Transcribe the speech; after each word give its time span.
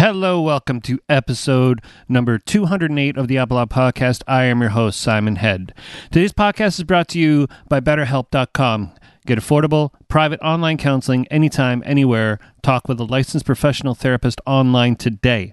Hello, 0.00 0.40
welcome 0.40 0.80
to 0.80 0.98
episode 1.10 1.82
number 2.08 2.38
208 2.38 3.18
of 3.18 3.28
the 3.28 3.36
Apologue 3.36 3.68
Podcast. 3.68 4.22
I 4.26 4.44
am 4.44 4.62
your 4.62 4.70
host, 4.70 4.98
Simon 4.98 5.36
Head. 5.36 5.74
Today's 6.10 6.32
podcast 6.32 6.78
is 6.78 6.84
brought 6.84 7.08
to 7.08 7.18
you 7.18 7.48
by 7.68 7.80
BetterHelp.com. 7.80 8.92
Get 9.26 9.38
affordable, 9.38 9.90
private 10.08 10.40
online 10.40 10.78
counseling 10.78 11.26
anytime, 11.26 11.82
anywhere. 11.84 12.38
Talk 12.62 12.88
with 12.88 12.98
a 12.98 13.04
licensed 13.04 13.44
professional 13.44 13.94
therapist 13.94 14.40
online 14.46 14.96
today. 14.96 15.52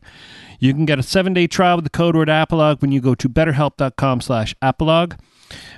You 0.61 0.73
can 0.73 0.85
get 0.85 0.97
a 0.97 1.03
seven-day 1.03 1.47
trial 1.47 1.75
with 1.75 1.83
the 1.83 1.89
code 1.89 2.15
word 2.15 2.29
Apologue 2.29 2.81
when 2.81 2.93
you 2.93 3.01
go 3.01 3.15
to 3.15 3.27
BetterHelp.com 3.27 4.21
slash 4.21 4.55
Apologue 4.61 5.15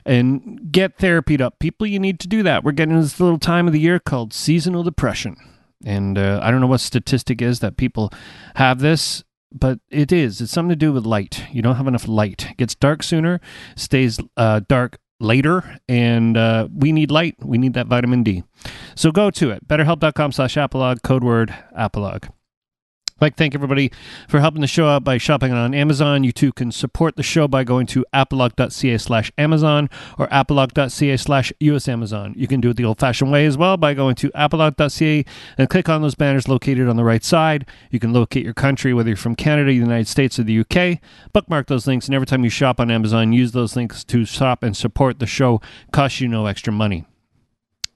and 0.06 0.72
get 0.72 1.00
therapied 1.00 1.42
up. 1.42 1.58
People, 1.58 1.88
you 1.88 1.98
need 1.98 2.20
to 2.20 2.28
do 2.28 2.44
that. 2.44 2.64
We're 2.64 2.74
getting 2.74 3.02
this 3.02 3.20
little 3.20 3.40
time 3.40 3.66
of 3.66 3.74
the 3.74 3.80
year 3.80 4.00
called 4.00 4.32
seasonal 4.32 4.84
depression. 4.84 5.38
And 5.86 6.18
uh, 6.18 6.40
I 6.42 6.52
don't 6.52 6.62
know 6.62 6.68
what 6.68 6.82
statistic 6.82 7.42
is 7.42 7.60
that 7.60 7.78
people 7.78 8.12
have 8.56 8.80
this, 8.80 9.24
but 9.52 9.80
it 9.90 10.12
is. 10.12 10.42
It's 10.42 10.52
something 10.52 10.70
to 10.70 10.76
do 10.76 10.92
with 10.92 11.06
light. 11.06 11.46
You 11.52 11.62
don't 11.62 11.76
have 11.76 11.88
enough 11.88 12.08
light. 12.08 12.52
It 12.52 12.58
gets 12.58 12.76
dark 12.76 13.04
sooner, 13.04 13.40
stays 13.76 14.20
uh, 14.38 14.62
dark 14.68 15.00
later, 15.20 15.80
and 15.88 16.38
uh, 16.38 16.68
we 16.74 16.92
need 16.92 17.12
light. 17.12 17.36
We 17.44 17.58
need 17.58 17.74
that 17.74 17.88
vitamin 17.88 18.24
D. 18.24 18.44
So 18.96 19.12
go 19.12 19.32
to 19.32 19.52
it. 19.52 19.68
BetterHelp.com 19.68 20.32
slash 20.32 20.58
Apologue, 20.58 21.02
code 21.02 21.24
word 21.24 21.56
Apologue. 21.74 22.28
I'd 23.20 23.26
like 23.26 23.36
to 23.36 23.38
thank 23.38 23.54
everybody 23.54 23.92
for 24.30 24.40
helping 24.40 24.62
the 24.62 24.68
show 24.68 24.88
out 24.88 25.04
by 25.04 25.18
shopping 25.18 25.52
on 25.52 25.74
Amazon. 25.74 26.24
You 26.24 26.32
too 26.32 26.54
can 26.54 26.72
support 26.72 27.18
the 27.18 27.24
show 27.24 27.50
by 27.50 27.66
going 27.66 27.86
to 27.88 28.06
apologue.ca 28.14 28.98
slash 28.98 29.30
Amazon 29.38 29.90
or 30.18 30.30
apologue.ca 30.32 31.18
slash 31.18 31.52
US 31.60 31.90
Amazon. 31.90 32.34
You 32.38 32.48
can 32.48 32.62
do 32.62 32.70
it 32.70 32.78
the 32.78 32.86
old 32.86 32.98
fashioned 32.98 33.30
way 33.30 33.46
as 33.46 33.58
well 33.58 33.76
by 33.76 33.94
going 33.94 34.16
to 34.16 34.32
apologue.ca 34.36 35.26
and 35.58 35.70
click 35.70 35.90
on 35.90 36.02
those 36.02 36.16
banners 36.16 36.48
located 36.48 36.88
on 36.88 36.96
the 36.96 37.04
right 37.04 37.24
side. 37.26 37.66
You 37.92 38.00
can 38.00 38.14
locate 38.14 38.46
your 38.46 38.54
country, 38.54 38.94
whether 38.94 39.10
you're 39.10 39.18
from 39.18 39.36
Canada, 39.36 39.68
the 39.68 39.76
United 39.76 40.08
States, 40.08 40.40
or 40.40 40.44
the 40.44 40.62
UK. 40.62 41.02
Bookmark 41.34 41.68
those 41.68 41.88
links, 41.88 42.06
and 42.06 42.16
every 42.16 42.26
time 42.26 42.46
you 42.46 42.50
shop 42.50 42.80
on 42.80 42.90
Amazon, 42.90 43.34
use 43.34 43.52
those 43.52 43.76
links 43.76 44.06
to 44.06 44.24
shop 44.24 44.64
and 44.64 44.78
support 44.78 45.20
the 45.20 45.28
show. 45.28 45.60
Costs 45.92 46.22
you 46.22 46.30
no 46.30 46.46
extra 46.46 46.72
money. 46.72 47.06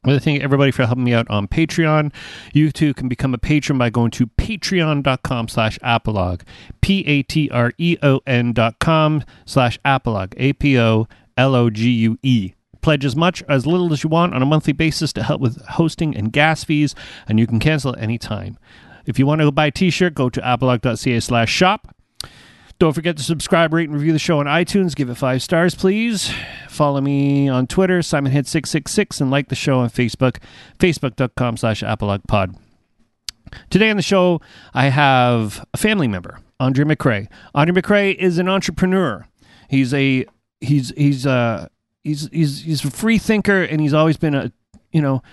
I 0.03 0.09
want 0.09 0.21
to 0.21 0.23
thank 0.25 0.43
everybody 0.43 0.71
for 0.71 0.85
helping 0.85 1.05
me 1.05 1.13
out 1.13 1.29
on 1.29 1.47
Patreon. 1.47 2.11
You 2.51 2.73
too 2.73 2.93
can 2.93 3.07
become 3.07 3.33
a 3.33 3.37
patron 3.37 3.77
by 3.77 3.89
going 3.89 4.11
to 4.11 4.27
patreon.com 4.27 5.47
slash 5.47 5.79
apologue. 5.81 6.43
P-A-T-R-E-O-N 6.81 8.53
dot 8.53 8.79
com 8.79 9.23
slash 9.45 9.79
apologue. 9.85 10.33
A-P-O-L-O-G-U-E. 10.35 11.03
Pledge 12.81 13.05
as 13.05 13.15
much 13.15 13.43
as 13.47 13.65
little 13.65 13.93
as 13.93 14.03
you 14.03 14.09
want 14.09 14.33
on 14.33 14.41
a 14.41 14.45
monthly 14.45 14.73
basis 14.73 15.13
to 15.13 15.23
help 15.23 15.39
with 15.39 15.65
hosting 15.67 16.17
and 16.17 16.33
gas 16.33 16.65
fees, 16.65 16.95
and 17.29 17.39
you 17.39 17.47
can 17.47 17.61
cancel 17.61 17.93
at 17.93 18.01
any 18.01 18.17
time. 18.17 18.57
If 19.05 19.17
you 19.17 19.25
want 19.25 19.39
to 19.39 19.49
buy 19.51 19.67
a 19.67 19.71
t-shirt, 19.71 20.15
go 20.15 20.29
to 20.29 20.53
apologue.ca 20.53 21.21
slash 21.21 21.49
shop. 21.49 21.92
Don't 22.83 22.91
forget 22.91 23.15
to 23.15 23.23
subscribe, 23.23 23.71
rate, 23.71 23.87
and 23.87 23.93
review 23.93 24.11
the 24.11 24.19
show 24.19 24.41
on 24.41 24.45
iTunes. 24.45 24.93
Give 24.93 25.09
it 25.09 25.15
five 25.15 25.41
stars, 25.41 25.73
please. 25.73 26.33
Follow 26.67 26.99
me 26.99 27.47
on 27.47 27.65
Twitter, 27.65 27.99
SimonHit666, 27.99 29.21
and 29.21 29.31
like 29.31 29.47
the 29.47 29.55
show 29.55 29.79
on 29.79 29.89
Facebook, 29.89 30.39
facebook.com 30.79 31.55
slash 31.55 31.81
apologuepod. 31.81 32.57
Today 33.69 33.89
on 33.89 33.95
the 33.95 34.03
show, 34.03 34.41
I 34.73 34.89
have 34.89 35.65
a 35.73 35.77
family 35.77 36.09
member, 36.09 36.41
Andre 36.59 36.83
McRae. 36.83 37.29
Andre 37.55 37.81
McRae 37.81 38.15
is 38.17 38.37
an 38.37 38.49
entrepreneur. 38.49 39.29
He's 39.69 39.93
a 39.93 40.25
he's 40.59 40.91
he's 40.97 41.25
uh 41.25 41.69
he's 42.03 42.27
he's 42.33 42.63
he's 42.63 42.83
a 42.83 42.91
free 42.91 43.17
thinker, 43.17 43.63
and 43.63 43.79
he's 43.79 43.93
always 43.93 44.17
been 44.17 44.35
a 44.35 44.51
you 44.91 45.01
know 45.01 45.23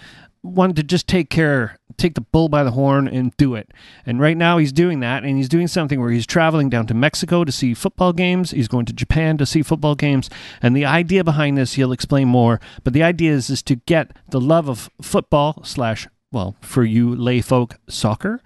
wanted 0.44 0.76
to 0.76 0.84
just 0.84 1.08
take 1.08 1.30
care, 1.30 1.79
take 2.00 2.14
the 2.14 2.20
bull 2.20 2.48
by 2.48 2.64
the 2.64 2.72
horn 2.72 3.06
and 3.06 3.36
do 3.36 3.54
it. 3.54 3.70
And 4.06 4.18
right 4.18 4.36
now 4.36 4.58
he's 4.58 4.72
doing 4.72 5.00
that, 5.00 5.22
and 5.22 5.36
he's 5.36 5.48
doing 5.48 5.68
something 5.68 6.00
where 6.00 6.10
he's 6.10 6.26
traveling 6.26 6.70
down 6.70 6.86
to 6.88 6.94
Mexico 6.94 7.44
to 7.44 7.52
see 7.52 7.74
football 7.74 8.12
games. 8.12 8.50
He's 8.50 8.68
going 8.68 8.86
to 8.86 8.92
Japan 8.92 9.36
to 9.38 9.46
see 9.46 9.62
football 9.62 9.94
games. 9.94 10.30
And 10.62 10.74
the 10.74 10.84
idea 10.84 11.22
behind 11.22 11.58
this, 11.58 11.74
he'll 11.74 11.92
explain 11.92 12.28
more. 12.28 12.60
But 12.82 12.92
the 12.92 13.02
idea 13.02 13.32
is, 13.32 13.50
is 13.50 13.62
to 13.64 13.76
get 13.76 14.12
the 14.30 14.40
love 14.40 14.68
of 14.68 14.90
football 15.00 15.62
slash, 15.64 16.08
well, 16.32 16.56
for 16.60 16.84
you 16.84 17.14
lay 17.14 17.40
folk, 17.40 17.76
soccer, 17.88 18.40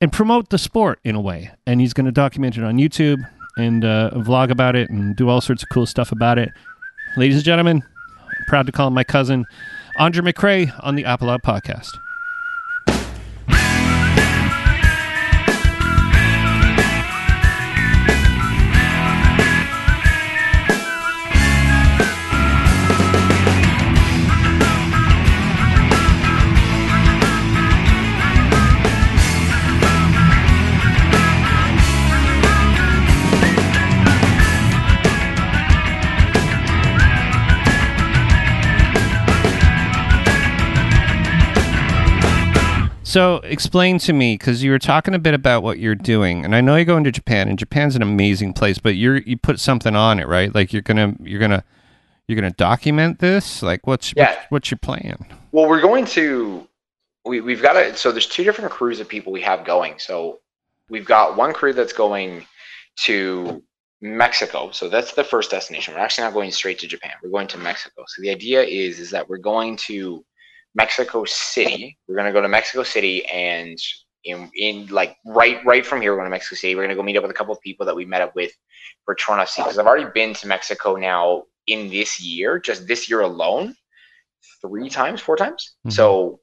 and 0.00 0.12
promote 0.12 0.50
the 0.50 0.58
sport 0.58 0.98
in 1.04 1.14
a 1.14 1.20
way. 1.20 1.52
And 1.66 1.80
he's 1.80 1.94
going 1.94 2.06
to 2.06 2.12
document 2.12 2.58
it 2.58 2.64
on 2.64 2.76
YouTube 2.76 3.18
and 3.56 3.84
uh, 3.84 4.10
vlog 4.14 4.50
about 4.50 4.76
it 4.76 4.90
and 4.90 5.16
do 5.16 5.28
all 5.28 5.40
sorts 5.40 5.62
of 5.62 5.68
cool 5.68 5.86
stuff 5.86 6.12
about 6.12 6.38
it. 6.38 6.50
Ladies 7.16 7.36
and 7.36 7.44
gentlemen, 7.44 7.82
proud 8.48 8.66
to 8.66 8.72
call 8.72 8.88
him 8.88 8.94
my 8.94 9.04
cousin. 9.04 9.46
Andre 9.96 10.32
McRae 10.32 10.72
on 10.82 10.96
the 10.96 11.04
Apologue 11.04 11.42
Podcast. 11.42 11.90
So 43.14 43.36
explain 43.44 44.00
to 44.00 44.12
me 44.12 44.34
because 44.34 44.64
you 44.64 44.72
were 44.72 44.80
talking 44.80 45.14
a 45.14 45.20
bit 45.20 45.34
about 45.34 45.62
what 45.62 45.78
you're 45.78 45.94
doing, 45.94 46.44
and 46.44 46.52
I 46.52 46.60
know 46.60 46.74
you're 46.74 46.84
going 46.84 47.04
to 47.04 47.12
Japan, 47.12 47.46
and 47.46 47.56
Japan's 47.56 47.94
an 47.94 48.02
amazing 48.02 48.54
place, 48.54 48.80
but 48.80 48.96
you're 48.96 49.18
you 49.18 49.36
put 49.36 49.60
something 49.60 49.94
on 49.94 50.18
it, 50.18 50.26
right? 50.26 50.52
Like 50.52 50.72
you're 50.72 50.82
gonna 50.82 51.14
you're 51.22 51.38
gonna 51.38 51.62
you're 52.26 52.34
gonna 52.34 52.50
document 52.50 53.20
this. 53.20 53.62
Like 53.62 53.86
what's 53.86 54.12
Yeah. 54.16 54.30
what's, 54.30 54.50
what's 54.50 54.70
your 54.72 54.78
plan? 54.78 55.26
Well, 55.52 55.68
we're 55.68 55.80
going 55.80 56.06
to. 56.06 56.66
We, 57.24 57.40
we've 57.40 57.62
got 57.62 57.76
it. 57.76 57.98
So 57.98 58.10
there's 58.10 58.26
two 58.26 58.42
different 58.42 58.72
crews 58.72 58.98
of 58.98 59.08
people 59.08 59.32
we 59.32 59.42
have 59.42 59.64
going. 59.64 60.00
So 60.00 60.40
we've 60.90 61.06
got 61.06 61.36
one 61.36 61.52
crew 61.52 61.72
that's 61.72 61.92
going 61.92 62.44
to 63.04 63.62
Mexico. 64.00 64.72
So 64.72 64.88
that's 64.88 65.12
the 65.12 65.22
first 65.22 65.52
destination. 65.52 65.94
We're 65.94 66.00
actually 66.00 66.24
not 66.24 66.34
going 66.34 66.50
straight 66.50 66.80
to 66.80 66.88
Japan. 66.88 67.12
We're 67.22 67.30
going 67.30 67.46
to 67.46 67.58
Mexico. 67.58 68.02
So 68.08 68.22
the 68.22 68.30
idea 68.30 68.64
is 68.64 68.98
is 68.98 69.12
that 69.12 69.28
we're 69.28 69.38
going 69.38 69.76
to 69.86 70.24
Mexico 70.74 71.24
City. 71.24 71.96
We're 72.06 72.16
going 72.16 72.26
to 72.26 72.32
go 72.32 72.40
to 72.40 72.48
Mexico 72.48 72.82
City 72.82 73.24
and 73.26 73.78
in, 74.24 74.50
in 74.56 74.86
like 74.86 75.16
right 75.26 75.64
right 75.66 75.84
from 75.84 76.00
here 76.00 76.12
we're 76.12 76.18
going 76.18 76.26
to 76.26 76.30
Mexico 76.30 76.56
City. 76.56 76.74
We're 76.74 76.82
going 76.82 76.90
to 76.90 76.96
go 76.96 77.02
meet 77.02 77.16
up 77.16 77.22
with 77.22 77.30
a 77.30 77.34
couple 77.34 77.54
of 77.54 77.60
people 77.60 77.86
that 77.86 77.94
we 77.94 78.04
met 78.04 78.22
up 78.22 78.34
with 78.34 78.52
for 79.04 79.14
Toronto 79.14 79.44
FC 79.44 79.58
because 79.58 79.78
I've 79.78 79.86
already 79.86 80.10
been 80.14 80.34
to 80.34 80.46
Mexico 80.46 80.96
now 80.96 81.44
in 81.66 81.88
this 81.90 82.20
year, 82.20 82.58
just 82.58 82.86
this 82.86 83.08
year 83.08 83.20
alone, 83.20 83.74
three 84.60 84.88
times, 84.88 85.20
four 85.20 85.36
times. 85.36 85.76
Mhm. 85.86 85.92
So 85.92 86.40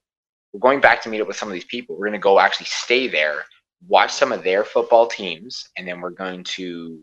we're 0.54 0.60
going 0.60 0.82
back 0.82 1.02
to 1.04 1.10
meet 1.10 1.22
up 1.22 1.28
with 1.28 1.38
some 1.38 1.48
of 1.48 1.54
these 1.54 1.66
people. 1.66 1.96
We're 1.96 2.08
going 2.08 2.20
to 2.20 2.24
go 2.24 2.40
actually 2.40 2.68
stay 2.68 3.08
there, 3.08 3.46
watch 3.88 4.12
some 4.12 4.32
of 4.32 4.44
their 4.44 4.64
football 4.64 5.08
teams, 5.08 5.70
and 5.78 5.88
then 5.88 6.02
we're 6.02 6.10
going 6.12 6.44
to 6.44 7.02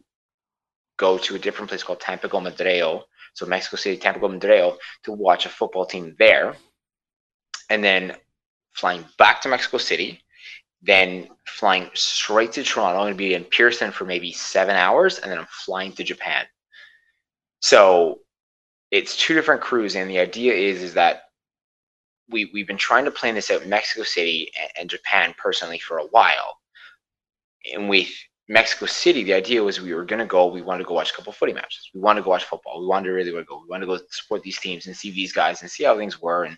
go 0.99 1.17
to 1.19 1.35
a 1.35 1.39
different 1.39 1.69
place 1.69 1.83
called 1.83 2.01
Tampico 2.01 2.41
Madero. 2.41 3.05
So 3.35 3.47
Mexico 3.47 3.77
City, 3.77 3.97
Tampico 3.97 4.29
Madero, 4.29 4.77
to 5.05 5.13
watch 5.13 5.47
a 5.47 5.49
football 5.49 5.87
team 5.87 6.15
there. 6.19 6.57
And 7.71 7.83
then 7.83 8.17
flying 8.73 9.05
back 9.19 9.43
to 9.43 9.49
Mexico 9.49 9.79
City, 9.79 10.23
then 10.83 11.29
flying 11.47 11.91
straight 11.95 12.53
to 12.53 12.63
Toronto. 12.63 13.01
I'm 13.01 13.13
to 13.13 13.17
be 13.17 13.35
in 13.35 13.45
Pearson 13.45 13.91
for 13.91 14.05
maybe 14.05 14.33
seven 14.33 14.77
hours, 14.77 15.19
and 15.19 15.31
then 15.31 15.39
I'm 15.39 15.49
flying 15.51 15.93
to 15.93 16.05
Japan. 16.05 16.47
So 17.61 18.21
it's 18.91 19.17
two 19.17 19.35
different 19.35 19.61
crews, 19.61 19.97
and 19.97 20.09
the 20.09 20.19
idea 20.19 20.55
is 20.55 20.83
is 20.83 20.95
that 20.95 21.23
we 22.31 22.51
we've 22.55 22.67
been 22.67 22.77
trying 22.77 23.05
to 23.05 23.11
plan 23.11 23.35
this 23.35 23.51
out 23.51 23.67
Mexico 23.67 24.05
City 24.05 24.51
and, 24.61 24.71
and 24.79 24.91
Japan 24.91 25.35
personally 25.37 25.79
for 25.79 25.99
a 25.99 26.07
while. 26.07 26.59
And 27.73 27.89
with 27.89 28.09
Mexico 28.49 28.87
City, 28.87 29.25
the 29.25 29.35
idea 29.35 29.63
was 29.63 29.81
we 29.81 29.93
were 29.93 30.05
going 30.05 30.21
to 30.21 30.27
go. 30.27 30.47
We 30.47 30.63
wanted 30.63 30.85
to 30.85 30.89
go 30.89 30.95
watch 30.95 31.11
a 31.11 31.15
couple 31.15 31.33
footy 31.33 31.53
matches. 31.53 31.91
We 31.93 32.01
wanted 32.01 32.21
to 32.21 32.25
go 32.25 32.31
watch 32.31 32.45
football. 32.45 32.81
We 32.81 32.87
wanted 32.87 33.09
to 33.09 33.13
really 33.13 33.31
go. 33.31 33.61
We 33.61 33.69
wanted 33.69 33.87
to 33.87 33.99
go 33.99 34.05
support 34.11 34.43
these 34.43 34.59
teams 34.59 34.87
and 34.87 34.97
see 34.97 35.11
these 35.11 35.33
guys 35.33 35.61
and 35.61 35.71
see 35.71 35.85
how 35.85 35.99
things 35.99 36.23
were 36.23 36.45
and 36.45 36.57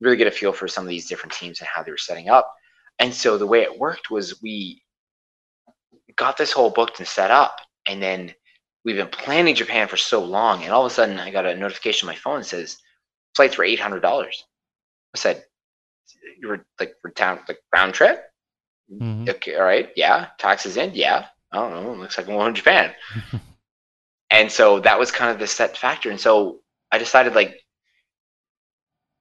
really 0.00 0.16
get 0.16 0.26
a 0.26 0.30
feel 0.30 0.52
for 0.52 0.68
some 0.68 0.84
of 0.84 0.88
these 0.88 1.08
different 1.08 1.32
teams 1.32 1.60
and 1.60 1.68
how 1.68 1.82
they 1.82 1.90
were 1.90 1.96
setting 1.96 2.28
up. 2.28 2.52
And 2.98 3.12
so 3.12 3.38
the 3.38 3.46
way 3.46 3.62
it 3.62 3.78
worked 3.78 4.10
was 4.10 4.42
we 4.42 4.82
got 6.16 6.36
this 6.36 6.52
whole 6.52 6.70
booked 6.70 6.98
and 6.98 7.08
set 7.08 7.30
up, 7.30 7.56
and 7.86 8.02
then 8.02 8.34
we've 8.84 8.96
been 8.96 9.08
planning 9.08 9.54
Japan 9.54 9.88
for 9.88 9.96
so 9.96 10.22
long, 10.22 10.62
and 10.62 10.72
all 10.72 10.84
of 10.84 10.90
a 10.90 10.94
sudden 10.94 11.18
I 11.18 11.30
got 11.30 11.46
a 11.46 11.54
notification 11.54 12.08
on 12.08 12.14
my 12.14 12.18
phone 12.18 12.40
that 12.40 12.46
says 12.46 12.78
flights 13.34 13.56
were 13.56 13.64
eight 13.64 13.80
hundred 13.80 14.00
dollars. 14.00 14.44
I 15.14 15.18
said, 15.18 15.44
"You 16.40 16.48
were 16.48 16.66
like 16.80 16.94
for 17.00 17.10
town 17.10 17.40
like 17.48 17.60
round 17.72 17.94
trip? 17.94 18.24
Mhm. 18.92 19.28
Okay, 19.28 19.56
all 19.56 19.64
right, 19.64 19.90
yeah. 19.96 20.28
Taxes 20.38 20.76
in, 20.76 20.94
yeah. 20.94 21.26
I 21.52 21.56
don't 21.58 21.70
know. 21.70 21.92
Looks 21.94 22.18
like 22.18 22.28
I'm 22.28 22.34
going 22.34 22.52
to 22.54 22.58
Japan." 22.58 22.94
and 24.30 24.50
so 24.50 24.80
that 24.80 24.98
was 24.98 25.10
kind 25.10 25.30
of 25.30 25.38
the 25.38 25.46
set 25.46 25.76
factor, 25.76 26.10
and 26.10 26.20
so 26.20 26.60
I 26.90 26.98
decided 26.98 27.34
like 27.34 27.60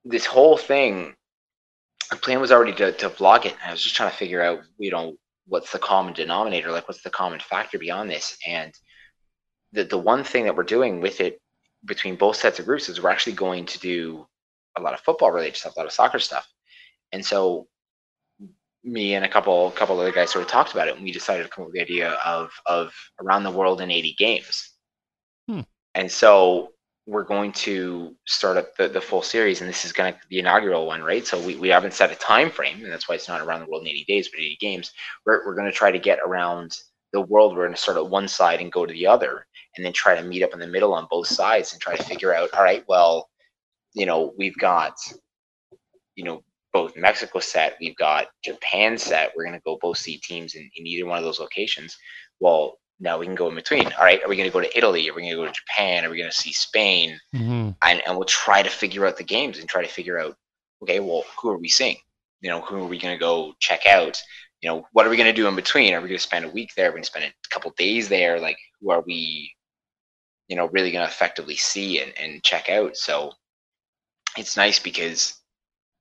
this 0.07 0.25
whole 0.25 0.57
thing. 0.57 1.13
The 2.09 2.15
plan 2.15 2.39
was 2.39 2.53
already 2.53 2.73
to, 2.75 2.93
to 2.93 3.09
vlog 3.09 3.45
it. 3.45 3.53
and 3.53 3.61
I 3.67 3.71
was 3.71 3.81
just 3.81 3.95
trying 3.95 4.09
to 4.09 4.15
figure 4.15 4.41
out, 4.41 4.61
you 4.77 4.91
know, 4.91 5.15
what's 5.47 5.71
the 5.71 5.79
common 5.79 6.13
denominator? 6.13 6.71
Like, 6.71 6.87
what's 6.87 7.03
the 7.03 7.09
common 7.09 7.39
factor 7.39 7.77
beyond 7.77 8.09
this? 8.09 8.37
And 8.47 8.73
the 9.73 9.83
the 9.83 9.97
one 9.97 10.23
thing 10.23 10.45
that 10.45 10.55
we're 10.55 10.63
doing 10.63 11.01
with 11.01 11.19
it 11.19 11.41
between 11.85 12.15
both 12.15 12.37
sets 12.37 12.59
of 12.59 12.65
groups 12.65 12.89
is 12.89 13.01
we're 13.01 13.09
actually 13.09 13.33
going 13.33 13.65
to 13.65 13.79
do 13.79 14.25
a 14.77 14.81
lot 14.81 14.93
of 14.93 15.01
football 15.01 15.31
related 15.31 15.57
stuff, 15.57 15.75
a 15.75 15.79
lot 15.79 15.85
of 15.85 15.91
soccer 15.91 16.19
stuff. 16.19 16.47
And 17.11 17.25
so 17.25 17.67
me 18.83 19.15
and 19.15 19.25
a 19.25 19.29
couple 19.29 19.71
couple 19.71 19.99
other 19.99 20.11
guys 20.11 20.31
sort 20.31 20.43
of 20.43 20.49
talked 20.49 20.71
about 20.71 20.87
it 20.87 20.95
and 20.95 21.03
we 21.03 21.11
decided 21.11 21.43
to 21.43 21.49
come 21.49 21.63
up 21.63 21.67
with 21.67 21.75
the 21.75 21.81
idea 21.81 22.11
of 22.25 22.51
of 22.65 22.93
around 23.21 23.43
the 23.43 23.51
world 23.51 23.81
in 23.81 23.91
80 23.91 24.15
games. 24.17 24.71
Hmm. 25.47 25.61
And 25.93 26.11
so 26.11 26.71
we're 27.07 27.23
going 27.23 27.53
to 27.53 28.13
start 28.25 28.57
up 28.57 28.75
the, 28.75 28.89
the 28.89 28.99
full 28.99 29.21
series 29.21 29.61
and 29.61 29.69
this 29.69 29.85
is 29.85 29.93
going 29.93 30.13
to 30.13 30.19
be 30.19 30.35
the 30.35 30.39
inaugural 30.39 30.85
one 30.85 31.01
right? 31.01 31.25
So 31.25 31.39
we, 31.39 31.55
we 31.55 31.69
haven't 31.69 31.93
set 31.93 32.11
a 32.11 32.15
time 32.15 32.51
frame 32.51 32.83
and 32.83 32.91
that's 32.91 33.07
why 33.07 33.15
it's 33.15 33.29
not 33.29 33.41
around 33.41 33.61
the 33.61 33.65
world 33.67 33.83
in 33.83 33.87
80 33.89 34.03
days 34.03 34.27
but 34.27 34.41
80 34.41 34.57
games. 34.59 34.91
We're, 35.25 35.45
we're 35.45 35.55
going 35.55 35.71
to 35.71 35.75
try 35.75 35.89
to 35.89 35.99
get 35.99 36.19
around 36.19 36.77
the 37.13 37.21
world. 37.21 37.55
We're 37.55 37.63
going 37.63 37.75
to 37.75 37.81
start 37.81 37.97
at 37.97 38.09
one 38.09 38.27
side 38.27 38.59
and 38.59 38.71
go 38.71 38.85
to 38.85 38.93
the 38.93 39.07
other 39.07 39.47
and 39.77 39.85
then 39.85 39.93
try 39.93 40.15
to 40.15 40.27
meet 40.27 40.43
up 40.43 40.53
in 40.53 40.59
the 40.59 40.67
middle 40.67 40.93
on 40.93 41.07
both 41.09 41.27
sides 41.27 41.71
and 41.71 41.81
try 41.81 41.95
to 41.95 42.03
figure 42.03 42.35
out 42.35 42.53
all 42.53 42.63
right 42.63 42.83
well 42.87 43.29
you 43.93 44.05
know 44.05 44.33
we've 44.37 44.57
got 44.57 44.93
you 46.15 46.25
know 46.25 46.43
both 46.73 46.97
mexico 46.97 47.39
set 47.39 47.77
we've 47.79 47.95
got 47.95 48.27
japan 48.43 48.97
set 48.97 49.31
we're 49.35 49.45
going 49.45 49.57
to 49.57 49.63
go 49.63 49.77
both 49.81 49.97
see 49.97 50.17
teams 50.17 50.55
in, 50.55 50.69
in 50.75 50.85
either 50.85 51.05
one 51.05 51.17
of 51.17 51.23
those 51.23 51.39
locations. 51.39 51.97
Well 52.39 52.79
now 52.99 53.17
we 53.17 53.25
can 53.25 53.35
go 53.35 53.47
in 53.49 53.55
between. 53.55 53.85
All 53.85 54.03
right, 54.03 54.21
are 54.23 54.29
we 54.29 54.35
going 54.35 54.49
to 54.49 54.53
go 54.53 54.61
to 54.61 54.77
Italy? 54.77 55.09
Are 55.09 55.13
we 55.13 55.21
going 55.21 55.31
to 55.31 55.37
go 55.37 55.45
to 55.45 55.51
Japan? 55.51 56.03
Are 56.03 56.09
we 56.09 56.17
going 56.17 56.29
to 56.29 56.35
see 56.35 56.51
Spain? 56.51 57.19
Mm-hmm. 57.35 57.69
And, 57.81 58.01
and 58.05 58.17
we'll 58.17 58.25
try 58.25 58.63
to 58.63 58.69
figure 58.69 59.05
out 59.05 59.17
the 59.17 59.23
games 59.23 59.59
and 59.59 59.69
try 59.69 59.83
to 59.83 59.89
figure 59.89 60.19
out, 60.19 60.35
okay, 60.81 60.99
well, 60.99 61.23
who 61.39 61.49
are 61.49 61.57
we 61.57 61.69
seeing? 61.69 61.97
You 62.41 62.49
know, 62.49 62.61
who 62.61 62.77
are 62.77 62.87
we 62.87 62.99
going 62.99 63.15
to 63.15 63.19
go 63.19 63.53
check 63.59 63.85
out? 63.85 64.19
You 64.61 64.69
know, 64.69 64.87
what 64.93 65.05
are 65.05 65.09
we 65.09 65.17
going 65.17 65.33
to 65.33 65.41
do 65.41 65.47
in 65.47 65.55
between? 65.55 65.93
Are 65.93 66.01
we 66.01 66.07
going 66.07 66.17
to 66.17 66.23
spend 66.23 66.45
a 66.45 66.49
week 66.49 66.71
there? 66.75 66.87
Are 66.87 66.91
we 66.91 66.95
going 66.95 67.03
to 67.03 67.09
spend 67.09 67.25
a 67.25 67.49
couple 67.49 67.71
days 67.77 68.09
there? 68.09 68.39
Like, 68.39 68.57
who 68.81 68.91
are 68.91 69.01
we, 69.01 69.51
you 70.47 70.55
know, 70.55 70.67
really 70.67 70.91
going 70.91 71.05
to 71.05 71.11
effectively 71.11 71.55
see 71.55 72.01
and, 72.01 72.13
and 72.19 72.43
check 72.43 72.69
out? 72.69 72.97
So 72.97 73.33
it's 74.35 74.57
nice 74.57 74.79
because 74.79 75.39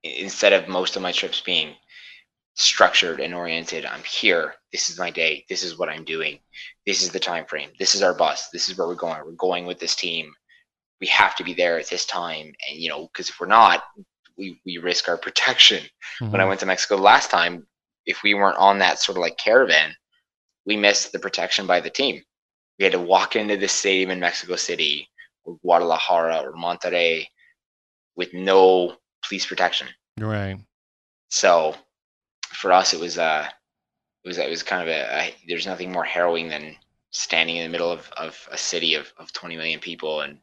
instead 0.02 0.52
of 0.52 0.68
most 0.68 0.96
of 0.96 1.02
my 1.02 1.12
trips 1.12 1.40
being 1.40 1.74
structured 2.56 3.20
and 3.20 3.34
oriented, 3.34 3.84
I'm 3.84 4.02
here. 4.02 4.54
This 4.72 4.90
is 4.90 4.98
my 4.98 5.10
day. 5.10 5.44
This 5.48 5.62
is 5.62 5.78
what 5.78 5.88
I'm 5.88 6.04
doing. 6.04 6.40
This 6.86 7.02
is 7.02 7.10
the 7.10 7.20
time 7.20 7.44
frame 7.46 7.70
this 7.78 7.94
is 7.94 8.02
our 8.02 8.14
bus. 8.14 8.48
This 8.50 8.68
is 8.68 8.76
where 8.76 8.88
we're 8.88 8.94
going. 8.94 9.20
We're 9.24 9.32
going 9.32 9.66
with 9.66 9.78
this 9.78 9.94
team. 9.94 10.32
We 11.00 11.06
have 11.08 11.36
to 11.36 11.44
be 11.44 11.52
there 11.52 11.78
at 11.78 11.88
this 11.88 12.06
time. 12.06 12.46
And 12.68 12.78
you 12.78 12.88
know 12.88 13.06
because 13.06 13.28
if 13.28 13.38
we're 13.38 13.46
not 13.46 13.84
we, 14.38 14.60
we 14.66 14.78
risk 14.78 15.08
our 15.08 15.16
protection. 15.16 15.82
Mm-hmm. 16.20 16.32
when 16.32 16.40
i 16.40 16.44
went 16.44 16.60
to 16.60 16.66
mexico 16.66 16.96
last 16.96 17.30
time 17.30 17.66
if 18.06 18.22
we 18.22 18.32
weren't 18.32 18.56
on 18.56 18.78
that 18.78 18.98
sort 18.98 19.18
of 19.18 19.22
like 19.22 19.36
caravan 19.36 19.94
we 20.64 20.76
missed 20.76 21.12
the 21.12 21.18
protection 21.18 21.66
by 21.66 21.80
the 21.80 21.90
team. 21.90 22.22
We 22.78 22.84
had 22.84 22.92
to 22.92 23.00
walk 23.00 23.36
into 23.36 23.56
the 23.56 23.68
stadium 23.68 24.10
in 24.10 24.20
mexico 24.20 24.56
city 24.56 25.08
or 25.44 25.58
guadalajara 25.62 26.38
or 26.38 26.52
monterrey 26.54 27.26
with 28.16 28.32
no 28.34 28.96
police 29.26 29.46
protection. 29.46 29.88
Right. 30.18 30.58
So 31.28 31.74
for 32.52 32.72
us 32.72 32.92
it 32.92 33.00
was 33.00 33.18
uh 33.18 33.46
it 34.24 34.28
was 34.28 34.38
it 34.38 34.50
was 34.50 34.62
kind 34.62 34.82
of 34.82 34.88
a, 34.88 35.00
a 35.20 35.34
there's 35.48 35.66
nothing 35.66 35.92
more 35.92 36.04
harrowing 36.04 36.48
than 36.48 36.76
standing 37.10 37.56
in 37.56 37.64
the 37.64 37.70
middle 37.70 37.90
of, 37.90 38.10
of 38.16 38.48
a 38.50 38.58
city 38.58 38.94
of, 38.94 39.10
of 39.16 39.32
20 39.32 39.56
million 39.56 39.80
people 39.80 40.20
and 40.20 40.38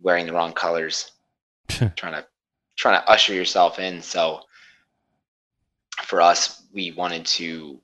wearing 0.00 0.26
the 0.26 0.32
wrong 0.32 0.52
colors 0.52 1.12
trying 1.68 2.14
to 2.14 2.24
trying 2.76 3.00
to 3.00 3.10
usher 3.10 3.34
yourself 3.34 3.78
in. 3.78 4.00
So 4.00 4.40
for 6.04 6.20
us 6.20 6.64
we 6.72 6.92
wanted 6.92 7.26
to 7.26 7.80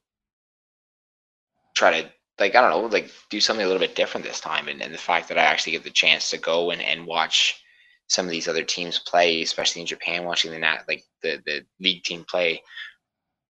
try 1.75 2.01
to 2.01 2.09
like 2.41 2.55
i 2.55 2.61
don't 2.61 2.71
know 2.71 2.89
like 2.89 3.11
do 3.31 3.41
something 3.41 3.65
a 3.65 3.67
little 3.67 3.81
bit 3.81 3.95
different 3.95 4.27
this 4.27 4.41
time. 4.41 4.69
And, 4.69 4.83
and 4.83 4.93
the 4.93 4.99
fact 4.99 5.29
that 5.29 5.39
i 5.39 5.43
actually 5.43 5.73
get 5.73 5.85
the 5.85 5.91
chance 5.91 6.31
to 6.31 6.39
go 6.39 6.71
and, 6.71 6.81
and 6.81 7.07
watch 7.07 7.63
some 8.09 8.25
of 8.25 8.31
these 8.31 8.49
other 8.49 8.65
teams 8.65 8.99
play 8.99 9.43
especially 9.43 9.83
in 9.83 9.87
japan 9.87 10.25
watching 10.25 10.51
the 10.51 10.59
nat 10.59 10.85
like 10.89 11.05
the 11.23 11.41
the 11.45 11.65
league 11.79 12.03
team 12.03 12.25
play 12.25 12.63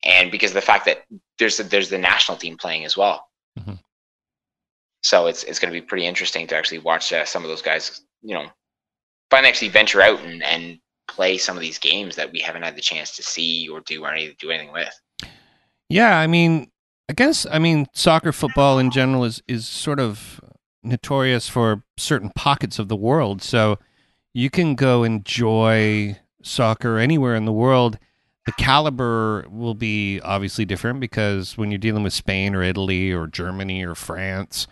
and 0.05 0.31
because 0.31 0.50
of 0.50 0.55
the 0.55 0.61
fact 0.61 0.85
that 0.87 1.05
there's 1.39 1.59
a, 1.61 1.65
there's 1.65 1.91
the 1.91 1.99
national 1.99 2.39
team 2.39 2.56
playing 2.56 2.85
as 2.85 2.97
well. 2.97 3.27
Mhm. 3.59 3.79
So 5.03 5.27
it's 5.27 5.45
it's 5.45 5.59
going 5.59 5.73
to 5.73 5.81
be 5.81 5.85
pretty 5.85 6.06
interesting 6.06 6.47
to 6.49 6.56
actually 6.56 6.79
watch 6.79 7.12
uh, 7.12 7.25
some 7.25 7.45
of 7.45 7.49
those 7.49 7.62
guys, 7.62 8.03
you 8.23 8.35
know, 8.35 8.47
finally 9.31 9.49
actually 9.49 9.69
venture 9.69 10.03
out 10.03 10.21
and, 10.21 10.43
and 10.43 10.79
play 11.06 11.39
some 11.39 11.56
of 11.56 11.62
these 11.62 11.79
games 11.79 12.17
that 12.17 12.31
we 12.31 12.41
haven't 12.41 12.62
had 12.62 12.77
the 12.77 12.83
chance 12.83 13.17
to 13.17 13.23
see 13.23 13.69
or 13.69 13.81
do 13.81 14.05
or 14.05 14.12
any, 14.12 14.35
do 14.39 14.50
anything 14.50 14.73
with. 14.73 14.93
Yeah, 15.89 16.19
I 16.19 16.27
mean, 16.27 16.71
I 17.09 17.15
guess 17.15 17.47
I 17.50 17.59
mean 17.59 17.87
soccer, 17.95 18.33
football 18.33 18.79
in 18.79 18.91
general 18.91 19.25
is 19.25 19.43
is 19.49 19.67
sort 19.67 20.00
of 20.00 20.41
notorious 20.83 21.49
for 21.49 21.83
certain 21.97 22.31
pockets 22.35 22.79
of 22.79 22.89
the 22.89 22.97
world. 22.97 23.43
So 23.43 23.79
you 24.35 24.50
can 24.50 24.75
go 24.75 25.05
enjoy 25.05 26.19
soccer 26.43 26.99
anywhere 26.99 27.35
in 27.35 27.45
the 27.45 27.53
world. 27.53 27.99
The 28.49 28.53
caliber 28.53 29.45
will 29.50 29.75
be 29.75 30.23
obviously 30.23 30.65
different 30.65 31.00
because 31.00 31.59
when 31.59 31.71
you're 31.71 31.77
dealing 31.77 32.03
with 32.03 32.15
Spain 32.15 32.55
or 32.55 32.62
Italy 32.62 33.12
or 33.12 33.27
Germany 33.27 33.85
or 33.85 33.95
France, 33.95 34.67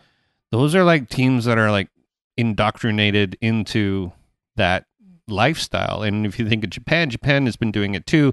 those 0.51 0.75
are 0.75 0.83
like 0.83 1.11
teams 1.11 1.45
that 1.45 1.59
are 1.59 1.71
like 1.71 1.91
indoctrinated 2.39 3.37
into 3.43 4.13
that 4.57 4.87
lifestyle. 5.29 6.03
And 6.03 6.25
if 6.25 6.39
you 6.39 6.49
think 6.49 6.65
of 6.65 6.71
Japan, 6.71 7.11
Japan 7.11 7.45
has 7.45 7.57
been 7.57 7.71
doing 7.71 7.95
it 7.95 8.07
too 8.07 8.33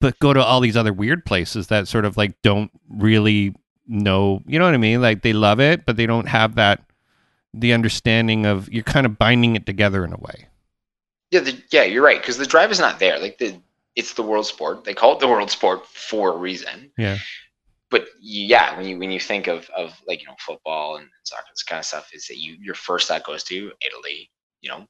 but 0.00 0.18
go 0.20 0.32
to 0.32 0.44
all 0.44 0.60
these 0.60 0.76
other 0.76 0.92
weird 0.92 1.24
places 1.24 1.68
that 1.68 1.88
sort 1.88 2.04
of 2.04 2.16
like 2.16 2.40
don't 2.42 2.70
really 2.88 3.52
know 3.88 4.40
you 4.46 4.58
know 4.58 4.64
what 4.64 4.74
i 4.74 4.78
mean 4.78 5.00
like 5.00 5.22
they 5.22 5.32
love 5.32 5.58
it 5.58 5.86
but 5.86 5.96
they 5.96 6.06
don't 6.06 6.28
have 6.28 6.54
that 6.54 6.84
the 7.52 7.72
understanding 7.72 8.46
of 8.46 8.70
you're 8.70 8.84
kind 8.84 9.06
of 9.06 9.18
binding 9.18 9.56
it 9.56 9.66
together 9.66 10.04
in 10.04 10.12
a 10.12 10.18
way 10.18 10.46
Yeah, 11.30 11.40
the, 11.40 11.62
yeah, 11.70 11.82
you're 11.82 12.02
right 12.02 12.20
because 12.20 12.38
the 12.38 12.46
drive 12.46 12.70
is 12.70 12.80
not 12.80 12.98
there. 12.98 13.18
Like 13.18 13.38
the 13.38 13.60
it's 13.98 14.14
the 14.14 14.22
world 14.22 14.46
sport. 14.46 14.84
They 14.84 14.94
call 14.94 15.12
it 15.14 15.20
the 15.20 15.26
world 15.28 15.50
sport 15.50 15.84
for 15.86 16.32
a 16.32 16.36
reason. 16.36 16.92
Yeah. 16.96 17.18
But 17.90 18.06
yeah, 18.20 18.76
when 18.76 18.86
you 18.86 18.98
when 18.98 19.10
you 19.10 19.18
think 19.18 19.48
of 19.48 19.68
of 19.70 20.00
like 20.06 20.20
you 20.20 20.28
know 20.28 20.36
football 20.38 20.96
and 20.98 21.08
soccer, 21.24 21.50
this 21.52 21.64
kind 21.64 21.80
of 21.80 21.84
stuff, 21.86 22.10
is 22.14 22.26
that 22.28 22.38
you 22.38 22.56
your 22.60 22.74
first 22.76 23.08
thought 23.08 23.24
goes 23.24 23.42
to 23.44 23.72
Italy, 23.88 24.30
you 24.60 24.70
know, 24.70 24.86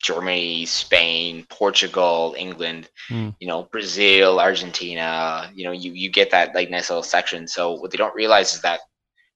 Germany, 0.00 0.64
Spain, 0.64 1.44
Portugal, 1.50 2.34
England, 2.38 2.88
Mm. 3.10 3.34
you 3.40 3.48
know, 3.48 3.64
Brazil, 3.64 4.40
Argentina. 4.40 5.50
You 5.54 5.64
know, 5.64 5.72
you 5.72 5.92
you 5.92 6.08
get 6.08 6.30
that 6.30 6.54
like 6.54 6.70
nice 6.70 6.88
little 6.88 7.02
section. 7.02 7.46
So 7.46 7.72
what 7.72 7.90
they 7.90 7.98
don't 7.98 8.14
realize 8.14 8.54
is 8.54 8.62
that 8.62 8.80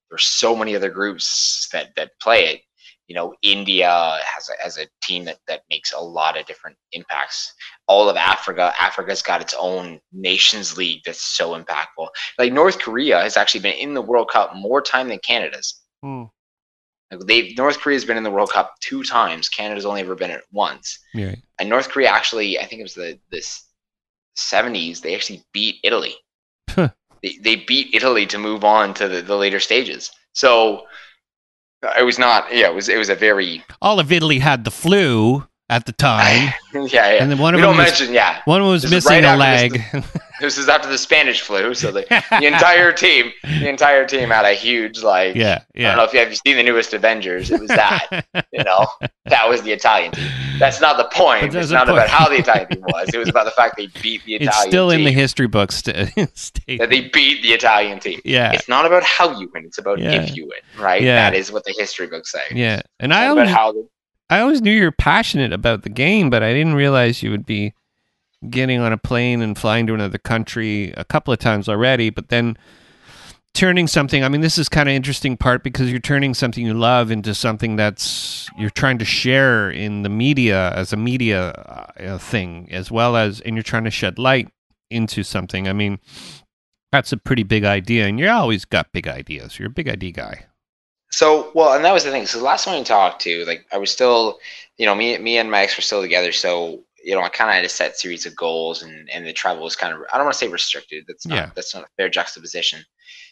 there's 0.09 0.25
so 0.25 0.57
many 0.57 0.75
other 0.76 0.90
groups 0.90 1.69
that 1.73 1.95
that 1.97 2.12
play 2.21 2.40
it. 2.52 2.61
You 3.06 3.14
know, 3.14 3.34
India 3.42 4.18
has 4.25 4.49
a, 4.49 4.62
has 4.62 4.78
a 4.78 4.87
team 5.02 5.25
that 5.25 5.38
that 5.46 5.62
makes 5.68 5.92
a 5.92 6.00
lot 6.00 6.38
of 6.38 6.46
different 6.46 6.76
impacts. 6.92 7.52
All 7.87 8.08
of 8.08 8.16
Africa, 8.16 8.73
Africa's 8.80 9.23
got 9.23 9.42
its 9.42 9.54
own 9.58 10.00
nations 10.12 10.76
league 10.76 11.02
that's 11.04 11.20
so 11.20 11.50
impactful. 11.61 12.08
Like 12.38 12.52
North 12.52 12.78
Korea 12.78 13.20
has 13.20 13.37
actually 13.37 13.61
been 13.61 13.76
in 13.76 13.94
the 13.94 14.02
World 14.02 14.30
Cup 14.30 14.54
more 14.56 14.80
time 14.80 15.08
than 15.08 15.18
Canada's. 15.18 15.82
Hmm. 16.02 16.25
Like 17.11 17.20
they 17.26 17.54
North 17.58 17.78
Korea's 17.78 18.04
been 18.04 18.16
in 18.16 18.25
the 18.25 18.30
World 18.30 18.50
Cup 18.50 18.75
two 18.80 19.02
times. 19.02 19.49
Canada's 19.49 19.84
only 19.84 20.00
ever 20.00 20.14
been 20.14 20.30
it 20.30 20.42
once. 20.50 20.99
yeah 21.12 21.34
And 21.58 21.68
North 21.68 21.90
Korea 21.90 22.08
actually, 22.08 22.58
I 22.58 22.64
think 22.64 22.80
it 22.80 22.84
was 22.84 22.94
the 22.94 23.18
this 23.30 23.66
seventies, 24.34 25.00
they 25.00 25.14
actually 25.14 25.44
beat 25.52 25.76
Italy. 25.84 26.14
They, 27.23 27.38
they 27.40 27.56
beat 27.56 27.94
Italy 27.94 28.26
to 28.26 28.38
move 28.38 28.64
on 28.64 28.92
to 28.94 29.08
the, 29.08 29.23
the 29.23 29.37
later 29.37 29.61
stages. 29.61 30.11
So 30.34 30.82
it 31.99 32.03
was 32.05 32.19
not 32.19 32.47
yeah, 32.55 32.67
it 32.69 32.75
was 32.75 32.88
it 32.88 32.99
was 32.99 33.09
a 33.09 33.14
very 33.14 33.64
all 33.83 34.00
of 34.00 34.11
italy 34.12 34.38
had 34.38 34.64
the 34.64 34.71
flu 34.71 35.47
at 35.69 35.87
the 35.87 35.93
time 35.93 36.53
yeah, 36.75 36.87
yeah. 36.91 37.23
and 37.23 37.31
then 37.31 37.38
one 37.38 37.55
of 37.55 37.59
we 37.59 37.62
them 37.62 37.76
don't 37.76 37.85
was, 37.85 37.99
mention 38.00 38.14
yeah. 38.14 38.41
one 38.45 38.62
was 38.62 38.83
This 38.83 38.91
missing 38.91 39.25
right 39.25 39.35
a 39.35 39.37
leg 39.37 39.83
This 40.41 40.59
is 40.59 40.69
after 40.69 40.88
the 40.88 40.99
Spanish 40.99 41.41
flu, 41.43 41.75
so 41.75 41.93
the, 41.93 42.03
the 42.41 42.47
entire 42.47 42.93
team 42.93 43.33
the 43.45 43.69
entire 43.69 44.05
team 44.07 44.31
had 44.31 44.45
a 44.45 44.53
huge 44.55 45.03
like 45.03 45.35
yeah 45.37 45.62
yeah. 45.75 45.88
I 45.88 45.91
don't 45.91 45.99
know 45.99 46.05
if 46.05 46.12
you 46.12 46.19
have 46.21 46.37
seen 46.37 46.57
the 46.57 46.62
newest 46.62 46.93
Avengers, 46.93 47.50
it 47.50 47.61
was 47.61 47.69
that. 47.69 48.26
you 48.53 48.64
know, 48.64 48.87
that 49.26 49.49
was 49.49 49.62
the 49.62 49.73
Italian 49.73 50.12
team. 50.12 50.29
That's 50.59 50.81
not 50.81 50.97
the 50.97 51.05
point. 51.05 51.55
It's 51.55 51.71
not 51.71 51.87
point. 51.87 51.99
about 51.99 52.09
how 52.09 52.29
the 52.29 52.37
Italian 52.37 52.69
team 52.69 52.83
was. 52.83 53.11
It 53.14 53.19
was 53.19 53.29
about 53.29 53.45
the 53.45 53.50
fact 53.53 53.76
they 53.76 53.87
beat 54.03 54.25
the 54.25 54.35
Italian 54.37 54.49
it's 54.49 54.62
still 54.62 54.91
in 54.91 55.05
the 55.05 55.12
history 55.12 55.47
books 55.47 55.83
to 55.83 55.93
that 56.17 56.88
they 56.91 57.09
beat 57.09 57.43
the 57.43 57.53
Italian 57.53 58.00
team. 58.00 58.21
yeah 58.25 58.53
It's 58.53 58.69
not 58.69 58.87
about 58.87 59.03
how 59.05 59.38
you 59.38 59.50
win; 59.55 59.64
it's 59.64 59.79
about 59.79 59.99
Yeah. 59.99 60.23
if 60.23 60.37
you 60.37 60.47
win, 60.47 60.83
right? 60.85 61.03
Yeah. 61.03 61.17
That 61.31 61.37
is 61.37 61.53
what 61.53 61.64
the 61.64 61.75
history 61.79 62.07
books 62.07 62.33
say. 62.33 62.43
yeah 62.53 62.83
and 62.99 63.12
It's 63.12 63.19
i 63.19 63.26
always 63.29 63.50
I 64.31 64.41
always 64.41 64.62
knew 64.62 64.73
you 64.73 64.85
were 64.85 64.91
passionate 64.91 65.53
about 65.53 65.83
the 65.83 65.91
game, 65.91 66.31
but 66.31 66.43
I 66.43 66.53
didn't 66.55 66.75
realize 66.75 67.23
you 67.23 67.31
would 67.31 67.45
be 67.47 67.75
getting 68.51 68.81
on 68.81 68.93
a 68.93 68.99
plane 68.99 69.43
and 69.43 69.59
flying 69.59 69.87
to 69.87 69.95
another 69.95 70.19
country 70.19 70.93
a 70.97 71.05
couple 71.05 71.33
of 71.33 71.39
times 71.39 71.69
already, 71.69 72.11
but 72.11 72.29
then 72.29 72.57
turning 73.55 73.87
something 73.87 74.25
I 74.25 74.29
mean 74.29 74.41
this 74.41 74.59
is 74.59 74.69
kind 74.69 74.89
of 74.89 74.95
interesting 74.95 75.37
part 75.37 75.63
because 75.63 75.89
you're 75.91 76.01
turning 76.01 76.35
something 76.35 76.67
you 76.67 76.75
love 76.75 77.13
into 77.13 77.35
something 77.35 77.77
that's 77.77 78.49
you're 78.59 78.69
trying 78.71 78.99
to 78.99 79.05
share 79.05 79.71
in 79.71 80.03
the 80.03 80.09
media 80.09 80.73
as 80.73 80.93
a 80.93 80.97
media 80.97 81.51
uh, 82.01 82.19
thing 82.19 82.69
as 82.73 82.91
well 82.91 83.17
as 83.17 83.41
and 83.43 83.55
you're 83.55 83.63
trying 83.63 83.85
to 83.85 83.93
shed 83.93 84.19
light 84.19 84.49
into 84.91 85.23
something. 85.23 85.69
I 85.69 85.73
mean 85.73 86.01
That's 86.93 87.11
a 87.13 87.17
pretty 87.17 87.43
big 87.43 87.65
idea, 87.65 88.07
and 88.07 88.21
you're 88.21 88.31
always 88.31 88.65
got 88.65 88.93
big 88.93 89.09
ideas. 89.09 89.59
You're 89.59 89.67
a 89.67 89.71
big 89.73 89.89
idea 89.89 90.13
guy. 90.13 90.47
So 91.11 91.51
well, 91.53 91.75
and 91.75 91.85
that 91.85 91.93
was 91.93 92.05
the 92.05 92.13
thing. 92.13 92.27
So 92.27 92.39
the 92.39 92.45
last 92.45 92.65
time 92.65 92.79
we 92.79 92.85
talked 92.85 93.21
to, 93.23 93.45
like, 93.47 93.67
I 93.73 93.79
was 93.79 93.91
still, 93.91 94.39
you 94.77 94.87
know, 94.87 94.95
me, 94.95 95.19
me 95.19 95.37
and 95.39 95.51
my 95.51 95.63
ex 95.63 95.77
were 95.77 95.83
still 95.83 96.03
together. 96.03 96.31
So 96.31 96.81
you 97.04 97.14
know, 97.14 97.23
I 97.23 97.28
kind 97.28 97.50
of 97.50 97.54
had 97.56 97.64
a 97.64 97.68
set 97.68 97.99
series 97.99 98.26
of 98.26 98.37
goals, 98.37 98.82
and 98.82 99.08
and 99.12 99.26
the 99.26 99.32
travel 99.32 99.64
was 99.64 99.76
kind 99.76 99.94
of, 99.94 100.00
I 100.12 100.16
don't 100.16 100.26
want 100.26 100.34
to 100.34 100.38
say 100.38 100.49
restricted. 100.49 101.04
That's 101.06 101.28
not, 101.28 101.37
Yeah. 101.37 101.50
that's 101.54 101.75
not 101.75 101.84
a 101.84 101.88
fair 101.96 102.08
juxtaposition. 102.08 102.84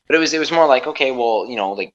But 0.07 0.17
it 0.17 0.21
was, 0.21 0.35
it 0.35 0.39
was 0.39 0.53
more 0.53 0.67
like, 0.67 0.87
okay, 0.87 1.13
well, 1.13 1.47
you 1.49 1.57
know, 1.57 1.73
like, 1.73 1.95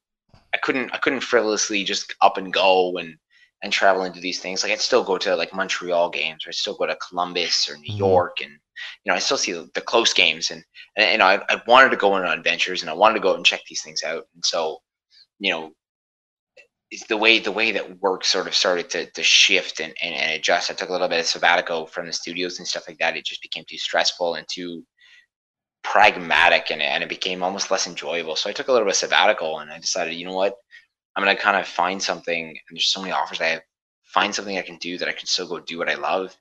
I 0.54 0.58
couldn't, 0.58 0.92
I 0.94 0.98
couldn't 0.98 1.22
frivolously 1.22 1.84
just 1.84 2.16
up 2.22 2.38
and 2.38 2.54
go 2.54 2.98
and 2.98 3.16
and 3.64 3.74
travel 3.74 4.04
into 4.04 4.20
these 4.20 4.40
things. 4.40 4.64
Like, 4.64 4.72
I'd 4.72 4.82
still 4.82 5.04
go 5.04 5.18
to 5.18 5.36
like 5.36 5.54
Montreal 5.54 6.10
games, 6.12 6.46
or 6.46 6.50
I'd 6.50 6.56
still 6.56 6.76
go 6.78 6.86
to 6.86 6.98
Columbus 7.10 7.70
or 7.70 7.78
New 7.78 7.94
Mhm. 7.94 7.98
York, 7.98 8.38
and 8.42 8.52
you 8.52 9.12
know, 9.12 9.16
I 9.16 9.20
still 9.20 9.38
see 9.38 9.54
the, 9.54 9.70
the 9.74 9.82
close 9.82 10.14
games, 10.14 10.52
and 10.52 10.64
and 10.96 11.12
you 11.12 11.18
know, 11.20 11.26
I, 11.26 11.42
I 11.50 11.62
wanted 11.68 11.90
to 11.92 11.98
go 11.98 12.14
on 12.14 12.26
adventures, 12.26 12.82
and 12.82 12.90
I 12.90 12.94
wanted 12.94 13.16
to 13.16 13.22
go 13.22 13.32
out 13.32 13.38
and 13.38 13.46
check 13.46 13.62
these 13.70 13.82
things 13.84 14.04
out, 14.04 14.26
and 14.36 14.46
so, 14.46 14.80
you 15.40 15.52
know, 15.52 15.72
the 17.10 17.18
way 17.18 17.40
the 17.40 17.52
way 17.52 17.72
that 17.72 18.02
work 18.02 18.24
sort 18.24 18.48
of 18.48 18.56
started 18.56 18.90
to, 18.90 19.12
to 19.12 19.24
shift 19.24 19.80
and, 19.80 19.94
and, 20.02 20.16
and 20.16 20.32
adjust. 20.32 20.72
I 20.72 20.74
took 20.74 20.90
a 20.90 20.92
little 20.92 21.08
bit 21.08 21.20
of 21.20 21.26
sabbatical 21.26 21.86
from 21.86 22.06
the 22.06 22.14
studios 22.14 22.60
and 22.60 22.68
stuff 22.68 22.88
like 22.88 22.98
that. 23.00 23.18
It 23.18 23.26
just 23.26 23.42
became 23.42 23.66
too 23.68 23.78
stressful 23.78 24.36
and 24.36 24.48
too 24.50 24.86
pragmatic 25.84 26.72
and, 26.72 26.82
and 26.82 27.04
it 27.04 27.10
became 27.10 27.44
almost 27.44 27.72
less 27.72 27.88
enjoyable. 27.88 28.36
So 28.36 28.50
I 28.50 28.54
took 28.54 28.70
a 28.70 28.72
little 28.72 28.86
bit 28.86 28.92
of 28.92 28.98
sabbatical 28.98 29.60
and 29.60 29.72
I 29.72 29.80
decided, 29.80 30.16
you 30.16 30.26
know 30.26 30.36
what? 30.36 30.56
I'm 31.16 31.24
gonna 31.24 31.36
kind 31.36 31.58
of 31.58 31.68
find 31.68 32.02
something 32.02 32.48
and 32.48 32.58
there's 32.72 32.92
so 32.92 33.02
many 33.02 33.12
offers 33.12 33.42
I 33.42 33.48
have 33.48 33.62
find 34.04 34.34
something 34.34 34.58
I 34.58 34.62
can 34.62 34.78
do 34.78 34.98
that 34.98 35.10
I 35.10 35.14
can 35.14 35.28
still 35.28 35.48
go 35.48 35.60
do 35.60 35.78
what 35.78 35.90
I 35.90 35.96
love 35.96 36.36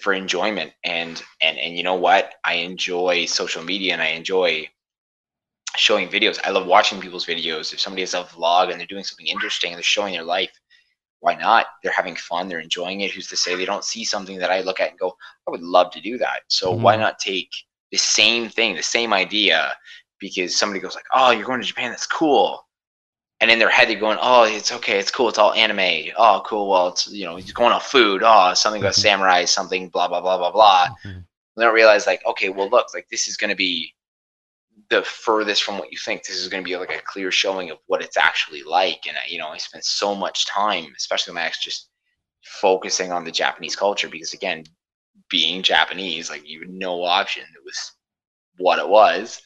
for 0.00 0.12
enjoyment 0.14 0.72
and 0.84 1.22
and 1.42 1.58
and 1.58 1.76
you 1.76 1.82
know 1.82 1.94
what? 1.94 2.34
I 2.44 2.54
enjoy 2.54 3.26
social 3.26 3.62
media 3.62 3.92
and 3.92 4.02
I 4.02 4.08
enjoy 4.08 4.68
showing 5.76 6.08
videos. 6.08 6.38
I 6.44 6.50
love 6.50 6.66
watching 6.66 7.00
people's 7.00 7.26
videos. 7.26 7.72
If 7.72 7.80
somebody 7.80 8.02
has 8.02 8.14
a 8.14 8.24
vlog 8.24 8.70
and 8.70 8.78
they're 8.80 8.86
doing 8.86 9.04
something 9.04 9.26
interesting 9.26 9.72
and 9.72 9.76
they're 9.78 9.82
showing 9.82 10.12
their 10.14 10.22
life, 10.22 10.50
why 11.20 11.34
not? 11.34 11.66
They're 11.82 11.92
having 11.92 12.16
fun, 12.16 12.48
they're 12.48 12.60
enjoying 12.60 13.00
it. 13.00 13.10
Who's 13.12 13.28
to 13.28 13.36
say 13.36 13.54
they 13.54 13.64
don't 13.64 13.84
see 13.84 14.04
something 14.04 14.38
that 14.38 14.50
I 14.50 14.60
look 14.60 14.80
at 14.80 14.90
and 14.90 14.98
go, 14.98 15.16
I 15.46 15.50
would 15.50 15.62
love 15.62 15.90
to 15.92 16.00
do 16.00 16.18
that. 16.18 16.40
So 16.48 16.72
why 16.72 16.96
Mhm. 16.96 17.00
not 17.00 17.18
take 17.18 17.50
the 17.90 17.98
same 17.98 18.48
thing, 18.48 18.74
the 18.76 18.82
same 18.82 19.12
idea, 19.12 19.76
because 20.20 20.56
somebody 20.56 20.80
goes 20.80 20.94
like, 20.94 21.04
Oh, 21.14 21.30
you're 21.30 21.46
going 21.46 21.60
to 21.60 21.66
Japan, 21.66 21.90
that's 21.90 22.06
cool. 22.06 22.66
And 23.40 23.50
in 23.50 23.58
their 23.58 23.70
head 23.70 23.88
they're 23.88 23.98
going, 24.00 24.18
Oh, 24.20 24.44
it's 24.44 24.72
okay, 24.72 24.98
it's 24.98 25.10
cool, 25.10 25.28
it's 25.28 25.38
all 25.38 25.52
anime. 25.54 26.12
Oh, 26.16 26.42
cool, 26.46 26.68
well 26.70 26.88
it's 26.88 27.06
you 27.08 27.24
know, 27.24 27.36
it's 27.36 27.52
going 27.52 27.72
on 27.72 27.80
food, 27.80 28.22
oh 28.24 28.54
something 28.54 28.82
about 28.82 28.94
Mhm. 28.94 29.00
samurai, 29.00 29.44
something 29.44 29.88
blah 29.90 30.08
blah 30.08 30.20
blah 30.20 30.38
blah 30.38 30.50
blah 30.52 30.88
Mhm. 31.04 31.24
they 31.56 31.64
don't 31.64 31.74
realize 31.74 32.06
like 32.06 32.24
okay 32.26 32.50
well 32.50 32.68
look 32.70 32.92
like 32.94 33.08
this 33.08 33.28
is 33.28 33.36
going 33.36 33.50
to 33.50 33.56
be 33.56 33.94
the 34.90 35.02
furthest 35.02 35.62
from 35.62 35.78
what 35.78 35.90
you 35.90 35.98
think. 35.98 36.24
This 36.24 36.36
is 36.36 36.48
going 36.48 36.62
to 36.62 36.68
be 36.68 36.76
like 36.76 36.94
a 36.94 37.02
clear 37.02 37.30
showing 37.32 37.70
of 37.70 37.78
what 37.86 38.02
it's 38.02 38.16
actually 38.16 38.62
like. 38.62 39.06
And 39.08 39.16
I, 39.16 39.26
you 39.28 39.38
know 39.38 39.48
i 39.48 39.56
spent 39.58 39.84
so 39.84 40.14
much 40.14 40.46
time 40.46 40.86
especially 40.96 41.38
ex 41.40 41.62
just 41.62 41.88
focusing 42.42 43.10
on 43.12 43.24
the 43.24 43.32
japanese 43.32 43.74
culture 43.74 44.08
because 44.08 44.32
again 44.32 44.64
being 45.28 45.62
japanese 45.62 46.30
like 46.30 46.48
you 46.48 46.60
had 46.60 46.70
no 46.70 47.02
option. 47.02 47.42
It 47.42 47.64
was 47.64 47.92
what 48.58 48.78
it 48.78 48.88
was. 48.88 49.40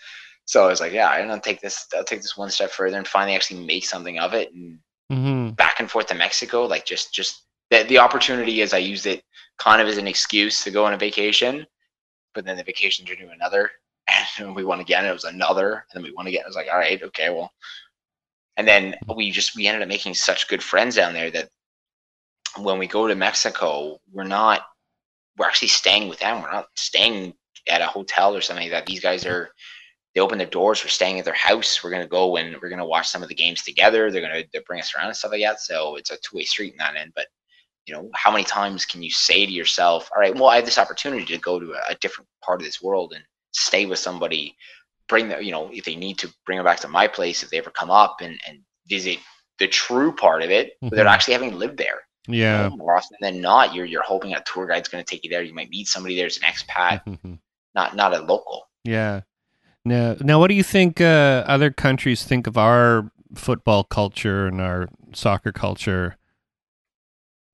So 0.45 0.65
i 0.65 0.69
was 0.69 0.81
like 0.81 0.93
yeah 0.93 1.09
i'm 1.09 1.29
gonna 1.29 1.41
take 1.41 1.61
this 1.61 1.87
i'll 1.97 2.05
take 2.05 2.23
this 2.23 2.37
one 2.37 2.51
step 2.51 2.71
further 2.71 2.99
and 2.99 3.07
finally 3.09 3.35
actually 3.37 3.65
make 3.65 3.85
something 3.87 4.19
of 4.19 4.35
it. 4.35 4.53
And 4.53 4.79
Mhm. 5.11 5.57
back 5.57 5.81
and 5.81 5.91
forth 5.91 6.07
to 6.07 6.15
Mexico, 6.15 6.65
like 6.67 6.87
just 6.87 7.13
just 7.13 7.45
the 7.71 7.83
the 7.85 7.99
opportunity 7.99 8.61
is 8.61 8.73
I 8.73 8.79
used 8.79 9.07
it 9.07 9.25
kind 9.59 9.81
of 9.83 9.89
as 9.89 9.99
an 9.99 10.07
excuse 10.07 10.63
to 10.65 10.71
go 10.71 10.85
on 10.87 10.95
a 10.95 10.99
vacation, 10.99 11.67
but 12.35 12.45
then 12.45 12.57
the 12.57 12.63
vacation 12.65 13.05
turned 13.05 13.21
into 13.21 13.33
another, 13.33 13.71
and 14.39 14.55
we 14.57 14.65
won 14.65 14.81
again. 14.81 15.05
It 15.05 15.13
was 15.13 15.25
another, 15.25 15.73
and 15.73 15.85
then 15.95 16.03
we 16.03 16.13
won 16.13 16.27
again. 16.27 16.43
I 16.45 16.49
was 16.49 16.57
like, 16.57 16.69
all 16.71 16.79
right, 16.79 17.03
okay, 17.03 17.31
well, 17.31 17.53
and 18.57 18.67
then 18.67 18.95
we 19.17 19.31
just 19.31 19.57
we 19.57 19.67
ended 19.67 19.83
up 19.83 19.89
making 19.89 20.15
such 20.15 20.49
good 20.49 20.63
friends 20.63 20.97
down 20.97 21.13
there 21.13 21.31
that 21.31 21.49
when 22.59 22.79
we 22.79 22.87
go 22.87 23.07
to 23.07 23.15
Mexico, 23.15 23.99
we're 24.13 24.25
not 24.25 24.63
we're 25.37 25.47
actually 25.47 25.69
staying 25.69 26.09
with 26.09 26.19
them. 26.19 26.43
We're 26.43 26.51
not 26.51 26.67
staying 26.75 27.35
at 27.69 27.81
a 27.81 27.87
hotel 27.87 28.35
or 28.35 28.41
something 28.41 28.65
like 28.65 28.73
that. 28.73 28.87
These 28.87 29.01
guys 29.01 29.25
are 29.25 29.51
they 30.15 30.21
open 30.21 30.39
their 30.39 30.47
doors. 30.49 30.83
We're 30.83 30.91
staying 30.91 31.19
at 31.19 31.25
their 31.25 31.35
house. 31.35 31.83
We're 31.83 31.91
gonna 31.91 32.07
go 32.07 32.37
and 32.37 32.57
we're 32.61 32.69
gonna 32.69 32.87
watch 32.87 33.09
some 33.09 33.23
of 33.23 33.29
the 33.29 33.35
games 33.35 33.63
together. 33.63 34.11
They're 34.11 34.23
gonna 34.23 34.43
they 34.53 34.61
bring 34.67 34.81
us 34.81 34.95
around 34.95 35.07
and 35.07 35.17
stuff 35.17 35.31
like 35.31 35.43
that. 35.43 35.61
So 35.61 35.97
it's 35.97 36.11
a 36.11 36.17
two 36.17 36.37
way 36.37 36.45
street 36.45 36.73
in 36.73 36.79
that 36.79 36.97
end. 36.97 37.13
But 37.15 37.27
you 37.87 37.95
know, 37.95 38.11
how 38.15 38.31
many 38.31 38.45
times 38.45 38.85
can 38.85 39.03
you 39.03 39.11
say 39.11 39.47
to 39.47 39.53
yourself, 39.53 40.11
"All 40.15 40.21
right, 40.21 40.35
well, 40.35 40.49
I 40.49 40.57
have 40.57 40.65
this 40.65 40.79
opportunity 40.79 41.25
to 41.27 41.39
go 41.39 41.59
to 41.59 41.73
a, 41.73 41.93
a 41.93 41.95
different 41.97 42.29
part 42.45 42.61
of 42.61 42.67
this 42.67 42.83
world 42.83 43.13
and 43.15 43.25
stay 43.53 43.87
with 43.87 43.99
somebody, 43.99 44.57
bring 45.09 45.29
them, 45.29 45.43
you 45.43 45.51
know, 45.51 45.71
if 45.73 45.85
they 45.85 45.97
need 45.97 46.19
to 46.19 46.33
bring 46.47 46.59
them 46.59 46.65
back 46.65 46.81
to 46.81 46.89
my 46.89 47.07
place, 47.07 47.43
if 47.43 47.51
they 47.51 47.59
ever 47.59 47.71
come 47.71 47.91
up 47.91 48.17
and 48.21 48.39
and 48.47 48.61
visit 48.89 49.19
the 49.59 49.69
true 49.69 50.13
part 50.13 50.43
of 50.43 50.51
it 50.51 50.73
without 50.83 51.07
Mhm. 51.07 51.11
actually 51.13 51.35
having 51.35 51.59
lived 51.59 51.79
there. 51.79 52.01
You 52.27 52.35
Yeah. 52.39 52.69
know, 52.69 52.77
more 52.77 52.97
often 52.97 53.17
than 53.21 53.41
not, 53.41 53.75
you're 53.75 53.87
you're 53.87 54.03
hoping 54.03 54.35
a 54.35 54.43
tour 54.43 54.67
guide's 54.67 54.89
going 54.89 55.05
to 55.05 55.09
take 55.11 55.25
you 55.25 55.31
there. 55.31 55.43
You 55.43 55.55
might 55.55 55.71
meet 55.71 55.89
somebody 55.89 56.17
there 56.17 56.27
as 56.27 56.39
an 56.39 56.45
expat, 56.45 57.03
Mhm. 57.07 57.39
not 57.75 57.97
not 57.97 58.15
a 58.15 58.21
local. 58.21 58.69
Yeah. 58.85 59.23
Now, 59.85 60.17
now, 60.21 60.39
what 60.39 60.49
do 60.49 60.55
you 60.55 60.63
think 60.63 61.01
uh, 61.01 61.45
other 61.47 61.71
countries 61.71 62.25
think 62.25 62.47
of 62.47 62.59
our 62.59 63.11
football 63.35 63.83
culture 63.83 64.47
and 64.47 64.61
our 64.61 64.89
soccer 65.15 65.53
culture? 65.53 66.17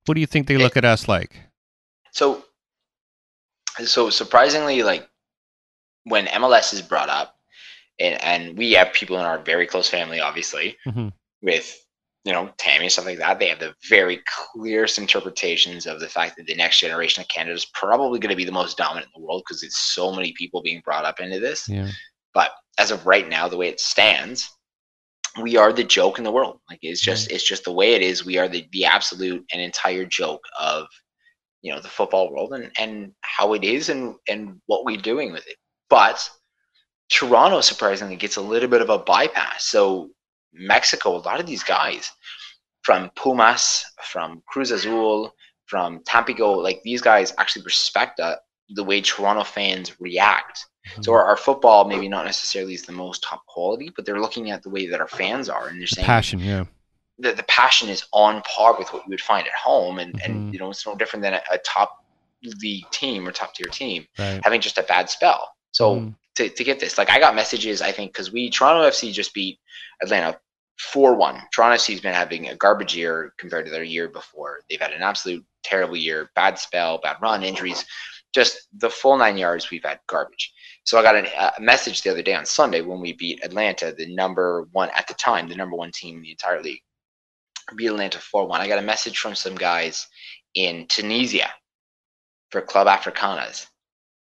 What 0.05 0.15
do 0.15 0.21
you 0.21 0.27
think 0.27 0.47
they 0.47 0.57
look 0.57 0.75
at 0.77 0.85
us 0.85 1.07
like? 1.07 1.43
So, 2.11 2.43
so 3.85 4.09
surprisingly, 4.09 4.83
like 4.83 5.09
when 6.09 6.27
MLS 6.27 6.73
is 6.73 6.81
brought 6.81 7.09
up, 7.09 7.35
and 7.99 8.21
and 8.23 8.57
we 8.57 8.73
have 8.73 8.93
people 8.93 9.17
in 9.17 9.25
our 9.25 9.39
very 9.39 9.67
close 9.67 9.89
family, 9.89 10.19
obviously, 10.19 10.77
Mhm. 10.87 11.13
with 11.41 11.77
you 12.25 12.33
know 12.33 12.53
Tammy 12.57 12.85
and 12.85 12.91
stuff 12.91 13.05
like 13.05 13.19
that. 13.19 13.39
They 13.39 13.47
have 13.47 13.59
the 13.59 13.73
very 13.89 14.21
clearest 14.27 14.97
interpretations 14.97 15.85
of 15.85 15.99
the 15.99 16.09
fact 16.09 16.35
that 16.37 16.45
the 16.47 16.55
next 16.55 16.79
generation 16.79 17.21
of 17.21 17.27
Canada 17.29 17.55
is 17.55 17.65
probably 17.73 18.19
going 18.19 18.31
to 18.31 18.35
be 18.35 18.45
the 18.45 18.51
most 18.51 18.77
dominant 18.77 19.11
in 19.15 19.21
the 19.21 19.25
world 19.25 19.43
because 19.47 19.63
it's 19.63 19.77
so 19.77 20.11
many 20.13 20.33
people 20.37 20.61
being 20.61 20.81
brought 20.83 21.05
up 21.05 21.19
into 21.19 21.39
this. 21.39 21.67
Yeah. 21.69 21.89
But 22.33 22.51
as 22.77 22.91
of 22.91 23.05
right 23.05 23.27
now, 23.27 23.47
the 23.47 23.57
way 23.57 23.69
it 23.69 23.79
stands, 23.79 24.49
we 25.41 25.55
are 25.55 25.71
the 25.71 25.83
joke 25.83 26.17
in 26.17 26.23
the 26.23 26.31
world. 26.31 26.59
Like 26.69 26.79
it's 26.81 27.01
just 27.01 27.31
it's 27.31 27.43
just 27.47 27.63
the 27.63 27.71
way 27.71 27.93
it 27.93 28.01
is. 28.01 28.25
We 28.25 28.37
are 28.37 28.47
the 28.47 28.67
the 28.71 28.85
absolute 28.85 29.45
and 29.53 29.61
entire 29.61 30.05
joke 30.05 30.43
of 30.59 30.87
you 31.61 31.73
know 31.73 31.79
the 31.79 31.87
football 31.87 32.31
world 32.31 32.53
and 32.53 32.71
and 32.77 33.13
how 33.21 33.53
it 33.53 33.63
is 33.63 33.89
and 33.89 34.15
and 34.27 34.59
what 34.65 34.85
we're 34.85 34.97
doing 34.97 35.31
with 35.31 35.47
it. 35.47 35.57
But 35.89 36.29
Toronto 37.09 37.61
surprisingly 37.61 38.15
gets 38.15 38.35
a 38.35 38.41
little 38.41 38.69
bit 38.69 38.81
of 38.81 38.89
a 38.89 38.97
bypass. 38.99 39.65
So 39.65 40.09
Mexico, 40.53 41.15
a 41.15 41.19
lot 41.19 41.39
of 41.39 41.45
these 41.45 41.63
guys 41.63 42.11
from 42.83 43.09
Pumas, 43.15 43.85
from 44.03 44.41
Cruz 44.47 44.71
Azul, 44.71 45.33
from 45.65 46.01
Tampico, 46.05 46.51
like 46.53 46.81
these 46.83 47.01
guys 47.01 47.33
actually 47.37 47.63
respect 47.63 48.19
the 48.69 48.83
way 48.83 49.01
Toronto 49.01 49.43
fans 49.43 49.99
react. 49.99 50.65
So 51.01 51.11
our, 51.11 51.23
our 51.25 51.35
football 51.37 51.85
maybe 51.87 52.07
not 52.07 52.25
necessarily 52.25 52.73
is 52.73 52.83
the 52.83 52.93
most 52.93 53.21
top 53.21 53.45
quality, 53.45 53.91
but 53.93 54.05
they're 54.05 54.21
looking 54.21 54.51
at 54.51 54.63
the 54.63 54.69
way 54.69 54.87
that 54.87 55.01
our 55.01 55.07
fans 55.07 55.49
are 55.49 55.67
and 55.67 55.79
they're 55.79 55.87
saying 55.87 56.05
Passion. 56.05 56.39
Yeah. 56.39 56.63
that 57.19 57.35
the 57.35 57.43
passion 57.43 57.89
is 57.89 58.05
on 58.13 58.41
par 58.43 58.77
with 58.77 58.93
what 58.93 59.03
you 59.03 59.09
would 59.09 59.19
find 59.21 59.47
at 59.47 59.53
home, 59.53 59.99
and 59.99 60.13
Mhm. 60.13 60.25
and 60.25 60.53
you 60.53 60.59
know 60.59 60.69
it's 60.69 60.85
no 60.85 60.95
different 60.95 61.23
than 61.23 61.33
a, 61.33 61.41
a 61.51 61.57
top 61.57 62.05
league 62.61 62.89
team 62.91 63.27
or 63.27 63.31
top 63.33 63.53
tier 63.53 63.67
team 63.67 64.07
Right. 64.17 64.39
having 64.43 64.61
just 64.61 64.77
a 64.77 64.83
bad 64.83 65.09
spell. 65.09 65.49
So 65.71 65.95
Mhm. 65.97 66.15
to, 66.35 66.49
to 66.49 66.63
get 66.63 66.79
this, 66.79 66.97
like 66.97 67.09
I 67.09 67.19
got 67.19 67.35
messages, 67.35 67.81
I 67.81 67.91
think 67.91 68.13
because 68.13 68.31
we 68.31 68.49
Toronto 68.49 68.87
FC 68.87 69.11
just 69.11 69.33
beat 69.33 69.59
Atlanta 70.01 70.39
four 70.79 71.15
one. 71.15 71.41
Toronto 71.53 71.75
FC's 71.75 72.01
been 72.01 72.13
having 72.13 72.49
a 72.49 72.55
garbage 72.55 72.95
year 72.95 73.33
compared 73.37 73.65
to 73.65 73.71
their 73.71 73.83
year 73.83 74.07
before. 74.07 74.61
They've 74.69 74.79
had 74.81 74.93
an 74.93 75.01
absolute 75.01 75.43
terrible 75.63 75.97
year, 75.97 76.29
bad 76.35 76.59
spell, 76.59 76.99
bad 76.99 77.17
run, 77.21 77.43
injuries, 77.43 77.83
just 78.33 78.67
the 78.77 78.89
full 78.89 79.17
nine 79.17 79.37
yards. 79.37 79.71
We've 79.71 79.83
had 79.83 79.99
garbage. 80.07 80.53
So 80.83 80.97
I 80.99 81.03
got 81.03 81.15
an, 81.15 81.25
a 81.25 81.59
message 81.59 82.01
the 82.01 82.11
other 82.11 82.21
day 82.21 82.35
on 82.35 82.45
Sunday 82.45 82.81
when 82.81 83.01
we 83.01 83.13
beat 83.13 83.43
Atlanta, 83.43 83.91
the 83.91 84.13
number 84.13 84.67
one 84.71 84.89
at 84.95 85.07
the 85.07 85.15
time, 85.15 85.47
the 85.49 85.55
number 85.55 85.75
one 85.75 85.91
team 85.91 86.17
in 86.17 86.21
the 86.21 86.31
entire 86.31 86.61
league. 86.61 86.81
Beat 87.75 87.87
Atlanta 87.87 88.19
four 88.19 88.47
one. 88.47 88.61
I 88.61 88.67
got 88.67 88.79
a 88.79 88.83
message 88.83 89.17
from 89.17 89.35
some 89.35 89.55
guys 89.55 90.07
in 90.53 90.85
Tunisia 90.87 91.49
for 92.51 92.61
Club 92.61 92.87
Africanas 92.87 93.65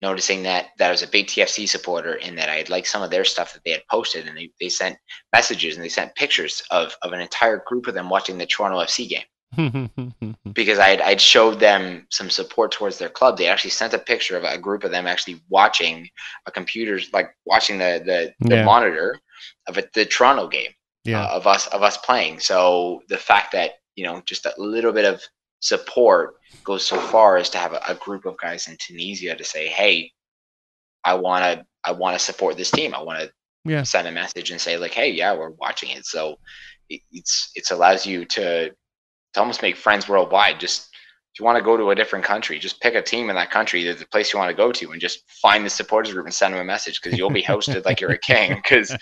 noticing 0.02 0.42
that 0.45 0.69
that 0.78 0.88
I 0.88 0.90
was 0.90 1.02
a 1.02 1.07
big 1.09 1.26
TFC 1.26 1.69
supporter 1.69 2.19
and 2.23 2.37
that 2.38 2.49
I 2.49 2.57
had 2.57 2.71
liked 2.71 2.87
some 2.88 3.02
of 3.02 3.11
their 3.11 3.25
stuff 3.25 3.52
that 3.52 3.62
they 3.64 3.73
had 3.73 3.83
posted 3.90 4.26
and 4.26 4.37
they, 4.37 4.50
they 4.61 4.69
sent 4.69 4.97
messages 5.33 5.76
and 5.76 5.85
they 5.85 5.88
sent 5.90 6.14
pictures 6.14 6.62
of, 6.71 6.97
of 7.02 7.12
an 7.12 7.21
entire 7.21 7.62
group 7.66 7.87
of 7.87 7.95
them 7.95 8.09
watching 8.09 8.38
the 8.38 8.47
Toronto 8.47 8.78
FC 8.78 9.09
game 9.09 9.25
because 10.52 10.78
I 10.78 10.88
had 10.88 11.00
I'd 11.00 11.21
showed 11.21 11.59
them 11.61 12.07
some 12.11 12.30
support 12.30 12.73
towards 12.73 12.99
their 12.99 13.09
club. 13.09 13.37
They 13.37 13.47
actually 13.49 13.71
sent 13.71 13.95
a 13.95 13.99
picture 13.99 14.37
of 14.37 14.45
a 14.45 14.59
group 14.59 14.85
of 14.85 14.90
them 14.90 15.07
actually 15.07 15.40
watching 15.49 16.09
a 16.47 16.50
computer's 16.50 17.12
like 17.12 17.35
watching 17.47 17.78
the 17.78 18.02
the, 18.04 18.49
the 18.49 18.57
Yeah. 18.57 18.64
monitor 18.64 19.19
of 19.66 19.76
it, 19.78 19.92
the 19.92 20.04
Toronto 20.07 20.47
game 20.49 20.73
yeah. 21.04 21.25
uh, 21.25 21.28
of 21.37 21.47
us 21.47 21.66
of 21.69 21.83
us 21.83 21.97
playing. 21.97 22.40
So 22.40 23.02
the 23.09 23.19
fact 23.19 23.52
that 23.52 23.73
you 23.97 24.04
know 24.04 24.23
just 24.25 24.47
a 24.47 24.54
little 24.57 24.92
bit 24.92 25.04
of 25.04 25.23
support 25.61 26.35
goes 26.64 26.85
so 26.85 26.99
far 26.99 27.37
as 27.37 27.49
to 27.50 27.59
have 27.59 27.73
a, 27.73 27.81
a 27.88 27.95
group 27.95 28.26
of 28.26 28.37
guys 28.38 28.69
in 28.69 28.76
Tunisia 28.79 29.35
to 29.35 29.45
say, 29.45 29.69
"Hey, 29.69 30.12
I 31.05 31.14
want 31.14 31.45
to 31.45 31.67
I 31.85 31.93
want 31.93 32.19
to 32.19 32.25
support 32.25 32.57
this 32.57 32.71
team. 32.71 32.95
I 32.95 33.02
want 33.02 33.21
to 33.21 33.33
Yeah. 33.64 33.83
send 33.85 34.07
a 34.09 34.12
message 34.12 34.50
and 34.50 34.61
say 34.61 34.76
like, 34.76 34.93
hey, 34.93 35.11
yeah, 35.11 35.33
we're 35.35 35.50
watching 35.50 35.90
it. 35.90 36.05
So 36.05 36.37
it, 36.88 37.00
it's 37.12 37.50
it's 37.55 37.71
allows 37.71 38.05
you 38.05 38.25
to 38.26 38.71
to 38.71 39.40
almost 39.40 39.62
make 39.62 39.76
friends 39.76 40.09
worldwide. 40.09 40.61
Just 40.61 40.88
if 41.33 41.38
you 41.40 41.45
want 41.47 41.57
to 41.59 41.64
go 41.64 41.76
to 41.76 41.90
a 41.90 41.95
different 41.95 42.25
country, 42.25 42.59
just 42.59 42.81
pick 42.81 42.95
a 42.95 43.00
team 43.02 43.31
in 43.31 43.37
that 43.37 43.50
country, 43.52 43.85
the, 43.85 43.95
the 43.95 44.05
place 44.07 44.33
you 44.33 44.38
want 44.38 44.50
to 44.50 44.57
go 44.57 44.73
to, 44.73 44.90
and 44.90 45.00
just 45.00 45.23
find 45.40 45.64
the 45.64 45.71
supporters 45.71 46.12
group 46.12 46.26
and 46.26 46.35
send 46.35 46.52
them 46.52 46.61
a 46.61 46.64
message 46.64 47.00
because 47.00 47.17
you'll 47.17 47.31
be 47.31 47.43
hosted 47.43 47.85
like 47.85 48.00
you're 48.00 48.11
a 48.11 48.19
king. 48.19 48.55
Because 48.62 48.95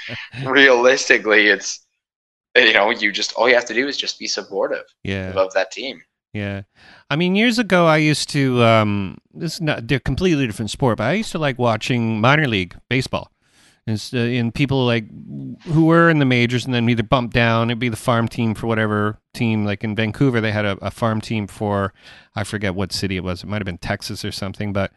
realistically, 0.44 1.48
it's 1.48 1.86
you 2.56 2.72
know 2.72 2.90
you 2.90 3.10
just 3.12 3.32
all 3.34 3.48
you 3.48 3.54
have 3.54 3.64
to 3.66 3.74
do 3.74 3.88
is 3.88 3.96
just 3.96 4.18
be 4.18 4.26
supportive 4.28 4.84
Yeah. 5.04 5.30
of 5.32 5.52
that 5.54 5.70
team. 5.72 6.00
Yeah. 6.32 6.62
I 7.10 7.16
mean, 7.16 7.34
years 7.34 7.58
ago, 7.58 7.86
I 7.86 7.96
used 7.96 8.28
to, 8.30 8.62
um, 8.62 9.18
this 9.32 9.54
is 9.54 9.60
not, 9.60 9.88
they're 9.88 9.98
completely 9.98 10.46
different 10.46 10.70
sport, 10.70 10.98
but 10.98 11.04
I 11.04 11.14
used 11.14 11.32
to 11.32 11.38
like 11.38 11.58
watching 11.58 12.20
minor 12.20 12.46
league 12.46 12.76
baseball. 12.88 13.32
And, 13.86 13.98
uh, 14.12 14.18
and 14.18 14.54
people 14.54 14.84
like 14.84 15.06
who 15.62 15.86
were 15.86 16.10
in 16.10 16.18
the 16.18 16.26
majors 16.26 16.66
and 16.66 16.74
then 16.74 16.88
either 16.90 17.02
bumped 17.02 17.32
down, 17.32 17.70
it'd 17.70 17.78
be 17.78 17.88
the 17.88 17.96
farm 17.96 18.28
team 18.28 18.54
for 18.54 18.66
whatever 18.66 19.18
team. 19.32 19.64
Like 19.64 19.82
in 19.82 19.96
Vancouver, 19.96 20.42
they 20.42 20.52
had 20.52 20.66
a, 20.66 20.76
a 20.82 20.90
farm 20.90 21.22
team 21.22 21.46
for, 21.46 21.94
I 22.36 22.44
forget 22.44 22.74
what 22.74 22.92
city 22.92 23.16
it 23.16 23.24
was. 23.24 23.42
It 23.42 23.46
might 23.46 23.62
have 23.62 23.66
been 23.66 23.78
Texas 23.78 24.26
or 24.26 24.32
something, 24.32 24.74
but 24.74 24.92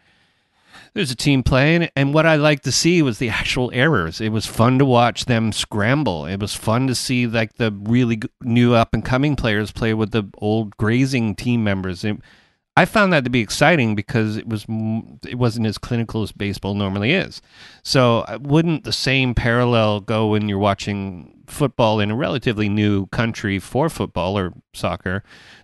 there's 0.93 1.12
a 1.12 1.15
team 1.15 1.43
playing. 1.43 1.89
And 1.95 2.13
what 2.13 2.25
I 2.25 2.36
liked 2.36 2.63
to 2.65 2.71
see 2.71 3.01
was 3.01 3.17
the 3.17 3.29
actual 3.29 3.71
errors. 3.74 4.19
It 4.19 4.29
was 4.29 4.45
fun 4.45 4.79
to 4.79 4.86
watch 4.86 5.25
them 5.25 5.51
scramble. 5.51 6.25
It 6.25 6.39
was 6.39 6.53
fun 6.53 6.88
to 6.88 6.95
see 6.95 7.27
like 7.27 7.55
the 7.55 7.71
really 7.71 8.21
new 8.41 8.74
up 8.74 8.93
and 8.93 9.03
coming 9.03 9.36
players 9.36 9.71
play 9.71 9.93
with 9.93 10.12
the 10.12 10.24
old 10.38 10.75
grazing 10.77 11.36
team 11.36 11.63
members. 11.63 12.03
It, 12.03 12.17
I 12.75 12.86
found 12.86 13.12
that 13.12 13.25
to 13.25 13.29
be 13.29 13.41
exciting 13.41 13.95
because 13.95 14.38
it 14.38 14.48
was 14.48 14.65
it 15.27 15.36
wasn't 15.36 15.67
as 15.67 15.77
clinical 15.77 16.24
as 16.24 16.31
baseball 16.31 16.74
normally 16.74 17.12
is. 17.12 17.41
So 17.83 18.19
uh, 18.19 18.39
wouldn't 18.41 18.86
the 18.86 18.93
same 18.93 19.33
parallel 19.33 20.01
go 20.01 20.27
when 20.27 20.48
you're 20.48 20.57
watching 20.57 21.43
football 21.48 22.00
in 22.00 22.12
a 22.12 22.15
relatively 22.15 22.69
new 22.69 23.07
country 23.07 23.60
for 23.60 23.89
football 23.89 24.38
or 24.38 24.53
soccer 24.74 25.24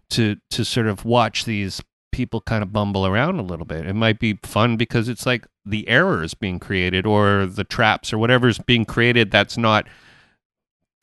to 0.09 0.35
to 0.51 0.65
sort 0.65 0.87
of 0.87 1.05
watch 1.05 1.45
these 1.45 1.81
people 2.17 2.41
kind 2.41 2.63
of 2.63 2.73
bumble 2.73 3.05
around 3.05 3.37
a 3.37 3.43
little 3.43 3.63
bit. 3.63 3.85
It 3.85 3.93
might 3.93 4.17
be 4.17 4.39
fun 4.41 4.75
because 4.75 5.07
it's 5.07 5.27
like 5.27 5.45
the 5.63 5.87
errors 5.87 6.33
being 6.33 6.57
created 6.57 7.05
or 7.05 7.45
the 7.45 7.63
traps 7.63 8.11
or 8.11 8.17
whatever's 8.17 8.57
being 8.57 8.85
created 8.85 9.29
that's 9.29 9.55
not 9.55 9.87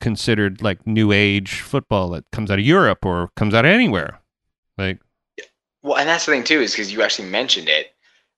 considered 0.01 0.61
like 0.61 0.85
new 0.85 1.13
age 1.13 1.61
football 1.61 2.09
that 2.09 2.29
comes 2.31 2.51
out 2.51 2.59
of 2.59 2.65
Europe 2.65 3.05
or 3.05 3.29
comes 3.37 3.53
out 3.53 3.63
of 3.63 3.71
anywhere. 3.71 4.19
Like 4.77 4.99
Well, 5.83 5.97
and 5.97 6.09
that's 6.09 6.25
the 6.25 6.33
thing 6.33 6.43
too, 6.43 6.59
is 6.59 6.73
because 6.73 6.91
you 6.91 7.01
actually 7.01 7.29
mentioned 7.29 7.69
it, 7.69 7.93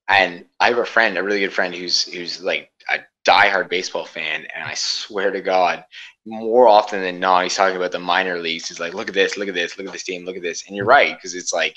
and 0.07 0.45
I 0.59 0.67
have 0.67 0.77
a 0.77 0.85
friend, 0.85 1.17
a 1.17 1.23
really 1.23 1.39
good 1.39 1.53
friend, 1.53 1.73
who's 1.73 2.03
who's 2.13 2.43
like 2.43 2.69
a 2.93 2.99
diehard 3.27 3.69
baseball 3.69 4.05
fan, 4.05 4.45
and 4.53 4.63
I 4.63 4.75
swear 4.75 5.31
to 5.31 5.41
God, 5.41 5.83
more 6.27 6.67
often 6.67 7.01
than 7.01 7.19
not, 7.19 7.41
he's 7.41 7.55
talking 7.55 7.75
about 7.75 7.91
the 7.91 7.99
minor 7.99 8.37
leagues. 8.37 8.67
He's 8.67 8.79
like, 8.79 8.93
"Look 8.93 9.07
at 9.07 9.15
this, 9.15 9.35
look 9.35 9.47
at 9.47 9.55
this, 9.55 9.79
look 9.79 9.87
at 9.87 9.93
this 9.93 10.03
team, 10.03 10.25
look 10.25 10.35
at 10.37 10.43
this," 10.43 10.67
and 10.67 10.75
you're 10.75 10.85
right, 10.85 11.15
because 11.15 11.33
it's 11.33 11.51
like, 11.53 11.75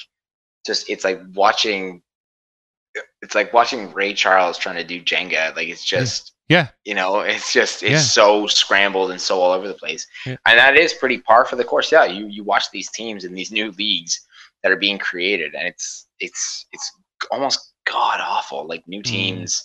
just 0.66 0.88
it's 0.90 1.04
like 1.04 1.20
watching, 1.34 2.02
it's 3.22 3.34
like 3.34 3.52
watching 3.52 3.92
Ray 3.92 4.14
Charles 4.14 4.58
trying 4.58 4.76
to 4.76 4.84
do 4.84 5.00
Jenga. 5.02 5.54
Like 5.56 5.68
it's 5.68 5.84
just, 5.84 6.32
Yeah. 6.48 6.68
you 6.84 6.94
know, 6.94 7.20
it's 7.20 7.52
just 7.52 7.82
it's 7.82 7.90
Yeah. 7.92 7.98
so 7.98 8.46
scrambled 8.46 9.10
and 9.10 9.20
so 9.20 9.40
all 9.40 9.52
over 9.52 9.68
the 9.68 9.74
place, 9.74 10.06
Yeah. 10.26 10.36
and 10.46 10.58
that 10.58 10.76
is 10.76 10.92
pretty 10.94 11.18
par 11.18 11.44
for 11.44 11.56
the 11.56 11.64
course. 11.64 11.90
Yeah, 11.92 12.04
you 12.04 12.26
you 12.26 12.44
watch 12.44 12.70
these 12.70 12.90
teams 12.90 13.24
and 13.24 13.36
these 13.36 13.50
new 13.52 13.70
leagues 13.72 14.20
that 14.62 14.72
are 14.72 14.76
being 14.76 14.98
created 14.98 15.54
and 15.54 15.66
it's 15.66 16.08
it's 16.18 16.66
it's 16.72 16.92
almost 17.30 17.72
god 17.86 18.20
awful 18.20 18.66
like 18.66 18.86
new 18.86 19.00
Mm. 19.00 19.04
teams 19.04 19.64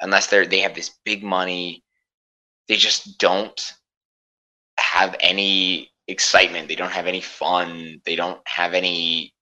unless 0.00 0.26
they're 0.26 0.46
they 0.46 0.58
have 0.60 0.74
this 0.74 0.90
big 1.04 1.22
money 1.22 1.84
they 2.68 2.76
just 2.76 3.18
don't 3.18 3.74
have 4.78 5.14
any 5.20 5.92
excitement 6.08 6.68
they 6.68 6.74
don't 6.74 6.90
have 6.92 7.06
any 7.06 7.20
fun 7.20 8.00
they 8.04 8.16
don't 8.16 8.40
have 8.46 8.74
any 8.74 9.33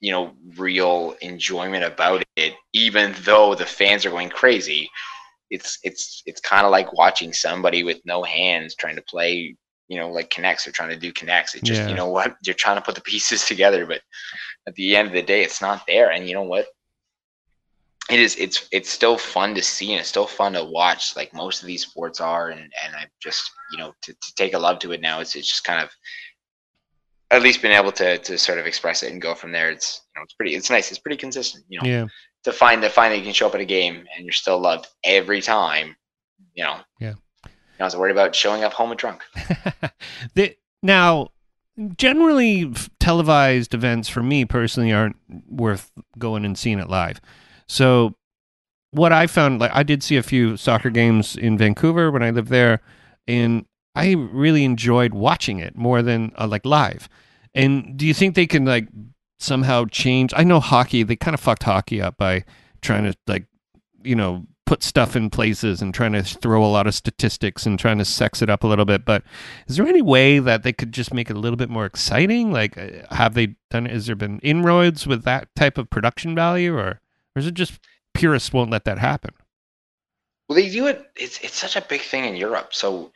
you 0.00 0.10
know 0.10 0.32
real 0.56 1.14
enjoyment 1.20 1.84
about 1.84 2.22
it 2.36 2.54
even 2.72 3.14
though 3.22 3.54
the 3.54 3.66
fans 3.66 4.04
are 4.04 4.10
going 4.10 4.30
crazy. 4.30 4.90
It's 5.50 5.78
it's 5.82 6.22
it's 6.26 6.40
kind 6.40 6.64
of 6.64 6.70
like 6.70 6.92
watching 6.92 7.32
somebody 7.32 7.82
with 7.82 8.00
no 8.04 8.22
hands 8.22 8.74
trying 8.74 8.96
to 8.96 9.02
play 9.02 9.56
you 9.88 9.98
know 9.98 10.08
like 10.10 10.30
connects 10.30 10.66
or 10.66 10.72
trying 10.72 10.90
to 10.90 10.96
do 10.96 11.12
connects 11.12 11.54
it 11.54 11.64
just 11.64 11.82
Yeah. 11.82 11.88
you 11.88 11.94
know 11.94 12.08
what? 12.08 12.36
You're 12.44 12.54
trying 12.54 12.76
to 12.76 12.82
put 12.82 12.94
the 12.94 13.00
pieces 13.12 13.44
together 13.44 13.84
but 13.86 14.00
at 14.66 14.74
the 14.74 14.96
end 14.96 15.08
of 15.08 15.14
the 15.14 15.22
day 15.22 15.42
it's 15.42 15.60
not 15.60 15.86
there. 15.86 16.10
And 16.12 16.28
you 16.28 16.34
know 16.34 16.42
what? 16.42 16.66
It 18.08 18.20
is 18.20 18.36
it's 18.36 18.68
it's 18.72 18.90
still 18.90 19.18
fun 19.18 19.54
to 19.54 19.62
see 19.62 19.92
and 19.92 20.00
it's 20.00 20.08
still 20.08 20.26
fun 20.26 20.54
to 20.54 20.64
watch 20.64 21.14
like 21.16 21.34
most 21.34 21.60
of 21.62 21.66
these 21.66 21.82
sports 21.82 22.20
are. 22.20 22.50
And 22.50 22.60
and 22.60 22.94
i've 22.96 23.10
just 23.20 23.50
you 23.72 23.78
know 23.78 23.92
to, 24.02 24.12
to 24.12 24.34
take 24.36 24.54
a 24.54 24.58
love 24.58 24.78
to 24.80 24.92
it 24.92 25.00
now 25.00 25.20
it's 25.20 25.34
it's 25.36 25.48
just 25.48 25.64
kind 25.64 25.82
of 25.82 25.90
at 27.30 27.42
least 27.42 27.62
been 27.62 27.72
able 27.72 27.92
to 27.92 28.18
to 28.18 28.36
sort 28.36 28.58
of 28.58 28.66
express 28.66 29.02
it 29.02 29.12
and 29.12 29.22
go 29.22 29.34
from 29.34 29.52
there 29.52 29.70
it's 29.70 30.02
you 30.14 30.20
know 30.20 30.24
it's 30.24 30.34
pretty 30.34 30.54
it's 30.54 30.70
nice 30.70 30.90
it's 30.90 30.98
pretty 30.98 31.16
consistent 31.16 31.64
you 31.68 31.80
know 31.80 31.88
yeah. 31.88 32.06
to 32.44 32.52
find 32.52 32.82
to 32.82 32.90
find 32.90 33.12
that 33.12 33.18
you 33.18 33.24
can 33.24 33.32
show 33.32 33.46
up 33.46 33.54
at 33.54 33.60
a 33.60 33.64
game 33.64 34.04
and 34.16 34.24
you're 34.24 34.32
still 34.32 34.58
loved 34.58 34.88
every 35.04 35.40
time 35.40 35.96
you 36.54 36.64
know 36.64 36.76
Yeah. 36.98 37.14
I 37.80 37.84
was 37.84 37.96
worried 37.96 38.12
about 38.12 38.34
showing 38.34 38.62
up 38.62 38.72
home 38.74 38.90
and 38.90 38.98
drunk. 38.98 39.22
the, 40.34 40.56
now, 40.82 41.28
generally, 41.96 42.72
televised 42.98 43.74
events 43.74 44.08
for 44.08 44.22
me 44.22 44.44
personally 44.44 44.92
aren't 44.92 45.16
worth 45.48 45.90
going 46.18 46.44
and 46.44 46.58
seeing 46.58 46.78
it 46.78 46.88
live. 46.88 47.20
So, 47.66 48.14
what 48.90 49.12
I 49.12 49.26
found, 49.26 49.60
like, 49.60 49.70
I 49.74 49.82
did 49.82 50.02
see 50.02 50.16
a 50.16 50.22
few 50.22 50.56
soccer 50.56 50.90
games 50.90 51.36
in 51.36 51.56
Vancouver 51.56 52.10
when 52.10 52.22
I 52.22 52.30
lived 52.30 52.48
there, 52.48 52.80
and 53.26 53.64
I 54.00 54.12
really 54.14 54.64
enjoyed 54.64 55.12
watching 55.12 55.58
it 55.58 55.76
more 55.76 56.00
than 56.00 56.32
uh, 56.38 56.46
like 56.46 56.64
live. 56.64 57.06
And 57.54 57.98
do 57.98 58.06
you 58.06 58.14
think 58.14 58.34
they 58.34 58.46
can 58.46 58.64
like 58.64 58.88
somehow 59.38 59.84
change? 59.90 60.32
I 60.34 60.42
know 60.42 60.58
hockey; 60.58 61.02
they 61.02 61.16
kind 61.16 61.34
of 61.34 61.40
fucked 61.40 61.64
hockey 61.64 62.00
up 62.00 62.16
by 62.16 62.44
trying 62.80 63.04
to 63.04 63.14
like, 63.26 63.44
you 64.02 64.16
know, 64.16 64.46
put 64.64 64.82
stuff 64.82 65.16
in 65.16 65.28
places 65.28 65.82
and 65.82 65.92
trying 65.92 66.12
to 66.12 66.22
throw 66.22 66.64
a 66.64 66.72
lot 66.72 66.86
of 66.86 66.94
statistics 66.94 67.66
and 67.66 67.78
trying 67.78 67.98
to 67.98 68.04
sex 68.06 68.40
it 68.40 68.48
up 68.48 68.64
a 68.64 68.66
little 68.66 68.86
bit. 68.86 69.04
But 69.04 69.22
is 69.66 69.76
there 69.76 69.86
any 69.86 70.00
way 70.00 70.38
that 70.38 70.62
they 70.62 70.72
could 70.72 70.92
just 70.92 71.12
make 71.12 71.28
it 71.28 71.36
a 71.36 71.40
little 71.40 71.58
bit 71.58 71.68
more 71.68 71.84
exciting? 71.84 72.52
Like, 72.52 72.78
uh, 72.78 73.14
have 73.14 73.34
they 73.34 73.56
done? 73.68 73.84
Has 73.84 74.06
there 74.06 74.16
been 74.16 74.38
inroads 74.38 75.06
with 75.06 75.24
that 75.24 75.54
type 75.54 75.76
of 75.76 75.90
production 75.90 76.34
value, 76.34 76.74
or, 76.74 77.00
or 77.36 77.36
is 77.36 77.46
it 77.46 77.54
just 77.54 77.78
purists 78.14 78.50
won't 78.50 78.70
let 78.70 78.86
that 78.86 78.98
happen? 78.98 79.34
Well, 80.48 80.56
they 80.56 80.70
do 80.70 80.86
it. 80.86 81.10
It's 81.16 81.38
it's 81.40 81.58
such 81.58 81.76
a 81.76 81.82
big 81.82 82.00
thing 82.00 82.24
in 82.24 82.36
Europe. 82.36 82.72
So 82.72 83.12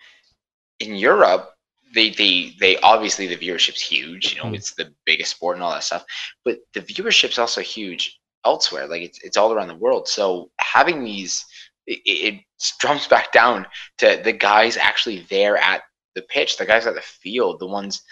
in 0.80 0.94
Europe, 0.96 1.50
they 1.94 2.10
they 2.10 2.54
they 2.60 2.76
obviously 2.78 3.26
the 3.26 3.36
viewership's 3.36 3.80
huge. 3.80 4.34
You 4.34 4.38
know, 4.42 4.50
Mhm. 4.50 4.56
it's 4.56 4.74
the 4.74 4.92
biggest 5.04 5.32
sport 5.36 5.56
and 5.56 5.62
all 5.64 5.72
that 5.72 5.84
stuff. 5.84 6.04
But 6.44 6.58
the 6.72 6.80
viewership's 6.80 7.38
also 7.38 7.60
huge 7.60 8.18
elsewhere. 8.44 8.86
Like 8.86 9.02
it's 9.02 9.18
it's 9.22 9.36
all 9.36 9.52
around 9.52 9.68
the 9.68 9.74
world. 9.76 10.08
So 10.08 10.50
having 10.58 11.04
these, 11.04 11.44
it, 11.86 12.00
it 12.04 12.40
drums 12.80 13.06
back 13.08 13.32
down 13.32 13.66
to 13.98 14.20
the 14.24 14.32
guys 14.32 14.76
actually 14.76 15.26
there 15.30 15.56
at 15.56 15.82
the 16.14 16.22
pitch, 16.22 16.56
the 16.56 16.66
guys 16.66 16.86
at 16.86 16.94
the 16.94 17.00
field, 17.02 17.60
the 17.60 17.66
ones 17.66 18.02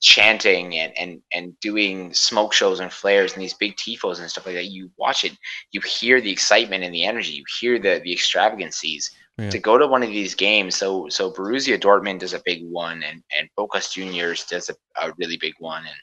chanting 0.00 0.76
and 0.78 0.96
and 0.96 1.20
and 1.34 1.58
doing 1.60 2.12
smoke 2.14 2.52
shows 2.54 2.80
and 2.80 2.92
flares 2.92 3.34
and 3.34 3.42
these 3.42 3.54
big 3.54 3.76
tifos 3.76 4.18
and 4.18 4.30
stuff 4.30 4.46
like 4.46 4.54
that. 4.54 4.66
You 4.66 4.90
watch 4.96 5.24
it, 5.24 5.32
you 5.72 5.80
hear 5.82 6.20
the 6.20 6.30
excitement 6.30 6.84
and 6.84 6.94
the 6.94 7.04
energy. 7.04 7.32
You 7.32 7.44
hear 7.60 7.78
the 7.78 8.00
the 8.02 8.12
extravagancies 8.12 9.10
Yeah. 9.40 9.50
to 9.50 9.58
go 9.58 9.78
to 9.78 9.86
one 9.86 10.02
of 10.02 10.10
these 10.10 10.34
games. 10.34 10.76
So 10.76 11.08
so 11.08 11.32
Borussia 11.32 11.78
Dortmund 11.80 12.20
does 12.20 12.34
a 12.34 12.42
big 12.44 12.62
one, 12.64 13.02
and 13.02 13.22
and 13.36 13.48
Bocas 13.58 13.92
Juniors 13.92 14.44
does 14.44 14.70
a, 14.70 14.76
a 15.02 15.12
really 15.18 15.36
big 15.36 15.54
one, 15.58 15.84
and 15.86 15.96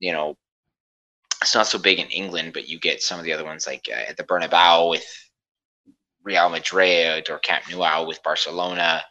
you 0.00 0.12
know 0.12 0.36
it's 1.42 1.54
not 1.54 1.66
so 1.66 1.78
big 1.78 1.98
in 1.98 2.08
England, 2.08 2.52
but 2.54 2.68
you 2.68 2.78
get 2.80 3.02
some 3.02 3.18
of 3.18 3.24
the 3.24 3.32
other 3.32 3.44
ones 3.44 3.66
like 3.66 3.88
uh, 3.90 4.08
at 4.10 4.16
the 4.16 4.24
Bernabeu 4.24 4.90
with 4.90 5.04
Real 6.22 6.48
Madrid 6.48 7.28
or 7.28 7.38
Camp 7.40 7.64
Nou 7.70 8.06
with 8.06 8.22
Barcelona. 8.22 9.02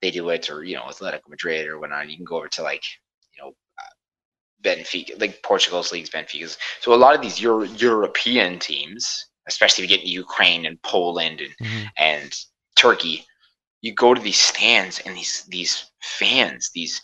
They 0.00 0.10
do 0.10 0.28
it, 0.30 0.48
or 0.50 0.62
you 0.64 0.76
know 0.76 0.84
Atletico 0.84 1.28
Madrid 1.28 1.66
or 1.68 1.78
whatnot. 1.78 2.08
You 2.08 2.16
can 2.16 2.24
go 2.24 2.36
over 2.38 2.48
to 2.48 2.62
like 2.62 2.82
you 3.36 3.42
know 3.42 3.48
uh, 3.78 4.62
Benfica, 4.62 5.20
like 5.20 5.42
Portugal's 5.42 5.92
leagues, 5.92 6.10
Benfica's. 6.10 6.58
So 6.80 6.94
a 6.94 6.96
lot 6.96 7.14
of 7.14 7.22
these 7.22 7.40
Euro- 7.42 7.64
European 7.64 8.58
teams, 8.58 9.26
especially 9.48 9.84
if 9.84 9.90
you 9.90 9.96
get 9.98 10.06
Ukraine 10.06 10.64
and 10.66 10.80
Poland 10.82 11.40
and 11.40 11.54
Mhm. 11.68 11.88
and 11.98 12.32
Turkey, 12.76 13.26
you 13.80 13.94
go 13.94 14.14
to 14.14 14.20
these 14.20 14.40
stands 14.40 15.00
and 15.00 15.16
these 15.16 15.44
these 15.48 15.90
fans, 16.02 16.70
these 16.74 17.00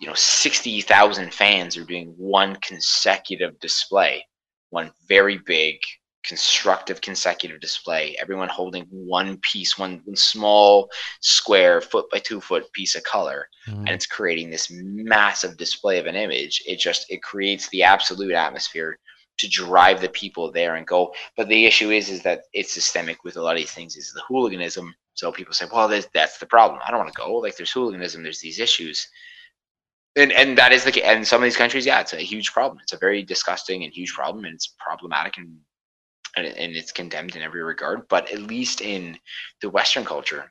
you 0.00 0.06
know 0.06 0.14
sixty 0.14 0.80
thousand 0.80 1.32
fans 1.32 1.76
are 1.76 1.84
doing 1.84 2.14
one 2.16 2.56
consecutive 2.56 3.58
display, 3.60 4.24
one 4.70 4.90
very 5.08 5.38
big 5.38 5.76
constructive 6.22 7.00
consecutive 7.00 7.60
display. 7.60 8.14
Everyone 8.20 8.48
holding 8.48 8.84
one 8.90 9.38
piece, 9.38 9.78
one, 9.78 10.02
one 10.04 10.16
small 10.16 10.90
square 11.22 11.80
foot 11.80 12.10
by 12.10 12.18
two 12.18 12.40
foot 12.40 12.70
piece 12.72 12.94
of 12.94 13.02
color, 13.04 13.48
Mhm. 13.66 13.78
and 13.78 13.88
it's 13.90 14.06
creating 14.06 14.50
this 14.50 14.68
massive 14.70 15.56
display 15.56 15.98
of 15.98 16.06
an 16.06 16.16
image. 16.16 16.62
It 16.66 16.78
just 16.78 17.06
it 17.10 17.22
creates 17.22 17.68
the 17.68 17.82
absolute 17.84 18.32
atmosphere 18.34 18.98
to 19.40 19.48
drive 19.48 20.00
the 20.00 20.08
people 20.08 20.50
there 20.50 20.76
and 20.76 20.86
go. 20.86 21.12
But 21.36 21.48
the 21.48 21.66
issue 21.66 21.90
is, 21.90 22.08
is 22.08 22.22
that 22.22 22.42
it's 22.52 22.72
systemic 22.72 23.24
with 23.24 23.36
a 23.36 23.42
lot 23.42 23.52
of 23.52 23.58
these 23.58 23.72
things. 23.72 23.96
Is 23.96 24.12
the 24.12 24.22
hooliganism. 24.28 24.94
So 25.14 25.32
people 25.32 25.52
say, 25.52 25.66
well, 25.70 25.88
that's 25.88 26.38
the 26.38 26.46
problem. 26.46 26.80
I 26.86 26.90
don't 26.90 27.00
want 27.00 27.12
to 27.12 27.20
go. 27.20 27.34
Like 27.34 27.56
there's 27.56 27.72
hooliganism. 27.72 28.22
There's 28.22 28.40
these 28.40 28.60
issues. 28.60 29.08
And, 30.16 30.32
and 30.32 30.56
that 30.58 30.72
is 30.72 30.84
the 30.84 31.04
and 31.04 31.26
some 31.26 31.40
of 31.40 31.44
these 31.44 31.56
countries, 31.56 31.86
yeah, 31.86 32.00
it's 32.00 32.12
a 32.12 32.16
huge 32.16 32.52
problem. 32.52 32.78
It's 32.82 32.92
a 32.92 32.98
very 32.98 33.22
disgusting 33.22 33.84
and 33.84 33.92
huge 33.92 34.12
problem, 34.12 34.44
and 34.44 34.54
it's 34.54 34.74
problematic 34.78 35.36
and 35.38 35.56
and, 36.36 36.46
and 36.46 36.76
it's 36.76 36.92
condemned 36.92 37.36
in 37.36 37.42
every 37.42 37.62
regard. 37.62 38.08
But 38.08 38.30
at 38.32 38.40
least 38.40 38.80
in 38.80 39.18
the 39.60 39.70
Western 39.70 40.04
culture, 40.04 40.50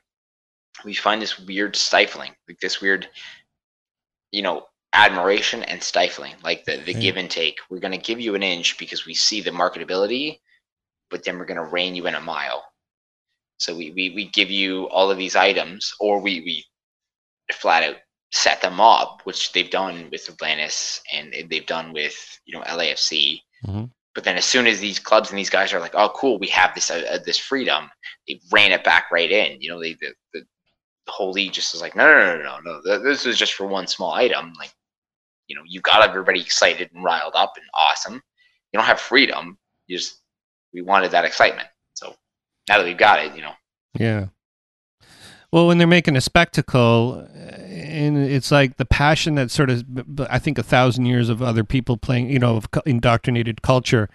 we 0.84 0.94
find 0.94 1.20
this 1.20 1.38
weird 1.38 1.76
stifling, 1.76 2.32
like 2.48 2.58
this 2.60 2.80
weird, 2.80 3.08
you 4.32 4.42
know, 4.42 4.66
admiration 4.92 5.62
and 5.64 5.82
stifling, 5.82 6.34
like 6.42 6.64
the, 6.64 6.78
the 6.78 6.94
mm. 6.94 7.00
give 7.00 7.16
and 7.16 7.30
take. 7.30 7.58
We're 7.68 7.78
going 7.78 7.92
to 7.92 7.98
give 7.98 8.20
you 8.20 8.34
an 8.34 8.42
inch 8.42 8.78
because 8.78 9.06
we 9.06 9.14
see 9.14 9.40
the 9.40 9.50
marketability, 9.50 10.40
but 11.10 11.24
then 11.24 11.38
we're 11.38 11.44
going 11.46 11.64
to 11.64 11.72
rein 11.72 11.94
you 11.94 12.06
in 12.06 12.14
a 12.14 12.20
mile. 12.20 12.64
So 13.58 13.76
we, 13.76 13.90
we, 13.90 14.10
we 14.10 14.28
give 14.30 14.50
you 14.50 14.88
all 14.88 15.10
of 15.10 15.18
these 15.18 15.36
items, 15.36 15.92
or 16.00 16.20
we, 16.20 16.40
we 16.40 16.64
flat 17.54 17.82
out 17.82 17.96
set 18.32 18.60
them 18.62 18.80
up, 18.80 19.20
which 19.24 19.52
they've 19.52 19.70
done 19.70 20.08
with 20.10 20.28
Atlantis 20.28 21.02
and 21.12 21.34
they've 21.48 21.66
done 21.66 21.92
with, 21.92 22.40
you 22.44 22.56
know, 22.56 22.64
LAFC. 22.64 23.40
Mm-hmm. 23.66 23.84
But 24.14 24.24
then 24.24 24.36
as 24.36 24.44
soon 24.44 24.66
as 24.66 24.80
these 24.80 24.98
clubs 24.98 25.30
and 25.30 25.38
these 25.38 25.50
guys 25.50 25.72
are 25.72 25.80
like, 25.80 25.94
oh, 25.94 26.12
cool, 26.14 26.38
we 26.38 26.48
have 26.48 26.74
this 26.74 26.90
uh, 26.90 27.02
uh, 27.10 27.18
this 27.24 27.38
freedom, 27.38 27.90
they 28.26 28.40
ran 28.50 28.72
it 28.72 28.84
back 28.84 29.10
right 29.12 29.30
in. 29.30 29.60
You 29.60 29.70
know, 29.70 29.80
they, 29.80 29.94
the, 29.94 30.12
the, 30.32 30.40
the 31.06 31.12
whole 31.12 31.32
league 31.32 31.52
just 31.52 31.72
was 31.72 31.80
like, 31.80 31.96
no, 31.96 32.06
no, 32.06 32.36
no, 32.36 32.58
no, 32.64 32.80
no, 32.84 32.98
this 32.98 33.26
is 33.26 33.38
just 33.38 33.54
for 33.54 33.66
one 33.66 33.86
small 33.86 34.12
item. 34.12 34.52
Like, 34.58 34.72
you 35.50 35.56
know, 35.56 35.62
you 35.66 35.80
got 35.80 36.08
everybody 36.08 36.40
excited 36.40 36.90
and 36.94 37.02
riled 37.02 37.34
up 37.34 37.54
and 37.56 37.66
awesome. 37.74 38.14
You 38.14 38.78
don't 38.78 38.84
have 38.84 39.00
freedom. 39.00 39.58
You 39.88 39.98
just, 39.98 40.22
we 40.72 40.80
wanted 40.80 41.10
that 41.10 41.24
excitement. 41.24 41.66
So 41.94 42.14
now 42.68 42.78
that 42.78 42.84
we've 42.84 42.96
got 42.96 43.18
it, 43.18 43.34
you 43.34 43.42
know. 43.42 43.54
Yeah. 43.98 44.26
Well, 45.52 45.66
when 45.66 45.78
they're 45.78 45.88
making 45.88 46.14
a 46.14 46.20
spectacle, 46.20 47.26
and 47.34 48.16
it's 48.16 48.52
like 48.52 48.76
the 48.76 48.84
passion 48.84 49.34
that 49.34 49.50
sort 49.50 49.70
of, 49.70 49.84
I 50.30 50.38
think, 50.38 50.56
a 50.56 50.62
thousand 50.62 51.06
years 51.06 51.28
of 51.28 51.42
other 51.42 51.64
people 51.64 51.96
playing, 51.96 52.30
you 52.30 52.38
know, 52.38 52.54
of 52.56 52.68
indoctrinated 52.86 53.60
culture. 53.60 54.08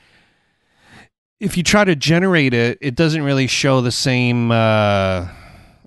If 1.42 1.58
you 1.58 1.64
try 1.64 1.84
to 1.84 1.98
generate 1.98 2.54
it, 2.54 2.78
it 2.80 2.96
doesn't 2.96 3.24
really 3.24 3.48
show 3.48 3.82
the 3.82 3.92
same 3.92 4.52
uh, 4.52 5.28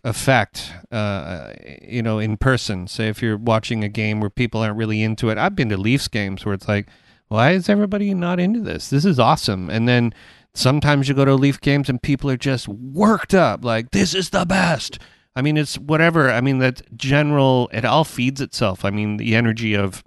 effect, 0.04 0.72
uh, 0.90 1.52
you 1.82 2.02
know, 2.02 2.18
in 2.18 2.37
person. 2.37 2.87
Say 2.87 3.08
if 3.08 3.22
you're 3.22 3.37
watching 3.37 3.84
a 3.84 3.88
game 3.88 4.20
where 4.20 4.30
people 4.30 4.61
aren't 4.61 4.76
really 4.76 5.02
into 5.02 5.30
it. 5.30 5.38
I've 5.38 5.56
been 5.56 5.68
to 5.70 5.76
Leafs 5.76 6.08
games 6.08 6.44
where 6.44 6.54
it's 6.54 6.68
like, 6.68 6.88
why 7.28 7.52
is 7.52 7.68
everybody 7.68 8.14
not 8.14 8.40
into 8.40 8.61
this? 8.61 8.90
This 8.90 9.04
is 9.04 9.18
awesome. 9.18 9.68
And 9.68 9.88
then 9.88 10.14
sometimes 10.54 11.08
you 11.08 11.14
go 11.14 11.24
to 11.24 11.34
Leaf 11.34 11.61
games 11.61 11.88
and 11.88 12.02
people 12.02 12.30
are 12.30 12.37
just 12.37 12.68
worked 12.68 13.34
up, 13.34 13.64
like 13.64 13.90
this 13.90 14.14
is 14.14 14.30
the 14.30 14.46
best 14.46 14.98
I 15.38 15.40
mean, 15.40 15.56
it's 15.56 15.78
whatever. 15.78 16.32
I 16.32 16.40
mean, 16.40 16.58
that 16.58 16.82
general, 16.96 17.70
it 17.72 17.84
all 17.84 18.02
feeds 18.02 18.40
itself. 18.40 18.84
I 18.84 18.90
mean, 18.90 19.18
the 19.18 19.37
energy 19.37 19.74
of 19.74 20.02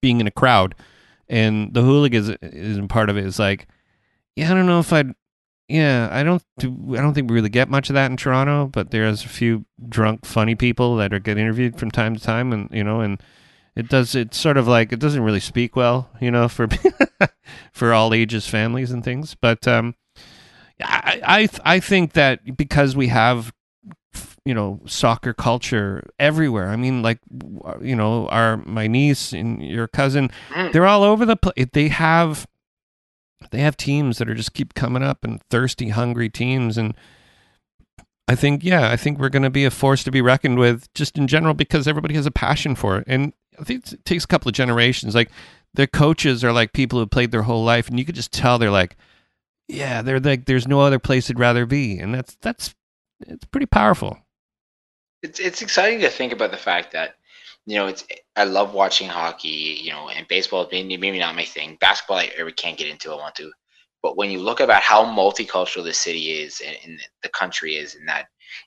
being 0.00 0.20
in 0.20 0.28
a 0.28 0.30
crowd 0.30 0.76
and 1.28 1.74
the 1.74 1.82
hooligan 1.82 2.36
isn't 2.40 2.86
part 2.86 3.10
of 3.10 3.16
it. 3.16 3.26
Is 3.26 3.40
like, 3.40 3.66
yeah, 4.36 4.48
I 4.48 4.54
don't 4.54 4.66
know 4.66 4.78
if 4.78 4.92
I'd, 4.92 5.12
yeah, 5.68 6.08
I 6.12 6.22
don't 6.22 6.42
do, 6.58 6.94
I 6.96 7.00
don't 7.00 7.14
think 7.14 7.28
we 7.28 7.34
really 7.34 7.48
get 7.48 7.68
much 7.68 7.90
of 7.90 7.94
that 7.94 8.10
in 8.10 8.16
Toronto, 8.16 8.66
but 8.66 8.90
there's 8.90 9.24
a 9.24 9.28
few 9.28 9.64
drunk, 9.88 10.24
funny 10.24 10.54
people 10.54 10.96
that 10.96 11.12
are 11.12 11.18
get 11.18 11.38
interviewed 11.38 11.78
from 11.78 11.90
time 11.90 12.14
to 12.14 12.22
time, 12.22 12.52
and 12.52 12.68
you 12.70 12.84
know, 12.84 13.00
and 13.00 13.20
it 13.74 13.88
does, 13.88 14.14
it's 14.14 14.36
sort 14.36 14.56
of 14.56 14.68
like 14.68 14.92
it 14.92 15.00
doesn't 15.00 15.22
really 15.22 15.40
speak 15.40 15.74
well, 15.74 16.08
you 16.20 16.30
know, 16.30 16.48
for 16.48 16.68
for 17.72 17.92
all 17.92 18.14
ages, 18.14 18.46
families, 18.46 18.92
and 18.92 19.02
things. 19.02 19.34
But 19.34 19.66
um, 19.66 19.96
I 20.80 21.20
I 21.64 21.74
I 21.76 21.80
think 21.80 22.12
that 22.12 22.56
because 22.56 22.94
we 22.94 23.08
have 23.08 23.52
you 24.44 24.54
know 24.54 24.80
soccer 24.86 25.34
culture 25.34 26.08
everywhere. 26.20 26.68
I 26.68 26.76
mean, 26.76 27.02
like 27.02 27.18
you 27.82 27.96
know, 27.96 28.28
our 28.28 28.58
my 28.58 28.86
niece 28.86 29.32
and 29.32 29.60
your 29.60 29.88
cousin, 29.88 30.30
mm. 30.50 30.72
they're 30.72 30.86
all 30.86 31.02
over 31.02 31.26
the 31.26 31.36
place. 31.36 31.66
They 31.72 31.88
have 31.88 32.46
they 33.50 33.58
have 33.60 33.76
teams 33.76 34.18
that 34.18 34.28
are 34.28 34.34
just 34.34 34.54
keep 34.54 34.74
coming 34.74 35.02
up 35.02 35.24
and 35.24 35.42
thirsty, 35.50 35.90
hungry 35.90 36.28
teams, 36.28 36.78
and 36.78 36.94
I 38.28 38.34
think 38.34 38.64
yeah, 38.64 38.90
I 38.90 38.96
think 38.96 39.18
we're 39.18 39.28
going 39.28 39.42
to 39.42 39.50
be 39.50 39.64
a 39.64 39.70
force 39.70 40.02
to 40.04 40.10
be 40.10 40.20
reckoned 40.20 40.58
with 40.58 40.92
just 40.94 41.16
in 41.16 41.28
general 41.28 41.54
because 41.54 41.86
everybody 41.86 42.14
has 42.14 42.26
a 42.26 42.30
passion 42.30 42.74
for 42.74 42.98
it, 42.98 43.04
and 43.06 43.32
I 43.58 43.64
think 43.64 43.92
it 43.92 44.04
takes 44.04 44.24
a 44.24 44.28
couple 44.28 44.48
of 44.48 44.54
generations. 44.54 45.14
Like 45.14 45.30
their 45.74 45.86
coaches 45.86 46.42
are 46.42 46.52
like 46.52 46.72
people 46.72 46.98
who 46.98 47.06
played 47.06 47.30
their 47.30 47.42
whole 47.42 47.64
life, 47.64 47.88
and 47.88 47.98
you 47.98 48.04
could 48.04 48.14
just 48.14 48.32
tell 48.32 48.58
they're 48.58 48.70
like, 48.70 48.96
yeah, 49.68 50.02
they're 50.02 50.20
like, 50.20 50.46
there's 50.46 50.66
no 50.66 50.80
other 50.80 50.98
place 50.98 51.28
they'd 51.28 51.38
rather 51.38 51.66
be, 51.66 51.98
and 51.98 52.14
that's 52.14 52.36
that's 52.40 52.74
it's 53.20 53.44
pretty 53.46 53.66
powerful. 53.66 54.18
It's 55.22 55.38
it's 55.40 55.62
exciting 55.62 56.00
to 56.00 56.08
think 56.08 56.32
about 56.32 56.50
the 56.50 56.56
fact 56.56 56.92
that 56.92 57.16
you 57.66 57.76
know 57.76 57.88
it's 57.88 58.06
I 58.36 58.44
love 58.44 58.72
watching 58.72 59.08
hockey, 59.08 59.80
you 59.82 59.90
know, 59.90 60.08
and 60.08 60.26
baseball 60.28 60.64
is 60.64 60.68
maybe, 60.70 60.96
maybe 60.96 61.18
not 61.18 61.34
my 61.34 61.44
thing. 61.44 61.76
Basketball 61.80 62.18
I, 62.18 62.30
I 62.38 62.50
can't 62.56 62.78
get 62.78 62.88
into. 62.88 63.12
I 63.12 63.16
want 63.16 63.34
to, 63.36 63.50
but 64.02 64.16
when 64.16 64.30
you 64.30 64.38
look 64.38 64.60
about 64.60 64.82
how 64.82 65.04
multicultural 65.04 65.82
the 65.82 65.92
city 65.92 66.30
is 66.30 66.62
and, 66.64 66.76
and 66.84 67.00
the 67.22 67.28
country 67.30 67.76
is, 67.76 67.96
and 67.96 68.08
that 68.08 68.26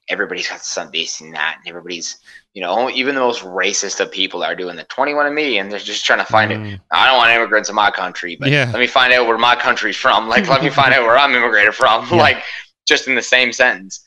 everybody's 0.09 0.49
got 0.49 0.62
some 0.62 0.91
base 0.91 1.21
in 1.21 1.31
that, 1.31 1.57
and 1.57 1.69
everybody's 1.69 2.19
you 2.53 2.62
know 2.62 2.89
even 2.89 3.15
the 3.15 3.21
most 3.21 3.41
racist 3.43 4.01
of 4.01 4.12
people 4.12 4.43
are 4.43 4.55
doing 4.55 4.75
the 4.75 4.83
21 4.83 5.25
and 5.25 5.35
me, 5.35 5.59
and 5.59 5.71
they're 5.71 5.79
just 5.79 6.05
trying 6.05 6.19
to 6.19 6.25
find 6.25 6.51
mm. 6.51 6.73
it. 6.73 6.81
I 6.91 7.07
don't 7.07 7.17
want 7.17 7.31
immigrants 7.31 7.69
in 7.69 7.75
my 7.75 7.91
country, 7.91 8.35
but 8.38 8.49
yeah. 8.49 8.69
let 8.73 8.79
me 8.79 8.88
find 8.88 9.13
out 9.13 9.27
where 9.27 9.38
my 9.38 9.55
country's 9.55 9.95
from. 9.95 10.27
Like 10.27 10.49
let 10.49 10.62
me 10.62 10.69
find 10.69 10.93
out 10.93 11.03
where 11.03 11.17
I'm 11.17 11.33
immigrated 11.33 11.73
from. 11.73 12.05
Yeah. 12.12 12.17
Like 12.17 12.43
just 12.85 13.07
in 13.07 13.15
the 13.15 13.21
same 13.21 13.53
sentence, 13.53 14.05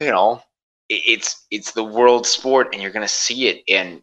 you 0.00 0.10
know 0.10 0.40
it's 0.88 1.46
it's 1.50 1.72
the 1.72 1.84
world 1.84 2.26
sport 2.26 2.68
and 2.72 2.82
you're 2.82 2.92
going 2.92 3.06
to 3.06 3.12
see 3.12 3.48
it. 3.48 3.62
And 3.68 4.02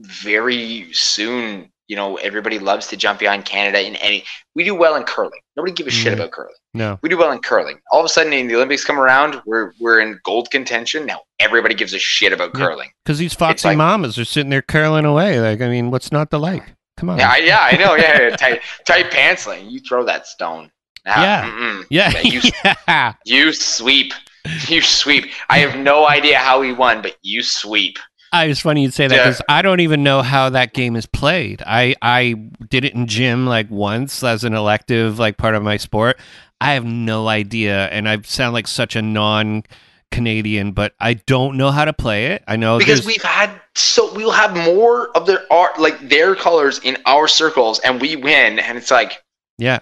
very 0.00 0.92
soon 0.92 1.70
you 1.88 1.96
know 1.96 2.16
everybody 2.16 2.58
loves 2.58 2.86
to 2.86 2.96
jump 2.96 3.18
behind 3.18 3.44
canada 3.44 3.84
in 3.84 3.96
any 3.96 4.22
we 4.54 4.62
do 4.62 4.74
well 4.74 4.94
in 4.94 5.02
curling. 5.02 5.40
Nobody 5.56 5.72
gives 5.72 5.88
a 5.88 5.90
shit 5.90 6.12
mm-hmm. 6.12 6.20
about 6.20 6.32
curling. 6.32 6.54
No. 6.74 6.98
We 7.02 7.08
do 7.08 7.16
well 7.16 7.32
in 7.32 7.40
curling. 7.40 7.80
All 7.90 7.98
of 7.98 8.06
a 8.06 8.08
sudden 8.08 8.32
in 8.32 8.46
the 8.46 8.54
olympics 8.54 8.84
come 8.84 9.00
around 9.00 9.42
we're 9.46 9.72
we're 9.80 10.00
in 10.00 10.20
gold 10.24 10.50
contention. 10.50 11.06
Now 11.06 11.22
everybody 11.40 11.74
gives 11.74 11.94
a 11.94 11.98
shit 11.98 12.32
about 12.32 12.52
curling. 12.52 12.90
because 13.04 13.18
these 13.18 13.34
foxy 13.34 13.68
like, 13.68 13.78
mamas 13.78 14.18
are 14.18 14.24
sitting 14.24 14.50
there 14.50 14.62
curling 14.62 15.04
away 15.04 15.40
like 15.40 15.60
i 15.60 15.68
mean 15.68 15.90
what's 15.90 16.12
not 16.12 16.30
to 16.30 16.38
like? 16.38 16.74
Come 16.98 17.10
on. 17.10 17.18
Yeah 17.18 17.36
yeah 17.38 17.60
i 17.60 17.76
know. 17.76 17.94
Yeah, 17.96 18.20
yeah 18.20 18.36
tight, 18.36 18.60
tight 18.86 19.10
pants 19.10 19.46
like 19.46 19.64
you 19.64 19.80
throw 19.80 20.04
that 20.04 20.26
stone. 20.26 20.70
Ah, 21.06 21.22
yeah. 21.22 21.82
yeah 21.90 22.10
yeah 22.10 22.20
you, 22.20 22.40
yeah. 22.88 23.14
you 23.24 23.52
sweep 23.52 24.12
you 24.68 24.80
sweep. 24.80 25.26
I 25.48 25.58
have 25.58 25.78
no 25.78 26.06
idea 26.06 26.38
how 26.38 26.62
he 26.62 26.72
won, 26.72 27.02
but 27.02 27.16
you 27.22 27.42
sweep. 27.42 27.98
I 28.32 28.46
was 28.46 28.60
funny 28.60 28.82
you'd 28.82 28.94
say 28.94 29.06
that 29.08 29.16
because 29.16 29.40
yeah. 29.40 29.56
I 29.56 29.62
don't 29.62 29.80
even 29.80 30.02
know 30.02 30.22
how 30.22 30.50
that 30.50 30.74
game 30.74 30.96
is 30.96 31.06
played. 31.06 31.62
I 31.66 31.94
I 32.02 32.34
did 32.68 32.84
it 32.84 32.94
in 32.94 33.06
gym 33.06 33.46
like 33.46 33.70
once 33.70 34.22
as 34.22 34.44
an 34.44 34.54
elective, 34.54 35.18
like 35.18 35.38
part 35.38 35.54
of 35.54 35.62
my 35.62 35.76
sport. 35.76 36.18
I 36.60 36.74
have 36.74 36.84
no 36.84 37.28
idea, 37.28 37.86
and 37.86 38.08
I 38.08 38.20
sound 38.22 38.52
like 38.52 38.66
such 38.66 38.96
a 38.96 39.02
non 39.02 39.62
Canadian, 40.10 40.72
but 40.72 40.94
I 41.00 41.14
don't 41.14 41.56
know 41.56 41.70
how 41.70 41.84
to 41.84 41.92
play 41.92 42.26
it. 42.26 42.42
I 42.46 42.56
know 42.56 42.78
because 42.78 43.06
we've 43.06 43.22
had 43.22 43.50
so 43.74 44.12
we'll 44.14 44.30
have 44.30 44.54
more 44.56 45.08
of 45.16 45.26
their 45.26 45.50
art, 45.50 45.78
like 45.78 46.08
their 46.08 46.34
colors 46.34 46.80
in 46.80 46.98
our 47.06 47.28
circles, 47.28 47.78
and 47.80 48.00
we 48.00 48.16
win, 48.16 48.58
and 48.58 48.76
it's 48.76 48.90
like 48.90 49.22
yeah. 49.56 49.80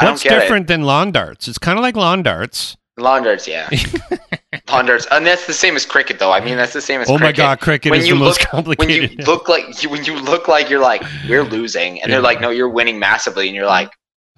What's 0.00 0.24
different 0.24 0.64
it. 0.64 0.68
than 0.68 0.82
lawn 0.82 1.12
darts? 1.12 1.46
It's 1.46 1.58
kind 1.58 1.78
of 1.78 1.82
like 1.82 1.94
lawn 1.94 2.24
darts 2.24 2.76
Lawn 2.96 3.24
darts, 3.24 3.48
yeah. 3.48 3.68
lawn 4.70 4.86
darts, 4.86 5.06
and 5.10 5.26
that's 5.26 5.46
the 5.46 5.52
same 5.52 5.74
as 5.74 5.84
cricket, 5.84 6.20
though. 6.20 6.30
I 6.30 6.40
mean, 6.40 6.56
that's 6.56 6.72
the 6.72 6.80
same 6.80 7.00
as. 7.00 7.10
Oh 7.10 7.18
cricket. 7.18 7.38
my 7.38 7.44
god, 7.44 7.60
cricket 7.60 7.90
when 7.90 8.00
is 8.00 8.08
the 8.08 8.14
most 8.14 8.40
complicated. 8.40 9.10
When 9.10 9.18
you 9.18 9.24
look 9.24 9.48
like 9.48 9.82
you, 9.82 9.88
when 9.88 10.04
you 10.04 10.16
look 10.16 10.46
like 10.46 10.70
you're 10.70 10.80
like 10.80 11.02
we're 11.28 11.42
losing, 11.42 12.00
and 12.00 12.08
yeah. 12.08 12.16
they're 12.16 12.22
like, 12.22 12.40
no, 12.40 12.50
you're 12.50 12.68
winning 12.68 12.98
massively, 13.00 13.48
and 13.48 13.56
you're 13.56 13.66
like, 13.66 13.90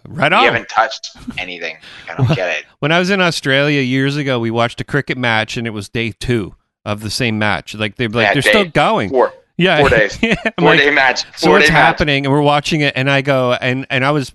right 0.08 0.32
on. 0.32 0.42
You 0.42 0.50
haven't 0.50 0.70
touched 0.70 1.10
anything. 1.36 1.76
I 2.08 2.14
don't 2.14 2.34
get 2.34 2.58
it. 2.58 2.64
When 2.78 2.92
I 2.92 2.98
was 2.98 3.10
in 3.10 3.20
Australia 3.20 3.80
years 3.80 4.16
ago, 4.16 4.38
we 4.38 4.50
watched 4.50 4.80
a 4.80 4.84
cricket 4.84 5.18
match, 5.18 5.56
and 5.56 5.66
it 5.66 5.70
was 5.70 5.88
day 5.88 6.12
two 6.12 6.54
of 6.86 7.00
the 7.00 7.10
same 7.10 7.38
match. 7.38 7.74
Like 7.74 7.96
they're 7.96 8.08
like 8.08 8.28
yeah, 8.28 8.32
they're 8.32 8.42
still 8.42 8.64
going. 8.64 9.10
Four. 9.10 9.34
Yeah, 9.56 9.80
four 9.80 9.88
days. 9.98 10.18
yeah, 10.22 10.34
four 10.58 10.70
like, 10.70 10.80
day 10.80 10.90
match. 10.90 11.24
Four 11.24 11.34
so 11.36 11.50
what's 11.52 11.68
match. 11.68 11.70
happening? 11.70 12.26
And 12.26 12.32
we're 12.32 12.42
watching 12.42 12.80
it, 12.82 12.94
and 12.96 13.10
I 13.10 13.22
go, 13.22 13.52
and 13.54 13.86
and 13.90 14.04
I 14.04 14.10
was 14.10 14.34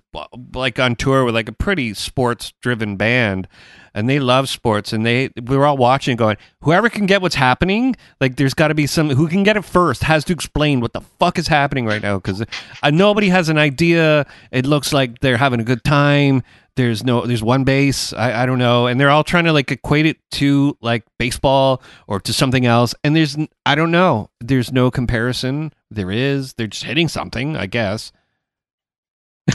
like 0.54 0.80
on 0.80 0.96
tour 0.96 1.24
with 1.26 1.36
like 1.36 1.50
a 1.50 1.54
pretty 1.54 1.94
sports 1.94 2.54
driven 2.62 2.96
band, 2.98 3.48
and 3.94 4.10
they 4.10 4.20
love 4.20 4.50
sports 4.50 4.94
and 4.94 5.06
they 5.06 5.30
we 5.44 5.58
were 5.58 5.66
all 5.66 5.78
watching 5.78 6.16
going 6.16 6.38
whoever 6.62 6.90
can 6.90 7.06
get 7.06 7.22
what's 7.22 7.36
happening 7.36 7.96
like 8.20 8.36
there's 8.36 8.54
got 8.54 8.70
to 8.70 8.74
be 8.74 8.88
some 8.88 9.10
who 9.10 9.28
can 9.28 9.44
get 9.44 9.58
it 9.58 9.66
first 9.66 10.04
has 10.04 10.24
to 10.24 10.34
explain 10.34 10.80
what 10.80 10.94
the 10.94 11.02
fuck 11.20 11.38
is 11.38 11.48
happening 11.48 11.86
right 11.86 12.02
now 12.02 12.18
because 12.18 12.42
uh, 12.84 12.90
nobody 12.90 13.30
has 13.30 13.50
an 13.50 13.58
idea 13.58 14.26
it 14.52 14.66
looks 14.66 14.94
like 14.94 15.20
they're 15.20 15.38
having 15.38 15.60
a 15.60 15.64
good 15.64 15.84
time 15.84 16.44
there's 16.78 17.04
no 17.04 17.26
there's 17.26 17.44
one 17.44 17.64
base 17.64 18.14
I, 18.14 18.44
I 18.44 18.46
don't 18.46 18.58
know 18.60 18.88
and 18.88 19.00
they're 19.00 19.10
all 19.10 19.24
trying 19.24 19.44
to 19.46 19.54
like 19.54 19.72
equate 19.72 20.06
it 20.06 20.18
to 20.32 20.78
like 20.82 21.04
baseball 21.20 21.82
or 22.08 22.20
to 22.22 22.32
something 22.34 22.66
else 22.66 22.96
and 23.04 23.16
there's 23.16 23.38
i 23.66 23.76
don't 23.76 23.92
know 23.92 24.30
there's 24.40 24.72
no 24.72 24.90
comparison 24.90 25.74
there 25.90 26.12
is 26.12 26.54
they're 26.54 26.68
just 26.68 26.86
hitting 26.86 27.08
something 27.08 27.58
i 27.58 27.66
guess 27.66 28.12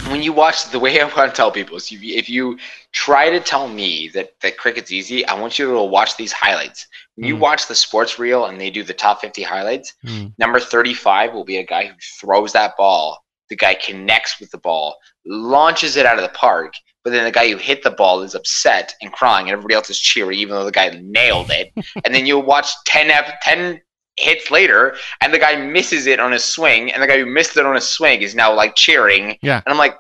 when 0.09 0.23
you 0.23 0.33
watch 0.33 0.71
the 0.71 0.79
way 0.79 1.01
I 1.01 1.05
want 1.05 1.31
to 1.31 1.37
tell 1.37 1.51
people 1.51 1.77
is 1.77 1.91
if 1.91 2.03
you, 2.03 2.15
if 2.17 2.29
you 2.29 2.59
try 2.93 3.31
to 3.31 3.41
tell 3.41 3.69
me 3.69 4.09
that 4.09 4.33
that 4.43 4.59
cricket's 4.59 4.93
easy, 4.93 5.25
I 5.27 5.39
want 5.41 5.59
you 5.59 5.73
to 5.73 5.83
watch 5.83 6.17
these 6.17 6.33
highlights. 6.33 6.87
When 7.15 7.27
you 7.29 7.37
Mm. 7.37 7.41
watch 7.41 7.67
the 7.69 7.75
sports 7.75 8.19
reel 8.19 8.47
and 8.47 8.61
they 8.61 8.69
do 8.71 8.83
the 8.83 8.93
top 8.93 9.21
50 9.21 9.43
highlights, 9.43 9.95
Mm. 10.05 10.33
number 10.39 10.61
35 10.61 11.33
will 11.33 11.45
be 11.45 11.57
a 11.59 11.65
guy 11.65 11.87
who 11.87 11.95
throws 12.21 12.53
that 12.53 12.77
ball. 12.77 13.25
The 13.49 13.57
guy 13.57 13.75
connects 13.75 14.39
with 14.41 14.51
the 14.51 14.59
ball, 14.59 14.97
launches 15.25 15.97
it 15.97 16.05
out 16.05 16.19
of 16.19 16.23
the 16.25 16.37
park, 16.37 16.75
but 17.07 17.13
then 17.13 17.23
the 17.23 17.31
guy 17.31 17.49
who 17.49 17.57
hit 17.57 17.85
the 17.85 17.91
ball 17.93 18.23
is 18.23 18.35
upset 18.35 18.93
and 19.01 19.13
crying, 19.13 19.47
and 19.47 19.53
everybody 19.53 19.75
else 19.77 19.89
is 19.89 20.01
cheering, 20.01 20.37
even 20.41 20.57
though 20.57 20.65
the 20.65 20.73
guy 20.73 20.89
nailed 21.01 21.51
it. 21.53 21.73
and 22.05 22.13
then 22.13 22.27
you'll 22.27 22.43
watch 22.43 22.67
10, 22.87 23.13
ep- 23.13 23.41
10 23.43 23.81
hits 24.17 24.51
later, 24.51 24.97
and 25.23 25.33
the 25.33 25.39
guy 25.39 25.55
misses 25.55 26.09
it 26.09 26.19
on 26.19 26.33
a 26.33 26.39
swing, 26.41 26.91
and 26.91 27.01
the 27.01 27.07
guy 27.07 27.17
who 27.19 27.27
missed 27.27 27.57
it 27.57 27.65
on 27.65 27.77
a 27.77 27.81
swing 27.81 28.23
is 28.23 28.35
now 28.35 28.53
like 28.53 28.75
cheering. 28.75 29.39
Yeah. 29.41 29.59
And 29.65 29.73
I'm 29.73 29.79
like, 29.79 29.95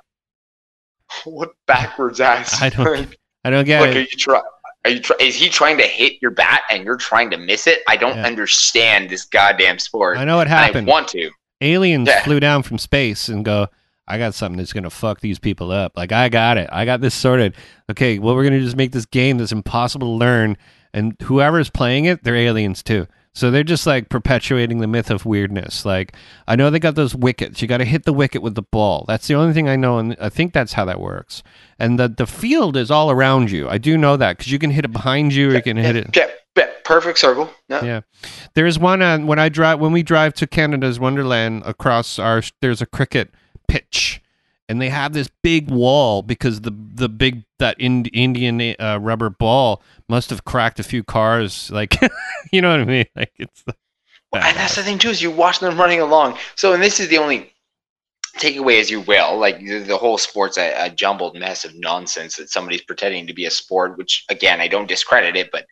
what 1.22 1.50
backwards 1.68 2.20
ass? 2.20 2.60
I 2.60 2.70
don't 2.70 3.14
I 3.44 3.50
don't 3.50 3.64
get 3.64 3.80
Look, 3.80 3.94
are 3.94 4.00
you 4.00 4.06
try? 4.08 4.40
Are 4.84 4.90
you 4.90 4.98
try- 5.00 5.16
is 5.20 5.36
he 5.36 5.48
trying 5.48 5.76
to 5.78 5.84
hit 5.84 6.14
your 6.20 6.32
bat 6.32 6.62
and 6.70 6.84
you're 6.84 6.96
trying 6.96 7.30
to 7.30 7.36
miss 7.36 7.68
it? 7.68 7.82
I 7.86 7.96
don't 7.96 8.16
Yeah. 8.16 8.26
understand 8.26 9.10
this 9.10 9.24
goddamn 9.24 9.78
sport. 9.78 10.18
I 10.18 10.24
know 10.24 10.38
what 10.38 10.48
and 10.48 10.76
I 10.76 10.80
want 10.80 11.06
to. 11.10 11.30
Aliens 11.60 12.08
Yeah. 12.08 12.24
flew 12.24 12.40
down 12.40 12.64
from 12.64 12.78
space 12.78 13.28
and 13.28 13.44
go, 13.44 13.68
I 14.08 14.18
got 14.18 14.34
something 14.34 14.58
that's 14.58 14.72
gonna 14.72 14.90
fuck 14.90 15.20
these 15.20 15.38
people 15.38 15.70
up. 15.70 15.92
Like 15.96 16.12
I 16.12 16.28
got 16.28 16.58
it. 16.58 16.68
I 16.72 16.84
got 16.84 17.00
this 17.00 17.14
sorted. 17.14 17.54
Okay, 17.90 18.18
well 18.18 18.34
we're 18.34 18.44
gonna 18.44 18.60
just 18.60 18.76
make 18.76 18.92
this 18.92 19.06
game 19.06 19.38
that's 19.38 19.52
impossible 19.52 20.06
to 20.08 20.12
learn, 20.18 20.56
and 20.92 21.16
whoever's 21.22 21.70
playing 21.70 22.04
it, 22.04 22.24
they're 22.24 22.36
aliens 22.36 22.82
too. 22.82 23.06
So 23.36 23.50
they're 23.50 23.64
just 23.64 23.86
like 23.86 24.08
perpetuating 24.08 24.78
the 24.78 24.86
myth 24.86 25.10
of 25.10 25.26
weirdness. 25.26 25.84
Like 25.84 26.14
I 26.48 26.56
know 26.56 26.70
they 26.70 26.78
got 26.78 26.94
those 26.94 27.14
wickets. 27.14 27.60
You 27.60 27.68
got 27.68 27.78
to 27.78 27.84
hit 27.84 28.04
the 28.04 28.12
wicket 28.14 28.40
with 28.40 28.54
the 28.54 28.62
ball. 28.62 29.04
That's 29.06 29.26
the 29.26 29.34
only 29.34 29.52
thing 29.52 29.68
I 29.68 29.76
know, 29.76 29.98
and 29.98 30.16
I 30.18 30.30
think 30.30 30.54
that's 30.54 30.72
how 30.72 30.86
that 30.86 31.00
works. 31.00 31.42
And 31.78 31.98
the 31.98 32.08
the 32.08 32.26
field 32.26 32.78
is 32.78 32.90
all 32.90 33.10
around 33.10 33.50
you. 33.50 33.68
I 33.68 33.76
do 33.76 33.98
know 33.98 34.16
that 34.16 34.38
because 34.38 34.50
you 34.50 34.58
can 34.58 34.70
hit 34.70 34.86
it 34.86 34.92
behind 34.92 35.34
you, 35.34 35.50
or 35.50 35.54
you 35.54 35.62
can 35.62 35.76
hit 35.76 35.96
it. 35.96 36.16
Yeah, 36.16 36.30
yeah, 36.56 36.70
perfect 36.82 37.18
circle. 37.18 37.50
No. 37.68 37.82
Yeah. 37.82 38.00
There's 38.54 38.78
one 38.78 39.02
uh, 39.02 39.18
when 39.18 39.38
I 39.38 39.50
drive 39.50 39.80
when 39.80 39.92
we 39.92 40.02
drive 40.02 40.32
to 40.34 40.46
Canada's 40.46 40.98
Wonderland 40.98 41.62
across 41.66 42.18
our 42.18 42.42
there's 42.62 42.80
a 42.80 42.86
cricket 42.86 43.34
pitch 43.68 44.20
and 44.68 44.80
they 44.80 44.88
have 44.88 45.12
this 45.12 45.28
big 45.42 45.70
wall 45.70 46.22
because 46.22 46.62
the 46.62 46.72
the 46.94 47.08
big 47.08 47.44
that 47.58 47.80
Ind- 47.80 48.10
Indian 48.12 48.74
uh, 48.80 48.98
rubber 49.00 49.30
ball 49.30 49.82
must 50.08 50.30
have 50.30 50.44
cracked 50.44 50.80
a 50.80 50.82
few 50.82 51.02
cars 51.04 51.70
like 51.70 51.96
you 52.52 52.60
know 52.60 52.70
what 52.70 52.80
I 52.80 52.84
mean 52.84 53.06
like 53.14 53.32
it's 53.38 53.62
the, 53.62 53.74
And 54.32 54.56
that's 54.56 54.76
the 54.76 54.82
thing 54.82 54.98
too 54.98 55.10
is 55.10 55.22
you 55.22 55.30
watch 55.30 55.60
them 55.60 55.78
running 55.78 56.00
along. 56.00 56.38
So, 56.56 56.72
and 56.72 56.82
this 56.82 57.00
is 57.00 57.08
the 57.08 57.18
only 57.18 57.52
takeaway, 58.38 58.80
as 58.80 58.90
you 58.90 59.00
will, 59.00 59.38
like 59.38 59.58
the, 59.58 59.78
the 59.78 59.96
whole 59.96 60.18
sport's 60.18 60.58
a, 60.58 60.72
a 60.86 60.90
jumbled 60.90 61.38
mess 61.38 61.64
of 61.64 61.74
nonsense 61.74 62.36
that 62.36 62.50
somebody's 62.50 62.82
pretending 62.82 63.26
to 63.26 63.34
be 63.34 63.46
a 63.46 63.50
sport. 63.50 63.96
Which, 63.96 64.24
again, 64.28 64.60
I 64.60 64.68
don't 64.68 64.88
discredit 64.88 65.36
it, 65.36 65.50
but 65.50 65.66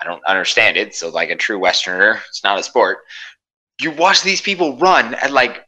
I 0.00 0.04
don't 0.04 0.24
understand 0.26 0.76
it. 0.76 0.94
So, 0.94 1.08
like 1.08 1.30
a 1.30 1.36
true 1.36 1.58
Westerner, 1.58 2.20
it's 2.28 2.44
not 2.44 2.58
a 2.58 2.62
sport. 2.62 2.98
You 3.80 3.90
watch 3.92 4.22
these 4.22 4.42
people 4.42 4.76
run 4.76 5.14
at 5.14 5.32
like 5.32 5.66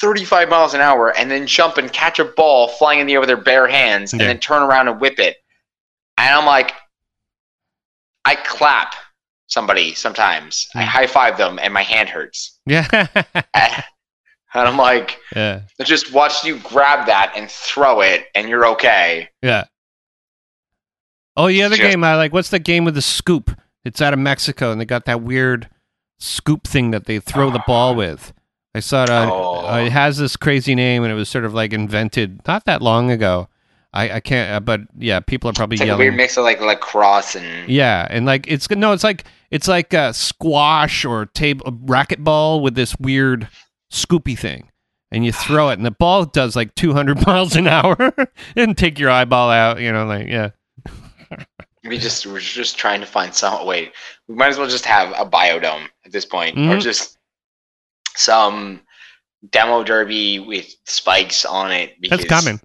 35 0.00 0.48
miles 0.48 0.74
an 0.74 0.80
hour 0.80 1.16
and 1.16 1.30
then 1.30 1.46
jump 1.46 1.76
and 1.78 1.92
catch 1.92 2.18
a 2.18 2.24
ball 2.24 2.68
flying 2.68 3.00
in 3.00 3.06
the 3.06 3.14
air 3.14 3.20
with 3.20 3.28
their 3.28 3.36
bare 3.36 3.66
hands 3.68 4.12
and 4.12 4.20
then 4.20 4.38
turn 4.38 4.62
around 4.62 4.88
and 4.88 5.00
whip 5.00 5.18
it. 5.18 5.36
And 6.18 6.34
I'm 6.34 6.46
like, 6.46 6.72
I 8.24 8.34
clap 8.36 8.94
somebody 9.46 9.94
sometimes. 9.94 10.66
I 10.74 10.82
Mm. 10.82 10.86
high 10.86 11.06
five 11.06 11.36
them 11.36 11.58
and 11.60 11.72
my 11.74 11.82
hand 11.82 12.08
hurts. 12.08 12.58
yeah 12.66 12.86
and 13.54 13.82
I'm 14.54 14.76
like, 14.76 15.18
yeah 15.34 15.62
I 15.80 15.84
just 15.84 16.12
watched 16.12 16.44
you 16.44 16.58
grab 16.60 17.06
that 17.06 17.32
and 17.36 17.50
throw 17.50 18.00
it 18.00 18.26
and 18.34 18.48
you're 18.48 18.66
okay. 18.68 19.28
yeah 19.42 19.64
oh 21.36 21.48
the 21.48 21.62
other 21.62 21.76
Just- 21.76 21.90
game 21.90 22.02
I 22.04 22.14
like 22.16 22.32
what's 22.32 22.50
the 22.50 22.58
game 22.58 22.84
with 22.84 22.94
the 22.94 23.02
scoop 23.02 23.50
it's 23.84 24.00
out 24.00 24.12
of 24.14 24.18
Mexico 24.18 24.72
and 24.72 24.80
they 24.80 24.84
got 24.86 25.04
that 25.04 25.20
weird 25.22 25.68
scoop 26.18 26.66
thing 26.66 26.90
that 26.92 27.04
they 27.06 27.18
throw 27.18 27.50
the 27.50 27.62
ball 27.66 27.94
with 27.94 28.32
I 28.74 28.80
saw 28.80 29.04
it 29.04 29.10
on 29.10 29.28
Oh. 29.30 29.66
Uh, 29.68 29.78
it 29.86 29.92
has 29.92 30.18
this 30.18 30.36
crazy 30.36 30.74
name, 30.74 31.02
and 31.04 31.12
it 31.12 31.14
was 31.16 31.28
sort 31.28 31.44
of 31.44 31.54
like 31.54 31.72
invented 31.72 32.40
not 32.46 32.64
that 32.66 32.82
long 32.82 33.10
ago. 33.10 33.48
I, 33.92 34.14
I 34.14 34.20
can't, 34.20 34.50
uh, 34.52 34.58
but 34.60 34.80
yeah, 34.98 35.20
people 35.20 35.48
are 35.48 35.52
probably 35.52 35.74
It's 35.76 35.80
like 35.80 35.86
a 35.86 35.90
yelling. 35.90 35.98
weird 36.00 36.16
mix 36.16 36.36
of 36.36 36.42
like 36.42 36.60
lacrosse 36.60 37.36
and 37.36 37.68
yeah, 37.68 38.08
and 38.10 38.26
like 38.26 38.46
it's 38.48 38.68
no, 38.70 38.92
it's 38.92 39.04
like 39.04 39.22
it's 39.52 39.68
like 39.68 39.92
a 39.94 40.12
squash 40.12 41.04
or 41.04 41.26
table 41.26 41.70
racquetball 41.70 42.60
with 42.60 42.74
this 42.74 42.96
weird 42.98 43.48
scoopy 43.92 44.36
thing, 44.36 44.68
and 45.12 45.24
you 45.24 45.30
throw 45.30 45.68
it, 45.68 45.74
and 45.74 45.86
the 45.86 45.92
ball 45.92 46.24
does 46.24 46.56
like 46.56 46.74
200 46.74 47.24
miles 47.26 47.54
an 47.54 47.68
hour, 47.68 48.12
and 48.56 48.76
take 48.76 48.98
your 48.98 49.10
eyeball 49.10 49.50
out. 49.50 49.80
You 49.80 49.92
know, 49.92 50.06
like 50.06 50.26
yeah, 50.26 50.50
we 51.84 51.98
just 51.98 52.26
we're 52.26 52.40
just 52.40 52.76
trying 52.76 53.00
to 53.00 53.06
find 53.06 53.32
some 53.34 53.64
way. 53.66 53.92
We 54.26 54.34
might 54.34 54.48
as 54.48 54.58
well 54.58 54.68
just 54.68 54.86
have 54.86 55.10
a 55.16 55.28
biodome 55.28 55.86
at 56.04 56.12
this 56.12 56.24
point, 56.24 56.56
or 56.56 56.60
Mhm. 56.78 56.80
just 56.82 57.13
some 58.16 58.80
demo 59.50 59.84
derby 59.84 60.38
with 60.38 60.74
spikes 60.84 61.44
on 61.44 61.70
it. 61.70 62.00
Because 62.00 62.20
that's 62.20 62.30
coming. 62.30 62.60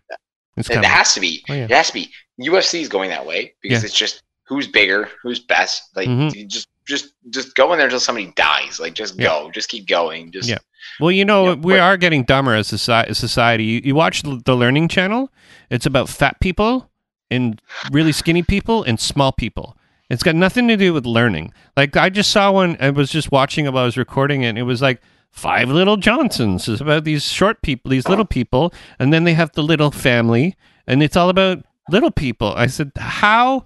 It's 0.57 0.69
It 0.69 0.83
has 0.83 1.13
to 1.13 1.19
be. 1.19 1.43
Oh, 1.49 1.53
yeah. 1.53 1.63
It 1.65 1.71
has 1.71 1.87
to 1.87 1.93
be. 1.93 2.09
UFC 2.41 2.81
is 2.81 2.89
going 2.89 3.09
that 3.09 3.25
way 3.25 3.53
because 3.61 3.81
Yeah. 3.83 3.87
it's 3.87 3.95
just 3.97 4.23
who's 4.47 4.67
bigger, 4.67 5.09
who's 5.21 5.39
best. 5.39 5.83
Like 5.95 6.07
Mhm. 6.07 6.47
just 6.47 6.67
just 6.87 7.13
just 7.29 7.53
go 7.55 7.71
in 7.71 7.77
there 7.77 7.85
until 7.85 7.99
somebody 7.99 8.31
dies. 8.35 8.79
Like 8.79 8.93
just 8.95 9.15
Yeah. 9.19 9.25
go, 9.27 9.51
just 9.51 9.69
keep 9.69 9.87
going. 9.87 10.31
Just 10.31 10.49
Yeah. 10.49 10.57
Well, 10.99 11.11
you 11.11 11.23
know, 11.23 11.49
Yeah, 11.49 11.53
we 11.55 11.73
but- 11.73 11.79
are 11.81 11.97
getting 11.97 12.23
dumber 12.23 12.55
as 12.55 12.73
a 12.73 12.77
society. 13.13 13.63
You, 13.63 13.81
you 13.83 13.95
watch 13.95 14.23
the 14.23 14.41
the 14.43 14.55
Learning 14.55 14.87
Channel; 14.87 15.31
it's 15.69 15.85
about 15.85 16.09
fat 16.09 16.39
people 16.39 16.89
and 17.29 17.61
really 17.91 18.11
skinny 18.11 18.41
people 18.41 18.83
and 18.83 18.99
small 18.99 19.31
people. 19.31 19.77
It's 20.09 20.23
got 20.23 20.33
nothing 20.35 20.67
to 20.69 20.75
do 20.77 20.91
with 20.93 21.05
learning. 21.05 21.53
Like 21.77 21.95
I 21.95 22.09
just 22.09 22.31
saw 22.31 22.51
one. 22.51 22.75
I 22.79 22.89
was 22.89 23.11
just 23.11 23.31
watching 23.31 23.65
it 23.65 23.73
while 23.73 23.83
I 23.83 23.85
was 23.85 23.97
recording 23.97 24.41
it. 24.41 24.49
And 24.49 24.57
it 24.57 24.63
was 24.63 24.81
like 24.81 24.99
five 25.31 25.69
little 25.69 25.97
Johnsons. 25.97 26.67
is 26.67 26.81
about 26.81 27.03
these 27.03 27.23
short 27.23 27.61
people, 27.61 27.91
these 27.91 28.07
little 28.07 28.25
people, 28.25 28.73
and 28.99 29.13
then 29.13 29.23
they 29.23 29.33
have 29.33 29.51
the 29.53 29.63
little 29.63 29.91
family, 29.91 30.55
and 30.87 31.01
it's 31.01 31.15
all 31.15 31.29
about 31.29 31.63
little 31.89 32.11
people. 32.11 32.53
I 32.55 32.67
said, 32.67 32.91
how 32.97 33.65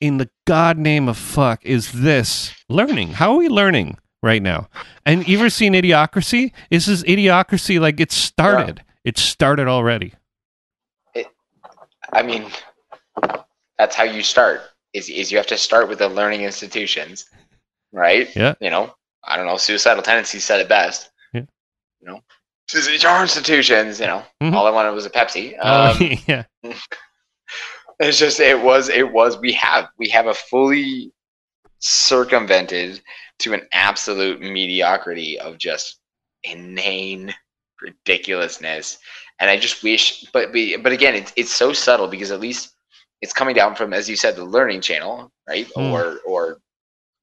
in 0.00 0.18
the 0.18 0.28
god 0.46 0.76
name 0.78 1.08
of 1.08 1.16
fuck 1.16 1.64
is 1.64 1.92
this 1.92 2.54
learning? 2.68 3.12
How 3.12 3.32
are 3.32 3.38
we 3.38 3.48
learning 3.48 3.98
right 4.22 4.42
now? 4.42 4.68
And 5.06 5.26
you 5.26 5.38
ever 5.38 5.50
seen 5.50 5.74
Idiocracy? 5.74 6.52
Is 6.70 6.86
this 6.86 7.00
is 7.00 7.04
Idiocracy 7.04 7.80
like 7.80 8.00
it 8.00 8.12
started. 8.12 8.82
It 9.04 9.18
started 9.18 9.68
already. 9.68 10.14
It, 11.14 11.26
I 12.12 12.22
mean, 12.22 12.46
that's 13.78 13.94
how 13.94 14.04
you 14.04 14.22
start. 14.22 14.62
Is 14.92 15.08
is 15.08 15.30
you 15.32 15.38
have 15.38 15.46
to 15.48 15.58
start 15.58 15.88
with 15.88 15.98
the 15.98 16.08
learning 16.08 16.42
institutions, 16.42 17.26
right? 17.92 18.34
Yeah. 18.36 18.54
You 18.60 18.70
know, 18.70 18.94
I 19.26 19.36
don't 19.36 19.46
know. 19.46 19.56
Suicidal 19.56 20.02
tendencies 20.02 20.44
said 20.44 20.60
it 20.60 20.68
best. 20.68 21.10
Yeah. 21.32 21.42
You 22.00 22.06
know, 22.08 22.20
these 22.72 23.04
are 23.04 23.22
institutions. 23.22 24.00
You 24.00 24.06
know, 24.06 24.22
Mhm. 24.42 24.54
all 24.54 24.66
I 24.66 24.70
wanted 24.70 24.90
was 24.92 25.06
a 25.06 25.10
Pepsi. 25.10 25.56
Uh, 25.60 25.94
Um, 26.00 26.18
yeah. 26.26 26.44
it's 28.00 28.18
just 28.18 28.40
it 28.40 28.60
was 28.60 28.88
it 28.88 29.10
was 29.12 29.38
we 29.38 29.52
have 29.52 29.88
we 29.98 30.08
have 30.08 30.26
a 30.26 30.34
fully 30.34 31.12
circumvented 31.78 33.00
to 33.38 33.52
an 33.52 33.62
absolute 33.72 34.40
mediocrity 34.40 35.38
of 35.38 35.58
just 35.58 36.00
inane 36.44 37.34
ridiculousness 37.82 38.98
and 39.40 39.50
i 39.50 39.56
just 39.56 39.82
wish 39.82 40.24
but 40.32 40.52
but, 40.52 40.82
but 40.82 40.92
again 40.92 41.14
it's, 41.14 41.32
it's 41.36 41.52
so 41.52 41.72
subtle 41.72 42.08
because 42.08 42.30
at 42.30 42.40
least 42.40 42.74
it's 43.20 43.32
coming 43.32 43.54
down 43.54 43.74
from 43.74 43.92
as 43.92 44.08
you 44.08 44.16
said 44.16 44.34
the 44.36 44.44
learning 44.44 44.80
channel 44.80 45.30
right 45.48 45.68
Mm. 45.76 45.92
or 45.92 46.18
or 46.26 46.58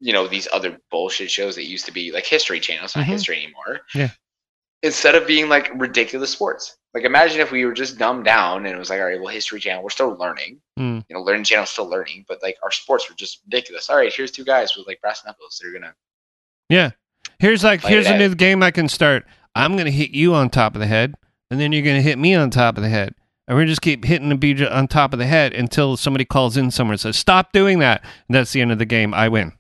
you 0.02 0.12
know 0.12 0.28
these 0.28 0.48
other 0.52 0.78
bullshit 0.90 1.32
shows 1.32 1.56
that 1.56 1.66
used 1.66 1.86
to 1.86 1.92
be 1.94 2.12
like 2.12 2.26
history 2.26 2.60
Channel. 2.60 2.84
It's 2.86 2.96
not 2.96 3.06
Mhm. 3.06 3.10
history 3.10 3.38
anymore 3.44 3.82
Yeah. 3.96 4.10
instead 4.84 5.16
of 5.16 5.26
being 5.28 5.48
like 5.48 5.72
ridiculous 5.76 6.32
sports 6.32 6.76
like 6.94 7.04
imagine 7.06 7.40
if 7.40 7.52
we 7.52 7.64
were 7.66 7.74
just 7.74 7.98
dumbed 7.98 8.26
down 8.26 8.66
and 8.66 8.76
it 8.76 8.80
was 8.80 8.90
like 8.90 9.00
all 9.00 9.06
right 9.06 9.20
well 9.22 9.34
history 9.34 9.60
channel 9.60 9.82
we're 9.84 9.90
still 9.90 10.16
learning 10.18 10.60
Mm. 10.80 11.06
you 11.08 11.16
know, 11.16 11.22
learning 11.22 11.44
channel 11.44 11.66
still 11.68 11.88
learning, 11.88 12.26
but 12.28 12.42
like 12.42 12.58
our 12.64 12.72
sports 12.72 13.08
were 13.08 13.16
just 13.16 13.42
ridiculous. 13.46 13.90
All 13.90 13.98
right, 13.98 14.12
here's 14.12 14.32
two 14.32 14.44
guys 14.44 14.76
with 14.76 14.88
like 14.88 15.00
brass 15.02 15.24
knuckles. 15.24 15.60
They're 15.62 15.72
gonna 15.74 15.94
Yeah. 16.70 16.92
Here's 17.40 17.64
like 17.64 17.82
here's 17.84 18.08
a 18.08 18.18
new 18.18 18.34
game 18.34 18.64
I 18.64 18.72
can 18.72 18.88
start. 18.90 19.26
I'm 19.54 19.78
gonna 19.78 19.92
hit 19.92 20.10
you 20.12 20.34
on 20.34 20.50
top 20.50 20.74
of 20.76 20.80
the 20.82 20.88
head, 20.88 21.14
and 21.52 21.60
then 21.60 21.72
you're 21.72 21.84
gonna 21.84 22.02
hit 22.02 22.18
me 22.18 22.34
on 22.34 22.50
top 22.50 22.78
of 22.78 22.84
the 22.84 22.90
head. 22.90 23.14
And 23.48 23.58
we're 23.58 23.66
just 23.66 23.82
keep 23.82 24.06
hitting 24.06 24.30
the 24.30 24.36
beat 24.36 24.62
on 24.62 24.88
top 24.88 25.12
of 25.14 25.20
the 25.20 25.26
head 25.28 25.54
until 25.54 25.98
somebody 25.98 26.24
calls 26.26 26.56
in 26.58 26.72
somewhere 26.72 26.94
and 26.94 27.02
says, 27.02 27.18
Stop 27.18 27.52
doing 27.52 27.80
that. 27.80 28.02
And 28.28 28.36
that's 28.36 28.54
the 28.54 28.62
end 28.62 28.72
of 28.72 28.80
the 28.80 28.86
game. 28.86 29.14
I 29.14 29.28
win. 29.28 29.52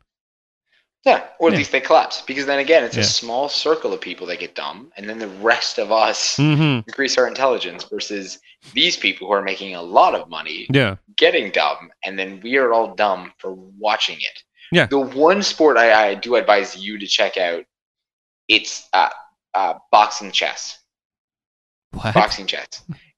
Yeah, 1.03 1.23
or 1.39 1.47
at 1.47 1.53
Yeah. 1.53 1.57
least 1.59 1.71
they 1.71 1.81
collapse 1.81 2.21
because 2.21 2.45
then 2.45 2.59
again, 2.59 2.83
it's 2.83 2.95
Yeah. 2.95 3.01
a 3.01 3.05
small 3.05 3.49
circle 3.49 3.91
of 3.93 4.01
people 4.01 4.27
that 4.27 4.39
get 4.39 4.53
dumb, 4.55 4.91
and 4.97 5.09
then 5.09 5.17
the 5.19 5.27
rest 5.27 5.77
of 5.79 5.91
us 5.91 6.35
Mm-hmm. 6.37 6.87
increase 6.87 7.17
our 7.17 7.27
intelligence 7.27 7.83
versus 7.85 8.39
these 8.73 8.97
people 8.97 9.27
who 9.27 9.33
are 9.33 9.41
making 9.41 9.75
a 9.75 9.81
lot 9.81 10.13
of 10.15 10.29
money 10.29 10.67
Yeah. 10.69 10.97
getting 11.17 11.51
dumb, 11.51 11.91
and 12.03 12.17
then 12.19 12.39
we 12.41 12.57
are 12.57 12.71
all 12.73 12.93
dumb 12.95 13.33
for 13.39 13.53
watching 13.53 14.17
it. 14.21 14.43
Yeah. 14.71 14.85
The 14.85 14.99
one 14.99 15.41
sport 15.43 15.77
I, 15.77 16.09
I 16.09 16.15
do 16.15 16.35
advise 16.35 16.77
you 16.77 16.97
to 16.99 17.07
check 17.07 17.35
out, 17.37 17.65
it's 18.47 18.87
uh, 18.93 19.09
uh, 19.53 19.73
boxing 19.91 20.31
chess. 20.31 20.77
What? 21.91 22.13
boxing 22.13 22.47
chess. 22.47 22.67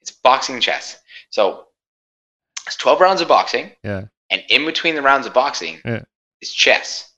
It's 0.02 0.10
boxing 0.12 0.60
chess. 0.60 1.00
So 1.30 1.68
it's 2.66 2.76
12 2.78 3.02
rounds 3.02 3.22
of 3.22 3.28
boxing. 3.28 3.72
Yeah. 3.84 4.06
And 4.32 4.44
in 4.50 4.66
between 4.66 4.96
the 4.96 5.02
rounds 5.02 5.28
of 5.28 5.34
boxing 5.34 5.80
Yeah. 5.86 6.04
is 6.42 6.52
chess. 6.52 7.13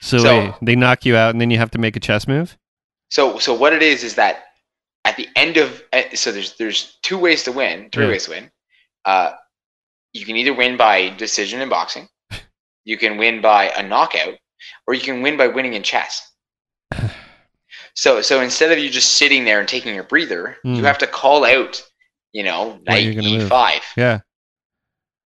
So, 0.00 0.18
So- 0.18 0.40
wait, 0.40 0.54
they 0.62 0.76
knock 0.76 1.04
you 1.06 1.16
out, 1.16 1.30
and 1.30 1.40
then 1.40 1.50
you 1.50 1.58
have 1.58 1.70
to 1.72 1.78
make 1.78 1.96
a 1.96 2.00
chess 2.00 2.26
move. 2.28 2.56
So 3.10 3.38
so 3.38 3.54
what 3.54 3.72
it 3.72 3.82
is 3.82 4.02
is 4.04 4.14
that 4.16 4.44
at 5.04 5.16
the 5.16 5.28
end 5.36 5.56
of 5.56 5.82
eh, 5.92 6.14
so 6.14 6.32
there's 6.32 6.56
there's 6.56 6.98
two 7.02 7.18
ways 7.18 7.42
to 7.44 7.52
win, 7.52 7.90
three 7.90 8.04
Yeah. 8.04 8.10
ways 8.10 8.24
to 8.24 8.30
win. 8.30 8.50
Uh, 9.04 9.32
you 10.12 10.24
can 10.24 10.36
either 10.36 10.54
win 10.54 10.76
by 10.76 11.10
decision 11.10 11.60
in 11.60 11.68
boxing, 11.68 12.08
you 12.84 12.96
can 12.98 13.16
win 13.18 13.40
by 13.40 13.68
a 13.70 13.82
knockout, 13.82 14.34
or 14.86 14.94
you 14.94 15.00
can 15.02 15.22
win 15.22 15.36
by 15.36 15.46
winning 15.48 15.74
in 15.74 15.82
chess. 15.82 16.30
So 17.96 18.22
so 18.22 18.40
instead 18.40 18.72
of 18.72 18.78
you 18.78 18.90
just 18.90 19.12
sitting 19.12 19.44
there 19.44 19.60
and 19.60 19.68
taking 19.68 19.94
your 19.94 20.04
breather, 20.04 20.56
Hmm. 20.62 20.74
you 20.74 20.84
have 20.84 20.98
to 20.98 21.06
call 21.06 21.44
out, 21.44 21.80
you 22.32 22.42
know, 22.42 22.80
knight 22.86 23.04
you're 23.04 23.14
gonna 23.14 23.28
move. 23.38 23.48
e5. 23.50 23.80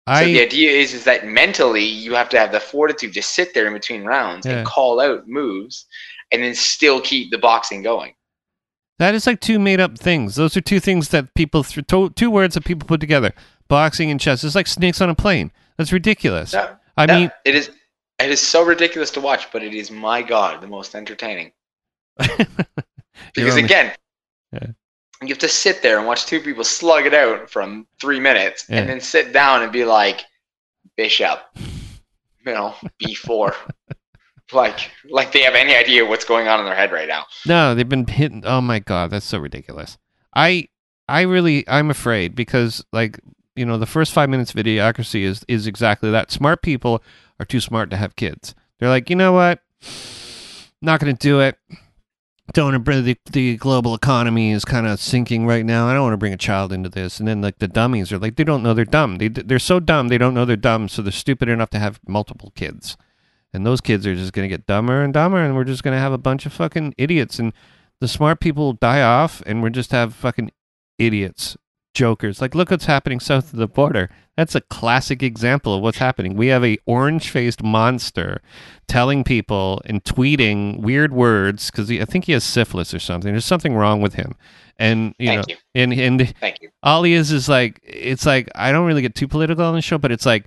Yeah. 0.09 0.21
So 0.21 0.25
the 0.27 0.41
idea 0.41 0.71
is 0.71 0.95
is 0.95 1.05
that 1.05 1.27
mentally 1.27 1.85
you 1.85 2.15
have 2.15 2.29
to 2.31 2.39
have 2.39 2.53
the 2.53 2.61
fortitude 2.61 3.13
to 3.15 3.23
sit 3.23 3.55
there 3.55 3.67
in 3.67 3.73
between 3.73 4.05
rounds 4.05 4.47
Yeah. 4.47 4.59
and 4.59 4.67
call 4.67 5.01
out 5.01 5.27
moves, 5.29 5.87
and 6.33 6.43
then 6.43 6.55
still 6.55 7.01
keep 7.01 7.31
the 7.31 7.39
boxing 7.39 7.83
going. 7.83 8.15
that 8.99 9.15
is 9.15 9.27
like 9.27 9.41
two 9.41 9.59
made 9.59 9.79
up 9.81 9.99
things. 9.99 10.37
Those 10.37 10.57
are 10.57 10.63
two 10.63 10.81
things 10.81 11.11
that 11.11 11.35
people 11.35 11.63
th- 11.65 11.87
to- 11.89 12.11
two 12.11 12.31
words 12.31 12.55
that 12.55 12.65
people 12.65 12.87
put 12.89 12.99
together. 13.01 13.35
Boxing 13.69 14.11
and 14.11 14.19
chess. 14.21 14.43
It's 14.45 14.55
like 14.55 14.67
snakes 14.67 15.01
on 15.03 15.11
a 15.11 15.15
plane. 15.15 15.51
That's 15.77 15.93
ridiculous. 15.93 16.55
No, 16.55 16.77
I 16.97 17.05
no, 17.07 17.15
mean, 17.19 17.31
it 17.45 17.55
is 17.55 17.71
it 18.19 18.31
is 18.31 18.41
so 18.41 18.65
ridiculous 18.65 19.11
to 19.11 19.21
watch, 19.21 19.51
but 19.53 19.63
it 19.63 19.75
is 19.75 19.91
my 19.91 20.23
god 20.23 20.61
the 20.63 20.67
most 20.69 20.95
entertaining. 20.95 21.53
Because 23.35 23.51
only- 23.55 23.65
again, 23.65 23.93
Yeah. 24.53 24.69
You 25.23 25.29
have 25.29 25.39
to 25.39 25.49
sit 25.49 25.83
there 25.83 25.99
and 25.99 26.07
watch 26.07 26.27
two 26.27 26.41
people 26.41 26.65
slug 26.65 27.07
it 27.07 27.15
out 27.15 27.49
from 27.51 27.87
three 28.01 28.21
minutes, 28.21 28.67
Yeah. 28.69 28.79
and 28.81 28.89
then 28.91 29.01
sit 29.01 29.33
down 29.33 29.63
and 29.63 29.73
be 29.73 29.85
like, 29.85 30.23
Bishop, 30.97 31.41
you 31.57 32.53
know, 32.53 32.75
B 32.99 33.15
four. 33.15 33.55
like 34.53 34.91
like 35.11 35.33
they 35.33 35.43
have 35.43 35.55
any 35.55 35.75
idea 35.75 36.05
what's 36.07 36.25
going 36.25 36.49
on 36.49 36.61
in 36.61 36.67
their 36.67 36.75
head 36.75 36.93
right 36.93 37.09
now. 37.09 37.25
No, 37.47 37.75
they've 37.75 37.89
been 37.89 38.07
hitting. 38.07 38.43
Oh 38.47 38.61
my 38.61 38.79
god, 38.79 39.11
that's 39.11 39.27
so 39.27 39.39
ridiculous. 39.39 39.99
I 40.35 40.69
I 41.09 41.23
really 41.23 41.65
I'm 41.69 41.91
afraid 41.91 42.35
because 42.35 42.85
like 42.93 43.19
you 43.57 43.65
know 43.67 43.79
the 43.79 43.87
first 43.87 44.13
five 44.13 44.29
minutes 44.31 44.53
of 44.53 44.57
idiocracy 44.57 45.23
is 45.23 45.45
is 45.49 45.67
exactly 45.67 46.11
that. 46.11 46.31
Smart 46.31 46.63
people 46.63 47.03
are 47.41 47.47
too 47.47 47.61
smart 47.61 47.91
to 47.91 47.97
have 47.97 48.17
kids. 48.17 48.55
They're 48.79 48.89
like, 48.89 49.11
you 49.11 49.17
know 49.17 49.33
what? 49.33 49.61
Not 50.83 51.01
going 51.01 51.15
to 51.15 51.19
do 51.19 51.41
it. 51.41 51.59
Don't 52.53 52.83
bring 52.83 53.05
the 53.05 53.19
the 53.31 53.57
global 53.57 53.95
economy 53.95 54.53
is 54.53 54.65
kind 54.65 54.87
of 54.87 55.01
sinking 55.01 55.47
right 55.47 55.65
now. 55.65 55.89
I 55.89 55.95
don't 55.95 56.03
want 56.05 56.15
to 56.15 56.19
bring 56.19 56.33
a 56.33 56.39
child 56.39 56.73
into 56.73 56.89
this. 56.89 57.19
And 57.19 57.29
then 57.29 57.43
like 57.43 57.59
the 57.59 57.69
dummies 57.69 58.13
are 58.13 58.19
like 58.19 58.37
they 58.37 58.45
don't 58.45 58.63
know 58.63 58.73
they're 58.73 58.85
dumb. 58.85 59.19
They 59.19 59.29
they're 59.29 59.59
so 59.59 59.81
dumb 59.81 60.09
they 60.09 60.19
don't 60.19 60.35
know 60.35 60.45
they're 60.45 60.57
dumb. 60.57 60.89
So 60.89 61.03
they're 61.03 61.13
stupid 61.13 61.49
enough 61.49 61.71
to 61.71 61.79
have 61.79 62.01
multiple 62.07 62.53
kids. 62.55 62.97
And 63.53 63.65
those 63.65 63.81
kids 63.81 64.07
are 64.07 64.15
just 64.15 64.33
going 64.33 64.49
to 64.49 64.55
get 64.55 64.67
dumber 64.67 65.03
and 65.03 65.15
dumber, 65.15 65.39
and 65.39 65.55
we're 65.55 65.65
just 65.65 65.83
going 65.83 65.95
to 65.95 66.01
have 66.01 66.13
a 66.13 66.19
bunch 66.19 66.45
of 66.45 66.53
fucking 66.53 66.95
idiots. 66.99 67.39
And 67.39 67.53
the 68.01 68.09
smart 68.09 68.39
people 68.41 68.75
die 68.75 69.01
off, 69.01 69.43
and 69.47 69.63
we 69.63 69.71
just 69.71 69.93
have 69.93 70.15
fucking 70.15 70.51
idiots, 70.99 71.57
jokers. 71.97 72.41
Like, 72.41 72.55
look 72.55 72.71
what's 72.71 72.85
happening 72.85 73.19
south 73.19 73.53
of 73.53 73.59
the 73.59 73.67
border. 73.67 74.11
That's 74.37 74.55
a 74.55 74.61
classic 74.61 75.23
example 75.23 75.75
of 75.75 75.83
what's 75.83 75.99
happening. 75.99 76.37
We 76.37 76.49
have 76.49 76.63
a 76.65 76.79
orange-faced 76.85 77.63
monster 77.63 78.43
telling 78.87 79.25
people 79.25 79.81
and 79.87 80.05
tweeting 80.05 80.81
weird 80.81 81.13
words 81.13 81.71
because 81.71 81.91
I 81.91 82.05
think 82.05 82.27
he 82.27 82.33
has 82.33 82.45
syphilis 82.45 82.93
or 82.93 82.99
something. 82.99 83.33
There's 83.33 83.47
something 83.47 83.75
wrong 83.75 84.03
with 84.03 84.15
him, 84.15 84.35
and 84.79 85.15
you 85.19 85.29
Thank 85.29 85.49
know, 85.49 85.55
you. 85.55 85.57
and 85.75 85.93
and 85.95 86.35
Thank 86.39 86.61
you. 86.61 86.69
all 86.83 87.03
he 87.03 87.15
is 87.15 87.33
is 87.33 87.49
like 87.49 87.81
it's 87.83 88.27
like 88.27 88.51
I 88.55 88.71
don't 88.73 88.87
really 88.87 89.03
get 89.03 89.15
too 89.15 89.27
political 89.27 89.65
on 89.65 89.75
the 89.75 89.81
show, 89.81 89.97
but 89.97 90.13
it's 90.13 90.27
like 90.27 90.45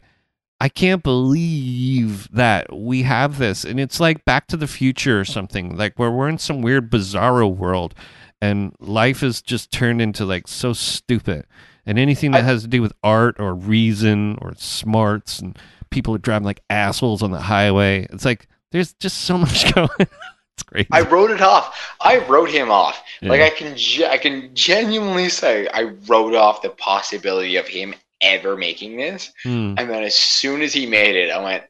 I 0.62 0.70
can't 0.70 1.02
believe 1.02 2.30
that 2.32 2.72
we 2.72 3.04
have 3.04 3.40
this, 3.40 3.66
and 3.66 3.80
it's 3.80 4.00
like 4.00 4.24
Back 4.24 4.46
to 4.48 4.58
the 4.58 4.68
Future 4.68 5.20
or 5.20 5.26
something, 5.26 5.76
like 5.76 5.98
where 5.98 6.12
we're 6.12 6.30
in 6.30 6.38
some 6.38 6.62
weird 6.62 6.92
bizarro 6.92 7.50
world, 7.54 7.96
and 8.42 8.76
life 8.80 9.24
is 9.24 9.42
just 9.42 9.72
turned 9.72 10.02
into 10.02 10.26
like 10.26 10.48
so 10.48 10.74
stupid, 10.74 11.46
and 11.86 11.98
anything 12.00 12.32
that 12.32 12.40
I- 12.42 12.48
has 12.48 12.62
to 12.64 12.68
do 12.68 12.82
with 12.82 12.94
art 13.04 13.40
or 13.40 13.54
reason 13.54 14.38
or 14.42 14.54
smarts, 14.58 15.40
and 15.40 15.58
people 15.90 16.14
are 16.16 16.20
driving 16.20 16.46
like 16.46 16.62
assholes 16.70 17.22
on 17.24 17.32
the 17.32 17.42
highway. 17.42 18.06
It's 18.12 18.26
like 18.26 18.48
there's 18.72 18.94
just 18.94 19.20
so 19.20 19.38
much 19.40 19.74
going. 19.74 19.90
it's 20.00 20.64
crazy. 20.66 20.88
I 20.92 21.02
wrote 21.02 21.32
it 21.32 21.42
off. 21.42 21.96
I 22.02 22.20
wrote 22.28 22.50
him 22.52 22.70
off. 22.72 23.02
Like 23.22 23.42
I 23.42 23.50
can, 23.50 23.76
ge- 23.76 24.02
I 24.04 24.18
can 24.18 24.54
genuinely 24.56 25.28
say 25.30 25.68
I 25.74 25.94
wrote 26.08 26.36
off 26.36 26.62
the 26.62 26.70
possibility 26.70 27.56
of 27.58 27.68
him 27.68 27.96
ever 28.22 28.56
making 28.56 28.98
this. 28.98 29.32
Hmm. 29.44 29.76
And 29.78 29.90
then 29.90 30.04
as 30.04 30.16
soon 30.16 30.62
as 30.62 30.72
he 30.74 30.86
made 30.86 31.16
it, 31.16 31.32
I 31.32 31.42
went, 31.44 31.64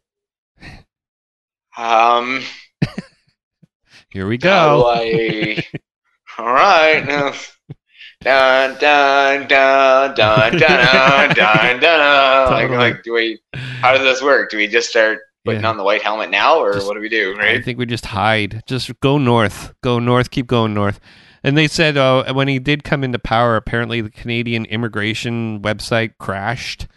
um, 1.77 2.43
Here 4.11 4.27
we 4.27 4.37
go. 4.37 4.83
All 6.39 6.53
right, 6.53 7.05
now. 7.05 7.33
Dun 8.21 8.77
dun 8.79 9.47
dun 9.47 10.13
dun 10.15 10.51
dun 10.57 10.59
dun 10.59 11.35
dun 11.35 11.79
dun. 11.79 12.51
Like, 12.51 12.69
like, 12.69 13.03
do 13.03 13.13
we? 13.13 13.39
How 13.53 13.93
does 13.93 14.01
this 14.01 14.21
work? 14.21 14.49
Do 14.51 14.57
we 14.57 14.67
just 14.67 14.89
start 14.89 15.19
putting 15.45 15.61
Yeah. 15.61 15.69
on 15.69 15.77
the 15.77 15.83
white 15.83 16.01
helmet 16.01 16.29
now, 16.29 16.57
or 16.59 16.73
Just- 16.73 16.87
what 16.87 16.95
do 16.95 17.01
we 17.01 17.09
do? 17.09 17.37
I 17.39 17.61
think 17.61 17.77
we 17.77 17.85
just 17.85 18.05
hide. 18.07 18.63
Just 18.67 18.97
go 19.01 19.17
north. 19.17 19.73
Go 19.81 19.99
north. 19.99 20.31
Keep 20.31 20.47
going 20.47 20.73
north. 20.73 20.99
And 21.43 21.57
they 21.57 21.67
said 21.67 21.95
uh, 21.97 22.33
when 22.33 22.47
he 22.49 22.59
did 22.59 22.83
come 22.83 23.03
into 23.03 23.19
power, 23.19 23.55
apparently 23.55 24.01
the 24.01 24.09
Canadian 24.09 24.65
immigration 24.65 25.61
website 25.61 26.13
crashed. 26.19 26.87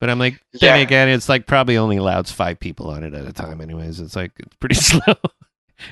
But 0.00 0.10
I'm 0.10 0.20
like, 0.20 0.40
then 0.60 0.76
Yeah. 0.78 0.82
again, 0.82 1.08
it's 1.08 1.28
like 1.28 1.46
probably 1.48 1.76
only 1.76 1.96
allows 1.96 2.30
five 2.30 2.60
people 2.60 2.88
on 2.90 3.02
it 3.02 3.14
at 3.14 3.26
a 3.26 3.32
time. 3.32 3.60
Anyways, 3.60 3.98
it's 3.98 4.14
like 4.14 4.30
it's 4.38 4.54
pretty 4.56 4.74
slow. 4.76 5.14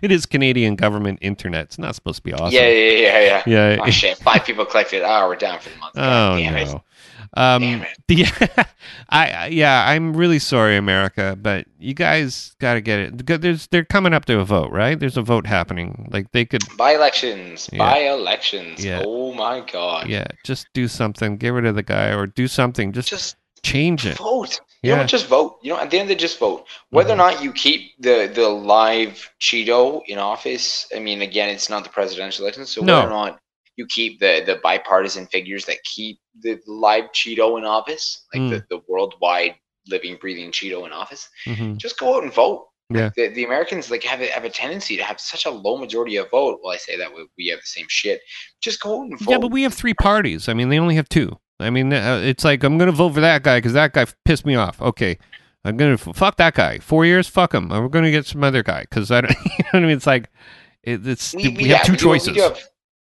It 0.03 0.11
is 0.13 0.27
Canadian 0.27 0.77
government 0.77 1.19
internet. 1.23 1.65
It's 1.67 1.79
not 1.79 1.95
supposed 1.95 2.17
to 2.17 2.23
be 2.23 2.33
awesome. 2.33 2.51
Yeah, 2.55 2.69
yeah, 2.69 2.91
yeah, 2.91 3.21
yeah. 3.21 3.43
Yeah. 3.77 3.83
Oh 3.83 3.91
shit! 3.91 4.19
Five 4.19 4.45
people 4.45 4.65
collected. 4.65 5.03
Oh, 5.05 5.29
we're 5.29 5.37
down 5.37 5.59
for 5.61 5.71
the 5.71 5.77
month. 5.77 5.93
Oh 5.97 6.37
damn 6.39 6.57
it. 6.57 6.67
no. 6.69 6.83
Um, 7.35 7.61
Damn 7.63 7.83
it. 8.09 8.67
I 9.11 9.31
I- 9.31 9.47
yeah, 9.49 9.85
I'm 9.89 10.17
really 10.17 10.39
sorry, 10.39 10.77
America, 10.77 11.37
but 11.41 11.67
you 11.79 11.93
guys 11.93 12.55
got 12.61 12.75
to 12.75 12.81
get 12.81 12.99
it. 13.01 13.41
There's 13.43 13.67
they're 13.67 13.85
coming 13.85 14.15
up 14.15 14.25
to 14.27 14.39
a 14.39 14.45
vote, 14.45 14.71
right? 14.71 14.99
There's 14.99 15.17
a 15.17 15.23
vote 15.23 15.45
happening. 15.47 16.09
Like 16.13 16.31
they 16.33 16.45
could, 16.45 16.63
By 16.79 16.95
elections. 16.95 17.69
Yeah. 17.73 17.79
By 17.79 17.99
elections. 18.09 18.83
Yeah. 18.83 19.03
Oh 19.05 19.35
my 19.35 19.61
god. 19.61 20.09
yeah, 20.09 20.27
just 20.45 20.69
do 20.73 20.87
something. 20.89 21.37
Get 21.37 21.49
rid 21.51 21.67
of 21.67 21.75
the 21.75 21.83
guy, 21.83 22.15
or 22.15 22.27
do 22.27 22.47
something. 22.49 22.93
Just, 22.93 23.09
Just 23.09 23.37
change 23.63 24.07
it. 24.07 24.17
vote. 24.19 24.61
You 24.83 24.91
Yeah. 24.93 24.97
know, 25.01 25.07
just 25.07 25.27
vote. 25.27 25.59
You 25.63 25.71
know, 25.73 25.79
at 25.81 25.91
the 25.91 25.99
end 25.99 26.05
of 26.07 26.09
the 26.11 26.15
day, 26.15 26.21
just 26.21 26.39
vote. 26.39 26.67
Whether 26.91 27.13
or 27.13 27.17
not 27.17 27.43
you 27.43 27.53
keep 27.53 27.93
the 27.99 28.31
the 28.33 28.49
live 28.49 29.31
Cheeto 29.41 30.03
in 30.07 30.19
office, 30.19 30.87
I 30.95 30.99
mean, 30.99 31.23
again, 31.23 31.49
it's 31.49 31.69
not 31.71 31.83
the 31.85 31.91
presidential 31.91 32.45
election, 32.45 32.67
so 32.67 32.83
No. 32.83 32.95
whether 33.01 33.07
or 33.09 33.11
not 33.11 33.41
you 33.77 33.87
keep 33.87 34.21
the 34.21 34.43
the 34.47 34.57
bipartisan 34.63 35.27
figures 35.27 35.65
that 35.67 35.83
keep 35.85 36.19
the 36.41 36.61
live 36.67 37.07
Cheeto 37.13 37.59
in 37.59 37.65
office, 37.65 38.27
like 38.33 38.43
Mm. 38.43 38.51
the, 38.51 38.65
the 38.71 38.83
worldwide 38.89 39.57
living, 39.89 40.17
breathing 40.21 40.51
Cheeto 40.51 40.85
in 40.87 40.93
office, 40.93 41.29
hmm 41.45 41.77
just 41.77 41.99
go 41.99 42.17
out 42.17 42.23
and 42.23 42.33
vote. 42.33 42.69
Yeah. 42.91 43.11
The, 43.17 43.29
the 43.29 43.45
Americans 43.45 43.91
like 43.91 44.05
have 44.05 44.21
a, 44.21 44.27
have 44.29 44.45
a 44.45 44.51
tendency 44.51 44.97
to 44.97 45.03
have 45.03 45.21
such 45.21 45.45
a 45.47 45.51
low 45.51 45.77
majority 45.77 46.17
of 46.17 46.31
vote. 46.31 46.61
Well, 46.63 46.73
I 46.73 46.77
say 46.77 46.97
that 46.97 47.13
we, 47.13 47.27
we 47.37 47.47
have 47.49 47.59
the 47.61 47.67
same 47.67 47.87
shit. 47.89 48.21
Just 48.61 48.81
go 48.81 48.99
out 49.01 49.07
and 49.09 49.19
vote. 49.19 49.33
Yeah, 49.33 49.39
but 49.39 49.51
we 49.51 49.63
have 49.65 49.75
three 49.75 49.95
parties. 49.95 50.49
I 50.49 50.55
mean, 50.55 50.69
they 50.69 50.79
only 50.79 50.95
have 50.95 51.09
two. 51.09 51.39
I 51.59 51.71
mean, 51.71 51.93
uh, 51.93 52.21
it's 52.23 52.45
like 52.45 52.65
I'm 52.65 52.79
gonna 52.79 52.93
vote 52.93 53.15
for 53.15 53.21
that 53.21 53.43
guy 53.43 53.59
because 53.59 53.73
that 53.73 53.93
guy 53.93 54.07
pissed 54.25 54.45
me 54.45 54.55
off. 54.57 54.81
Okay, 54.81 55.19
I'm 55.65 55.77
gonna 55.77 55.97
fuck 55.97 56.37
that 56.37 56.55
guy. 56.55 56.79
Four 56.79 57.07
years, 57.07 57.27
fuck 57.29 57.55
him. 57.55 57.69
We're 57.71 57.89
gonna 57.89 58.11
get 58.11 58.27
some 58.27 58.45
other 58.45 58.63
guy 58.63 58.83
because 58.83 59.11
I 59.11 59.23
don't. 59.23 59.35
You 59.59 59.65
know 59.65 59.71
what 59.73 59.83
I 59.83 59.87
mean? 59.87 59.97
It's 59.97 60.07
like 60.07 60.29
it, 60.83 61.07
it's 61.07 61.35
we, 61.35 61.45
have 61.45 61.61
yeah, 61.61 61.83
two 61.83 61.93
we 61.93 61.99
do- 61.99 62.05
choices. 62.05 62.29
We 62.29 62.35
do, 62.35 62.41
have, 62.43 62.59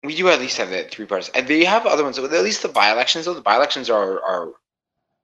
we 0.05 0.15
do 0.17 0.29
at 0.29 0.39
least 0.41 0.57
have 0.59 0.71
the 0.71 0.85
three 0.85 1.07
parties, 1.07 1.29
And 1.35 1.47
they 1.49 1.65
have 1.65 1.85
other 1.87 2.05
ones. 2.05 2.19
At 2.19 2.31
least 2.31 2.63
the 2.63 2.69
by 2.69 2.91
elections, 2.91 3.25
though, 3.25 3.35
the 3.35 3.41
by 3.41 3.57
elections 3.57 3.91
are 3.91 4.23
are 4.23 4.53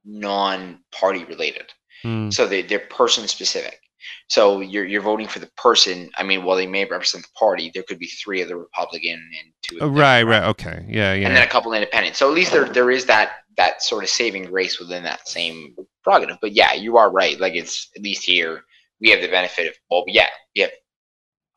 non 0.05 0.81
party 0.93 1.25
related. 1.25 1.73
Hmm. 2.03 2.31
So 2.31 2.47
they 2.47 2.63
they're 2.63 2.81
person 2.81 3.29
specific. 3.29 3.81
So 4.29 4.61
you're 4.61 4.85
you're 4.85 5.03
voting 5.03 5.29
for 5.29 5.39
the 5.39 5.51
person. 5.57 6.11
I 6.17 6.23
mean, 6.23 6.45
while 6.45 6.57
they 6.57 6.67
may 6.67 6.85
represent 6.85 7.25
the 7.25 7.31
party, 7.39 7.71
there 7.73 7.83
could 7.83 7.99
be 7.99 8.07
three 8.07 8.41
of 8.43 8.49
the 8.49 8.57
Republican 8.57 9.13
and 9.15 9.53
two. 9.63 9.77
Of 9.77 9.83
Oh, 9.83 9.87
the 9.87 10.01
right, 10.01 10.23
right, 10.23 10.45
okay, 10.45 10.85
yeah, 10.89 11.15
yeah. 11.15 11.27
And 11.27 11.37
then 11.37 11.43
a 11.43 11.51
couple 11.51 11.73
independent. 11.73 12.17
So 12.17 12.29
at 12.29 12.35
least 12.35 12.53
there 12.53 12.65
there 12.69 12.91
is 12.91 13.07
that 13.07 13.33
that 13.57 13.83
sort 13.83 14.03
of 14.05 14.11
saving 14.11 14.45
grace 14.47 14.79
within 14.81 15.03
that 15.05 15.29
same 15.29 15.75
prerogative. 16.03 16.39
But 16.41 16.53
yeah, 16.53 16.73
you 16.73 16.97
are 16.97 17.11
right. 17.11 17.39
Like 17.39 17.55
it's 17.55 17.91
at 17.97 18.03
least 18.03 18.25
here 18.25 18.65
we 19.01 19.11
have 19.11 19.21
the 19.21 19.29
benefit 19.29 19.69
of 19.69 19.75
well, 19.91 20.05
yeah, 20.07 20.29
we 20.55 20.63
have 20.63 20.71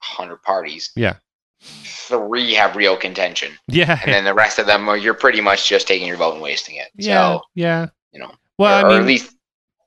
hundred 0.02 0.42
parties. 0.44 0.92
Yeah. 0.96 1.16
Three 1.62 2.54
have 2.54 2.76
real 2.76 2.96
contention, 2.96 3.54
yeah, 3.68 3.98
and 4.04 4.12
then 4.14 4.24
the 4.24 4.34
rest 4.36 4.60
of 4.60 4.68
them 4.68 4.88
are 4.88 4.98
you're 4.98 5.16
pretty 5.16 5.42
much 5.42 5.68
just 5.68 5.88
taking 5.88 6.08
your 6.08 6.18
vote 6.18 6.34
and 6.34 6.42
wasting 6.42 6.76
it. 6.76 6.90
yeah, 6.96 7.38
So 7.38 7.42
yeah. 7.56 7.88
you 8.12 8.20
know, 8.20 8.32
Well, 8.60 8.86
or, 8.86 8.86
I 8.86 8.88
or 8.88 8.92
mean, 8.94 9.02
at 9.02 9.08
least 9.08 9.35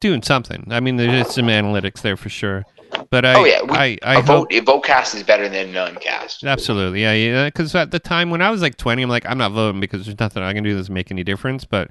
doing 0.01 0.22
something. 0.22 0.66
I 0.70 0.80
mean, 0.80 0.96
there's 0.96 1.34
some 1.34 1.46
analytics 1.46 2.03
there 2.03 2.16
for 2.16 2.28
sure. 2.28 2.64
But 3.11 3.24
I, 3.24 3.34
Oh, 3.34 3.44
yeah, 3.44 3.62
we- 3.62 3.70
I, 3.76 3.99
I 4.03 4.14
hope 4.20 4.51
vote 4.51 4.64
vote 4.64 4.80
cast 4.84 5.14
is 5.14 5.22
better 5.22 5.49
than 5.49 5.72
none 5.72 5.96
cast. 5.96 6.44
Absolutely, 6.44 7.03
yeah, 7.03 7.12
yeah. 7.12 7.44
Because 7.46 7.74
at 7.74 7.90
the 7.90 7.99
time 7.99 8.30
when 8.30 8.40
I 8.42 8.51
was 8.51 8.62
like 8.62 8.76
twenty, 8.76 9.03
I'm 9.03 9.09
like, 9.11 9.26
I'm 9.26 9.38
not 9.38 9.53
voting 9.53 9.80
because 9.80 10.07
there's 10.07 10.18
nothing 10.18 10.42
I 10.42 10.53
can 10.55 10.64
do 10.64 10.74
that's 10.74 10.88
make 10.90 11.11
any 11.11 11.22
difference. 11.24 11.64
But 11.64 11.90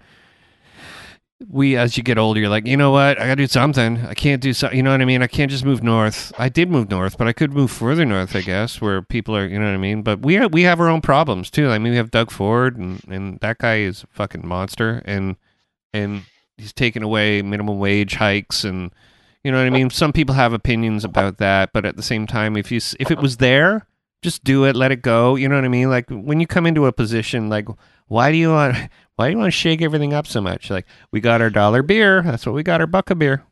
we, 1.47 1.75
as 1.77 1.95
you 1.97 2.01
get 2.03 2.17
older, 2.17 2.39
you're 2.39 2.49
like, 2.49 2.65
you 2.65 2.75
know 2.77 2.89
what? 2.89 3.19
I 3.21 3.25
gotta 3.27 3.35
do 3.35 3.47
something. 3.47 3.99
I 4.07 4.15
can't 4.15 4.41
do 4.41 4.53
something. 4.53 4.75
You 4.75 4.81
know 4.81 4.89
what 4.89 5.01
I 5.01 5.05
mean? 5.05 5.21
I 5.21 5.27
can't 5.27 5.51
just 5.51 5.63
move 5.65 5.83
north. 5.83 6.33
I 6.39 6.49
did 6.49 6.71
move 6.71 6.89
north, 6.89 7.15
but 7.15 7.27
I 7.27 7.33
could 7.33 7.53
move 7.53 7.69
further 7.69 8.05
north, 8.05 8.35
I 8.35 8.41
guess, 8.41 8.81
where 8.81 9.03
people 9.03 9.35
are. 9.35 9.45
You 9.45 9.59
know 9.59 9.65
what 9.65 9.73
I 9.75 9.77
mean? 9.77 10.01
But 10.01 10.21
we 10.21 10.43
we 10.47 10.63
have 10.63 10.79
our 10.79 10.89
own 10.89 11.01
problems 11.01 11.51
too. 11.51 11.69
I 11.69 11.77
mean, 11.77 11.91
we 11.91 11.97
have 11.97 12.09
Doug 12.09 12.31
Ford, 12.31 12.75
and 12.77 13.01
and 13.07 13.39
that 13.41 13.59
guy 13.59 13.77
is 13.81 14.03
a 14.03 14.07
fucking 14.07 14.47
monster, 14.47 15.03
and 15.05 15.35
and 15.93 16.23
he's 16.57 16.73
taken 16.73 17.03
away 17.03 17.41
minimum 17.41 17.79
wage 17.79 18.15
hikes 18.15 18.63
and. 18.63 18.91
You 19.43 19.51
know 19.51 19.59
what 19.59 19.67
I 19.67 19.69
mean? 19.69 19.89
Some 19.89 20.11
people 20.11 20.35
have 20.35 20.51
opinions 20.51 21.05
about 21.05 21.37
that, 21.37 21.71
but 21.71 21.85
at 21.85 21.95
the 21.95 22.03
same 22.03 22.27
time, 22.27 22.57
if 22.57 22.69
you 22.69 22.81
if 22.99 23.11
it 23.11 23.19
was 23.19 23.37
there, 23.37 23.87
just 24.21 24.43
do 24.43 24.65
it, 24.65 24.75
let 24.75 24.91
it 24.91 25.01
go. 25.01 25.35
You 25.35 25.47
know 25.47 25.55
what 25.55 25.63
I 25.63 25.69
mean? 25.69 25.89
Like 25.89 26.09
when 26.09 26.41
you 26.41 26.47
come 26.47 26.65
into 26.65 26.85
a 26.85 26.91
position, 26.91 27.47
like 27.47 27.67
why 28.07 28.31
do 28.31 28.37
you 28.37 28.49
want 28.49 28.75
why 29.15 29.27
do 29.27 29.31
you 29.31 29.37
want 29.37 29.47
to 29.47 29.57
shake 29.57 29.81
everything 29.81 30.13
up 30.13 30.27
so 30.27 30.41
much? 30.41 30.69
Like 30.69 30.85
we 31.11 31.21
got 31.21 31.41
our 31.41 31.49
dollar 31.49 31.81
beer, 31.81 32.21
that's 32.23 32.45
what 32.45 32.55
we 32.55 32.63
got 32.63 32.81
our 32.81 32.87
buck 32.87 33.09
of 33.09 33.19
beer. 33.19 33.43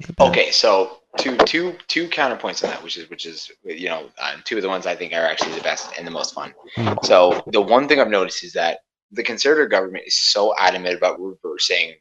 Look 0.00 0.10
at 0.10 0.16
that. 0.16 0.28
Okay, 0.28 0.50
so 0.50 0.98
two 1.16 1.36
two 1.38 1.76
two 1.88 2.08
counterpoints 2.08 2.64
on 2.64 2.70
that, 2.70 2.82
which 2.82 2.96
is 2.96 3.08
which 3.10 3.26
is 3.26 3.50
you 3.64 3.88
know 3.88 4.08
uh, 4.18 4.36
two 4.44 4.56
of 4.56 4.62
the 4.62 4.68
ones 4.68 4.86
I 4.86 4.94
think 4.94 5.12
are 5.12 5.24
actually 5.24 5.54
the 5.54 5.62
best 5.62 5.92
and 5.96 6.06
the 6.06 6.10
most 6.10 6.34
fun. 6.34 6.54
Hmm. 6.76 6.94
So 7.02 7.42
the 7.46 7.60
one 7.60 7.88
thing 7.88 8.00
I've 8.00 8.08
noticed 8.08 8.44
is 8.44 8.52
that 8.54 8.80
the 9.12 9.22
conservative 9.22 9.70
government 9.70 10.04
is 10.06 10.16
so 10.16 10.54
adamant 10.58 10.96
about 10.96 11.20
reversing 11.20 11.94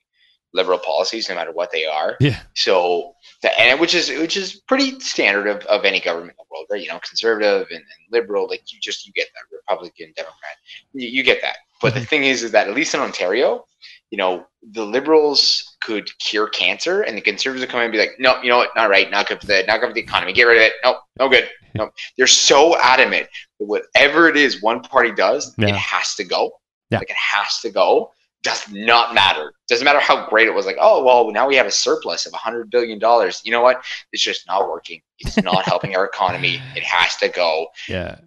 liberal 0.54 0.80
policies, 0.80 1.30
no 1.30 1.36
matter 1.36 1.52
what 1.52 1.72
they 1.72 1.86
are. 1.86 2.16
Yeah. 2.20 2.40
So 2.56 3.14
and 3.60 3.80
which 3.80 3.94
is 3.96 4.10
which 4.10 4.36
is 4.38 4.56
pretty 4.68 5.00
standard 5.00 5.48
of, 5.48 5.64
of 5.68 5.86
any 5.86 6.00
government 6.00 6.32
in 6.32 6.36
the 6.38 6.46
world, 6.56 6.66
right? 6.70 6.82
You 6.82 6.90
know, 6.90 7.00
conservative 7.00 7.68
and, 7.70 7.80
and 7.80 7.86
liberal, 8.12 8.48
like 8.48 8.64
you 8.74 8.80
just 8.82 9.06
you 9.06 9.14
get 9.14 9.28
that 9.36 9.56
Republican, 9.56 10.14
Democrat, 10.16 10.56
you, 10.94 11.08
you 11.08 11.24
get 11.24 11.42
that. 11.42 11.58
But 11.82 11.94
the 11.94 12.02
thing 12.06 12.24
is, 12.24 12.44
is 12.44 12.52
that 12.52 12.68
at 12.68 12.76
least 12.76 12.94
in 12.94 13.00
Ontario, 13.00 13.66
you 14.12 14.18
know, 14.18 14.46
the 14.74 14.86
liberals 14.86 15.78
could 15.82 16.10
cure 16.20 16.48
cancer, 16.50 17.02
and 17.04 17.16
the 17.16 17.22
conservatives 17.22 17.62
would 17.62 17.70
come 17.70 17.80
in 17.80 17.86
and 17.86 17.94
be 17.94 18.00
like, 18.00 18.16
no, 18.20 18.42
you 18.42 18.50
know 18.50 18.58
what, 18.58 18.72
not 18.76 18.90
right, 18.90 19.10
not 19.10 19.28
good 19.30 19.40
for 19.40 19.46
the 19.48 19.64
not 19.68 19.80
good 19.80 19.88
for 19.90 19.94
the 19.94 20.02
economy, 20.02 20.34
get 20.34 20.44
rid 20.44 20.58
of 20.58 20.64
it. 20.64 20.74
No, 20.84 20.98
no 21.20 21.30
good. 21.30 21.48
No, 21.76 21.92
they're 22.18 22.26
so 22.26 22.76
adamant 22.80 23.28
that 23.60 23.66
whatever 23.68 24.28
it 24.28 24.36
is 24.36 24.60
one 24.60 24.82
party 24.82 25.12
does, 25.14 25.54
Yeah. 25.60 25.68
it 25.68 25.76
has 25.76 26.16
to 26.16 26.24
go. 26.24 26.52
Yeah. 26.90 26.98
Like 26.98 27.12
it 27.12 27.16
has 27.16 27.60
to 27.62 27.70
go. 27.70 28.12
Does 28.42 28.68
not 28.72 29.14
matter. 29.14 29.54
Doesn't 29.70 29.86
matter 29.86 30.00
how 30.00 30.28
great 30.30 30.48
it 30.48 30.54
was. 30.54 30.66
Like, 30.66 30.78
oh 30.82 31.04
well, 31.04 31.32
now 31.32 31.48
we 31.48 31.56
have 31.56 31.68
a 31.68 31.72
surplus 31.72 32.26
of 32.26 32.34
a 32.34 32.38
hundred 32.38 32.70
billion 32.72 32.98
dollars. 33.00 33.42
You 33.46 33.52
know 33.52 33.62
what? 33.62 33.84
It's 34.12 34.24
just 34.24 34.48
not 34.48 34.68
working. 34.68 35.02
It's 35.20 35.38
not 35.44 35.64
helping 35.66 35.96
our 35.96 36.06
economy. 36.06 36.60
It 36.76 36.84
has 36.84 37.16
to 37.18 37.30
go 37.30 37.68
Yeah. 37.88 38.18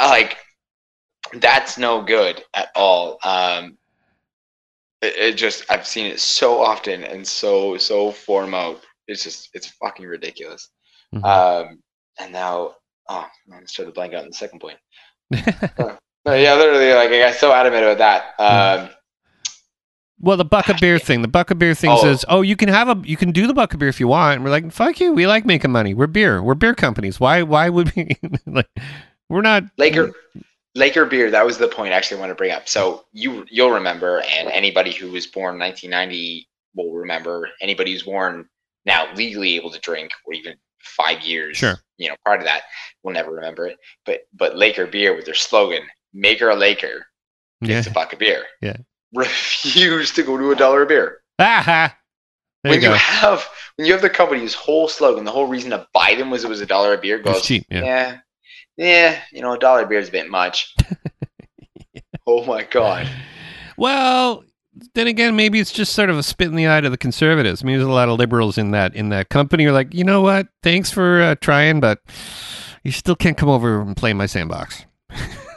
like 0.00 0.38
that's 1.34 1.76
no 1.76 2.00
good 2.02 2.42
at 2.54 2.68
all 2.74 3.18
um 3.22 3.76
it, 5.02 5.14
it 5.16 5.32
just 5.36 5.64
i've 5.70 5.86
seen 5.86 6.06
it 6.06 6.18
so 6.20 6.58
often 6.58 7.04
and 7.04 7.26
so 7.26 7.76
so 7.76 8.10
form 8.10 8.54
out 8.54 8.80
it's 9.08 9.24
just 9.24 9.50
it's 9.52 9.66
fucking 9.72 10.06
ridiculous 10.06 10.70
Mhm. 11.14 11.24
um 11.24 11.82
and 12.18 12.32
now 12.32 12.76
oh 13.10 13.26
man, 13.46 13.60
i 13.62 13.66
started 13.66 13.90
to 13.90 13.94
blank 13.94 14.14
out 14.14 14.22
on 14.22 14.28
the 14.30 14.34
second 14.36 14.60
point 14.60 14.78
No, 16.24 16.34
yeah 16.34 16.54
literally 16.54 16.92
like 16.94 17.10
i 17.10 17.18
got 17.18 17.34
so 17.34 17.52
adamant 17.52 17.84
about 17.84 17.98
that 17.98 18.40
um 18.42 18.90
well, 20.20 20.36
the 20.36 20.44
buck 20.44 20.68
of 20.68 20.78
beer 20.80 20.98
thing. 20.98 21.22
The 21.22 21.28
buck 21.28 21.50
of 21.50 21.58
beer 21.58 21.74
thing 21.74 21.90
Oh. 21.90 22.00
says, 22.02 22.24
"Oh, 22.28 22.40
you 22.42 22.56
can 22.56 22.68
have 22.68 22.88
a, 22.88 23.00
you 23.06 23.16
can 23.16 23.30
do 23.32 23.46
the 23.46 23.54
buck 23.54 23.72
of 23.72 23.80
beer 23.80 23.88
if 23.88 24.00
you 24.00 24.08
want." 24.08 24.36
And 24.36 24.44
we're 24.44 24.50
like, 24.50 24.70
"Fuck 24.72 25.00
you! 25.00 25.12
We 25.12 25.26
like 25.26 25.44
making 25.46 25.70
money. 25.70 25.94
We're 25.94 26.06
beer. 26.06 26.42
We're 26.42 26.54
beer 26.54 26.74
companies. 26.74 27.18
Why? 27.20 27.42
Why 27.42 27.68
would 27.68 27.94
we? 27.94 28.16
like, 28.46 28.68
we're 29.28 29.42
not 29.42 29.64
Laker 29.76 30.12
Laker 30.74 31.04
beer. 31.06 31.30
That 31.30 31.44
was 31.46 31.58
the 31.58 31.68
point 31.68 31.92
actually 31.92 32.18
I 32.18 32.20
want 32.20 32.30
to 32.30 32.34
bring 32.34 32.50
up. 32.52 32.68
So 32.68 33.04
you 33.12 33.44
you'll 33.50 33.70
remember, 33.70 34.22
and 34.22 34.48
anybody 34.48 34.92
who 34.92 35.10
was 35.10 35.26
born 35.26 35.58
1990 35.58 36.48
will 36.74 36.92
remember. 36.92 37.48
Anybody 37.60 37.92
who's 37.92 38.02
born 38.02 38.48
now 38.86 39.12
legally 39.14 39.56
able 39.56 39.70
to 39.70 39.80
drink, 39.80 40.10
or 40.26 40.32
even 40.34 40.54
five 40.80 41.20
years, 41.22 41.56
Sure. 41.56 41.76
you 41.96 42.08
know, 42.08 42.14
prior 42.24 42.38
to 42.38 42.44
that, 42.44 42.62
will 43.02 43.12
never 43.12 43.30
remember 43.32 43.66
it. 43.66 43.76
But 44.06 44.20
but 44.34 44.56
Laker 44.56 44.86
beer 44.86 45.14
with 45.14 45.24
their 45.26 45.34
slogan 45.34 45.82
"Maker 46.14 46.48
a 46.50 46.54
Laker" 46.56 47.06
Yeah. 47.60 47.68
gets 47.68 47.86
a 47.88 47.90
buck 47.90 48.12
of 48.12 48.18
beer. 48.20 48.44
Yeah. 48.62 48.76
Refuse 49.14 50.12
to 50.12 50.22
go 50.22 50.36
to 50.36 50.50
a 50.50 50.56
dollar 50.56 50.82
a 50.82 50.86
beer. 50.86 51.22
There 52.64 52.72
when 52.72 52.82
you 52.82 52.88
you, 52.88 52.94
have 52.94 53.48
when 53.76 53.86
you 53.86 53.92
have 53.92 54.02
the 54.02 54.10
company's 54.10 54.52
whole 54.52 54.88
slogan, 54.88 55.24
the 55.24 55.30
whole 55.30 55.46
reason 55.46 55.70
to 55.70 55.86
buy 55.94 56.16
them 56.18 56.30
was 56.30 56.44
it 56.44 56.48
was 56.48 56.60
a 56.60 56.66
dollar 56.66 56.94
a 56.94 56.98
beer. 56.98 57.18
Goes 57.18 57.42
cheap. 57.42 57.64
Yeah. 57.70 57.84
yeah, 57.84 58.18
yeah, 58.76 59.20
you 59.32 59.40
know, 59.40 59.52
a 59.52 59.58
dollar 59.58 59.86
beer 59.86 60.00
is 60.00 60.08
a 60.08 60.12
bit 60.12 60.28
much. 60.28 60.74
oh 62.26 62.44
my 62.44 62.64
god. 62.64 63.08
Well, 63.76 64.44
then 64.94 65.06
again, 65.06 65.36
maybe 65.36 65.60
it's 65.60 65.72
just 65.72 65.92
sort 65.92 66.10
of 66.10 66.18
a 66.18 66.22
spit 66.22 66.48
in 66.48 66.56
the 66.56 66.68
eye 66.68 66.80
to 66.80 66.90
the 66.90 66.98
conservatives. 66.98 67.62
I 67.62 67.66
mean, 67.66 67.76
there's 67.76 67.88
a 67.88 67.92
lot 67.92 68.08
of 68.08 68.18
liberals 68.18 68.58
in 68.58 68.72
that 68.72 68.94
in 68.94 69.10
that 69.10 69.28
company. 69.28 69.66
Are 69.66 69.72
like, 69.72 69.94
you 69.94 70.04
know 70.04 70.20
what? 70.20 70.48
Thanks 70.62 70.90
for 70.90 71.22
uh, 71.22 71.34
trying, 71.36 71.78
but 71.78 72.00
you 72.82 72.90
still 72.90 73.16
can't 73.16 73.36
come 73.36 73.48
over 73.48 73.80
and 73.80 73.96
play 73.96 74.12
my 74.12 74.26
sandbox. 74.26 74.84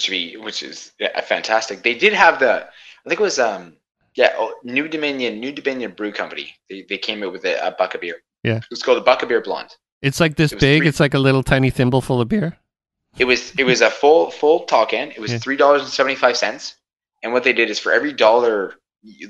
Which 0.00 0.08
be 0.08 0.36
which 0.38 0.62
is 0.62 0.92
yeah, 0.98 1.20
fantastic. 1.20 1.82
They 1.82 1.92
did 1.94 2.14
have 2.14 2.38
the 2.38 2.64
I 2.64 3.08
think 3.08 3.20
it 3.20 3.22
was 3.22 3.38
um 3.38 3.74
yeah, 4.14 4.32
oh, 4.38 4.54
New 4.64 4.88
Dominion, 4.88 5.38
New 5.40 5.52
Dominion 5.52 5.92
Brew 5.92 6.10
Company. 6.10 6.54
They, 6.70 6.86
they 6.88 6.96
came 6.96 7.22
out 7.22 7.32
with 7.32 7.44
a, 7.44 7.66
a 7.66 7.70
buck 7.72 7.94
of 7.94 8.00
beer. 8.00 8.16
Yeah. 8.42 8.56
It 8.56 8.64
was 8.70 8.82
called 8.82 8.96
the 8.96 9.02
Buck 9.02 9.22
of 9.22 9.28
Beer 9.28 9.42
Blonde. 9.42 9.76
It's 10.02 10.18
like 10.18 10.36
this 10.36 10.52
It 10.52 10.58
big. 10.60 10.80
three- 10.80 10.88
It's 10.88 11.00
like 11.00 11.12
a 11.12 11.18
little 11.18 11.42
tiny 11.42 11.68
thimble 11.68 12.00
full 12.00 12.20
of 12.22 12.28
beer. 12.28 12.56
It 13.18 13.26
was 13.26 13.52
it 13.58 13.64
was 13.64 13.82
a 13.82 13.90
full 13.90 14.30
full 14.30 14.60
tall 14.60 14.86
can. 14.86 15.10
It 15.10 15.20
was 15.20 15.32
Yeah. 15.32 15.38
three 15.38 15.56
dollars 15.58 15.82
and 15.82 15.90
seventy 15.90 16.14
five 16.16 16.38
cents. 16.38 16.76
And 17.22 17.34
what 17.34 17.44
they 17.44 17.52
did 17.52 17.68
is 17.68 17.78
for 17.78 17.92
every 17.92 18.14
dollar, 18.14 18.76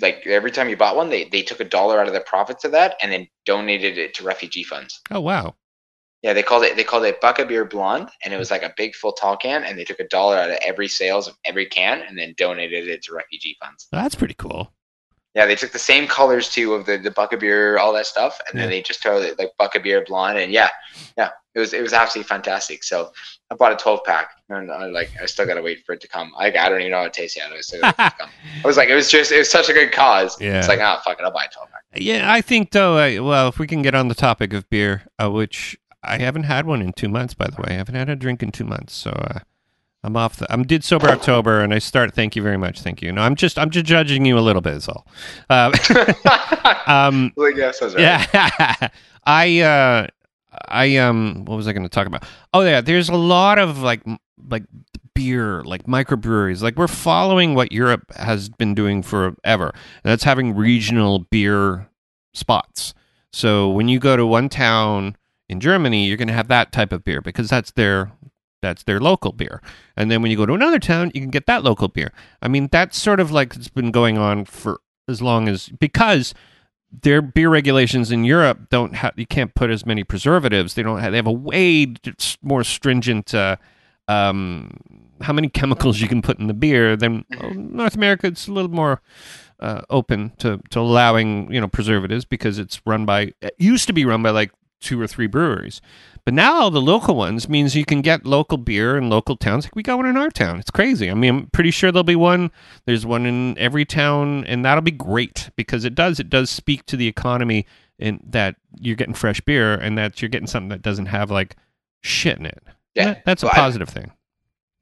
like 0.00 0.24
every 0.24 0.52
time 0.52 0.68
you 0.68 0.76
bought 0.76 0.94
one, 0.94 1.10
they 1.10 1.24
they 1.24 1.42
took 1.42 1.58
a 1.58 1.64
dollar 1.64 1.98
out 2.00 2.06
of 2.06 2.12
the 2.14 2.20
profits 2.20 2.64
of 2.64 2.70
that 2.72 2.94
and 3.02 3.10
then 3.10 3.26
donated 3.44 3.98
it 3.98 4.14
to 4.14 4.22
refugee 4.24 4.62
funds. 4.62 5.00
Oh 5.10 5.20
wow. 5.20 5.56
Yeah, 6.22 6.34
they 6.34 6.42
called 6.42 6.64
it 6.64 6.76
they 6.76 6.84
called 6.84 7.04
it 7.04 7.20
Buck 7.20 7.36
Beer 7.48 7.64
Blonde, 7.64 8.10
and 8.24 8.34
it 8.34 8.36
was 8.36 8.50
like 8.50 8.62
a 8.62 8.72
big 8.76 8.94
full 8.94 9.12
tall 9.12 9.36
can, 9.36 9.64
and 9.64 9.78
they 9.78 9.84
took 9.84 10.00
a 10.00 10.08
dollar 10.08 10.36
out 10.36 10.50
of 10.50 10.58
every 10.64 10.88
sales 10.88 11.26
of 11.26 11.34
every 11.46 11.66
can 11.66 12.02
and 12.02 12.18
then 12.18 12.34
donated 12.36 12.88
it 12.88 13.02
to 13.04 13.14
refugee 13.14 13.56
funds. 13.62 13.88
That's 13.90 14.14
pretty 14.14 14.34
cool. 14.34 14.70
Yeah, 15.34 15.46
they 15.46 15.54
took 15.54 15.70
the 15.70 15.78
same 15.78 16.08
colors 16.08 16.50
too 16.50 16.74
of 16.74 16.86
the 16.86 16.98
the 16.98 17.10
Buck 17.10 17.38
Beer, 17.38 17.78
all 17.78 17.92
that 17.92 18.06
stuff, 18.06 18.38
and 18.50 18.60
then 18.60 18.68
they 18.68 18.82
just 18.82 19.04
it 19.06 19.38
like 19.38 19.52
Buck 19.58 19.80
Beer 19.82 20.04
Blonde, 20.04 20.38
and 20.38 20.52
yeah, 20.52 20.68
yeah, 21.16 21.30
it 21.54 21.60
was 21.60 21.72
it 21.72 21.80
was 21.80 21.92
absolutely 21.92 22.28
fantastic. 22.28 22.82
So 22.82 23.12
I 23.48 23.54
bought 23.54 23.72
a 23.72 23.76
twelve 23.76 24.00
pack, 24.04 24.30
and 24.48 24.70
I 24.72 24.86
like 24.86 25.12
I 25.22 25.26
still 25.26 25.46
gotta 25.46 25.62
wait 25.62 25.86
for 25.86 25.92
it 25.92 26.00
to 26.00 26.08
come. 26.08 26.32
I, 26.36 26.46
I 26.46 26.68
don't 26.68 26.80
even 26.80 26.90
know 26.90 26.98
how 26.98 27.04
it 27.04 27.12
tastes 27.12 27.36
yet. 27.36 27.52
I 27.52 27.60
still 27.60 27.80
gotta 27.80 28.06
it 28.06 28.18
come. 28.18 28.30
I 28.64 28.66
was 28.66 28.76
like, 28.76 28.88
it 28.88 28.94
was 28.94 29.08
just 29.08 29.30
it 29.30 29.38
was 29.38 29.50
such 29.50 29.68
a 29.68 29.72
good 29.72 29.92
cause. 29.92 30.40
Yeah. 30.40 30.58
It's 30.58 30.68
like 30.68 30.80
ah 30.80 31.00
fuck 31.04 31.18
it, 31.20 31.24
I'll 31.24 31.30
buy 31.30 31.44
a 31.44 31.48
twelve 31.48 31.70
pack. 31.70 31.84
Yeah, 31.94 32.32
I 32.32 32.40
think 32.40 32.72
though. 32.72 32.96
I, 32.96 33.20
well, 33.20 33.48
if 33.48 33.58
we 33.60 33.68
can 33.68 33.82
get 33.82 33.94
on 33.94 34.08
the 34.08 34.14
topic 34.16 34.52
of 34.52 34.68
beer, 34.68 35.04
uh, 35.22 35.30
which 35.30 35.78
I 36.02 36.18
haven't 36.18 36.44
had 36.44 36.66
one 36.66 36.82
in 36.82 36.92
two 36.92 37.08
months, 37.08 37.34
by 37.34 37.48
the 37.48 37.60
way. 37.62 37.68
I 37.70 37.74
haven't 37.74 37.94
had 37.94 38.08
a 38.08 38.16
drink 38.16 38.42
in 38.42 38.50
two 38.50 38.64
months, 38.64 38.94
so 38.94 39.10
uh, 39.10 39.40
I'm 40.02 40.16
off. 40.16 40.36
The, 40.36 40.50
I'm 40.52 40.62
did 40.62 40.82
sober 40.82 41.08
October, 41.08 41.60
and 41.60 41.74
I 41.74 41.78
start. 41.78 42.14
Thank 42.14 42.36
you 42.36 42.42
very 42.42 42.56
much. 42.56 42.80
Thank 42.80 43.02
you. 43.02 43.12
No, 43.12 43.22
I'm 43.22 43.34
just 43.34 43.58
I'm 43.58 43.70
just 43.70 43.86
judging 43.86 44.24
you 44.24 44.38
a 44.38 44.40
little 44.40 44.62
bit. 44.62 44.74
Is 44.74 44.88
all. 44.88 45.06
Uh, 45.50 45.70
um, 46.86 47.32
yeah, 47.36 47.70
sounds 47.70 47.94
right. 47.94 48.02
yeah, 48.02 48.88
I 49.24 49.60
uh, 49.60 50.06
I 50.68 50.96
um, 50.96 51.44
what 51.44 51.56
was 51.56 51.68
I 51.68 51.72
going 51.72 51.82
to 51.82 51.90
talk 51.90 52.06
about? 52.06 52.24
Oh 52.54 52.62
yeah, 52.62 52.80
there's 52.80 53.10
a 53.10 53.16
lot 53.16 53.58
of 53.58 53.82
like 53.82 54.02
like 54.48 54.64
beer, 55.14 55.62
like 55.64 55.84
microbreweries. 55.84 56.62
Like 56.62 56.76
we're 56.76 56.88
following 56.88 57.54
what 57.54 57.72
Europe 57.72 58.10
has 58.16 58.48
been 58.48 58.74
doing 58.74 59.02
forever, 59.02 59.74
that's 60.02 60.24
having 60.24 60.56
regional 60.56 61.20
beer 61.20 61.88
spots. 62.32 62.94
So 63.32 63.70
when 63.70 63.88
you 63.88 63.98
go 64.00 64.16
to 64.16 64.26
one 64.26 64.48
town 64.48 65.16
in 65.50 65.58
Germany, 65.58 66.06
you're 66.06 66.16
going 66.16 66.28
to 66.28 66.34
have 66.34 66.48
that 66.48 66.70
type 66.70 66.92
of 66.92 67.02
beer 67.02 67.20
because 67.20 67.50
that's 67.50 67.72
their 67.72 68.12
that's 68.62 68.84
their 68.84 69.00
local 69.00 69.32
beer. 69.32 69.60
And 69.96 70.10
then 70.10 70.22
when 70.22 70.30
you 70.30 70.36
go 70.36 70.46
to 70.46 70.52
another 70.52 70.78
town, 70.78 71.10
you 71.12 71.20
can 71.20 71.30
get 71.30 71.46
that 71.46 71.64
local 71.64 71.88
beer. 71.88 72.12
I 72.40 72.46
mean, 72.46 72.68
that's 72.70 72.96
sort 72.96 73.18
of 73.18 73.32
like 73.32 73.56
it's 73.56 73.68
been 73.68 73.90
going 73.90 74.16
on 74.16 74.44
for 74.44 74.80
as 75.08 75.20
long 75.20 75.48
as 75.48 75.68
because 75.68 76.34
their 77.02 77.20
beer 77.20 77.48
regulations 77.48 78.12
in 78.12 78.24
Europe 78.24 78.68
don't 78.70 78.94
have 78.94 79.14
you 79.16 79.26
can't 79.26 79.54
put 79.54 79.70
as 79.70 79.84
many 79.84 80.04
preservatives. 80.04 80.74
They 80.74 80.84
don't 80.84 81.00
have 81.00 81.10
they 81.10 81.18
have 81.18 81.26
a 81.26 81.32
way 81.32 81.94
more 82.42 82.62
stringent 82.62 83.34
uh, 83.34 83.56
um, 84.06 84.76
how 85.20 85.32
many 85.32 85.48
chemicals 85.60 86.00
you 86.00 86.06
can 86.06 86.22
put 86.22 86.38
in 86.38 86.46
the 86.46 86.54
beer 86.54 86.96
than 86.96 87.24
well, 87.40 87.54
North 87.54 87.96
America. 87.96 88.28
It's 88.28 88.46
a 88.46 88.52
little 88.52 88.70
more 88.70 89.02
uh, 89.58 89.82
open 89.90 90.32
to, 90.38 90.60
to 90.70 90.78
allowing 90.78 91.52
you 91.52 91.60
know 91.60 91.68
preservatives 91.68 92.24
because 92.24 92.58
it's 92.58 92.80
run 92.86 93.04
by 93.04 93.32
it 93.40 93.54
used 93.58 93.88
to 93.88 93.92
be 93.92 94.04
run 94.04 94.22
by 94.22 94.30
like 94.30 94.52
two 94.80 95.00
or 95.00 95.06
three 95.06 95.26
breweries, 95.26 95.80
but 96.24 96.34
now 96.34 96.54
all 96.54 96.70
the 96.70 96.80
local 96.80 97.14
ones 97.14 97.48
means 97.48 97.76
you 97.76 97.84
can 97.84 98.00
get 98.00 98.24
local 98.26 98.56
beer 98.58 98.96
in 98.96 99.08
local 99.10 99.36
towns. 99.36 99.64
Like 99.64 99.76
we 99.76 99.82
got 99.82 99.96
one 99.98 100.06
in 100.06 100.16
our 100.16 100.30
town. 100.30 100.58
It's 100.58 100.70
crazy. 100.70 101.10
I 101.10 101.14
mean, 101.14 101.30
I'm 101.30 101.46
pretty 101.48 101.70
sure 101.70 101.92
there'll 101.92 102.04
be 102.04 102.16
one. 102.16 102.50
There's 102.86 103.04
one 103.06 103.26
in 103.26 103.56
every 103.58 103.84
town, 103.84 104.44
and 104.44 104.64
that'll 104.64 104.82
be 104.82 104.90
great 104.90 105.50
because 105.56 105.84
it 105.84 105.94
does 105.94 106.18
it 106.20 106.30
does 106.30 106.50
speak 106.50 106.86
to 106.86 106.96
the 106.96 107.06
economy 107.08 107.66
and 107.98 108.20
that 108.26 108.56
you're 108.80 108.96
getting 108.96 109.14
fresh 109.14 109.40
beer 109.42 109.74
and 109.74 109.98
that 109.98 110.22
you're 110.22 110.28
getting 110.30 110.46
something 110.46 110.70
that 110.70 110.82
doesn't 110.82 111.06
have 111.06 111.30
like 111.30 111.56
shit 112.02 112.38
in 112.38 112.46
it. 112.46 112.62
Yeah. 112.94 113.04
That- 113.04 113.24
that's 113.26 113.42
a 113.42 113.46
Well, 113.46 113.52
I- 113.54 113.58
positive 113.58 113.88
thing. 113.88 114.10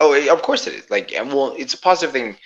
Oh, 0.01 0.15
of 0.33 0.43
course 0.43 0.69
it 0.69 0.75
is. 0.75 0.89
Like, 0.91 1.13
and 1.13 1.29
well, 1.33 1.55
it's 1.59 1.75
a 1.75 1.79
positive 1.79 2.13
thing. 2.13 2.37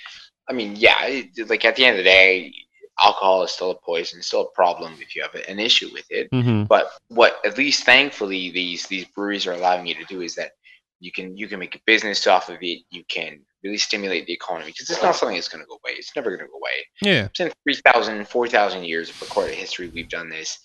I 0.49 0.55
mean, 0.55 0.75
yeah, 0.75 1.05
it, 1.05 1.51
like 1.51 1.67
at 1.67 1.77
the 1.77 1.85
end 1.85 1.99
of 1.99 2.05
the 2.05 2.11
day, 2.11 2.55
alcohol 3.01 3.43
is 3.43 3.53
still 3.53 3.70
a 3.70 3.80
poison, 3.80 4.22
still 4.22 4.43
a 4.43 4.51
problem 4.55 4.95
if 5.01 5.14
you 5.14 5.22
have 5.22 5.34
an 5.34 5.59
issue 5.59 5.90
with 5.93 6.07
it. 6.11 6.28
hmm 6.32 6.64
But 6.64 6.90
what, 7.09 7.40
at 7.45 7.59
least 7.59 7.84
thankfully, 7.84 8.51
these 8.51 8.86
these 8.86 9.07
breweries 9.07 9.47
are 9.47 9.53
allowing 9.53 9.86
you 9.86 9.95
to 9.95 10.05
do 10.05 10.20
is 10.20 10.34
that 10.36 10.53
you 11.01 11.11
can 11.11 11.36
you 11.36 11.49
can 11.49 11.59
make 11.59 11.74
a 11.74 11.80
business 11.86 12.26
off 12.26 12.49
of 12.49 12.59
it. 12.61 12.82
You 12.90 13.05
can 13.09 13.40
really 13.62 13.78
stimulate 13.78 14.26
the 14.26 14.32
economy 14.32 14.72
because 14.72 14.90
it's 14.90 15.03
not 15.03 15.16
something 15.16 15.36
that's 15.36 15.49
going 15.49 15.62
to 15.62 15.68
go 15.68 15.74
away. 15.74 15.97
It's 15.97 16.14
never 16.16 16.30
going 16.30 16.40
to 16.40 16.47
go 16.47 16.59
away. 16.59 16.86
Yeah. 17.01 17.28
In 17.38 17.53
3,000, 17.62 18.26
4,000 18.26 18.84
years 18.84 19.09
of 19.09 19.20
recorded 19.20 19.55
history 19.55 19.88
we've 19.88 20.09
done 20.09 20.28
this. 20.28 20.59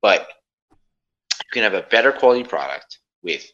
But 0.00 0.28
you 0.70 1.52
can 1.52 1.62
have 1.62 1.74
a 1.74 1.86
better 1.88 2.12
quality 2.12 2.44
product 2.44 2.98
with 3.22 3.46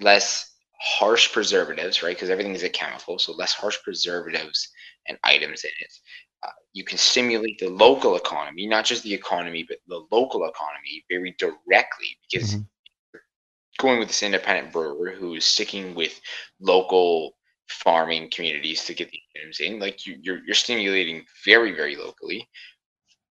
less 0.00 0.54
harsh 0.80 1.32
preservatives, 1.32 2.02
right? 2.02 2.16
Because 2.16 2.30
everything 2.30 2.54
is 2.54 2.62
a 2.62 2.68
chemical, 2.68 3.18
so 3.18 3.32
less 3.32 3.52
harsh 3.52 3.78
preservatives 3.82 4.68
and 5.08 5.18
items 5.24 5.64
in 5.64 5.70
it. 5.80 5.92
Uh, 6.42 6.48
you 6.72 6.84
can 6.84 6.98
stimulate 6.98 7.58
the 7.58 7.68
local 7.68 8.16
economy, 8.16 8.66
not 8.66 8.84
just 8.84 9.02
the 9.02 9.12
economy, 9.14 9.64
but 9.68 9.78
the 9.86 10.06
local 10.10 10.44
economy 10.44 11.04
very 11.08 11.34
directly 11.38 12.18
because 12.30 12.54
Mhm. 12.54 12.66
going 13.78 13.98
with 13.98 14.08
this 14.08 14.22
independent 14.22 14.72
brewer 14.72 15.10
who 15.12 15.34
is 15.34 15.44
sticking 15.44 15.94
with 15.94 16.20
local 16.60 17.36
farming 17.68 18.30
communities 18.30 18.84
to 18.84 18.94
get 18.94 19.10
the 19.10 19.20
items 19.36 19.60
in, 19.60 19.78
like 19.78 20.06
you, 20.06 20.18
you're, 20.22 20.44
you're 20.44 20.54
stimulating 20.54 21.24
very, 21.44 21.72
very 21.72 21.96
locally. 21.96 22.48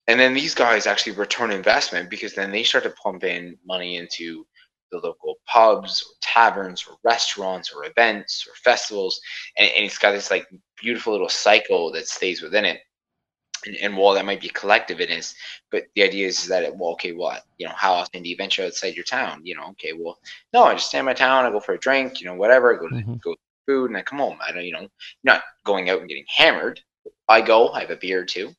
And 0.06 0.18
then 0.18 0.32
these 0.32 0.54
guys 0.54 0.86
actually 0.86 1.12
return 1.12 1.50
investment 1.50 2.08
because 2.08 2.34
then 2.34 2.50
they 2.50 2.62
start 2.62 2.84
to 2.84 2.90
pump 2.90 3.24
in 3.24 3.58
money 3.66 3.96
into 3.96 4.46
the 4.90 4.98
local 4.98 5.36
pubs 5.46 6.02
or 6.02 6.14
taverns 6.22 6.86
or 6.88 6.96
restaurants 7.04 7.72
or 7.72 7.84
events 7.84 8.46
or 8.48 8.54
festivals. 8.54 9.20
And, 9.58 9.70
and 9.76 9.84
it's 9.84 9.98
got 9.98 10.12
this 10.12 10.30
like 10.30 10.46
beautiful 10.80 11.12
little 11.12 11.28
cycle 11.28 11.92
that 11.92 12.08
stays 12.08 12.40
within 12.40 12.64
it. 12.64 12.80
And, 13.66 13.76
and 13.82 13.96
while 13.96 14.14
that 14.14 14.24
might 14.26 14.40
be 14.40 14.48
collective, 14.48 15.00
it 15.00 15.10
is. 15.10 15.34
But 15.70 15.84
the 15.94 16.02
idea 16.02 16.26
is 16.26 16.46
that 16.48 16.62
it, 16.64 16.74
well, 16.76 16.92
okay, 16.92 17.12
what 17.12 17.42
you 17.58 17.66
know, 17.66 17.74
how 17.76 17.92
often 17.94 18.22
do 18.22 18.28
you 18.28 18.36
venture 18.36 18.64
outside 18.64 18.94
your 18.94 19.04
town? 19.04 19.40
You 19.44 19.56
know, 19.56 19.68
okay, 19.70 19.92
well, 19.92 20.18
no, 20.52 20.64
I 20.64 20.74
just 20.74 20.88
stay 20.88 20.98
in 20.98 21.04
my 21.04 21.14
town. 21.14 21.44
I 21.44 21.50
go 21.50 21.60
for 21.60 21.74
a 21.74 21.78
drink, 21.78 22.20
you 22.20 22.26
know, 22.26 22.34
whatever. 22.34 22.74
I 22.74 22.78
go 22.78 22.88
to 22.88 22.94
Mhm. 22.94 23.20
go 23.22 23.34
food, 23.66 23.90
and 23.90 23.96
I 23.98 24.02
come 24.02 24.18
home. 24.18 24.38
I 24.46 24.52
don't, 24.52 24.64
you 24.64 24.72
know, 24.72 24.88
not 25.24 25.42
going 25.64 25.90
out 25.90 26.00
and 26.00 26.08
getting 26.08 26.24
hammered. 26.28 26.80
I 27.28 27.40
go, 27.40 27.70
I 27.70 27.80
have 27.80 27.90
a 27.90 27.96
beer 27.96 28.20
or 28.20 28.24
two. 28.24 28.50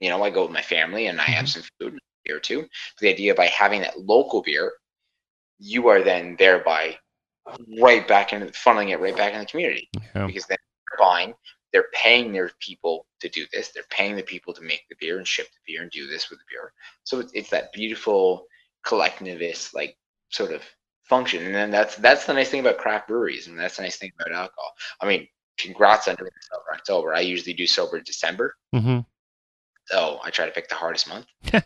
You 0.00 0.10
know, 0.10 0.22
I 0.22 0.30
go 0.30 0.42
with 0.44 0.52
my 0.52 0.62
family 0.62 1.06
and 1.06 1.20
I 1.20 1.24
have 1.24 1.48
some 1.48 1.62
food, 1.78 1.92
and 1.92 1.98
a 1.98 2.00
beer 2.24 2.36
or 2.36 2.40
two. 2.40 2.66
The 3.00 3.08
idea 3.08 3.34
by 3.34 3.46
having 3.46 3.82
that 3.82 3.98
local 4.00 4.42
beer, 4.42 4.72
you 5.58 5.88
are 5.88 6.02
then 6.02 6.36
thereby 6.38 6.98
right 7.80 8.06
back 8.06 8.32
into 8.32 8.46
funneling 8.46 8.90
it 8.90 9.00
right 9.00 9.16
back 9.16 9.32
in 9.34 9.40
the 9.40 9.46
community 9.46 9.90
Yeah. 10.14 10.26
because 10.26 10.46
then 10.46 10.58
buying, 10.98 11.34
they're 11.72 11.86
paying 11.92 12.32
their 12.32 12.50
people 12.60 13.06
to 13.20 13.28
do 13.28 13.46
this. 13.52 13.68
They're 13.70 13.84
paying 13.90 14.16
the 14.16 14.22
people 14.22 14.52
to 14.54 14.62
make 14.62 14.82
the 14.88 14.96
beer 14.98 15.18
and 15.18 15.26
ship 15.26 15.46
the 15.46 15.72
beer 15.72 15.82
and 15.82 15.90
do 15.90 16.06
this 16.06 16.30
with 16.30 16.38
the 16.38 16.44
beer. 16.50 16.72
So 17.04 17.20
it's, 17.20 17.32
it's 17.32 17.50
that 17.50 17.72
beautiful 17.72 18.46
collectivist 18.84 19.74
like 19.74 19.96
sort 20.30 20.52
of 20.52 20.62
function. 21.04 21.44
And 21.44 21.54
then 21.54 21.70
that's 21.70 21.96
that's 21.96 22.26
the 22.26 22.34
nice 22.34 22.50
thing 22.50 22.60
about 22.60 22.78
craft 22.78 23.08
breweries, 23.08 23.46
and 23.48 23.58
that's 23.58 23.76
the 23.76 23.82
nice 23.82 23.96
thing 23.96 24.12
about 24.18 24.32
alcohol. 24.32 24.72
I 25.00 25.06
mean, 25.06 25.28
congrats 25.58 26.08
on 26.08 26.16
doing 26.16 26.30
sober 26.40 26.74
October. 26.74 27.14
I 27.14 27.20
usually 27.20 27.54
do 27.54 27.66
sober 27.66 27.98
in 27.98 28.04
December, 28.04 28.54
hmm 28.72 29.00
so 29.86 30.20
I 30.22 30.30
try 30.30 30.46
to 30.46 30.52
pick 30.52 30.68
the 30.68 30.76
hardest 30.76 31.08
month. 31.08 31.26
yeah 31.52 31.60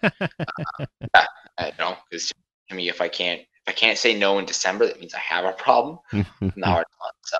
I 1.58 1.72
know 1.78 1.96
because 2.10 2.32
to 2.68 2.74
me, 2.74 2.88
if 2.88 3.00
I 3.00 3.08
can't 3.08 3.40
if 3.40 3.68
I 3.68 3.72
can't 3.72 3.98
say 3.98 4.18
no 4.18 4.38
in 4.38 4.44
December, 4.44 4.86
that 4.86 4.98
means 5.00 5.14
I 5.14 5.18
have 5.20 5.44
a 5.44 5.52
problem. 5.52 5.98
in 6.12 6.24
the 6.56 6.66
hardest 6.66 6.94
month. 7.00 7.16
So 7.24 7.38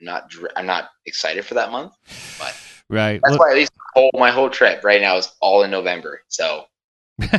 I'm 0.00 0.06
not 0.06 0.32
I'm 0.56 0.66
not 0.66 0.90
excited 1.06 1.44
for 1.44 1.54
that 1.54 1.70
month. 1.70 1.92
But 2.38 2.56
right. 2.88 3.20
That's 3.22 3.38
Well- 3.38 3.46
why 3.48 3.50
at 3.52 3.56
least 3.56 3.72
my 3.76 4.00
whole, 4.00 4.10
my 4.14 4.30
whole 4.30 4.50
trip 4.50 4.82
right 4.84 5.00
now 5.00 5.16
is 5.16 5.32
all 5.40 5.62
in 5.62 5.70
November. 5.70 6.22
So 6.28 6.64
yeah, 7.20 7.36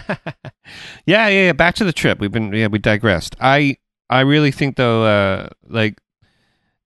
yeah, 1.06 1.28
yeah. 1.30 1.54
Back 1.54 1.76
to 1.76 1.84
the 1.84 1.94
trip. 1.94 2.20
We've 2.20 2.32
been 2.32 2.54
yeah, 2.54 2.68
we 2.68 2.80
digressed. 2.80 3.36
I 3.40 3.78
I 4.10 4.22
really 4.22 4.52
think 4.52 4.76
though, 4.76 5.06
uh, 5.06 5.50
like 5.68 6.00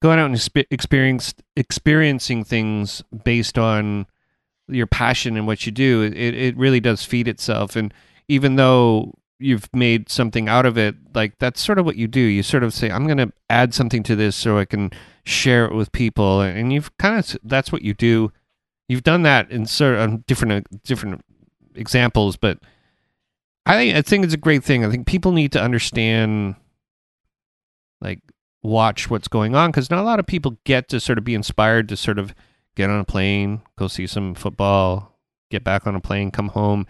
going 0.01 0.19
out 0.19 0.27
and 0.27 0.35
expe- 0.35 0.67
experience 0.71 1.33
experiencing 1.55 2.43
things 2.43 3.03
based 3.23 3.57
on 3.57 4.05
your 4.67 4.87
passion 4.87 5.35
and 5.37 5.45
what 5.45 5.65
you 5.65 5.71
do, 5.71 6.01
it 6.03 6.15
it 6.15 6.57
really 6.57 6.79
does 6.79 7.03
feed 7.03 7.27
itself. 7.27 7.75
And 7.75 7.93
even 8.27 8.55
though 8.55 9.13
you've 9.39 9.73
made 9.73 10.09
something 10.09 10.47
out 10.47 10.65
of 10.65 10.77
it, 10.77 10.95
like 11.13 11.37
that's 11.39 11.63
sort 11.63 11.79
of 11.79 11.85
what 11.85 11.95
you 11.95 12.07
do. 12.07 12.19
You 12.19 12.43
sort 12.43 12.63
of 12.63 12.73
say, 12.73 12.89
I'm 12.89 13.05
going 13.05 13.17
to 13.17 13.31
add 13.49 13.73
something 13.73 14.03
to 14.03 14.15
this 14.15 14.35
so 14.35 14.57
I 14.57 14.65
can 14.65 14.91
share 15.23 15.65
it 15.65 15.73
with 15.73 15.91
people, 15.91 16.41
and 16.41 16.71
you've 16.71 16.95
kind 16.97 17.19
of 17.19 17.37
that's 17.43 17.71
what 17.71 17.81
you 17.81 17.93
do. 17.93 18.31
You've 18.87 19.03
done 19.03 19.23
that 19.23 19.49
in 19.49 19.65
sort 19.65 19.95
of 19.97 20.25
different 20.25 20.53
uh, 20.53 20.77
different 20.83 21.23
examples, 21.75 22.37
but 22.37 22.59
I 23.65 23.75
think 23.75 23.95
I 23.95 24.01
think 24.01 24.23
it's 24.23 24.33
a 24.33 24.37
great 24.37 24.63
thing. 24.63 24.85
I 24.85 24.89
think 24.89 25.07
people 25.07 25.31
need 25.31 25.51
to 25.53 25.61
understand, 25.61 26.55
like, 28.01 28.19
watch 28.63 29.09
what's 29.09 29.27
going 29.27 29.55
on 29.55 29.71
because 29.71 29.89
not 29.89 29.99
a 29.99 30.03
lot 30.03 30.19
of 30.19 30.27
people 30.27 30.57
get 30.63 30.89
to 30.89 30.99
sort 30.99 31.17
of 31.17 31.23
be 31.23 31.35
inspired 31.35 31.89
to 31.89 31.97
sort 31.97 32.19
of 32.19 32.33
get 32.75 32.89
on 32.89 32.99
a 32.99 33.05
plane, 33.05 33.61
go 33.77 33.87
see 33.87 34.07
some 34.07 34.35
football, 34.35 35.17
get 35.49 35.63
back 35.63 35.87
on 35.87 35.95
a 35.95 35.99
plane, 35.99 36.31
come 36.31 36.49
home. 36.49 36.85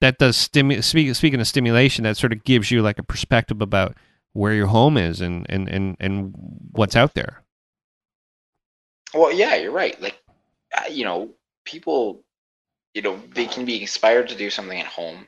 That 0.00 0.18
does 0.18 0.36
stimu- 0.36 0.82
speak, 0.84 1.14
Speaking 1.14 1.40
of 1.40 1.48
stimulation, 1.48 2.04
that 2.04 2.16
sort 2.16 2.32
of 2.32 2.44
gives 2.44 2.70
you 2.70 2.82
like 2.82 2.98
a 2.98 3.02
perspective 3.02 3.60
about 3.60 3.96
where 4.32 4.54
your 4.54 4.68
home 4.68 4.96
is 4.96 5.20
and 5.20 5.46
and 5.48 5.68
and 5.68 5.96
and 6.00 6.34
what's 6.72 6.96
out 6.96 7.14
there. 7.14 7.42
well, 9.14 9.32
yeah, 9.32 9.56
you're 9.56 9.72
right. 9.72 10.00
Like 10.00 10.18
you 10.90 11.04
know, 11.04 11.30
people, 11.64 12.24
you 12.94 13.02
know, 13.02 13.20
they 13.34 13.46
can 13.46 13.64
be 13.64 13.80
inspired 13.80 14.28
to 14.28 14.36
do 14.36 14.50
something 14.50 14.80
at 14.80 14.86
home, 14.86 15.16
in 15.18 15.26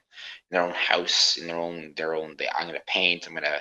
their 0.50 0.62
own 0.62 0.74
house, 0.74 1.36
in 1.36 1.46
their 1.46 1.58
own 1.58 1.94
their 1.96 2.14
own. 2.14 2.36
They, 2.38 2.48
I'm 2.48 2.66
gonna 2.66 2.80
paint. 2.86 3.26
I'm 3.26 3.34
gonna 3.34 3.60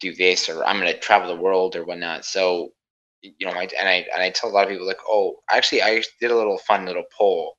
do 0.00 0.14
this, 0.14 0.48
or 0.48 0.64
I'm 0.64 0.78
gonna 0.78 0.98
travel 0.98 1.34
the 1.34 1.40
world, 1.40 1.76
or 1.76 1.84
whatnot. 1.84 2.24
So 2.24 2.72
you 3.22 3.46
know, 3.46 3.52
I, 3.52 3.68
and 3.78 3.88
I 3.88 4.06
and 4.14 4.22
I 4.22 4.30
tell 4.30 4.50
a 4.50 4.52
lot 4.52 4.64
of 4.64 4.70
people 4.70 4.86
like, 4.86 5.00
oh, 5.08 5.36
actually, 5.50 5.82
I 5.82 6.02
did 6.20 6.30
a 6.30 6.36
little 6.36 6.58
fun 6.58 6.86
little 6.86 7.04
poll. 7.16 7.56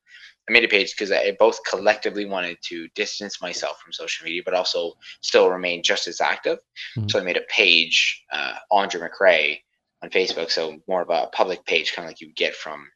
I 0.50 0.52
made 0.52 0.64
a 0.64 0.68
page 0.68 0.94
because 0.94 1.12
I 1.12 1.36
both 1.40 1.60
collectively 1.70 2.26
wanted 2.26 2.58
to 2.64 2.88
distance 2.96 3.42
myself 3.42 3.80
from 3.80 3.94
social 3.94 4.26
media, 4.26 4.42
but 4.44 4.54
also 4.54 4.94
still 5.22 5.50
remain 5.50 5.84
just 5.84 6.08
as 6.08 6.20
active. 6.20 6.60
Mhm. 6.98 7.10
So 7.10 7.20
I 7.20 7.24
made 7.24 7.38
a 7.38 7.46
page, 7.50 8.24
uh, 8.32 8.56
Andre 8.72 9.08
McRae, 9.08 9.62
on 10.02 10.10
Facebook. 10.10 10.52
So 10.52 10.82
more 10.88 11.02
of 11.02 11.10
a 11.10 11.28
public 11.28 11.66
page, 11.66 11.94
kind 11.94 12.06
of 12.06 12.10
like 12.10 12.22
you 12.22 12.34
get 12.34 12.56
from 12.56 12.92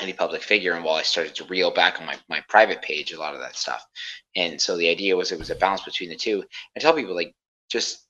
any 0.00 0.12
public 0.12 0.42
figure. 0.42 0.72
And 0.72 0.84
while 0.84 0.96
I 0.96 1.02
started 1.02 1.34
to 1.36 1.44
reel 1.44 1.70
back 1.70 2.00
on 2.00 2.06
my, 2.06 2.18
my 2.28 2.42
private 2.48 2.82
page, 2.82 3.12
a 3.12 3.18
lot 3.18 3.34
of 3.34 3.40
that 3.40 3.56
stuff. 3.56 3.82
And 4.34 4.60
so 4.60 4.76
the 4.76 4.88
idea 4.88 5.16
was 5.16 5.32
it 5.32 5.38
was 5.38 5.50
a 5.50 5.54
balance 5.54 5.82
between 5.82 6.10
the 6.10 6.16
two. 6.16 6.44
I 6.76 6.80
tell 6.80 6.92
people 6.92 7.14
like 7.14 7.34
just 7.70 8.02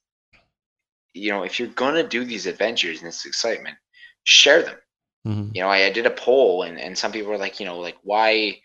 you 1.12 1.30
know, 1.30 1.44
if 1.44 1.58
you're 1.58 1.68
gonna 1.68 2.06
do 2.06 2.24
these 2.24 2.46
adventures 2.46 2.98
and 2.98 3.08
this 3.08 3.24
excitement, 3.24 3.76
share 4.24 4.62
them 4.62 4.76
Mhm. 5.26 5.50
you 5.54 5.60
know 5.62 5.68
I, 5.68 5.86
I 5.86 5.90
did 5.90 6.06
a 6.06 6.10
poll 6.10 6.62
and, 6.62 6.78
and 6.78 6.96
some 6.96 7.12
people 7.12 7.30
were 7.30 7.38
like 7.38 7.58
you 7.60 7.66
know 7.66 7.78
like 7.78 7.96
why 8.02 8.60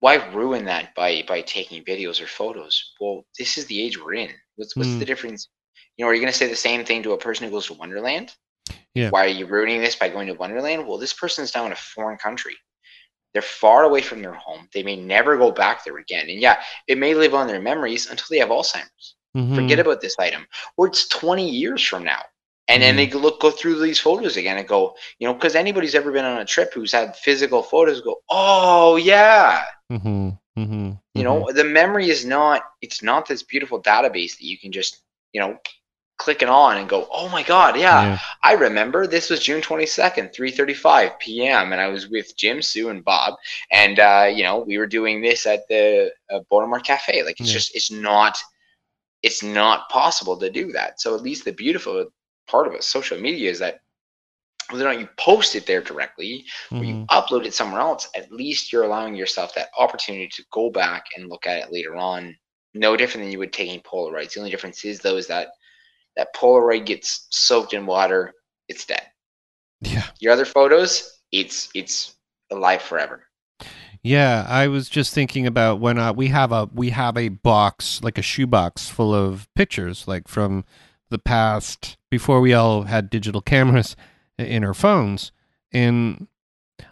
why 0.00 0.14
ruin 0.32 0.64
that 0.64 0.94
by 0.94 1.22
by 1.28 1.42
taking 1.42 1.84
videos 1.84 2.20
or 2.22 2.26
photos? 2.26 2.92
Well 3.00 3.24
this 3.38 3.58
is 3.58 3.66
the 3.66 3.80
age 3.84 3.98
we're 4.02 4.14
in. 4.14 4.30
What's 4.56 4.74
what's 4.76 4.88
Mm. 4.90 4.98
the 4.98 5.04
difference? 5.04 5.48
You 5.96 6.04
know 6.04 6.10
are 6.10 6.14
you 6.14 6.20
going 6.20 6.32
to 6.32 6.38
say 6.38 6.48
the 6.48 6.56
same 6.56 6.84
thing 6.84 7.02
to 7.02 7.12
a 7.12 7.18
person 7.18 7.44
who 7.44 7.50
goes 7.52 7.66
to 7.66 7.74
wonderland? 7.74 8.34
Yeah. 8.94 9.10
why 9.10 9.24
are 9.24 9.28
you 9.40 9.46
ruining 9.46 9.80
this 9.80 9.94
by 9.96 10.08
going 10.08 10.26
to 10.28 10.34
wonderland? 10.34 10.86
Well 10.86 10.98
this 10.98 11.12
person's 11.12 11.54
now 11.54 11.66
in 11.66 11.72
a 11.72 11.76
foreign 11.76 12.18
country. 12.18 12.56
They're 13.32 13.42
far 13.42 13.84
away 13.84 14.02
from 14.02 14.22
their 14.22 14.32
home. 14.34 14.68
They 14.74 14.82
may 14.82 14.96
never 14.96 15.36
go 15.36 15.52
back 15.52 15.84
there 15.84 15.98
again. 15.98 16.28
And 16.28 16.40
yeah 16.40 16.62
it 16.88 16.98
may 16.98 17.14
live 17.14 17.34
on 17.34 17.46
their 17.46 17.60
memories 17.60 18.10
until 18.10 18.26
they 18.30 18.38
have 18.38 18.48
alzheimer's. 18.48 19.14
Mhm. 19.36 19.54
forget 19.54 19.78
about 19.78 20.00
this 20.00 20.16
item. 20.18 20.46
Or 20.76 20.88
it's 20.88 21.06
20 21.08 21.48
years 21.48 21.82
from 21.84 22.02
now 22.02 22.22
and 22.70 22.82
then 22.82 22.96
they 22.96 23.10
look 23.10 23.40
go 23.40 23.50
through 23.50 23.78
these 23.80 24.00
photos 24.00 24.36
again 24.36 24.58
and 24.58 24.68
go 24.68 24.94
you 25.18 25.26
know 25.28 25.34
because 25.34 25.54
anybody's 25.56 25.94
ever 25.94 26.12
been 26.12 26.24
on 26.24 26.38
a 26.40 26.44
trip 26.44 26.72
who's 26.74 26.92
had 26.92 27.16
physical 27.16 27.62
photos 27.62 28.00
go 28.00 28.16
oh 28.30 28.96
yeah 28.96 29.64
Mhm. 29.92 30.38
Mhm. 30.58 30.98
you 31.14 31.24
know 31.24 31.50
the 31.52 31.64
memory 31.64 32.08
is 32.10 32.24
not 32.24 32.62
it's 32.82 33.02
not 33.02 33.26
this 33.28 33.42
beautiful 33.42 33.82
database 33.82 34.32
that 34.38 34.44
you 34.44 34.58
can 34.58 34.72
just 34.72 35.02
you 35.32 35.40
know 35.40 35.58
click 36.18 36.42
it 36.42 36.48
on 36.50 36.76
and 36.78 36.88
go 36.88 37.08
oh 37.12 37.28
my 37.30 37.42
god 37.42 37.76
yeah, 37.78 38.02
Yeah. 38.02 38.18
i 38.44 38.52
remember 38.52 39.06
this 39.06 39.30
was 39.30 39.40
june 39.40 39.62
22nd 39.62 40.32
3.35 40.34 41.18
p.m 41.18 41.72
and 41.72 41.80
i 41.80 41.88
was 41.88 42.08
with 42.08 42.36
jim 42.36 42.62
sue 42.62 42.90
and 42.90 43.04
bob 43.04 43.34
and 43.70 43.98
uh, 43.98 44.28
you 44.32 44.42
know 44.42 44.58
we 44.58 44.78
were 44.78 44.86
doing 44.86 45.22
this 45.22 45.46
at 45.46 45.66
the 45.68 46.12
uh, 46.30 46.40
Baltimore 46.50 46.80
cafe 46.80 47.22
like 47.24 47.40
it's 47.40 47.48
Yeah. 47.48 47.54
just 47.58 47.74
it's 47.74 47.90
not 47.90 48.38
it's 49.22 49.42
not 49.42 49.88
possible 49.88 50.36
to 50.38 50.50
do 50.50 50.72
that 50.72 51.00
so 51.00 51.14
at 51.14 51.22
least 51.22 51.44
the 51.44 51.52
beautiful 51.52 52.06
part 52.50 52.66
of 52.66 52.74
it 52.74 52.82
social 52.82 53.18
media 53.18 53.50
is 53.50 53.58
that 53.60 53.80
whether 54.70 54.86
or 54.86 54.92
not 54.92 55.00
you 55.00 55.08
post 55.16 55.54
it 55.56 55.66
there 55.66 55.82
directly 55.82 56.44
or 56.70 56.84
you 56.84 56.94
Mhm. 56.94 57.06
upload 57.06 57.44
it 57.44 57.54
somewhere 57.54 57.80
else, 57.80 58.08
at 58.14 58.30
least 58.30 58.72
you're 58.72 58.84
allowing 58.84 59.16
yourself 59.16 59.52
that 59.54 59.70
opportunity 59.76 60.28
to 60.28 60.44
go 60.52 60.70
back 60.70 61.06
and 61.16 61.28
look 61.28 61.46
at 61.46 61.58
it 61.58 61.72
later 61.72 61.96
on 61.96 62.36
no 62.72 62.96
different 62.96 63.24
than 63.24 63.32
you 63.32 63.38
would 63.38 63.52
taking 63.52 63.80
Polaroids. 63.80 64.34
The 64.34 64.40
only 64.40 64.50
difference 64.50 64.84
is 64.84 65.00
though 65.00 65.16
is 65.16 65.26
that 65.26 65.48
that 66.16 66.34
Polaroid 66.34 66.86
gets 66.86 67.26
soaked 67.30 67.72
in 67.72 67.86
water, 67.86 68.34
it's 68.68 68.84
dead. 68.84 69.06
Yeah. 69.80 70.06
Your 70.20 70.32
other 70.32 70.44
photos, 70.44 71.20
it's 71.32 71.68
it's 71.74 72.14
alive 72.50 72.82
forever. 72.82 73.26
Yeah, 74.02 74.46
I 74.48 74.68
was 74.68 74.88
just 74.88 75.12
thinking 75.12 75.46
about 75.46 75.80
when 75.80 75.98
uh, 75.98 76.12
we 76.12 76.28
have 76.28 76.52
a 76.52 76.68
we 76.72 76.90
have 76.90 77.16
a 77.16 77.28
box 77.28 78.02
like 78.02 78.18
a 78.18 78.22
shoebox 78.22 78.88
full 78.88 79.14
of 79.14 79.48
pictures 79.54 80.08
like 80.08 80.26
from 80.28 80.64
the 81.10 81.18
past 81.18 81.96
before 82.10 82.40
we 82.40 82.52
all 82.52 82.82
had 82.82 83.10
digital 83.10 83.40
cameras 83.40 83.96
in 84.38 84.64
our 84.64 84.74
phones 84.74 85.32
and 85.72 86.26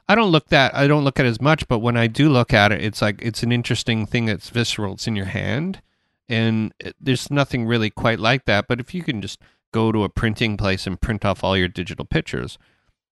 I 0.07 0.15
don't 0.15 0.31
look 0.31 0.49
that 0.49 0.75
I 0.75 0.87
don't 0.87 1.05
look 1.05 1.19
at 1.19 1.27
as 1.27 1.41
much 1.41 1.67
but 1.69 1.79
when 1.79 1.97
I 1.97 2.07
do 2.07 2.29
look 2.29 2.53
at 2.53 2.73
it 2.73 2.83
it's 2.83 3.01
like 3.01 3.21
it's 3.23 3.43
an 3.43 3.53
interesting 3.53 4.07
thing 4.07 4.27
that's 4.27 4.51
visceral 4.51 4.95
it's 4.95 5.07
in 5.07 5.17
your 5.17 5.27
hand 5.27 5.81
and 6.29 6.75
it, 6.79 6.95
there's 7.01 7.31
nothing 7.31 7.67
really 7.67 7.91
quite 7.91 8.21
like 8.21 8.45
that 8.45 8.67
but 8.69 8.81
if 8.81 8.95
you 8.95 9.03
can 9.03 9.23
just 9.23 9.41
go 9.73 9.93
to 9.93 10.05
a 10.05 10.09
printing 10.09 10.57
place 10.57 10.87
and 10.87 11.01
print 11.01 11.25
off 11.25 11.43
all 11.43 11.57
your 11.57 11.69
digital 11.69 12.05
pictures 12.05 12.59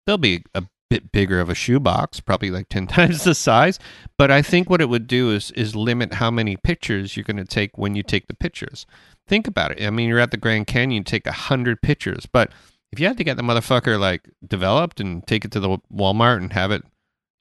they'll 0.06 0.18
be 0.18 0.44
a 0.54 0.64
bit 0.88 1.10
bigger 1.12 1.40
of 1.40 1.50
a 1.50 1.54
shoebox, 1.54 2.20
probably 2.20 2.50
like 2.50 2.68
10 2.68 2.86
times 2.88 3.24
the 3.24 3.34
size. 3.34 3.78
But 4.16 4.30
I 4.30 4.42
think 4.42 4.70
what 4.70 4.80
it 4.80 4.88
would 4.88 5.06
do 5.06 5.32
is, 5.32 5.50
is 5.52 5.74
limit 5.74 6.14
how 6.14 6.30
many 6.30 6.56
pictures 6.56 7.16
you're 7.16 7.24
going 7.24 7.36
to 7.36 7.44
take 7.44 7.76
when 7.76 7.94
you 7.94 8.02
take 8.02 8.26
the 8.26 8.34
pictures. 8.34 8.86
Think 9.28 9.48
about 9.48 9.72
it. 9.72 9.84
I 9.84 9.90
mean, 9.90 10.08
you're 10.08 10.20
at 10.20 10.30
the 10.30 10.36
Grand 10.36 10.66
Canyon, 10.66 11.04
take 11.04 11.26
a 11.26 11.30
100 11.30 11.82
pictures. 11.82 12.26
But 12.26 12.52
if 12.92 13.00
you 13.00 13.06
had 13.06 13.18
to 13.18 13.24
get 13.24 13.36
the 13.36 13.42
motherfucker 13.42 13.98
like 13.98 14.28
developed 14.46 15.00
and 15.00 15.26
take 15.26 15.44
it 15.44 15.52
to 15.52 15.60
the 15.60 15.78
Walmart 15.92 16.38
and 16.38 16.52
have 16.52 16.70
it, 16.70 16.82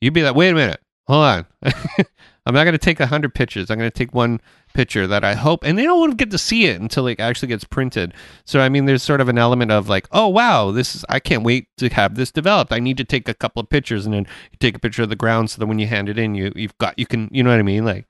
you'd 0.02 0.14
be 0.14 0.24
like, 0.24 0.36
wait 0.36 0.50
a 0.50 0.56
minute, 0.56 0.82
hold 1.08 1.24
on. 1.24 1.46
I'm 2.48 2.54
not 2.54 2.64
going 2.64 2.74
to 2.74 2.78
take 2.78 3.00
a 3.00 3.04
100 3.04 3.34
pictures. 3.34 3.72
I'm 3.72 3.80
going 3.80 3.90
to 3.90 3.98
take 3.98 4.14
one 4.14 4.40
picture 4.76 5.08
that 5.08 5.24
I 5.24 5.34
hope, 5.34 5.64
and 5.64 5.78
they 5.78 5.84
don't 5.84 6.00
want 6.00 6.12
to 6.12 6.16
get 6.16 6.30
to 6.32 6.38
see 6.38 6.66
it 6.66 6.80
until 6.80 7.08
it 7.08 7.20
actually 7.20 7.48
gets 7.48 7.64
printed. 7.64 8.14
So 8.46 8.60
I 8.60 8.70
mean, 8.70 8.86
there's 8.86 9.02
sort 9.02 9.22
of 9.22 9.30
an 9.30 9.40
element 9.40 9.72
of 9.72 9.90
like, 9.90 10.08
oh 10.12 10.28
wow, 10.28 10.70
this 10.70 10.96
is 10.96 11.06
I 11.10 11.20
can't 11.20 11.44
wait 11.44 11.68
to 11.78 11.90
have 11.90 12.16
this 12.16 12.32
developed. 12.32 12.72
I 12.72 12.80
need 12.80 12.98
to 12.98 13.04
take 13.04 13.28
a 13.28 13.34
couple 13.34 13.62
of 13.62 13.70
pictures, 13.70 14.06
and 14.06 14.14
then 14.14 14.28
you 14.52 14.58
take 14.60 14.76
a 14.76 14.80
picture 14.80 15.04
of 15.04 15.10
the 15.10 15.16
ground 15.16 15.50
so 15.50 15.60
that 15.60 15.66
when 15.66 15.80
you 15.80 15.88
hand 15.88 16.10
it 16.10 16.20
in, 16.20 16.36
you 16.36 16.52
you've 16.56 16.78
got 16.78 17.00
you 17.00 17.08
can 17.08 17.30
you 17.32 17.42
know 17.42 17.50
what 17.50 17.60
I 17.60 17.64
mean, 17.64 17.86
like. 17.86 18.06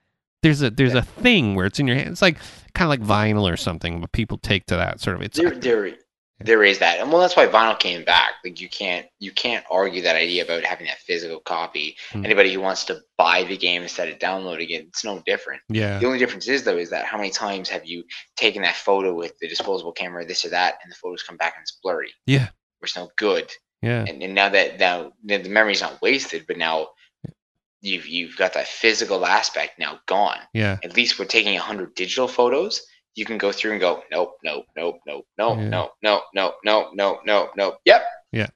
There's 0.46 0.62
a 0.62 0.70
there's 0.70 0.93
a 0.93 1.02
thing 1.02 1.56
where 1.56 1.66
it's 1.66 1.80
in 1.80 1.88
your 1.88 1.96
hand. 1.96 2.10
It's 2.10 2.22
like 2.22 2.38
kind 2.76 2.86
of 2.86 2.89
like 2.89 3.02
vinyl 3.02 3.52
or 3.52 3.58
something, 3.58 4.00
but 4.00 4.12
people 4.12 4.38
take 4.38 4.68
to 4.68 4.76
that 4.76 5.02
sort 5.02 5.16
of. 5.16 5.24
It's 5.24 5.39
There, 5.39 5.50
there, 5.50 5.96
there 6.39 6.64
is 6.64 6.78
that, 6.78 7.00
and 7.00 7.12
well, 7.12 7.20
that's 7.20 7.36
why 7.36 7.48
vinyl 7.48 7.80
came 7.80 8.06
back. 8.06 8.34
Like 8.43 8.62
you 8.62 8.70
can't 8.70 9.08
you 9.18 9.32
can't 9.32 9.66
argue 9.72 10.04
that 10.04 10.16
idea 10.16 10.43
about 10.43 10.64
having 10.64 10.86
that 10.86 11.00
physical 11.00 11.39
copy. 11.39 11.98
Hmm. 12.12 12.24
Anybody 12.26 12.54
who 12.54 12.62
wants 12.62 12.84
to 12.86 13.00
buy 13.18 13.43
the 13.43 13.58
game 13.58 13.82
instead 13.82 14.08
of 14.08 14.20
downloading 14.20 14.70
it, 14.70 14.86
it's 14.86 15.04
no 15.04 15.24
different. 15.26 15.64
yeah 15.68 15.98
The 15.98 16.06
only 16.06 16.20
difference 16.20 16.48
is 16.48 16.64
though 16.64 16.78
is 16.78 16.91
that 16.91 17.06
how 17.06 17.18
many 17.18 17.32
times 17.32 17.68
have 17.70 17.88
you 17.88 18.04
taken 18.36 18.62
that 18.62 18.76
photo 18.76 19.16
with 19.16 19.36
the 19.39 19.48
disposable 19.48 19.93
camera, 19.93 20.28
this 20.28 20.46
or 20.46 20.50
that, 20.50 20.76
and 20.84 20.91
the 20.91 20.96
photos 20.96 21.24
come 21.24 21.38
back 21.38 21.54
and 21.56 21.64
it's 21.64 21.80
blurry, 21.82 22.14
yeah 22.28 22.50
or 22.82 22.84
it's 22.84 22.96
no 22.96 23.10
good. 23.18 23.52
yeah 23.82 24.06
And, 24.08 24.22
and 24.22 24.36
now 24.36 24.50
that 24.50 24.78
now 24.80 25.12
the 25.24 25.38
the 25.38 25.50
memory's 25.50 25.82
not 25.82 26.00
wasted, 26.04 26.46
but 26.48 26.58
now 26.58 26.89
you've 27.82 28.08
you've 28.08 28.36
got 28.38 28.54
that 28.54 28.68
physical 28.68 29.26
aspect 29.26 29.78
now 29.80 30.00
gone. 30.08 30.40
yeah 30.54 30.78
At 30.84 30.96
least 30.96 31.20
we're 31.20 31.26
taking 31.26 31.58
hundred 31.58 31.96
digital 31.96 32.28
photos. 32.28 32.82
You 33.16 33.26
can 33.26 33.38
go 33.38 33.52
through 33.52 33.72
and 33.72 33.80
go, 33.80 34.04
nope, 34.12 34.34
nope, 34.44 34.66
nope, 34.76 35.00
nope, 35.08 35.26
nope, 35.38 35.58
Yeah. 35.60 35.70
nope, 35.70 35.92
nope, 36.04 36.24
nope, 36.34 36.56
nope, 36.66 36.90
nope, 36.94 37.20
nope, 37.26 37.52
nope. 37.56 37.78
Yep. 37.86 38.04
Yeah. 38.34 38.48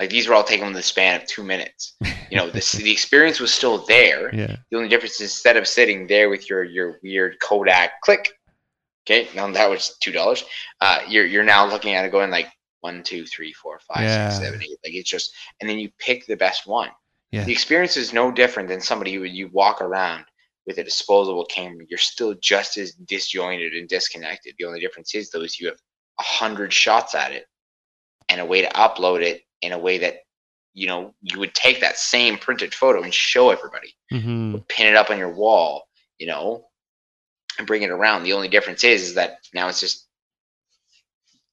Like 0.00 0.10
these 0.10 0.26
were 0.26 0.34
all 0.34 0.42
taken 0.42 0.66
in 0.66 0.72
the 0.72 0.82
span 0.82 1.20
of 1.20 1.26
two 1.26 1.44
minutes. 1.44 1.94
You 2.30 2.38
know, 2.38 2.50
this 2.50 2.72
the 2.72 2.90
experience 2.90 3.38
was 3.38 3.52
still 3.52 3.84
there. 3.86 4.34
yeah 4.34 4.56
The 4.70 4.76
only 4.78 4.88
difference 4.88 5.16
is 5.16 5.30
instead 5.30 5.56
of 5.56 5.68
sitting 5.68 6.06
there 6.08 6.30
with 6.30 6.48
your 6.50 6.64
your 6.64 6.98
weird 7.02 7.38
Kodak 7.38 8.00
click, 8.00 8.32
okay, 9.06 9.28
now 9.36 9.48
that 9.52 9.70
was 9.70 9.96
two 10.00 10.10
dollars. 10.10 10.42
Uh, 10.80 11.00
you're 11.06 11.26
you're 11.26 11.44
now 11.44 11.66
looking 11.66 11.94
at 11.94 12.04
it 12.04 12.10
going 12.10 12.30
like 12.30 12.48
one, 12.80 13.02
two, 13.04 13.24
three, 13.26 13.52
four, 13.52 13.78
five, 13.86 14.02
Yeah. 14.04 14.30
six, 14.30 14.42
seven, 14.44 14.62
eight. 14.62 14.78
Like 14.84 14.94
it's 14.94 15.08
just, 15.08 15.32
and 15.60 15.68
then 15.70 15.78
you 15.78 15.90
pick 15.98 16.26
the 16.26 16.34
best 16.36 16.66
one. 16.66 16.90
Yeah. 17.34 17.44
The 17.44 17.52
experience 17.52 17.96
is 17.96 18.12
no 18.12 18.30
different 18.30 18.68
than 18.68 18.80
somebody 18.80 19.14
who 19.14 19.24
you 19.24 19.48
walk 19.52 19.80
around 19.80 20.24
with 20.66 20.78
a 20.78 20.84
disposable 20.84 21.44
camera. 21.46 21.84
You're 21.88 21.98
still 21.98 22.34
just 22.34 22.76
as 22.76 22.92
disjointed 22.92 23.72
and 23.74 23.88
disconnected. 23.88 24.54
The 24.58 24.64
only 24.64 24.80
difference 24.80 25.14
is 25.14 25.30
though 25.30 25.42
is 25.42 25.58
you 25.58 25.66
have 25.66 25.78
a 26.18 26.22
hundred 26.22 26.72
shots 26.72 27.14
at 27.14 27.32
it 27.32 27.46
and 28.28 28.40
a 28.40 28.44
way 28.44 28.62
to 28.62 28.68
upload 28.68 29.22
it 29.22 29.42
in 29.62 29.72
a 29.72 29.78
way 29.78 29.98
that 29.98 30.18
you 30.74 30.86
know 30.86 31.14
you 31.22 31.38
would 31.40 31.54
take 31.54 31.80
that 31.80 31.98
same 31.98 32.38
printed 32.38 32.74
photo 32.74 33.02
and 33.02 33.12
show 33.12 33.50
everybody 33.50 33.96
hmm 34.10 34.56
pin 34.68 34.86
it 34.86 34.96
up 34.96 35.10
on 35.10 35.18
your 35.18 35.34
wall, 35.34 35.88
you 36.18 36.26
know, 36.26 36.66
and 37.58 37.66
bring 37.66 37.82
it 37.82 37.90
around. 37.90 38.22
The 38.22 38.32
only 38.32 38.48
difference 38.48 38.84
is, 38.84 39.02
is 39.02 39.14
that 39.14 39.38
now 39.52 39.68
it's 39.68 39.80
just 39.80 40.03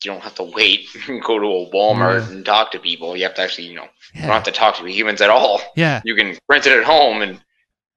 you 0.04 0.12
don't 0.12 0.22
have 0.22 0.36
to 0.36 0.44
wait 0.44 0.88
and 1.08 1.22
go 1.22 1.40
to 1.40 1.46
a 1.46 1.72
Walmart 1.72 2.30
and 2.32 2.46
talk 2.46 2.72
to 2.72 2.80
people. 2.80 3.16
You 3.16 3.24
have 3.24 3.36
to 3.36 3.42
actually, 3.42 3.68
you 3.68 3.76
know, 3.76 3.88
you 4.14 4.22
don't 4.22 4.32
have 4.32 4.44
to 4.44 4.52
talk 4.52 4.78
to 4.78 4.86
humans 4.86 5.22
at 5.22 5.30
all. 5.30 5.62
yeah 5.76 6.02
You 6.06 6.16
can 6.16 6.38
print 6.48 6.66
it 6.68 6.78
at 6.78 6.84
home 6.84 7.22
and 7.22 7.42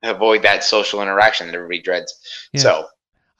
avoid 0.03 0.43
that 0.43 0.63
social 0.65 1.01
interaction 1.03 1.47
that 1.47 1.55
everybody 1.55 1.81
dreads. 1.81 2.15
Yeah. 2.53 2.61
So 2.61 2.87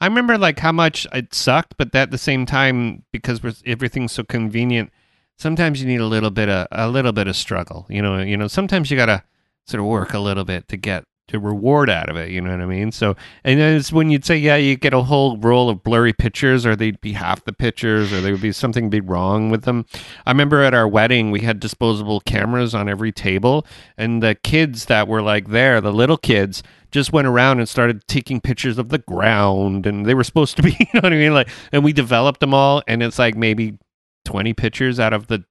I 0.01 0.07
remember 0.07 0.37
like 0.37 0.59
how 0.59 0.71
much 0.71 1.07
it 1.13 1.33
sucked, 1.33 1.75
but 1.77 1.93
at 1.95 2.11
the 2.11 2.17
same 2.17 2.45
time, 2.45 3.03
because 3.11 3.41
we're, 3.41 3.53
everything's 3.65 4.11
so 4.11 4.23
convenient, 4.23 4.91
sometimes 5.37 5.81
you 5.81 5.87
need 5.87 6.01
a 6.01 6.05
little 6.05 6.31
bit 6.31 6.49
of 6.49 6.67
a 6.71 6.89
little 6.89 7.11
bit 7.11 7.27
of 7.27 7.35
struggle. 7.35 7.85
You 7.89 8.01
know, 8.01 8.19
you 8.19 8.35
know, 8.35 8.47
sometimes 8.47 8.91
you 8.91 8.97
gotta 8.97 9.23
sort 9.67 9.79
of 9.79 9.87
work 9.87 10.13
a 10.13 10.19
little 10.19 10.45
bit 10.45 10.67
to 10.69 10.77
get 10.77 11.05
to 11.27 11.39
reward 11.39 11.89
out 11.89 12.09
of 12.09 12.15
it. 12.15 12.29
You 12.29 12.41
know 12.41 12.51
what 12.51 12.61
I 12.61 12.65
mean? 12.65 12.91
So, 12.91 13.15
and 13.43 13.59
it's 13.59 13.91
when 13.91 14.09
you'd 14.09 14.25
say, 14.25 14.37
yeah, 14.37 14.55
you 14.55 14.75
get 14.75 14.93
a 14.93 15.01
whole 15.01 15.37
roll 15.37 15.69
of 15.69 15.83
blurry 15.83 16.13
pictures, 16.13 16.65
or 16.65 16.75
they'd 16.75 17.01
be 17.01 17.13
half 17.13 17.43
the 17.45 17.53
pictures, 17.53 18.13
or 18.13 18.21
there 18.21 18.31
would 18.31 18.41
be 18.41 18.51
something 18.51 18.89
be 18.89 19.01
wrong 19.01 19.49
with 19.49 19.63
them. 19.63 19.85
I 20.25 20.31
remember 20.31 20.61
at 20.61 20.73
our 20.73 20.87
wedding, 20.87 21.31
we 21.31 21.41
had 21.41 21.59
disposable 21.59 22.19
cameras 22.21 22.75
on 22.75 22.87
every 22.87 23.11
table, 23.11 23.65
and 23.97 24.21
the 24.21 24.35
kids 24.35 24.85
that 24.85 25.07
were 25.07 25.21
like 25.21 25.49
there, 25.49 25.81
the 25.81 25.93
little 25.93 26.17
kids, 26.17 26.61
just 26.91 27.11
went 27.11 27.27
around 27.27 27.59
and 27.59 27.67
started 27.67 28.07
taking 28.07 28.39
pictures 28.39 28.77
of 28.77 28.89
the 28.89 28.99
ground, 28.99 29.85
and 29.85 30.05
they 30.05 30.13
were 30.13 30.23
supposed 30.23 30.55
to 30.57 30.63
be, 30.63 30.71
you 30.79 30.87
know 30.93 31.01
what 31.01 31.13
I 31.13 31.17
mean? 31.17 31.33
Like, 31.33 31.49
and 31.71 31.83
we 31.83 31.91
developed 31.91 32.39
them 32.39 32.53
all, 32.53 32.83
and 32.87 33.01
it's 33.01 33.19
like 33.19 33.35
maybe 33.35 33.77
twenty 34.25 34.53
pictures 34.53 34.99
out 34.99 35.13
of 35.13 35.27
the 35.27 35.43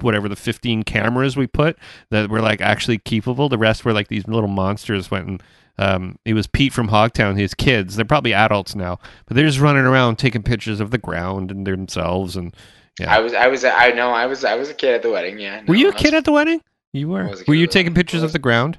whatever 0.00 0.28
the 0.28 0.36
15 0.36 0.82
cameras 0.84 1.36
we 1.36 1.46
put 1.46 1.76
that 2.10 2.30
were 2.30 2.40
like 2.40 2.60
actually 2.60 2.98
keepable 2.98 3.48
the 3.50 3.58
rest 3.58 3.84
were 3.84 3.92
like 3.92 4.08
these 4.08 4.26
little 4.26 4.48
monsters 4.48 5.10
went 5.10 5.26
and 5.28 5.42
um, 5.78 6.18
it 6.26 6.34
was 6.34 6.46
Pete 6.46 6.72
from 6.72 6.88
Hogtown, 6.88 7.38
his 7.38 7.54
kids. 7.54 7.96
They're 7.96 8.04
probably 8.04 8.34
adults 8.34 8.74
now, 8.74 8.98
but 9.26 9.34
they're 9.36 9.46
just 9.46 9.58
running 9.58 9.84
around 9.84 10.16
taking 10.16 10.42
pictures 10.42 10.80
of 10.80 10.90
the 10.90 10.98
ground 10.98 11.50
and 11.50 11.66
themselves. 11.66 12.36
And 12.36 12.54
yeah, 13.00 13.12
I 13.12 13.20
was, 13.20 13.32
I 13.32 13.46
was, 13.46 13.64
I 13.64 13.90
know, 13.92 14.10
I 14.10 14.26
was, 14.26 14.44
I 14.44 14.54
was 14.54 14.68
a 14.68 14.74
kid 14.74 14.94
at 14.94 15.02
the 15.02 15.10
wedding. 15.10 15.38
Yeah. 15.40 15.60
were 15.66 15.74
no, 15.74 15.80
you 15.80 15.86
a 15.86 15.90
I 15.90 15.94
was- 15.94 16.02
kid 16.02 16.12
at 16.14 16.24
the 16.26 16.32
wedding? 16.32 16.60
You 16.92 17.08
were. 17.08 17.22
I 17.24 17.30
was 17.30 17.40
a 17.40 17.44
kid 17.44 17.48
Were 17.48 17.54
you 17.54 17.66
taking 17.66 17.94
pictures 17.94 18.22
of 18.22 18.32
the 18.32 18.38
ground? 18.38 18.78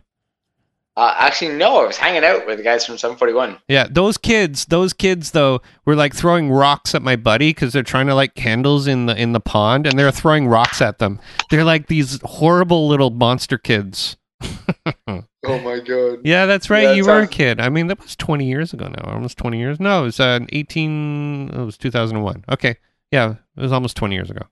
Uh, 0.96 1.16
actually, 1.18 1.56
no. 1.56 1.82
I 1.82 1.88
was 1.88 1.98
hanging 1.98 2.24
out 2.24 2.46
with 2.46 2.58
the 2.58 2.64
guys 2.64 2.86
from 2.86 2.98
741. 2.98 3.60
Yeah, 3.68 3.88
those 3.90 4.18
kids, 4.18 4.66
those 4.66 4.94
kids 4.94 5.32
though, 5.32 5.62
were 5.86 5.96
like 5.96 6.14
throwing 6.14 6.52
rocks 6.52 6.94
at 6.94 7.02
my 7.02 7.16
buddy 7.16 7.50
because 7.50 7.74
they're 7.74 7.82
trying 7.84 8.08
to 8.08 8.16
light 8.16 8.36
candles 8.36 8.86
in 8.86 9.08
the 9.08 9.20
in 9.20 9.32
the 9.34 9.40
pond, 9.40 9.88
and 9.88 9.98
they're 9.98 10.12
throwing 10.12 10.48
rocks 10.48 10.82
at 10.82 11.00
them. 11.00 11.20
They're 11.50 11.64
like 11.64 11.88
these 11.88 12.20
horrible 12.24 12.88
little 12.88 13.10
monster 13.10 13.58
kids. 13.58 14.18
Oh 15.46 15.60
my 15.60 15.80
god. 15.80 16.20
Yeah, 16.24 16.46
that's 16.46 16.70
right. 16.70 16.84
Yeah, 16.84 16.94
you 16.94 17.04
it 17.04 17.08
were 17.08 17.22
a 17.24 17.28
kid. 17.28 17.60
I 17.60 17.68
mean, 17.68 17.88
that 17.88 18.02
was 18.02 18.16
20 18.16 18.46
years 18.46 18.74
ago 18.74 18.88
now. 18.88 19.12
Almost 19.14 19.38
20 19.38 19.60
years. 19.60 19.80
No, 19.80 20.04
it 20.04 20.06
was 20.06 20.20
uh, 20.20 20.40
18. 20.54 21.50
It 21.50 21.66
was 21.66 21.78
2001. 21.78 22.46
Okay. 22.50 22.78
Yeah, 23.12 23.36
it 23.58 23.62
was 23.62 23.74
almost 23.74 23.98
20 23.98 24.16
years 24.16 24.30
ago. 24.30 24.44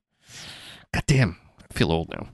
God 0.94 1.04
damn. 1.08 1.38
I 1.60 1.74
feel 1.74 1.92
old 1.92 2.10
now. 2.10 2.28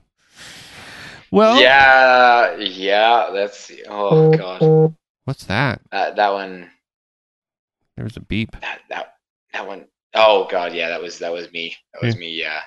Well, 1.30 1.60
Yeah, 1.60 2.56
yeah. 2.56 3.30
That's 3.32 3.70
oh 3.88 4.30
god. 4.36 4.94
what's 5.24 5.44
that? 5.44 5.80
That 5.92 6.16
that 6.16 6.32
one. 6.32 6.70
There 7.96 8.04
was 8.04 8.16
a 8.16 8.20
beep. 8.20 8.52
that 8.60 8.80
that 8.90 9.14
that 9.52 9.66
one 9.66 9.86
oh 10.14 10.46
god 10.50 10.72
yeah 10.72 10.88
that 10.88 11.02
was 11.02 11.18
that 11.18 11.32
was 11.32 11.50
me 11.52 11.76
that 11.92 12.02
was 12.02 12.16
me 12.16 12.30
yeah 12.30 12.60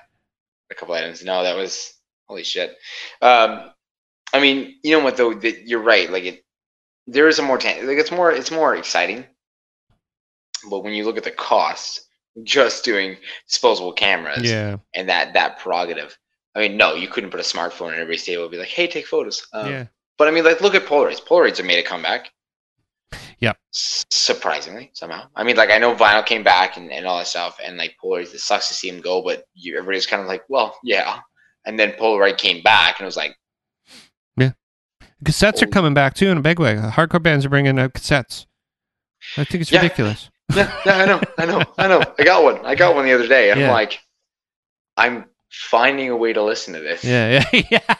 a 0.69 0.75
couple 0.75 0.93
items 0.93 1.23
no 1.23 1.41
that 1.43 1.55
was 1.55 1.93
holy 2.27 2.43
shit 2.43 2.77
um 3.21 3.71
i 4.33 4.39
mean 4.39 4.75
you 4.83 4.95
know 4.95 5.03
what 5.03 5.17
though 5.17 5.33
that 5.33 5.67
you're 5.67 5.81
right 5.81 6.11
like 6.11 6.23
it 6.25 6.45
there 7.07 7.27
is 7.27 7.39
a 7.39 7.41
more 7.41 7.57
tan- 7.57 7.87
like 7.87 7.97
it's 7.97 8.11
more 8.11 8.31
it's 8.31 8.51
more 8.51 8.75
exciting 8.75 9.25
but 10.69 10.83
when 10.83 10.93
you 10.93 11.03
look 11.03 11.17
at 11.17 11.23
the 11.23 11.31
cost 11.31 12.01
just 12.43 12.83
doing 12.85 13.17
disposable 13.47 13.91
cameras 13.93 14.43
Yeah. 14.43 14.77
and 14.93 15.09
that 15.09 15.33
that 15.33 15.57
prerogative 15.59 16.17
i 16.55 16.59
mean 16.59 16.77
no 16.77 16.93
you 16.95 17.07
couldn't 17.07 17.29
put 17.29 17.39
a 17.39 17.43
smartphone 17.43 17.93
in 17.93 17.99
every 17.99 18.17
table 18.17 18.43
and 18.43 18.51
be 18.51 18.57
like 18.57 18.67
hey 18.67 18.87
take 18.87 19.07
photos 19.07 19.45
um, 19.53 19.69
yeah. 19.69 19.85
but 20.17 20.27
i 20.27 20.31
mean 20.31 20.43
like 20.43 20.61
look 20.61 20.75
at 20.75 20.85
polaroids 20.85 21.21
polaroids 21.23 21.57
have 21.57 21.65
made 21.65 21.79
a 21.79 21.87
comeback 21.87 22.31
Yeah. 23.39 23.53
S- 23.73 24.05
surprisingly 24.09 24.91
somehow 24.93 25.27
i 25.35 25.43
mean 25.43 25.55
like 25.55 25.69
i 25.71 25.77
know 25.77 25.95
vinyl 25.95 26.25
came 26.25 26.43
back 26.43 26.77
and, 26.77 26.91
and 26.91 27.05
all 27.07 27.17
that 27.17 27.27
stuff 27.27 27.59
and 27.63 27.77
like 27.77 27.95
Polaroids, 28.03 28.33
it 28.33 28.39
sucks 28.39 28.67
to 28.67 28.73
see 28.73 28.89
them 28.91 29.01
go 29.01 29.21
but 29.23 29.45
you, 29.53 29.77
everybody's 29.77 30.05
kind 30.05 30.21
of 30.21 30.27
like 30.27 30.43
well 30.49 30.77
yeah 30.83 31.19
and 31.65 31.79
then 31.79 31.91
polaroid 31.93 32.37
came 32.37 32.61
back 32.63 32.99
and 32.99 33.05
it 33.05 33.07
was 33.07 33.17
like 33.17 33.35
yeah. 34.37 34.51
Cassettes 35.23 35.61
are 35.61 35.67
Oh. 35.67 35.71
coming 35.71 35.93
back 35.93 36.15
too 36.15 36.29
in 36.29 36.37
a 36.37 36.41
big 36.41 36.57
way. 36.59 36.75
Hardcore 36.75 37.21
bands 37.21 37.45
are 37.45 37.49
bringing 37.49 37.77
out 37.77 37.93
cassettes. 37.93 38.47
I 39.37 39.43
think 39.43 39.61
it's 39.61 39.71
Yeah. 39.71 39.81
ridiculous. 39.83 40.31
yeah, 40.55 40.71
yeah, 40.83 40.97
I 40.97 41.05
know, 41.05 41.21
I 41.37 41.45
know, 41.45 41.63
I 41.77 41.87
know. 41.87 42.01
I 42.17 42.23
got 42.23 42.43
one. 42.43 42.65
I 42.65 42.73
got 42.73 42.95
one 42.95 43.05
the 43.05 43.13
other 43.13 43.27
day. 43.27 43.51
And 43.51 43.59
Yeah. 43.59 43.67
I'm 43.67 43.71
like, 43.73 43.99
I'm 44.97 45.25
finding 45.51 46.09
a 46.09 46.15
way 46.15 46.33
to 46.33 46.41
listen 46.43 46.73
to 46.73 46.79
this. 46.79 47.03
Yeah, 47.03 47.43
yeah, 47.53 47.61
yeah. 47.71 47.95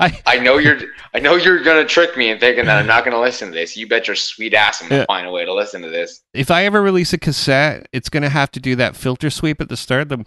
I, 0.00 0.20
I 0.26 0.38
know 0.38 0.56
you're 0.58 0.78
I 1.12 1.18
know 1.18 1.34
you're 1.36 1.62
gonna 1.62 1.84
trick 1.84 2.16
me 2.16 2.30
and 2.30 2.38
thinking 2.40 2.64
that 2.66 2.78
I'm 2.78 2.86
not 2.86 3.04
gonna 3.04 3.20
listen 3.20 3.48
to 3.48 3.54
this. 3.54 3.76
You 3.76 3.86
bet 3.88 4.06
your 4.06 4.16
sweet 4.16 4.54
ass 4.54 4.80
I'm 4.82 4.88
gonna 4.88 5.00
Yeah. 5.02 5.06
find 5.06 5.26
a 5.26 5.30
way 5.30 5.44
to 5.44 5.52
listen 5.52 5.82
to 5.82 5.90
this. 5.90 6.22
if 6.32 6.50
I 6.50 6.64
ever 6.64 6.80
release 6.80 7.12
a 7.12 7.18
cassette, 7.18 7.86
it's 7.92 8.08
gonna 8.08 8.28
have 8.30 8.50
to 8.52 8.60
do 8.60 8.76
that 8.76 8.96
filter 8.96 9.28
sweep 9.30 9.60
at 9.60 9.68
the 9.68 9.76
start. 9.76 10.08
The 10.08 10.24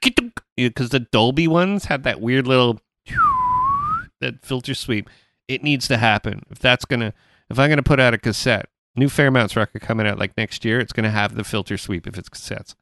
because 0.56 0.90
the 0.90 1.00
Dolby 1.00 1.48
ones 1.48 1.86
had 1.86 2.02
that 2.04 2.20
weird 2.20 2.46
little 2.46 2.80
that 4.20 4.44
filter 4.44 4.74
sweep. 4.74 5.08
It 5.48 5.62
needs 5.62 5.88
to 5.88 5.96
happen 5.96 6.42
if 6.50 6.58
that's 6.58 6.84
gonna 6.84 7.12
if 7.50 7.58
I'm 7.58 7.68
gonna 7.70 7.82
put 7.82 8.00
out 8.00 8.14
a 8.14 8.18
cassette. 8.18 8.66
New 8.96 9.08
Fairmounts 9.08 9.56
record 9.56 9.82
coming 9.82 10.06
out 10.06 10.18
like 10.18 10.36
next 10.36 10.64
year. 10.64 10.78
It's 10.80 10.92
gonna 10.92 11.10
have 11.10 11.34
the 11.34 11.44
filter 11.44 11.76
sweep 11.76 12.06
if 12.06 12.16
it's 12.18 12.28
cassettes. 12.28 12.74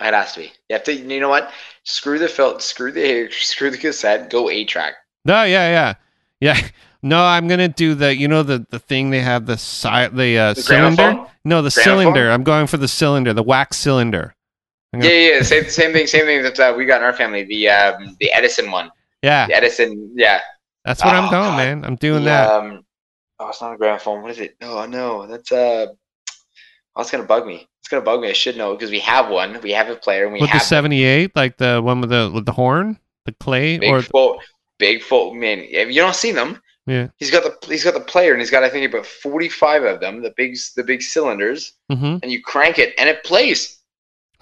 It 0.00 0.12
has 0.14 0.34
to 0.34 0.40
be. 0.40 0.46
You 0.68 0.74
have 0.74 0.84
to 0.84 0.94
you 0.94 1.20
know 1.20 1.28
what? 1.28 1.50
Screw 1.84 2.18
the 2.18 2.28
fil 2.28 2.58
screw 2.58 2.92
the 2.92 3.30
screw 3.32 3.70
the 3.70 3.78
cassette, 3.78 4.30
go 4.30 4.50
eight 4.50 4.68
track. 4.68 4.94
No, 5.24 5.42
yeah, 5.44 5.68
yeah, 5.70 5.94
yeah. 6.40 6.68
No, 7.02 7.22
I'm 7.24 7.46
gonna 7.46 7.68
do 7.68 7.94
the 7.94 8.16
you 8.16 8.26
know 8.26 8.42
the 8.42 8.66
the 8.70 8.80
thing 8.80 9.10
they 9.10 9.20
have 9.20 9.46
the 9.46 9.56
si- 9.56 10.08
the, 10.12 10.38
uh, 10.38 10.54
The 10.54 10.62
cylinder. 10.62 10.96
gramophone? 10.96 11.26
No, 11.44 11.62
the 11.62 11.70
Gramophone? 11.70 11.82
cylinder. 12.02 12.30
I'm 12.32 12.42
going 12.42 12.66
for 12.66 12.78
the 12.78 12.88
cylinder, 12.88 13.32
the 13.32 13.44
wax 13.44 13.76
cylinder. 13.76 14.34
Yeah, 14.92 15.00
gonna- 15.00 15.14
yeah, 15.14 15.34
yeah. 15.36 15.42
Same 15.42 15.68
same 15.68 15.92
thing, 15.92 16.06
same 16.08 16.24
thing 16.24 16.42
that 16.42 16.58
uh, 16.58 16.74
we 16.76 16.84
got 16.84 17.02
in 17.02 17.04
our 17.04 17.12
family. 17.12 17.44
The 17.44 17.68
um 17.68 18.16
the 18.18 18.32
Edison 18.32 18.72
one. 18.72 18.90
Yeah, 19.22 19.46
The 19.46 19.54
Edison 19.54 20.14
yeah. 20.16 20.40
that's 20.84 21.04
what 21.04 21.14
I'm 21.14 21.26
Oh, 21.28 21.30
going, 21.30 21.50
God. 21.50 21.56
man. 21.58 21.84
I'm 21.84 21.96
doing 21.96 22.24
that. 22.24 22.50
Um, 22.50 22.84
oh, 23.38 23.48
it's 23.50 23.60
not 23.60 23.74
a 23.74 23.76
gramophone. 23.76 24.22
What 24.22 24.32
is 24.32 24.40
it? 24.40 24.56
Oh 24.62 24.84
no, 24.86 25.26
that's 25.26 25.52
uh. 25.52 25.86
Oh, 26.96 27.02
it's 27.02 27.10
gonna 27.10 27.24
bug 27.24 27.46
me. 27.46 27.68
It's 27.80 27.88
gonna 27.88 28.02
bug 28.02 28.20
me. 28.22 28.30
I 28.30 28.32
should 28.32 28.56
know 28.56 28.74
because 28.74 28.90
we 28.90 29.00
have 29.00 29.28
one. 29.28 29.60
We 29.62 29.70
have 29.72 29.88
a 29.88 29.96
player, 29.96 30.24
and 30.24 30.32
we 30.32 30.40
with 30.40 30.48
the 30.50 30.54
have 30.54 30.62
78, 30.62 31.36
like 31.36 31.58
the 31.58 31.80
one 31.82 32.00
with 32.00 32.10
the 32.10 32.30
with 32.34 32.46
the 32.46 32.52
horn, 32.52 32.98
the 33.26 33.32
clay, 33.32 33.78
big 33.78 33.90
or 33.90 34.02
foot. 34.02 34.38
Big 34.78 35.02
foot 35.02 35.34
man. 35.34 35.60
If 35.60 35.88
you 35.88 36.00
don't 36.02 36.14
see 36.14 36.32
them, 36.32 36.60
yeah. 36.86 37.08
he's 37.16 37.30
got 37.30 37.42
the 37.44 37.66
he's 37.68 37.84
got 37.84 37.94
the 37.94 38.00
player, 38.00 38.32
and 38.32 38.40
he's 38.40 38.50
got 38.50 38.62
I 38.64 38.68
think 38.70 38.90
about 38.92 39.06
forty 39.06 39.48
five 39.48 39.84
of 39.84 40.00
them. 40.00 40.22
The 40.22 40.32
big 40.36 40.56
the 40.76 40.82
big 40.84 41.02
cylinders, 41.02 41.72
Mm-hmm. 41.92 42.18
and 42.22 42.30
you 42.32 42.42
crank 42.42 42.78
it, 42.78 42.94
and 42.98 43.08
it 43.08 43.22
plays. 43.24 43.78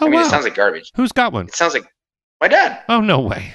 Oh 0.00 0.06
I 0.06 0.10
mean, 0.10 0.20
wow. 0.20 0.26
it 0.26 0.30
sounds 0.30 0.44
like 0.44 0.54
garbage. 0.56 0.90
Who's 0.96 1.12
got 1.12 1.32
one? 1.32 1.46
It 1.46 1.54
sounds 1.54 1.74
like 1.74 1.86
my 2.40 2.48
dad. 2.48 2.82
Oh 2.88 3.00
no 3.00 3.20
way. 3.20 3.52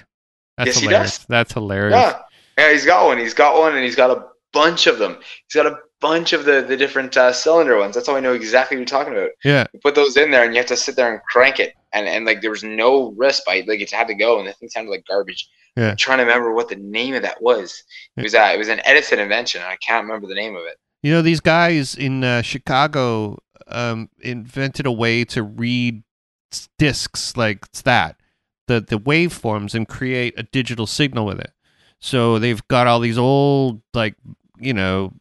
That's 0.58 0.68
Yes, 0.68 0.76
he 0.80 0.86
hilarious. 0.88 1.18
does. 1.20 1.26
That's 1.28 1.54
hilarious. 1.54 1.96
Yeah, 1.96 2.20
yeah, 2.58 2.72
he's 2.74 2.86
got 2.86 3.06
one. 3.06 3.18
He's 3.18 3.34
got 3.34 3.58
one, 3.60 3.76
and 3.76 3.84
he's 3.84 3.96
got 3.96 4.10
a 4.12 4.26
bunch 4.54 4.88
of 4.88 5.00
them. 5.00 5.18
He's 5.48 5.62
got 5.62 5.68
a 5.72 5.78
bunch 6.02 6.34
of 6.34 6.46
the 6.46 6.62
the 6.62 6.78
different 6.78 7.16
uh, 7.18 7.34
cylinder 7.34 7.78
ones. 7.78 7.96
That's 7.96 8.08
how 8.08 8.16
I 8.16 8.20
know 8.20 8.34
exactly 8.34 8.78
what 8.78 8.80
you're 8.80 9.00
talking 9.00 9.14
about. 9.14 9.30
Yeah. 9.44 9.68
You 9.74 9.80
put 9.80 9.96
those 9.96 10.18
in 10.18 10.32
there, 10.32 10.44
and 10.44 10.54
you 10.54 10.60
have 10.60 10.68
to 10.68 10.78
sit 10.78 10.96
there 10.96 11.12
and 11.12 11.22
crank 11.24 11.60
it, 11.60 11.74
and 11.94 12.08
and 12.08 12.26
like 12.26 12.42
there 12.42 12.52
was 12.52 12.64
no 12.64 13.14
respite. 13.18 13.68
Like 13.68 13.82
it 13.82 13.92
had 13.92 14.08
to 14.08 14.16
go, 14.16 14.40
and 14.40 14.48
the 14.48 14.54
thing 14.54 14.70
sounded 14.70 14.92
like 14.92 15.06
garbage. 15.08 15.48
Yeah. 15.76 15.92
I'm 15.92 15.98
trying 15.98 16.18
to 16.18 16.24
remember 16.24 16.54
what 16.54 16.70
the 16.70 16.76
name 16.76 17.16
of 17.16 17.22
that 17.22 17.42
was. 17.42 17.84
It 18.18 18.24
was 18.24 18.36
uh, 18.36 18.52
it 18.54 18.58
was 18.58 18.70
an 18.70 18.82
Edison 18.86 19.20
invention. 19.20 19.62
and 19.62 19.70
I 19.70 19.78
can't 19.78 20.04
remember 20.04 20.28
the 20.28 20.36
name 20.36 20.56
of 20.56 20.64
it. 20.66 20.78
You 21.04 21.14
know, 21.14 21.22
these 21.22 21.40
guys 21.40 21.96
in 21.96 22.24
uh, 22.24 22.42
Chicago 22.42 23.38
um, 23.68 24.10
invented 24.20 24.86
a 24.86 24.92
way 24.92 25.24
to 25.26 25.44
read 25.44 26.04
discs 26.78 27.38
like 27.38 27.66
it's 27.66 27.84
that, 27.84 28.18
the 28.68 28.82
the 28.82 29.00
waveforms, 29.00 29.74
and 29.74 29.88
create 29.88 30.34
a 30.38 30.44
digital 30.44 30.88
signal 30.88 31.26
with 31.26 31.40
it. 31.40 31.52
So 32.02 32.40
they've 32.40 32.66
got 32.70 32.88
all 32.88 33.00
these 33.00 33.18
old, 33.18 33.82
like 33.94 34.16
you 34.60 34.74
know, 34.74 35.14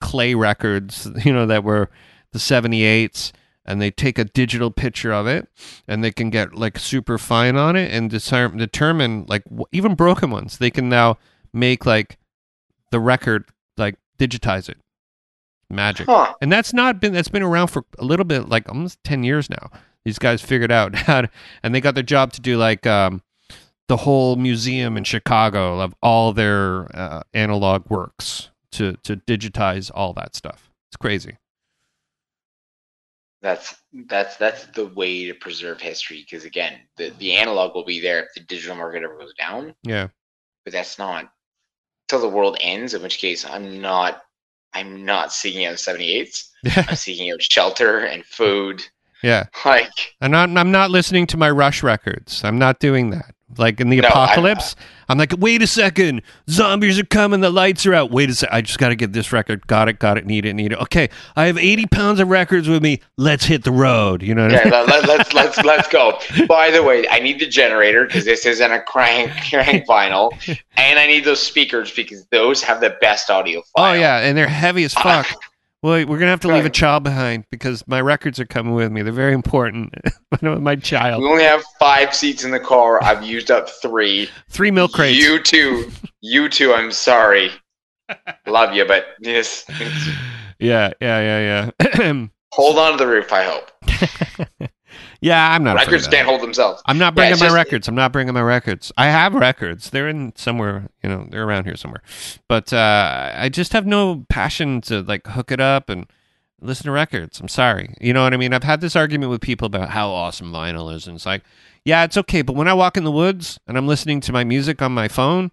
clay 0.00 0.34
records, 0.34 1.08
you 1.24 1.32
know, 1.32 1.46
that 1.46 1.64
were 1.64 1.90
the 2.32 2.38
seventy 2.38 2.82
eights, 2.84 3.32
and 3.64 3.80
they 3.80 3.90
take 3.90 4.18
a 4.18 4.24
digital 4.24 4.70
picture 4.70 5.12
of 5.12 5.26
it, 5.26 5.48
and 5.88 6.02
they 6.04 6.10
can 6.12 6.30
get 6.30 6.54
like 6.54 6.78
super 6.78 7.18
fine 7.18 7.56
on 7.56 7.76
it 7.76 7.90
and 7.92 8.10
determine 8.10 8.58
determine 8.58 9.26
like 9.28 9.44
w- 9.44 9.64
even 9.72 9.94
broken 9.94 10.30
ones. 10.30 10.58
They 10.58 10.70
can 10.70 10.88
now 10.88 11.18
make 11.52 11.84
like 11.86 12.18
the 12.90 13.00
record 13.00 13.44
like 13.76 13.96
digitize 14.18 14.68
it 14.68 14.76
magic 15.72 16.06
Huh? 16.08 16.34
and 16.40 16.50
that's 16.50 16.72
not 16.72 17.00
been 17.00 17.12
that's 17.12 17.28
been 17.28 17.44
around 17.44 17.68
for 17.68 17.84
a 17.98 18.04
little 18.04 18.24
bit 18.24 18.48
like 18.48 18.68
almost 18.68 18.98
10 19.04 19.22
years 19.22 19.48
now 19.48 19.70
these 20.04 20.18
guys 20.18 20.42
figured 20.42 20.72
out 20.72 20.94
how 21.06 21.22
to 21.22 21.30
and 21.62 21.72
they 21.74 21.80
got 21.80 21.94
their 21.94 22.02
job 22.02 22.32
to 22.32 22.40
do 22.40 22.56
like 22.56 22.86
um 22.88 23.22
the 23.86 23.98
whole 23.98 24.34
museum 24.34 24.96
in 24.96 25.04
chicago 25.04 25.80
of 25.80 25.94
all 26.02 26.32
their 26.32 26.88
uh, 26.96 27.22
analog 27.34 27.88
works 27.88 28.49
to 28.72 28.94
to 29.02 29.16
digitize 29.16 29.90
all 29.94 30.12
that 30.12 30.34
stuff 30.36 30.70
it's 30.90 30.96
crazy 30.96 31.36
That's 33.42 33.74
that's 34.06 34.36
that's 34.36 34.66
the 34.66 34.86
way 34.86 35.24
to 35.26 35.34
preserve 35.34 35.80
history. 35.80 36.26
Because 36.28 36.44
again, 36.44 36.74
the 36.96 37.10
the 37.18 37.36
analog 37.36 37.74
will 37.74 37.84
be 37.86 37.98
there 38.00 38.24
if 38.24 38.34
the 38.34 38.40
digital 38.40 38.76
market 38.76 39.02
ever 39.02 39.16
goes 39.18 39.32
down. 39.34 39.74
yeah 39.82 40.08
But 40.64 40.74
that's 40.74 40.98
not 40.98 41.32
till 42.08 42.20
the 42.20 42.28
world 42.28 42.58
ends. 42.60 42.92
In 42.92 43.02
which 43.02 43.18
case, 43.18 43.44
I'm 43.46 43.80
not. 43.80 44.22
I'm 44.74 45.04
not 45.04 45.32
seeking 45.32 45.64
out 45.64 45.76
78s. 45.76 46.50
I'm 46.88 46.94
seeking 46.96 47.32
out 47.32 47.42
shelter 47.42 48.00
and 48.00 48.24
food. 48.26 48.82
yeah 49.22 49.46
Like 49.64 50.14
I'm, 50.20 50.30
not 50.30 50.50
I'm 50.56 50.70
not 50.70 50.90
listening 50.90 51.26
to 51.28 51.36
my 51.38 51.50
rush 51.50 51.82
records 51.82 52.44
i'm 52.44 52.58
not 52.58 52.78
doing 52.78 53.08
that 53.10 53.34
like 53.58 53.80
in 53.80 53.88
the 53.90 54.00
No, 54.00 54.08
apocalypse 54.08 54.76
I'm, 55.08 55.18
like 55.18 55.34
wait 55.38 55.60
a 55.60 55.66
second. 55.66 56.22
Zombies 56.48 56.98
are 56.98 57.04
coming. 57.04 57.40
The 57.40 57.50
lights 57.50 57.84
are 57.84 57.94
out. 57.94 58.10
Wait 58.10 58.30
a 58.30 58.34
sec 58.34 58.48
i 58.52 58.60
just 58.60 58.78
got 58.78 58.90
to 58.90 58.94
get 58.94 59.12
this 59.12 59.32
record. 59.32 59.66
Got 59.66 59.88
it 59.88 59.98
got 59.98 60.18
it. 60.18 60.26
Need 60.26 60.46
it 60.46 60.54
need 60.54 60.72
it. 60.72 60.78
Okay 60.82 61.08
i 61.36 61.46
have 61.46 61.58
80 61.58 61.86
pounds 61.86 62.20
of 62.20 62.28
records 62.28 62.68
with 62.68 62.82
me. 62.82 63.00
Let's 63.16 63.44
hit 63.44 63.64
the 63.64 63.72
road. 63.72 64.22
You 64.22 64.34
know 64.34 64.46
what 64.46 64.54
I 64.54 64.64
mean? 64.64 64.72
let, 64.72 64.86
let, 64.86 65.08
let's 65.08 65.32
let's 65.34 65.58
let's 65.64 65.88
go. 65.88 66.18
By 66.46 66.70
the 66.70 66.82
way, 66.82 67.08
I 67.08 67.18
need 67.18 67.40
the 67.40 67.48
generator 67.48 68.06
because 68.06 68.24
this 68.24 68.46
isn't 68.46 68.70
a 68.72 68.80
crank 68.80 69.32
crank 69.48 69.86
vinyl, 69.88 70.30
and 70.76 70.98
I 70.98 71.06
need 71.06 71.24
those 71.24 71.42
speakers 71.42 71.90
because 71.92 72.24
those 72.26 72.62
have 72.62 72.80
the 72.80 72.96
best 73.00 73.30
audio. 73.30 73.62
oh 73.76 73.92
yeah 73.92 74.18
and 74.20 74.36
they're 74.36 74.46
heavy 74.48 74.84
as 74.84 74.96
uh, 74.96 75.02
fuck 75.02 75.26
Wait, 75.82 76.06
we're 76.06 76.18
gonna 76.18 76.30
have 76.30 76.40
to 76.40 76.48
leave 76.48 76.66
a 76.66 76.70
child 76.70 77.02
behind 77.02 77.44
because 77.50 77.86
my 77.88 78.02
records 78.02 78.38
are 78.38 78.44
coming 78.44 78.74
with 78.74 78.92
me. 78.92 79.00
They're 79.00 79.14
very 79.14 79.32
important. 79.32 79.94
my 80.42 80.76
child. 80.76 81.22
We 81.22 81.28
only 81.28 81.44
have 81.44 81.64
five 81.78 82.14
seats 82.14 82.44
in 82.44 82.50
the 82.50 82.60
car. 82.60 83.02
I've 83.02 83.24
used 83.24 83.50
up 83.50 83.68
three. 83.68 84.28
Three 84.50 84.70
milk 84.70 84.92
crates. 84.92 85.18
You 85.18 85.42
two, 85.42 85.90
you 86.20 86.50
two. 86.50 86.74
I'm 86.74 86.92
sorry. 86.92 87.50
Love 88.46 88.74
you, 88.74 88.84
but 88.84 89.06
yes. 89.20 89.64
yeah, 90.58 90.92
yeah, 91.00 91.20
yeah, 91.20 91.70
yeah. 91.80 92.26
hold 92.52 92.78
on 92.78 92.92
to 92.92 92.98
the 92.98 93.06
roof. 93.06 93.32
I 93.32 93.44
hope 93.44 93.70
yeah, 95.20 95.52
I'm 95.52 95.62
not. 95.64 95.76
records 95.76 96.08
can't 96.08 96.26
hold 96.26 96.40
themselves. 96.40 96.82
I'm 96.86 96.98
not 96.98 97.14
bringing 97.14 97.32
it's 97.32 97.40
my 97.40 97.46
just- 97.46 97.54
records. 97.56 97.88
I'm 97.88 97.94
not 97.94 98.12
bringing 98.12 98.34
my 98.34 98.42
records. 98.42 98.90
I 98.96 99.06
have 99.06 99.34
records. 99.34 99.90
They're 99.90 100.08
in 100.08 100.32
somewhere. 100.36 100.88
You 101.02 101.08
know, 101.10 101.26
they're 101.30 101.44
around 101.44 101.64
here 101.64 101.76
somewhere. 101.76 102.02
But 102.48 102.72
uh, 102.72 103.32
I 103.34 103.48
just 103.48 103.72
have 103.72 103.86
no 103.86 104.24
passion 104.28 104.80
to 104.82 105.02
like 105.02 105.26
hook 105.26 105.50
it 105.52 105.60
up 105.60 105.88
and 105.88 106.06
listen 106.60 106.84
to 106.84 106.92
records. 106.92 107.40
I'm 107.40 107.48
sorry. 107.48 107.94
You 108.00 108.12
know 108.12 108.22
what 108.22 108.34
I 108.34 108.36
mean? 108.36 108.52
I've 108.52 108.64
had 108.64 108.80
this 108.80 108.96
argument 108.96 109.30
with 109.30 109.40
people 109.40 109.66
about 109.66 109.90
how 109.90 110.10
awesome 110.10 110.52
vinyl 110.52 110.94
is, 110.94 111.06
and 111.06 111.16
it's 111.16 111.26
like, 111.26 111.42
yeah, 111.84 112.04
it's 112.04 112.16
okay. 112.16 112.42
But 112.42 112.56
when 112.56 112.68
I 112.68 112.74
walk 112.74 112.96
in 112.96 113.04
the 113.04 113.10
woods 113.10 113.58
and 113.66 113.76
I'm 113.78 113.86
listening 113.86 114.20
to 114.22 114.32
my 114.32 114.44
music 114.44 114.82
on 114.82 114.92
my 114.92 115.08
phone, 115.08 115.50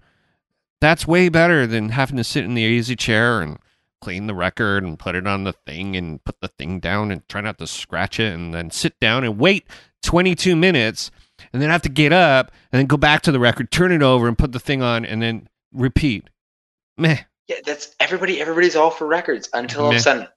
that's 0.81 1.07
way 1.07 1.29
better 1.29 1.65
than 1.65 1.89
having 1.89 2.17
to 2.17 2.23
sit 2.23 2.43
in 2.43 2.53
the 2.53 2.61
easy 2.61 2.95
chair 2.95 3.41
and 3.41 3.57
clean 4.01 4.27
the 4.27 4.35
record 4.35 4.83
and 4.83 4.99
put 4.99 5.15
it 5.15 5.27
on 5.27 5.43
the 5.43 5.53
thing 5.53 5.95
and 5.95 6.23
put 6.23 6.39
the 6.41 6.47
thing 6.47 6.79
down 6.79 7.11
and 7.11 7.27
try 7.27 7.41
not 7.41 7.57
to 7.57 7.67
scratch 7.67 8.19
it 8.19 8.33
and 8.33 8.53
then 8.53 8.69
sit 8.71 8.99
down 8.99 9.23
and 9.23 9.37
wait 9.39 9.65
22 10.03 10.55
minutes 10.55 11.11
and 11.53 11.61
then 11.61 11.69
have 11.69 11.81
to 11.81 11.89
get 11.89 12.13
up 12.13 12.51
and 12.71 12.79
then 12.79 12.85
go 12.85 12.97
back 12.97 13.21
to 13.23 13.31
the 13.31 13.39
record, 13.39 13.71
turn 13.71 13.91
it 13.91 14.01
over 14.03 14.27
and 14.27 14.37
put 14.37 14.51
the 14.51 14.59
thing 14.59 14.81
on 14.81 15.05
and 15.05 15.21
then 15.21 15.47
repeat. 15.73 16.29
Meh. 16.97 17.19
Yeah, 17.47 17.57
that's 17.65 17.95
everybody. 17.99 18.41
Everybody's 18.41 18.75
all 18.75 18.91
for 18.91 19.07
records 19.07 19.49
until 19.53 19.85
all 19.85 19.91
of 19.91 19.95
a 19.95 19.99
sudden, 19.99 20.27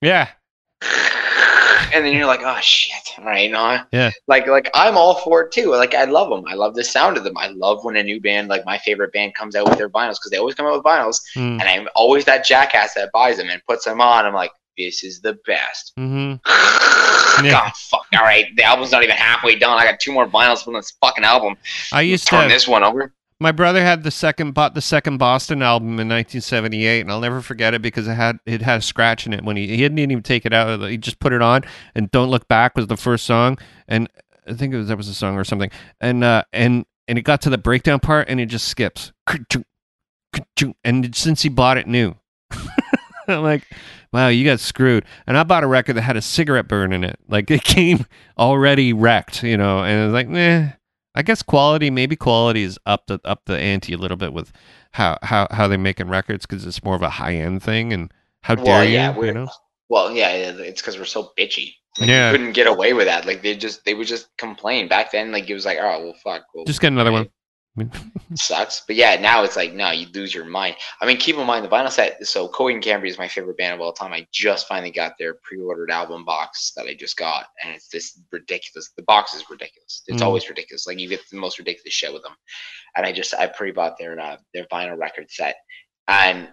Yeah. 0.00 0.28
and 1.94 2.04
then 2.04 2.12
you're 2.14 2.26
like, 2.26 2.40
oh 2.42 2.58
shit, 2.60 2.94
right? 3.24 3.50
No, 3.50 3.80
Yeah. 3.92 4.10
Like, 4.26 4.46
like 4.46 4.70
I'm 4.74 4.96
all 4.96 5.16
for 5.16 5.42
it 5.42 5.52
too. 5.52 5.70
Like, 5.70 5.94
I 5.94 6.04
love 6.04 6.30
them. 6.30 6.44
I 6.48 6.54
love 6.54 6.74
the 6.74 6.84
sound 6.84 7.16
of 7.16 7.24
them. 7.24 7.36
I 7.38 7.48
love 7.48 7.84
when 7.84 7.96
a 7.96 8.02
new 8.02 8.20
band, 8.20 8.48
like 8.48 8.64
my 8.66 8.78
favorite 8.78 9.12
band, 9.12 9.34
comes 9.34 9.54
out 9.56 9.68
with 9.68 9.78
their 9.78 9.88
vinyls 9.90 10.12
because 10.14 10.30
they 10.30 10.36
always 10.38 10.54
come 10.54 10.66
out 10.66 10.74
with 10.74 10.84
vinyls, 10.84 11.20
Mm. 11.36 11.60
and 11.60 11.62
I'm 11.62 11.88
always 11.94 12.24
that 12.26 12.44
jackass 12.44 12.94
that 12.94 13.10
buys 13.12 13.36
them 13.38 13.48
and 13.50 13.62
puts 13.66 13.84
them 13.84 14.00
on. 14.00 14.24
I'm 14.26 14.34
like, 14.34 14.50
this 14.76 15.02
is 15.02 15.20
the 15.20 15.36
best. 15.46 15.92
Mm-hmm. 15.98 16.36
God, 17.50 17.72
fuck. 17.76 18.06
All 18.14 18.20
right, 18.22 18.46
the 18.56 18.62
album's 18.64 18.90
not 18.92 19.02
even 19.04 19.16
halfway 19.16 19.56
done. 19.56 19.78
I 19.78 19.84
got 19.84 20.00
two 20.00 20.12
more 20.12 20.26
vinyls 20.26 20.64
from 20.64 20.74
this 20.74 20.92
fucking 21.00 21.24
album. 21.24 21.56
I 21.92 22.02
used 22.02 22.24
to. 22.26 22.30
Turn 22.30 22.48
this 22.48 22.66
one 22.68 22.82
over. 22.82 23.12
My 23.40 23.52
brother 23.52 23.82
had 23.82 24.02
the 24.02 24.10
second 24.10 24.52
bought 24.52 24.74
the 24.74 24.80
second 24.80 25.18
Boston 25.18 25.62
album 25.62 25.90
in 26.00 26.08
1978, 26.08 27.02
and 27.02 27.10
I'll 27.10 27.20
never 27.20 27.40
forget 27.40 27.72
it 27.72 27.82
because 27.82 28.08
it 28.08 28.14
had 28.14 28.38
it 28.46 28.62
had 28.62 28.80
a 28.80 28.82
scratch 28.82 29.26
in 29.26 29.32
it 29.32 29.44
when 29.44 29.56
he 29.56 29.68
he 29.68 29.76
didn't 29.76 29.98
even 29.98 30.22
take 30.22 30.44
it 30.44 30.52
out. 30.52 30.80
He 30.88 30.96
just 30.96 31.20
put 31.20 31.32
it 31.32 31.40
on, 31.40 31.62
and 31.94 32.10
"Don't 32.10 32.30
Look 32.30 32.48
Back" 32.48 32.76
was 32.76 32.88
the 32.88 32.96
first 32.96 33.24
song, 33.24 33.58
and 33.86 34.08
I 34.46 34.54
think 34.54 34.74
it 34.74 34.78
was 34.78 34.88
that 34.88 34.96
was 34.96 35.08
a 35.08 35.14
song 35.14 35.36
or 35.36 35.44
something, 35.44 35.70
and 36.00 36.24
uh, 36.24 36.42
and 36.52 36.84
and 37.06 37.16
it 37.16 37.22
got 37.22 37.40
to 37.42 37.50
the 37.50 37.58
breakdown 37.58 38.00
part, 38.00 38.28
and 38.28 38.40
it 38.40 38.46
just 38.46 38.66
skips, 38.66 39.12
and 40.84 41.14
since 41.14 41.42
he 41.42 41.48
bought 41.48 41.78
it 41.78 41.86
new, 41.86 42.16
I'm 43.28 43.42
like, 43.42 43.64
wow, 44.12 44.28
you 44.28 44.44
got 44.44 44.60
screwed. 44.60 45.04
And 45.26 45.36
I 45.36 45.44
bought 45.44 45.64
a 45.64 45.66
record 45.66 45.94
that 45.94 46.02
had 46.02 46.16
a 46.16 46.22
cigarette 46.22 46.68
burn 46.68 46.92
in 46.92 47.04
it. 47.04 47.18
Like 47.28 47.50
it 47.50 47.64
came 47.64 48.06
already 48.36 48.92
wrecked, 48.92 49.42
you 49.42 49.56
know. 49.56 49.80
And 49.80 50.00
I 50.00 50.04
was 50.04 50.14
like, 50.14 50.28
nah. 50.28 50.68
I 51.18 51.22
guess 51.22 51.42
quality, 51.42 51.90
maybe 51.90 52.16
quality 52.16 52.62
is 52.62 52.78
up 52.86 53.06
the 53.08 53.20
up 53.24 53.42
the 53.46 53.58
ante 53.58 53.92
a 53.92 53.98
little 53.98 54.16
bit 54.16 54.32
with 54.32 54.52
how 54.92 55.18
how 55.22 55.48
how 55.50 55.68
they're 55.68 55.78
making 55.78 56.08
records 56.08 56.46
because 56.46 56.64
it's 56.64 56.84
more 56.84 56.94
of 56.94 57.02
a 57.02 57.10
high 57.10 57.34
end 57.34 57.62
thing. 57.62 57.92
And 57.92 58.12
how 58.42 58.54
dare 58.54 58.64
Well, 58.64 58.84
you? 58.84 58.94
yeah, 58.94 59.12
you 59.18 59.18
we're 59.18 59.32
know? 59.32 59.48
well, 59.88 60.12
yeah, 60.12 60.30
it's 60.30 60.80
because 60.80 60.98
we're 60.98 61.04
so 61.06 61.32
bitchy. 61.38 61.74
Like, 61.98 62.08
Yeah. 62.08 62.30
couldn't 62.30 62.52
get 62.52 62.68
away 62.68 62.92
with 62.92 63.06
that. 63.06 63.26
Like 63.26 63.42
they 63.42 63.56
just 63.56 63.84
they 63.84 63.94
would 63.94 64.06
just 64.06 64.28
complain 64.38 64.88
back 64.88 65.10
then. 65.12 65.32
Like 65.32 65.50
it 65.50 65.54
was 65.54 65.66
like, 65.66 65.78
oh 65.80 66.04
well, 66.04 66.14
fuck. 66.22 66.44
Well, 66.54 66.64
Just 66.66 66.80
get 66.80 66.92
another 66.92 67.10
okay, 67.10 67.18
one. 67.20 67.28
Sucks. 68.34 68.82
But 68.86 68.96
yeah, 68.96 69.16
now 69.20 69.42
it's 69.44 69.56
like 69.56 69.72
no, 69.72 69.90
you 69.90 70.06
lose 70.14 70.34
your 70.34 70.44
mind. 70.44 70.76
I 71.00 71.06
mean, 71.06 71.16
keep 71.16 71.36
in 71.36 71.46
mind 71.46 71.64
the 71.64 71.68
vinyl 71.68 71.90
set. 71.90 72.24
So 72.26 72.48
Coheed 72.48 72.74
and 72.74 72.82
Cambria 72.82 73.10
is 73.10 73.18
my 73.18 73.28
favorite 73.28 73.56
band 73.56 73.74
of 73.74 73.80
all 73.80 73.92
time. 73.92 74.12
I 74.12 74.26
just 74.32 74.68
finally 74.68 74.90
got 74.90 75.12
their 75.18 75.34
pre-ordered 75.42 75.90
album 75.90 76.24
box 76.24 76.72
that 76.76 76.86
I 76.86 76.94
just 76.94 77.16
got, 77.16 77.46
and 77.62 77.74
it's 77.74 77.88
this 77.88 78.20
ridiculous. 78.32 78.90
The 78.96 79.02
box 79.02 79.34
is 79.34 79.48
ridiculous. 79.50 80.02
It's 80.06 80.22
Mm. 80.22 80.26
always 80.26 80.48
ridiculous. 80.48 80.86
Like 80.86 80.98
you 80.98 81.08
get 81.08 81.20
the 81.30 81.36
most 81.36 81.58
ridiculous 81.58 81.94
shit 81.94 82.12
with 82.12 82.22
them. 82.22 82.34
And 82.96 83.06
I 83.06 83.12
just 83.12 83.34
I 83.34 83.46
pre-bought 83.46 83.98
their 83.98 84.18
uh, 84.18 84.36
their 84.54 84.64
vinyl 84.66 84.98
record 84.98 85.30
set, 85.30 85.56
and 86.08 86.48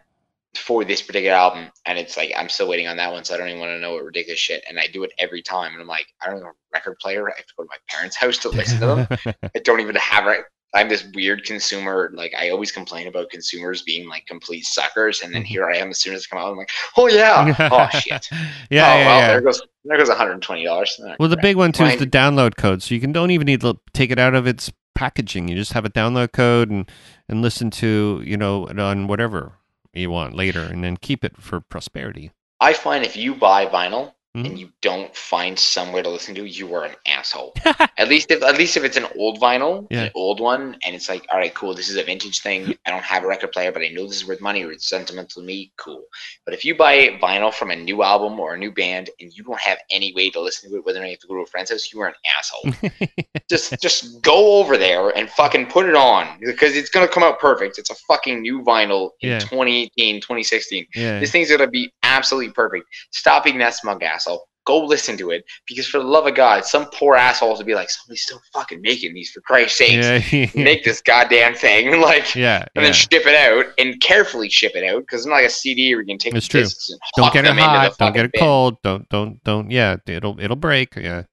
for 0.55 0.85
this 0.85 1.01
particular 1.01 1.35
album, 1.35 1.69
and 1.85 1.99
it's 1.99 2.15
like 2.15 2.31
I'm 2.35 2.47
still 2.47 2.69
waiting 2.69 2.87
on 2.87 2.95
that 2.97 3.11
one, 3.11 3.25
so 3.25 3.33
I 3.33 3.37
don't 3.37 3.49
even 3.49 3.59
want 3.59 3.71
to 3.71 3.79
know 3.79 3.93
what 3.93 4.05
ridiculous 4.05 4.39
shit. 4.39 4.63
And 4.69 4.79
I 4.79 4.87
do 4.87 5.03
it 5.03 5.11
every 5.17 5.41
time, 5.41 5.73
and 5.73 5.81
I'm 5.81 5.87
like, 5.87 6.07
I 6.21 6.27
don't 6.29 6.37
have 6.37 6.45
a 6.45 6.53
record 6.73 6.97
player. 6.99 7.27
I 7.29 7.33
have 7.35 7.45
to 7.45 7.53
go 7.57 7.63
to 7.63 7.69
my 7.69 7.77
parents' 7.89 8.15
house 8.15 8.37
to 8.39 8.49
listen 8.49 8.79
to 8.79 8.85
them. 8.85 9.35
I 9.55 9.59
don't 9.59 9.81
even 9.81 9.95
have 9.95 10.27
it. 10.27 10.45
I'm 10.73 10.89
this 10.89 11.05
weird 11.13 11.45
consumer. 11.45 12.11
Like 12.13 12.33
I 12.37 12.49
always 12.49 12.71
complain 12.71 13.07
about 13.07 13.29
consumers 13.29 13.81
being 13.81 14.09
like 14.09 14.25
complete 14.25 14.65
suckers, 14.65 15.21
and 15.21 15.33
then 15.33 15.43
Mhm. 15.43 15.47
here 15.47 15.69
I 15.69 15.77
am. 15.77 15.89
As 15.89 15.99
soon 15.99 16.13
as 16.13 16.23
it 16.25 16.29
come 16.29 16.39
out, 16.39 16.51
I'm 16.51 16.57
like, 16.57 16.69
oh 16.97 17.07
yeah, 17.07 17.55
oh 17.71 17.87
shit, 17.99 18.27
yeah, 18.31 18.93
oh 18.93 18.97
yeah, 18.97 19.05
well, 19.05 19.19
yeah. 19.19 19.27
there 19.27 19.41
goes 19.41 19.61
there 19.85 19.97
goes 19.97 20.09
120 20.09 20.65
dollars. 20.65 20.99
Well, 21.19 21.29
the 21.29 21.37
big 21.37 21.55
one 21.55 21.71
too 21.71 21.85
is 21.85 21.97
the 21.99 22.07
download 22.07 22.57
code. 22.57 22.83
So 22.83 22.93
you 22.93 22.99
can 23.01 23.11
don't 23.11 23.31
even 23.31 23.45
need 23.45 23.61
to 23.61 23.77
take 23.93 24.11
it 24.11 24.19
out 24.19 24.35
of 24.35 24.47
its 24.47 24.71
packaging. 24.95 25.47
You 25.47 25.55
just 25.55 25.73
have 25.73 25.85
a 25.85 25.89
download 25.89 26.33
code 26.33 26.69
and 26.69 26.89
and 27.29 27.41
listen 27.41 27.69
to 27.71 28.21
you 28.25 28.35
know 28.37 28.67
on 28.67 29.07
whatever 29.07 29.53
you 29.93 30.09
want 30.09 30.35
later, 30.35 30.63
and 30.63 30.83
then 30.83 30.97
keep 30.97 31.23
it 31.23 31.37
for 31.41 31.61
prosperity. 31.61 32.31
I 32.59 32.73
find 32.73 33.05
if 33.05 33.15
you 33.15 33.35
buy 33.35 33.65
vinyl 33.65 34.13
Mhm. 34.35 34.45
and 34.45 34.59
you 34.59 34.69
don't 34.81 35.15
find 35.15 35.57
somewhere 35.57 36.03
to 36.03 36.09
listen 36.09 36.35
to, 36.35 36.45
you 36.45 36.73
are 36.75 36.83
an 36.85 36.95
asshole. 37.07 37.53
at 37.97 38.07
least 38.09 38.31
if 38.31 38.43
at 38.43 38.57
least 38.57 38.75
if 38.75 38.83
it's 38.83 38.97
an 38.97 39.07
old 39.17 39.39
vinyl, 39.39 39.87
Yeah. 39.89 40.03
an 40.03 40.11
old 40.13 40.39
one, 40.39 40.77
and 40.83 40.93
it's 40.95 41.07
like, 41.07 41.25
all 41.31 41.37
right, 41.37 41.53
cool, 41.53 41.73
this 41.73 41.87
is 41.89 41.95
a 41.95 42.03
vintage 42.03 42.41
thing. 42.41 42.75
I 42.85 42.91
don't 42.91 43.03
have 43.03 43.23
a 43.23 43.27
record 43.27 43.51
player, 43.53 43.71
but 43.71 43.81
I 43.81 43.87
know 43.89 44.05
this 44.07 44.17
is 44.17 44.27
worth 44.27 44.41
money 44.41 44.63
or 44.63 44.71
it's 44.71 44.87
sentimental 44.89 45.41
to 45.41 45.45
me. 45.45 45.71
Cool. 45.77 46.03
But 46.43 46.53
if 46.53 46.65
you 46.65 46.75
buy 46.75 47.17
vinyl 47.21 47.53
from 47.53 47.71
a 47.71 47.75
new 47.75 48.03
album 48.03 48.39
or 48.39 48.53
a 48.53 48.57
new 48.57 48.71
band 48.71 49.09
and 49.19 49.31
you 49.35 49.43
don't 49.43 49.59
have 49.59 49.77
any 49.89 50.13
way 50.13 50.29
to 50.31 50.41
listen 50.41 50.69
to 50.69 50.77
it, 50.77 50.85
whether 50.85 50.99
or 50.99 51.03
not 51.03 51.07
you 51.07 51.13
have 51.13 51.19
to 51.21 51.27
go 51.27 51.35
to 51.35 51.41
a 51.41 51.45
friend's 51.45 51.71
house, 51.71 51.93
you 51.93 52.01
are 52.01 52.07
an 52.07 52.15
asshole. 52.37 52.73
just 53.49 53.79
just 53.81 54.21
go 54.21 54.57
over 54.59 54.77
there 54.77 55.09
and 55.17 55.29
fucking 55.29 55.67
put 55.67 55.85
it 55.87 55.95
on 55.95 56.27
because 56.41 56.75
it's 56.75 56.89
gonna 56.89 57.07
come 57.07 57.23
out 57.23 57.39
perfect. 57.39 57.77
It's 57.77 57.89
a 57.89 57.95
fucking 57.95 58.41
new 58.41 58.61
vinyl 58.63 59.11
in 59.21 59.29
Yeah. 59.31 59.39
2018, 59.39 60.19
2016. 60.21 60.87
yeah, 60.95 61.19
This 61.19 61.31
thing's 61.31 61.49
gonna 61.49 61.67
be 61.67 61.91
absolutely 62.15 62.51
perfect. 62.53 62.85
Stop 63.11 63.43
being 63.43 63.57
that 63.59 63.73
smug 63.75 64.03
asshole. 64.03 64.45
Go 64.65 64.83
listen 64.83 65.15
to 65.17 65.29
it 65.29 65.43
because 65.67 65.85
for 65.87 65.99
the 65.99 66.03
love 66.05 66.25
of 66.25 66.33
God, 66.33 66.65
some 66.65 66.87
poor 66.91 67.15
assholes 67.15 67.59
will 67.59 67.67
be 67.67 67.75
like, 67.75 67.87
somebody's 67.87 68.23
still 68.23 68.41
fucking 68.51 68.81
making 68.81 69.13
these 69.13 69.29
for 69.29 69.41
Christ's 69.41 69.77
sake! 69.77 70.31
yeah, 70.33 70.47
Make 70.63 70.83
this 70.83 71.01
goddamn 71.03 71.53
thing 71.53 72.01
like, 72.01 72.33
yeah, 72.33 72.61
and 72.61 72.69
yeah. 72.77 72.81
then 72.81 72.93
ship 72.93 73.27
it 73.27 73.35
out 73.35 73.65
and 73.77 74.01
carefully 74.01 74.49
ship 74.49 74.71
it 74.75 74.83
out 74.83 75.01
because 75.01 75.19
it's 75.21 75.27
not 75.27 75.35
like 75.35 75.45
a 75.45 75.49
CD 75.51 75.93
where 75.93 76.01
you 76.01 76.07
can 76.07 76.17
take 76.17 76.33
It's 76.33 76.47
true. 76.47 76.61
discs 76.61 76.89
and 76.89 76.99
Don't 77.15 77.31
get 77.31 77.45
it 77.45 77.49
them 77.49 77.59
into 77.59 77.69
the 77.71 77.79
hot. 77.79 77.97
Don't 77.99 78.13
get 78.13 78.25
it 78.25 78.31
bin. 78.31 78.39
cold. 78.41 78.81
Don't 78.81 79.07
don't 79.09 79.43
don't. 79.43 79.69
Yeah, 79.69 79.97
it'll 80.07 80.39
it'll 80.39 80.55
break. 80.55 80.95
Yeah, 80.95 81.23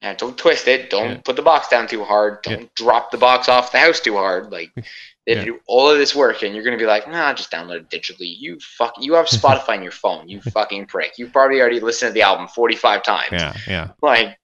Yeah, 0.00 0.14
don't 0.14 0.38
twist 0.38 0.68
it. 0.68 0.90
Don't 0.90 1.10
Yeah. 1.10 1.20
put 1.24 1.34
the 1.34 1.42
box 1.42 1.66
down 1.66 1.88
too 1.88 2.04
hard. 2.04 2.40
Don't 2.44 2.72
drop 2.76 3.10
the 3.10 3.18
box 3.18 3.48
off 3.48 3.72
the 3.72 3.78
house 3.80 3.98
too 3.98 4.14
hard. 4.14 4.52
Like 4.52 4.70
they 5.34 5.38
Yeah. 5.38 5.44
do 5.44 5.60
all 5.66 5.90
of 5.90 5.98
this 5.98 6.14
work, 6.14 6.42
and 6.42 6.54
you're 6.54 6.64
gonna 6.64 6.76
be 6.76 6.86
like, 6.86 7.08
nah, 7.08 7.32
just 7.32 7.50
download 7.50 7.80
it 7.80 7.90
digitally. 7.90 8.34
You 8.38 8.58
fuck. 8.60 8.94
You 9.00 9.14
have 9.14 9.26
Spotify 9.38 9.76
on 9.76 9.82
your 9.82 9.92
phone. 9.92 10.28
You 10.28 10.40
fucking 10.40 10.86
prick. 10.86 11.18
You 11.18 11.28
probably 11.28 11.60
already 11.60 11.80
listened 11.80 12.10
to 12.10 12.14
the 12.14 12.22
album 12.22 12.48
45 12.48 13.02
times. 13.02 13.28
yeah, 13.32 13.54
yeah. 13.68 13.88
Like 14.02 14.36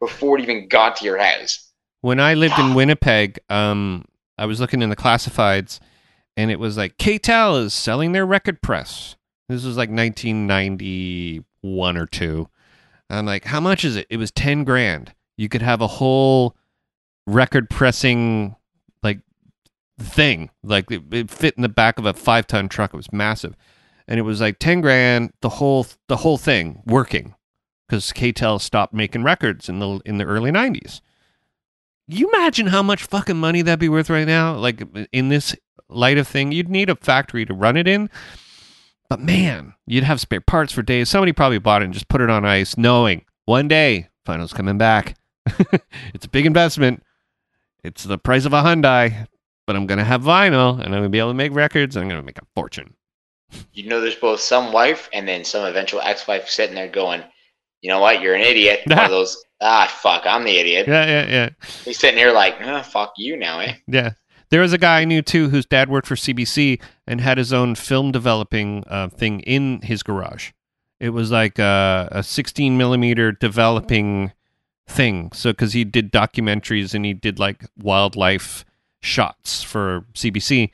before 0.00 0.38
it 0.38 0.42
even 0.42 0.68
got 0.68 0.96
to 0.96 1.04
your 1.04 1.18
house. 1.18 1.70
When 2.00 2.18
I 2.18 2.32
lived 2.34 2.58
in 2.58 2.72
Winnipeg, 2.74 3.38
um, 3.50 4.06
I 4.38 4.46
was 4.46 4.58
looking 4.60 4.80
in 4.80 4.88
the 4.88 4.96
classifieds, 4.96 5.78
and 6.36 6.50
it 6.50 6.58
was 6.58 6.78
like 6.78 6.96
KTEL 6.96 7.64
is 7.64 7.74
selling 7.74 8.12
their 8.12 8.24
record 8.24 8.62
press. 8.62 9.16
This 9.50 9.64
was 9.64 9.76
like 9.76 9.90
1991 9.90 11.96
or 11.96 12.06
two. 12.06 12.48
I'm 13.10 13.26
like, 13.26 13.44
how 13.44 13.60
much 13.60 13.84
is 13.84 13.96
it? 13.96 14.06
It 14.08 14.16
was 14.16 14.30
10 14.30 14.64
grand. 14.64 15.12
You 15.36 15.48
could 15.48 15.62
have 15.62 15.80
a 15.80 15.86
whole 15.86 16.56
record 17.26 17.68
pressing 17.68 18.54
thing. 20.00 20.50
Like 20.62 20.90
it, 20.90 21.02
it 21.12 21.30
fit 21.30 21.54
in 21.56 21.62
the 21.62 21.68
back 21.68 21.98
of 21.98 22.06
a 22.06 22.14
five 22.14 22.46
ton 22.46 22.68
truck. 22.68 22.92
It 22.92 22.96
was 22.96 23.12
massive, 23.12 23.56
and 24.08 24.18
it 24.18 24.22
was 24.22 24.40
like 24.40 24.58
10 24.58 24.80
grand. 24.80 25.32
The 25.40 25.48
whole 25.48 25.86
the 26.08 26.18
whole 26.18 26.38
thing 26.38 26.82
working 26.86 27.34
because 27.88 28.12
KTEL 28.12 28.60
stopped 28.60 28.94
making 28.94 29.22
records 29.22 29.68
in 29.68 29.78
the 29.78 30.00
in 30.04 30.18
the 30.18 30.24
early 30.24 30.50
90s 30.50 31.00
you 32.12 32.28
imagine 32.28 32.66
how 32.66 32.82
much 32.82 33.04
fucking 33.04 33.36
money 33.36 33.62
that'd 33.62 33.78
be 33.78 33.88
worth 33.88 34.10
right 34.10 34.26
now? 34.26 34.56
Like 34.56 34.82
in 35.12 35.28
this 35.28 35.54
light 35.88 36.18
of 36.18 36.26
thing, 36.26 36.52
you'd 36.52 36.68
need 36.68 36.90
a 36.90 36.96
factory 36.96 37.44
to 37.44 37.54
run 37.54 37.76
it 37.76 37.86
in. 37.86 38.10
But 39.08 39.20
man, 39.20 39.74
you'd 39.86 40.04
have 40.04 40.20
spare 40.20 40.40
parts 40.40 40.72
for 40.72 40.82
days. 40.82 41.08
Somebody 41.08 41.32
probably 41.32 41.58
bought 41.58 41.82
it 41.82 41.86
and 41.86 41.94
just 41.94 42.08
put 42.08 42.20
it 42.20 42.30
on 42.30 42.44
ice, 42.44 42.76
knowing 42.76 43.24
one 43.44 43.68
day 43.68 44.08
vinyl's 44.26 44.52
coming 44.52 44.78
back. 44.78 45.16
it's 46.14 46.26
a 46.26 46.28
big 46.28 46.46
investment. 46.46 47.02
It's 47.82 48.04
the 48.04 48.18
price 48.18 48.44
of 48.44 48.52
a 48.52 48.62
Hyundai, 48.62 49.26
but 49.70 49.76
I'm 49.76 49.86
gonna 49.86 50.02
have 50.02 50.22
vinyl 50.22 50.80
and 50.80 50.86
I'm 50.86 51.00
gonna 51.00 51.08
be 51.08 51.20
able 51.20 51.30
to 51.30 51.34
make 51.34 51.54
records. 51.54 51.94
And 51.94 52.02
I'm 52.02 52.08
gonna 52.08 52.24
make 52.24 52.38
a 52.38 52.46
fortune. 52.56 52.92
You 53.72 53.88
know, 53.88 54.00
there's 54.00 54.16
both 54.16 54.40
some 54.40 54.72
wife 54.72 55.08
and 55.12 55.28
then 55.28 55.44
some 55.44 55.64
eventual 55.64 56.00
ex-wife 56.00 56.48
sitting 56.48 56.74
there 56.74 56.88
going, 56.88 57.22
"You 57.80 57.90
know 57.90 58.00
what? 58.00 58.20
You're 58.20 58.34
an 58.34 58.40
idiot." 58.40 58.80
One 58.86 58.98
of 58.98 59.10
those. 59.12 59.40
Ah, 59.60 59.86
fuck. 60.02 60.26
I'm 60.26 60.42
the 60.42 60.58
idiot. 60.58 60.88
Yeah, 60.88 61.06
yeah, 61.06 61.26
yeah. 61.28 61.50
He's 61.84 62.00
sitting 62.00 62.18
here 62.18 62.32
like, 62.32 62.56
oh, 62.60 62.82
"Fuck 62.82 63.12
you 63.16 63.36
now, 63.36 63.60
eh?" 63.60 63.74
Yeah. 63.86 64.14
There 64.50 64.60
was 64.60 64.72
a 64.72 64.78
guy 64.78 65.02
I 65.02 65.04
knew 65.04 65.22
too 65.22 65.50
whose 65.50 65.66
dad 65.66 65.88
worked 65.88 66.08
for 66.08 66.16
CBC 66.16 66.82
and 67.06 67.20
had 67.20 67.38
his 67.38 67.52
own 67.52 67.76
film 67.76 68.10
developing 68.10 68.82
uh, 68.88 69.08
thing 69.08 69.38
in 69.42 69.82
his 69.82 70.02
garage. 70.02 70.50
It 70.98 71.10
was 71.10 71.30
like 71.30 71.60
a, 71.60 72.08
a 72.10 72.24
16 72.24 72.76
millimeter 72.76 73.30
developing 73.30 74.32
thing. 74.88 75.30
So, 75.32 75.52
because 75.52 75.74
he 75.74 75.84
did 75.84 76.10
documentaries 76.10 76.92
and 76.92 77.04
he 77.04 77.14
did 77.14 77.38
like 77.38 77.66
wildlife 77.78 78.64
shots 79.00 79.62
for 79.62 80.04
CBC, 80.14 80.70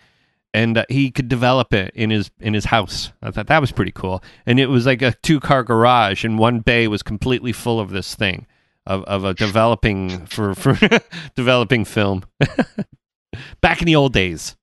and 0.53 0.79
uh, 0.79 0.85
he 0.89 1.11
could 1.11 1.29
develop 1.29 1.73
it 1.73 1.93
in 1.95 2.11
his 2.11 2.31
in 2.41 2.55
his 2.55 2.67
house. 2.67 3.13
I 3.23 3.31
thought 3.31 3.47
that 3.49 3.61
was 3.61 3.73
pretty 3.73 3.93
cool. 3.93 4.23
And 4.47 4.59
it 4.59 4.67
was 4.67 4.87
like 4.87 5.03
a 5.03 5.15
two 5.23 5.41
car 5.41 5.63
garage, 5.63 6.25
and 6.25 6.39
one 6.39 6.61
bay 6.61 6.89
was 6.89 7.03
completely 7.03 7.53
full 7.53 7.81
of 7.81 7.91
this 7.91 8.15
thing 8.15 8.47
of 8.87 9.05
of 9.05 9.25
a 9.25 9.35
developing 9.35 10.27
for 10.27 10.55
for 10.55 10.79
developing 11.35 11.85
film. 11.85 12.25
Back 13.61 13.81
in 13.81 13.87
the 13.87 13.97
old 13.97 14.13
days, 14.13 14.57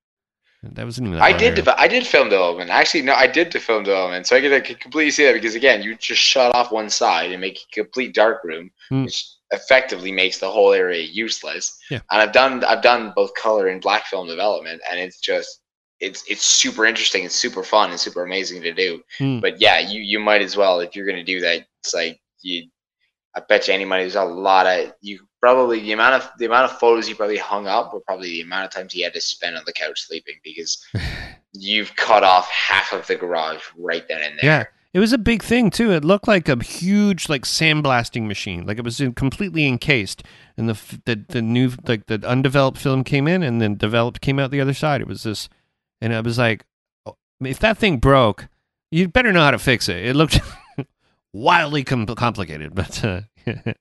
that 0.64 0.86
wasn't 0.86 1.07
even. 1.07 1.20
That 1.20 1.26
I 1.26 1.34
did. 1.38 1.68
I 1.68 1.88
did 1.88 2.07
film 2.07 2.30
development. 2.30 2.70
Actually, 2.70 3.01
no, 3.03 3.14
I 3.14 3.28
did 3.28 3.51
the 3.51 3.59
film 3.59 3.84
development. 3.84 4.26
So 4.28 4.36
I 4.36 4.41
could, 4.41 4.53
I 4.53 4.61
could 4.61 4.80
completely 4.80 5.11
see 5.11 5.26
that 5.26 5.34
because 5.34 5.55
again, 5.55 5.84
you 5.84 5.95
just 5.95 6.22
shut 6.22 6.55
off 6.55 6.72
one 6.72 6.89
side 6.89 7.32
and 7.32 7.41
make 7.41 7.57
a 7.59 7.76
complete 7.82 8.14
dark 8.14 8.43
room, 8.43 8.72
Hmm. 8.89 9.03
which 9.03 9.26
effectively 9.51 10.11
makes 10.11 10.39
the 10.39 10.49
whole 10.49 10.74
area 10.74 11.01
useless. 11.03 11.78
Yeah. 11.91 11.99
And 12.11 12.22
I've 12.22 12.32
done 12.32 12.64
I've 12.64 12.82
done 12.82 13.14
both 13.16 13.34
color 13.36 13.68
and 13.68 13.82
black 13.82 14.05
film 14.05 14.28
development, 14.28 14.82
and 14.89 14.99
it's 14.99 15.20
just 15.20 15.59
it's 15.99 16.24
it's 16.30 16.43
super 16.43 16.86
interesting. 16.86 17.26
It's 17.26 17.36
super 17.36 17.64
fun 17.64 17.91
and 17.91 17.99
super 17.99 18.24
amazing 18.24 18.61
to 18.64 18.74
do. 18.74 19.03
Hmm. 19.18 19.39
But 19.41 19.59
yeah, 19.59 19.80
you 19.80 20.01
you 20.01 20.20
might 20.20 20.41
as 20.41 20.55
well 20.55 20.80
if 20.80 20.95
you're 20.95 21.05
gonna 21.05 21.24
do 21.24 21.41
that. 21.41 21.66
It's 21.84 21.93
like 21.93 22.20
you. 22.41 22.70
I 23.36 23.41
bet 23.49 23.68
you 23.68 23.74
any 23.74 23.84
money 23.86 24.03
there's 24.03 24.16
a 24.16 24.24
lot 24.24 24.68
of 24.68 24.93
you 25.01 25.20
probably 25.43 25.81
the 25.81 25.91
amount 25.91 26.15
of 26.15 26.31
the 26.37 26.45
amount 26.45 26.71
of 26.71 26.79
photos 26.79 27.09
you 27.09 27.15
probably 27.15 27.35
hung 27.35 27.67
up 27.67 27.93
were 27.93 27.99
probably 27.99 28.29
the 28.29 28.41
amount 28.43 28.63
of 28.63 28.71
times 28.71 28.95
you 28.95 29.03
had 29.03 29.13
to 29.13 29.19
spend 29.19 29.57
on 29.57 29.63
the 29.65 29.73
couch 29.73 29.99
sleeping 29.99 30.35
because 30.41 30.81
you've 31.51 31.93
cut 31.97 32.23
off 32.23 32.49
half 32.49 32.93
of 32.93 33.05
the 33.07 33.15
garage 33.17 33.61
right 33.77 34.07
then 34.07 34.21
and 34.21 34.39
there. 34.39 34.45
Yeah. 34.45 34.65
It 34.93 34.99
was 34.99 35.11
a 35.11 35.17
big 35.17 35.43
thing 35.43 35.69
too. 35.69 35.91
It 35.91 36.05
looked 36.05 36.29
like 36.29 36.47
a 36.47 36.63
huge 36.63 37.27
like 37.27 37.41
sandblasting 37.41 38.25
machine. 38.25 38.65
Like 38.65 38.77
it 38.77 38.85
was 38.85 39.01
in, 39.01 39.11
completely 39.15 39.67
encased, 39.67 40.23
and 40.55 40.69
the, 40.69 40.99
the 41.03 41.25
the 41.27 41.41
new 41.41 41.71
like 41.87 42.05
the 42.05 42.25
undeveloped 42.25 42.77
film 42.77 43.03
came 43.03 43.27
in, 43.27 43.43
and 43.43 43.59
then 43.59 43.75
developed 43.75 44.21
came 44.21 44.39
out 44.39 44.51
the 44.51 44.61
other 44.61 44.73
side. 44.73 45.01
It 45.01 45.07
was 45.07 45.23
this, 45.23 45.49
and 45.99 46.13
I 46.13 46.21
was 46.21 46.37
like, 46.37 46.63
oh, 47.05 47.17
if 47.41 47.59
that 47.59 47.79
thing 47.79 47.97
broke, 47.97 48.47
you'd 48.91 49.11
better 49.11 49.33
know 49.33 49.43
how 49.43 49.51
to 49.51 49.59
fix 49.59 49.89
it. 49.89 50.05
It 50.05 50.15
looked 50.15 50.39
wildly 51.33 51.83
com- 51.83 52.05
complicated, 52.05 52.75
but 52.75 53.03
uh, 53.03 53.21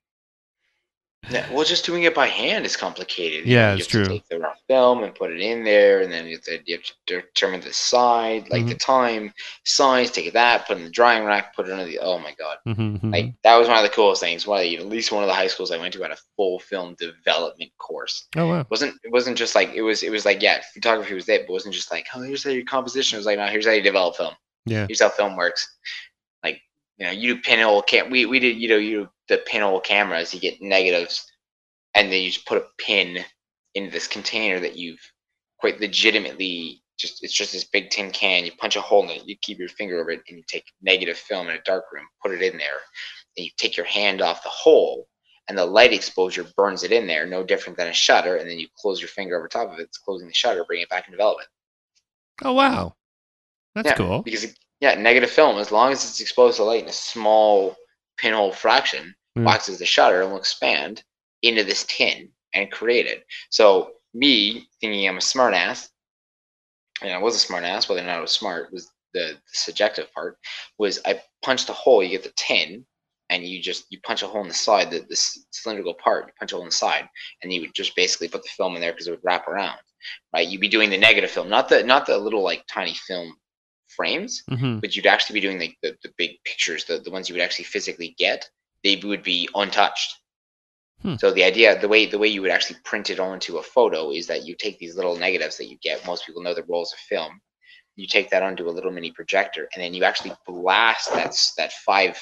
Yeah, 1.29 1.49
well, 1.53 1.63
just 1.63 1.85
doing 1.85 2.03
it 2.03 2.13
by 2.13 2.27
hand 2.27 2.65
is 2.65 2.75
complicated. 2.75 3.45
Yeah, 3.47 3.71
you 3.71 3.77
it's 3.77 3.87
true. 3.87 4.05
take 4.05 4.27
the 4.27 4.39
raw 4.39 4.53
film 4.67 5.03
and 5.03 5.15
put 5.15 5.31
it 5.31 5.39
in 5.39 5.63
there, 5.63 6.01
and 6.01 6.11
then 6.11 6.25
you 6.27 6.35
have 6.35 6.43
to, 6.43 6.59
you 6.65 6.75
have 6.75 6.83
to 7.07 7.21
determine 7.21 7.61
the 7.61 7.71
side, 7.71 8.49
like 8.49 8.61
Mm-hmm. 8.63 8.69
the 8.69 8.75
time, 8.75 9.33
size, 9.63 10.11
take 10.11 10.33
that, 10.33 10.67
put 10.67 10.75
it 10.75 10.79
in 10.81 10.85
the 10.85 10.91
drying 10.91 11.23
rack, 11.23 11.55
put 11.55 11.67
it 11.67 11.71
under 11.71 11.85
the. 11.85 11.97
Oh 11.99 12.19
my 12.19 12.33
god! 12.37 12.57
Mhm, 12.67 13.11
Like 13.13 13.25
mhm. 13.25 13.35
that 13.43 13.55
was 13.55 13.69
one 13.69 13.77
of 13.77 13.83
the 13.83 13.89
coolest 13.89 14.21
things. 14.21 14.45
One 14.45 14.59
of 14.59 14.63
the, 14.63 14.75
at 14.77 14.85
least 14.87 15.13
one 15.13 15.23
of 15.23 15.27
the 15.27 15.33
high 15.33 15.47
schools 15.47 15.71
I 15.71 15.77
went 15.77 15.93
to 15.93 16.01
had 16.01 16.11
a 16.11 16.17
full 16.35 16.59
film 16.59 16.95
development 16.99 17.71
course. 17.77 18.27
oh 18.35 18.47
wow. 18.47 18.59
It 18.59 18.67
wasn't 18.69 18.95
it 19.05 19.11
wasn't 19.11 19.37
just 19.37 19.55
like 19.55 19.69
it 19.73 19.81
was 19.81 20.03
it 20.03 20.11
was 20.11 20.25
like 20.25 20.41
yeah, 20.41 20.61
photography 20.73 21.13
was 21.13 21.25
there, 21.25 21.39
but 21.39 21.49
it 21.49 21.51
wasn't 21.53 21.73
just 21.73 21.89
like 21.89 22.05
oh 22.13 22.21
here's 22.21 22.43
how 22.43 22.49
your 22.49 22.65
composition. 22.65 23.15
It 23.15 23.19
was 23.21 23.25
like 23.27 23.37
no, 23.37 23.45
here's 23.47 23.65
how 23.65 23.71
you 23.71 23.81
develop 23.81 24.17
film. 24.17 24.33
Yeah. 24.65 24.87
Here's 24.87 25.01
how 25.01 25.09
film 25.09 25.37
works. 25.37 25.77
You 27.03 27.09
know, 27.09 27.15
you 27.15 27.35
do 27.35 27.41
pinhole 27.41 27.81
cam. 27.81 28.09
We 28.09 28.25
we 28.25 28.39
did 28.39 28.55
you 28.55 28.69
know 28.69 28.77
you 28.77 29.03
do 29.03 29.09
the 29.27 29.43
pinhole 29.45 29.81
cameras. 29.81 30.33
You 30.33 30.39
get 30.39 30.61
negatives, 30.61 31.29
and 31.93 32.09
then 32.09 32.21
you 32.21 32.31
just 32.31 32.45
put 32.45 32.59
a 32.59 32.65
pin 32.77 33.25
into 33.75 33.91
this 33.91 34.07
container 34.07 34.61
that 34.61 34.77
you've 34.77 35.01
quite 35.57 35.81
legitimately 35.81 36.81
just 36.97 37.21
it's 37.21 37.33
just 37.33 37.51
this 37.51 37.65
big 37.65 37.89
tin 37.89 38.11
can. 38.11 38.45
You 38.45 38.53
punch 38.53 38.77
a 38.77 38.81
hole 38.81 39.03
in 39.03 39.09
it. 39.09 39.27
You 39.27 39.35
keep 39.41 39.59
your 39.59 39.67
finger 39.67 39.99
over 39.99 40.11
it, 40.11 40.21
and 40.29 40.37
you 40.37 40.45
take 40.47 40.63
negative 40.81 41.17
film 41.17 41.49
in 41.49 41.55
a 41.55 41.61
dark 41.63 41.91
room, 41.91 42.07
put 42.21 42.31
it 42.31 42.41
in 42.41 42.57
there, 42.57 42.79
and 43.35 43.45
you 43.45 43.51
take 43.57 43.75
your 43.75 43.85
hand 43.85 44.21
off 44.21 44.43
the 44.43 44.49
hole. 44.49 45.09
And 45.49 45.57
the 45.57 45.65
light 45.65 45.91
exposure 45.91 46.45
burns 46.55 46.83
it 46.83 46.93
in 46.93 47.05
there, 47.05 47.27
no 47.27 47.43
different 47.43 47.77
than 47.77 47.89
a 47.89 47.93
shutter. 47.93 48.37
And 48.37 48.49
then 48.49 48.59
you 48.59 48.69
close 48.77 49.01
your 49.01 49.09
finger 49.09 49.37
over 49.37 49.49
top 49.49 49.73
of 49.73 49.79
it, 49.79 49.81
it's 49.81 49.97
closing 49.97 50.29
the 50.29 50.33
shutter, 50.33 50.63
bring 50.63 50.79
it 50.79 50.87
back 50.87 51.09
in 51.09 51.11
development. 51.11 51.49
Oh 52.45 52.53
wow. 52.53 52.95
That's 53.75 53.87
yeah, 53.87 53.95
cool. 53.95 54.21
Because 54.21 54.55
yeah, 54.83 54.95
negative 54.95 55.29
film, 55.29 55.59
as 55.59 55.71
long 55.71 55.93
as 55.93 56.03
it's 56.03 56.19
exposed 56.19 56.57
to 56.57 56.63
light 56.65 56.83
in 56.83 56.89
a 56.89 56.93
small 56.93 57.77
pinhole 58.17 58.51
fraction, 58.51 59.15
Mm. 59.37 59.45
waxes 59.45 59.79
the 59.79 59.85
shutter 59.85 60.21
and 60.21 60.31
will 60.31 60.37
expand 60.37 61.03
into 61.41 61.63
this 61.63 61.85
tin 61.85 62.29
and 62.53 62.69
create 62.69 63.07
it. 63.07 63.25
So 63.49 63.93
me 64.13 64.67
thinking 64.79 65.07
I'm 65.07 65.17
a 65.17 65.21
smart 65.21 65.53
ass, 65.53 65.89
and 67.01 67.13
I 67.13 67.17
was 67.17 67.35
a 67.35 67.39
smart 67.39 67.63
ass, 67.63 67.87
whether 67.87 68.01
or 68.01 68.05
not 68.05 68.17
I 68.17 68.19
was 68.19 68.33
smart 68.33 68.71
was 68.73 68.91
the, 69.13 69.39
the 69.51 69.53
subjective 69.53 70.13
part, 70.13 70.37
was 70.77 70.99
I 71.05 71.21
punched 71.41 71.69
a 71.69 71.73
hole, 71.73 72.03
you 72.03 72.09
get 72.09 72.23
the 72.23 72.33
tin, 72.35 72.85
and 73.29 73.43
you 73.45 73.61
just 73.61 73.85
you 73.89 73.99
punch 74.01 74.21
a 74.21 74.27
hole 74.27 74.41
in 74.41 74.49
the 74.49 74.53
side, 74.53 74.91
the, 74.91 74.99
the 74.99 75.15
cylindrical 75.51 75.95
part, 75.95 76.27
you 76.27 76.33
punch 76.37 76.51
a 76.51 76.55
hole 76.55 76.63
in 76.63 76.69
the 76.69 76.75
side, 76.75 77.07
and 77.41 77.53
you 77.53 77.61
would 77.61 77.73
just 77.73 77.95
basically 77.95 78.27
put 78.27 78.43
the 78.43 78.49
film 78.49 78.75
in 78.75 78.81
there 78.81 78.91
because 78.91 79.07
it 79.07 79.11
would 79.11 79.23
wrap 79.23 79.47
around. 79.47 79.79
Right? 80.33 80.47
You'd 80.47 80.61
be 80.61 80.67
doing 80.67 80.89
the 80.89 80.97
negative 80.97 81.31
film, 81.31 81.47
not 81.49 81.69
the 81.69 81.83
not 81.83 82.05
the 82.05 82.17
little 82.17 82.43
like 82.43 82.65
tiny 82.67 82.93
film 82.93 83.37
frames, 83.95 84.43
hmm 84.49 84.79
but 84.79 84.95
you'd 84.95 85.05
actually 85.05 85.35
be 85.35 85.47
doing 85.47 85.59
the, 85.59 85.73
the, 85.81 85.95
the 86.03 86.13
big 86.17 86.31
pictures, 86.45 86.85
the, 86.85 86.99
the 86.99 87.11
ones 87.11 87.29
you 87.29 87.35
would 87.35 87.41
actually 87.41 87.65
physically 87.65 88.15
get, 88.17 88.49
they 88.83 88.95
would 89.03 89.23
be 89.23 89.47
untouched. 89.55 90.19
Hmm. 91.01 91.15
So 91.17 91.31
the 91.31 91.43
idea, 91.43 91.79
the 91.79 91.87
way 91.87 92.05
the 92.05 92.17
way 92.17 92.27
you 92.27 92.41
would 92.41 92.51
actually 92.51 92.79
print 92.83 93.09
it 93.09 93.19
onto 93.19 93.57
a 93.57 93.63
photo 93.63 94.11
is 94.11 94.27
that 94.27 94.45
you 94.45 94.55
take 94.55 94.79
these 94.79 94.95
little 94.95 95.17
negatives 95.17 95.57
that 95.57 95.69
you 95.69 95.77
get. 95.81 96.05
Most 96.05 96.25
people 96.25 96.41
know 96.41 96.53
the 96.53 96.63
rolls 96.63 96.93
of 96.93 96.99
film. 96.99 97.39
You 97.95 98.07
take 98.07 98.29
that 98.31 98.43
onto 98.43 98.69
a 98.69 98.71
little 98.71 98.91
mini 98.91 99.11
projector, 99.11 99.67
and 99.73 99.83
then 99.83 99.93
you 99.93 100.03
actually 100.03 100.33
blast 100.47 101.13
that 101.13 101.35
that 101.57 101.73
five 101.73 102.17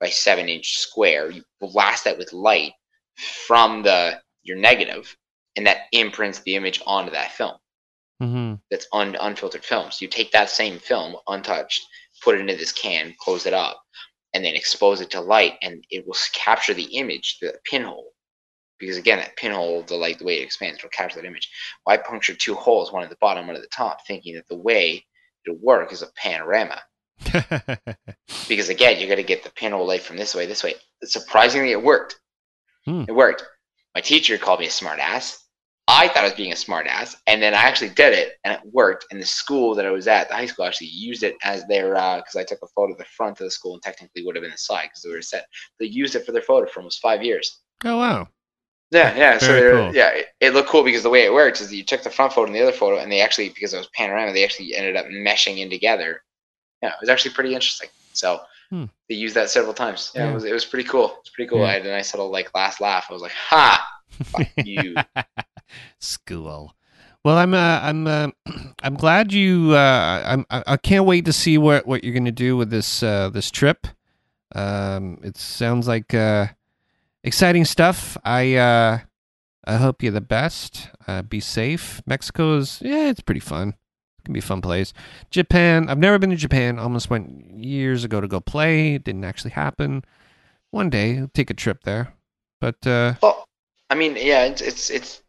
by 0.00 0.08
seven 0.08 0.48
inch 0.48 0.78
square. 0.78 1.30
You 1.30 1.42
blast 1.60 2.04
that 2.04 2.18
with 2.18 2.32
light 2.32 2.72
from 3.46 3.82
the 3.82 4.20
your 4.42 4.56
negative, 4.56 5.14
and 5.56 5.66
that 5.66 5.86
imprints 5.92 6.40
the 6.40 6.56
image 6.56 6.80
onto 6.86 7.12
that 7.12 7.32
film 7.32 7.56
hmm 8.24 8.54
that's 8.70 8.86
un, 8.92 9.16
unfiltered 9.20 9.64
film. 9.64 9.90
So 9.90 10.04
you 10.04 10.08
take 10.08 10.32
that 10.32 10.50
same 10.50 10.78
film, 10.78 11.16
untouched, 11.28 11.80
put 12.22 12.34
it 12.34 12.40
into 12.40 12.56
this 12.56 12.72
can, 12.72 13.14
close 13.20 13.46
it 13.46 13.52
up, 13.52 13.80
and 14.32 14.44
then 14.44 14.54
expose 14.54 15.00
it 15.00 15.10
to 15.10 15.20
light, 15.20 15.54
and 15.62 15.84
it 15.90 16.06
will 16.06 16.16
capture 16.32 16.74
the 16.74 16.96
image, 16.96 17.38
the 17.40 17.54
pinhole. 17.64 18.10
Because 18.78 18.96
again, 18.96 19.18
that 19.18 19.36
pinhole, 19.36 19.82
the 19.82 19.94
light, 19.94 20.18
the 20.18 20.24
way 20.24 20.40
it 20.40 20.44
expands, 20.44 20.82
will 20.82 20.90
capture 20.90 21.20
that 21.20 21.26
image. 21.26 21.48
Well, 21.86 21.98
puncture 21.98 22.34
two 22.34 22.54
holes, 22.54 22.92
one 22.92 23.04
at 23.04 23.10
the 23.10 23.16
bottom, 23.20 23.46
one 23.46 23.56
at 23.56 23.62
the 23.62 23.68
top, 23.68 23.98
thinking 24.06 24.34
that 24.34 24.48
the 24.48 24.56
way 24.56 25.04
it'll 25.46 25.58
work 25.60 25.92
is 25.92 26.02
a 26.02 26.08
panorama. 26.16 26.80
Because 28.48 28.68
again, 28.68 28.98
you're 28.98 29.08
going 29.08 29.16
to 29.16 29.22
get 29.22 29.42
the 29.42 29.50
pinhole 29.50 29.86
light 29.86 30.02
from 30.02 30.16
this 30.16 30.34
way, 30.34 30.46
this 30.46 30.62
way. 30.62 30.74
Surprisingly, 31.02 31.72
it 31.72 31.82
worked. 31.82 32.20
Hmm. 32.84 33.04
It 33.08 33.12
worked. 33.12 33.44
My 33.94 34.00
teacher 34.00 34.36
called 34.38 34.60
me 34.60 34.66
a 34.66 34.70
smart 34.70 34.98
ass. 34.98 35.43
I 35.86 36.08
thought 36.08 36.18
I 36.18 36.24
was 36.24 36.32
being 36.32 36.52
a 36.52 36.56
smart 36.56 36.86
ass, 36.86 37.14
and 37.26 37.42
then 37.42 37.52
I 37.52 37.58
actually 37.58 37.90
did 37.90 38.14
it, 38.14 38.34
and 38.44 38.54
it 38.54 38.60
worked. 38.72 39.04
And 39.10 39.20
the 39.20 39.26
school 39.26 39.74
that 39.74 39.84
I 39.84 39.90
was 39.90 40.08
at, 40.08 40.28
the 40.28 40.34
high 40.34 40.46
school, 40.46 40.64
actually 40.64 40.86
used 40.86 41.22
it 41.22 41.36
as 41.42 41.66
their 41.66 41.90
because 41.90 42.36
I 42.36 42.42
took 42.44 42.60
a 42.62 42.66
photo 42.68 42.92
of 42.92 42.98
the 42.98 43.04
front 43.04 43.38
of 43.40 43.44
the 43.44 43.50
school, 43.50 43.74
and 43.74 43.82
technically 43.82 44.24
would 44.24 44.34
have 44.34 44.42
been 44.42 44.50
the 44.50 44.56
side 44.58 44.84
because 44.84 45.02
they 45.02 45.10
were 45.10 45.20
set. 45.20 45.46
They 45.78 45.86
used 45.86 46.14
it 46.14 46.24
for 46.24 46.32
their 46.32 46.40
photo 46.42 46.66
for 46.66 46.80
almost 46.80 47.00
five 47.02 47.22
years. 47.22 47.60
oh 47.84 47.98
wow. 47.98 48.28
Yeah, 48.90 49.14
yeah. 49.16 49.38
so 49.38 49.46
Very 49.48 49.60
they're- 49.60 49.72
cool. 49.86 49.94
yeah, 49.94 50.08
it, 50.10 50.26
it 50.40 50.54
looked 50.54 50.68
cool 50.68 50.84
because 50.84 51.02
the 51.02 51.10
way 51.10 51.24
it 51.24 51.32
works 51.32 51.60
is 51.60 51.68
that 51.68 51.76
you 51.76 51.84
took 51.84 52.02
the 52.02 52.10
front 52.10 52.32
photo 52.32 52.46
and 52.46 52.54
the 52.54 52.62
other 52.62 52.72
photo, 52.72 52.98
and 52.98 53.10
they 53.12 53.20
actually 53.20 53.48
because 53.50 53.74
it 53.74 53.78
was 53.78 53.88
panorama, 53.94 54.32
they 54.32 54.44
actually 54.44 54.74
ended 54.74 54.96
up 54.96 55.06
meshing 55.06 55.58
in 55.58 55.68
together. 55.68 56.22
Yeah, 56.82 56.90
it 56.90 56.96
was 57.00 57.08
actually 57.10 57.34
pretty 57.34 57.54
interesting. 57.54 57.88
So 58.14 58.40
Hmm. 58.70 58.84
they 59.10 59.14
used 59.16 59.34
that 59.36 59.50
several 59.50 59.74
times. 59.74 60.10
Yeah, 60.14 60.24
Yeah. 60.24 60.30
it 60.30 60.34
was 60.34 60.44
it 60.44 60.52
was 60.54 60.64
pretty 60.64 60.88
cool. 60.88 61.16
It's 61.20 61.28
pretty 61.30 61.50
cool. 61.50 61.58
Yeah. 61.58 61.66
I 61.66 61.72
had 61.74 61.84
a 61.86 61.90
nice 61.90 62.14
little 62.14 62.30
like 62.30 62.54
last 62.54 62.80
laugh. 62.80 63.06
I 63.10 63.12
was 63.12 63.20
like, 63.22 63.32
ha, 63.32 63.86
fuck 64.24 64.46
you. 64.64 64.94
School. 65.98 66.74
Well, 67.24 67.38
I'm 67.38 67.54
uh, 67.54 67.80
I'm 67.82 68.06
uh, 68.06 68.28
I'm 68.82 68.96
glad 68.96 69.32
you. 69.32 69.72
Uh, 69.72 70.22
I'm 70.26 70.46
I 70.50 70.76
can't 70.76 71.06
wait 71.06 71.24
to 71.24 71.32
see 71.32 71.56
what 71.56 71.86
what 71.86 72.04
you're 72.04 72.12
going 72.12 72.26
to 72.26 72.32
do 72.32 72.56
with 72.56 72.68
this 72.68 73.02
uh, 73.02 73.30
this 73.30 73.50
trip. 73.50 73.86
Um, 74.54 75.18
it 75.24 75.38
sounds 75.38 75.88
like 75.88 76.12
uh, 76.12 76.48
exciting 77.22 77.64
stuff. 77.64 78.18
I 78.24 78.56
uh, 78.56 78.98
I 79.64 79.76
hope 79.76 80.02
you're 80.02 80.12
the 80.12 80.20
best. 80.20 80.90
Be 81.28 81.40
safe. 81.40 82.02
Mexico's 82.06 82.82
yeah, 82.82 83.08
it's 83.08 83.20
pretty 83.20 83.40
fun. 83.40 83.68
It 84.18 84.24
can 84.26 84.34
be 84.34 84.40
a 84.40 84.42
fun 84.42 84.60
place. 84.60 84.92
Japan. 85.30 85.88
I've 85.88 85.98
never 85.98 86.18
been 86.18 86.30
to 86.30 86.36
Japan. 86.36 86.78
Almost 86.78 87.08
went 87.08 87.58
years 87.58 88.04
ago 88.04 88.20
to 88.20 88.28
go 88.28 88.40
play. 88.40 88.98
Didn't 88.98 89.24
actually 89.24 89.52
happen. 89.52 90.04
One 90.72 90.90
day, 90.90 91.20
I'll 91.20 91.28
take 91.28 91.48
a 91.48 91.54
trip 91.54 91.84
there. 91.84 92.12
But 92.60 92.76
Well, 92.84 93.48
I 93.88 93.94
mean, 93.94 94.16
yeah, 94.16 94.44
it's 94.44 94.60
it's 94.60 94.90
it's 94.90 95.22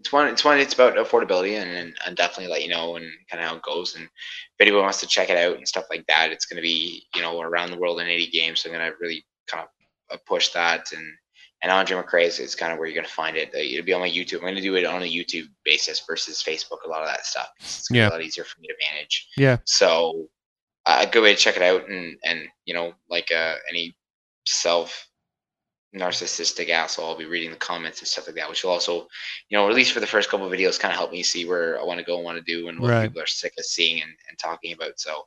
it's 0.00 0.12
one 0.12 0.28
it's 0.28 0.44
one 0.44 0.58
it's 0.58 0.74
about 0.74 0.94
affordability 0.96 1.60
and 1.60 1.70
and, 1.70 1.94
and 2.06 2.16
definitely 2.16 2.52
let 2.52 2.62
you 2.62 2.68
know 2.68 2.96
and 2.96 3.06
kind 3.30 3.42
of 3.42 3.48
how 3.50 3.56
it 3.56 3.62
goes. 3.62 3.94
And 3.96 4.04
if 4.04 4.60
anyone 4.60 4.82
wants 4.82 5.00
to 5.00 5.06
check 5.06 5.30
it 5.30 5.36
out 5.36 5.56
and 5.56 5.66
stuff 5.66 5.86
like 5.90 6.06
that, 6.06 6.30
it's 6.32 6.46
going 6.46 6.56
to 6.56 6.62
be 6.62 7.04
you 7.14 7.22
know 7.22 7.40
around 7.40 7.70
the 7.70 7.78
world 7.78 8.00
in 8.00 8.06
80 8.08 8.30
games. 8.30 8.60
So 8.60 8.70
I'm 8.70 8.76
going 8.76 8.90
to 8.90 8.96
really 9.00 9.24
kind 9.46 9.64
of 9.64 10.14
uh, 10.14 10.18
push 10.26 10.48
that 10.50 10.92
and. 10.92 11.06
And 11.60 11.72
Andre 11.72 12.00
McRae 12.00 12.26
is, 12.26 12.38
is 12.38 12.54
kind 12.54 12.72
of 12.72 12.78
where 12.78 12.86
you're 12.86 12.94
going 12.94 13.04
to 13.04 13.12
find 13.12 13.36
it. 13.36 13.52
It'll 13.52 13.84
be 13.84 13.92
on 13.92 14.00
my 14.00 14.08
YouTube. 14.08 14.34
I'm 14.36 14.42
going 14.42 14.54
to 14.54 14.60
do 14.60 14.76
it 14.76 14.84
on 14.84 15.02
a 15.02 15.06
YouTube 15.12 15.48
basis 15.64 16.00
versus 16.06 16.40
Facebook. 16.40 16.84
A 16.84 16.88
lot 16.88 17.02
of 17.02 17.08
that 17.08 17.26
stuff. 17.26 17.48
It's 17.58 17.88
gonna 17.88 17.98
Yeah. 17.98 18.06
be 18.06 18.10
a 18.10 18.16
lot 18.18 18.22
easier 18.22 18.44
for 18.44 18.60
me 18.60 18.68
to 18.68 18.74
manage. 18.92 19.26
yeah, 19.36 19.56
So 19.64 20.28
uh, 20.86 20.98
a 21.04 21.10
good 21.10 21.20
way 21.24 21.34
to 21.34 21.40
check 21.40 21.56
it 21.56 21.62
out, 21.62 21.88
and 21.88 22.16
and 22.24 22.46
you 22.64 22.74
know, 22.74 22.92
like 23.10 23.32
uh, 23.32 23.56
any 23.68 23.96
self 24.46 25.08
narcissistic 25.94 26.68
asshole, 26.70 27.08
I'll 27.10 27.18
be 27.18 27.24
reading 27.24 27.50
the 27.50 27.56
comments 27.56 28.00
and 28.00 28.08
stuff 28.08 28.26
like 28.26 28.36
that, 28.36 28.48
which 28.48 28.64
will 28.64 28.70
also, 28.72 29.08
you 29.48 29.56
know, 29.58 29.68
at 29.68 29.74
least 29.74 29.92
for 29.92 30.00
the 30.00 30.06
first 30.06 30.30
couple 30.30 30.46
of 30.46 30.52
videos, 30.52 30.78
kind 30.78 30.92
of 30.92 30.98
help 30.98 31.12
me 31.12 31.22
see 31.22 31.44
where 31.46 31.80
I 31.80 31.84
want 31.84 31.98
to 31.98 32.04
go 32.06 32.16
and 32.16 32.24
want 32.24 32.38
to 32.38 32.44
do, 32.44 32.68
and 32.68 32.80
what 32.80 32.88
Right. 32.88 33.00
people 33.00 33.20
are 33.22 33.26
sick 33.26 33.54
of 33.58 33.64
seeing 33.64 34.02
and, 34.02 34.10
and 34.28 34.38
talking 34.38 34.72
about. 34.74 34.98
So, 35.00 35.22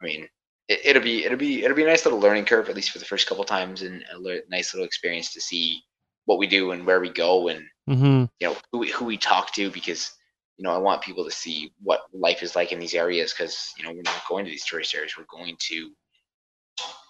I 0.00 0.04
mean, 0.06 0.28
it, 0.68 0.80
it'll 0.84 1.02
be 1.02 1.24
it'll 1.24 1.38
be 1.38 1.64
it'll 1.64 1.76
be 1.76 1.84
a 1.84 1.86
nice 1.86 2.04
little 2.04 2.20
learning 2.20 2.46
curve, 2.46 2.68
at 2.68 2.76
least 2.76 2.90
for 2.90 2.98
the 2.98 3.04
first 3.04 3.26
couple 3.28 3.42
of 3.42 3.48
times, 3.48 3.82
and 3.82 4.02
a 4.12 4.40
nice 4.50 4.74
little 4.74 4.86
experience 4.86 5.32
to 5.34 5.40
see 5.40 5.82
what 6.26 6.38
we 6.38 6.46
do 6.46 6.72
and 6.72 6.86
where 6.86 7.00
we 7.00 7.10
go 7.10 7.48
and 7.48 7.64
hmm 7.86 8.24
you 8.40 8.48
know 8.48 8.56
who 8.72 8.78
we, 8.78 8.90
who 8.90 9.04
we 9.04 9.16
talk 9.16 9.52
to 9.54 9.70
because 9.70 10.12
you 10.56 10.64
know 10.64 10.72
I 10.72 10.78
want 10.78 11.02
people 11.02 11.24
to 11.24 11.30
see 11.30 11.72
what 11.82 12.02
life 12.12 12.42
is 12.42 12.56
like 12.56 12.72
in 12.72 12.78
these 12.78 12.94
areas 12.94 13.32
because 13.32 13.72
you 13.78 13.84
know 13.84 13.92
we're 13.92 14.02
not 14.02 14.22
going 14.28 14.44
to 14.44 14.50
these 14.50 14.64
tourist 14.64 14.94
areas 14.94 15.14
we're 15.16 15.24
going 15.30 15.56
to 15.58 15.90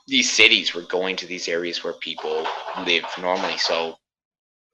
these 0.08 0.30
cities 0.30 0.74
we're 0.74 0.82
going 0.82 1.14
to 1.16 1.26
these 1.26 1.48
areas 1.48 1.84
where 1.84 1.92
people 1.94 2.46
live 2.84 3.04
normally 3.20 3.56
so 3.58 3.94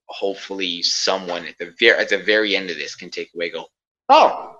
hopefully 0.07 0.83
someone 0.83 1.45
at 1.47 1.59
the 1.59 1.75
very 1.79 1.99
at 1.99 2.09
the 2.09 2.19
very 2.19 2.57
end 2.57 2.71
of 2.71 2.77
this 2.77 2.95
can 2.95 3.11
take 3.11 3.31
away 3.35 3.51
go 3.51 3.67
oh 4.09 4.57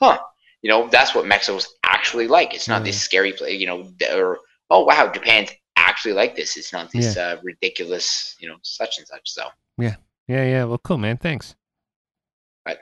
huh 0.00 0.18
you 0.62 0.70
know 0.70 0.88
that's 0.88 1.14
what 1.14 1.26
Mexico's 1.26 1.68
actually 1.84 2.26
like 2.26 2.54
it's 2.54 2.68
not 2.68 2.84
this 2.84 3.00
scary 3.00 3.32
place 3.32 3.60
you 3.60 3.66
know 3.66 3.88
or 4.12 4.38
oh 4.70 4.84
wow 4.84 5.10
Japan's 5.12 5.50
actually 5.76 6.14
like 6.14 6.34
this 6.34 6.56
it's 6.56 6.72
not 6.72 6.90
this 6.90 7.16
uh, 7.16 7.36
ridiculous 7.42 8.34
you 8.40 8.48
know 8.48 8.56
such 8.62 8.98
and 8.98 9.06
such 9.06 9.30
so 9.30 9.44
yeah, 9.78 9.96
yeah. 10.28 10.44
Yeah. 10.44 10.64
Well, 10.64 10.78
cool, 10.78 10.98
man. 10.98 11.16
Thanks. 11.16 11.54
But 12.64 12.80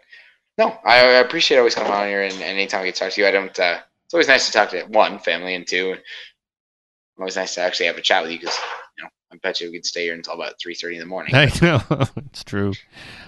No, 0.58 0.78
I, 0.84 0.98
I 0.98 1.20
appreciate 1.20 1.58
always 1.58 1.74
coming 1.74 1.92
on 1.92 2.06
here 2.06 2.22
and, 2.22 2.32
and 2.34 2.42
anytime 2.42 2.82
I 2.82 2.86
get 2.86 2.94
to 2.96 3.00
talk 3.04 3.12
to 3.12 3.20
you. 3.20 3.26
I 3.26 3.30
don't. 3.30 3.58
Uh, 3.58 3.78
it's 4.04 4.14
always 4.14 4.28
nice 4.28 4.46
to 4.46 4.52
talk 4.52 4.70
to 4.70 4.82
one 4.84 5.18
family 5.18 5.54
and 5.54 5.66
two. 5.66 5.96
Always 7.22 7.36
nice 7.36 7.54
to 7.54 7.60
actually 7.60 7.86
have 7.86 7.96
a 7.96 8.00
chat 8.02 8.22
with 8.24 8.32
you 8.32 8.38
because 8.40 8.58
you 8.98 9.04
know 9.04 9.10
I 9.32 9.36
bet 9.44 9.60
you 9.60 9.68
we 9.68 9.74
could 9.78 9.86
stay 9.86 10.02
here 10.02 10.14
until 10.14 10.34
about 10.34 10.54
three 10.60 10.74
thirty 10.74 10.96
in 10.96 11.00
the 11.00 11.06
morning. 11.06 11.34
I 11.36 11.44
know 11.62 11.80
it's 12.16 12.42
true. 12.42 12.72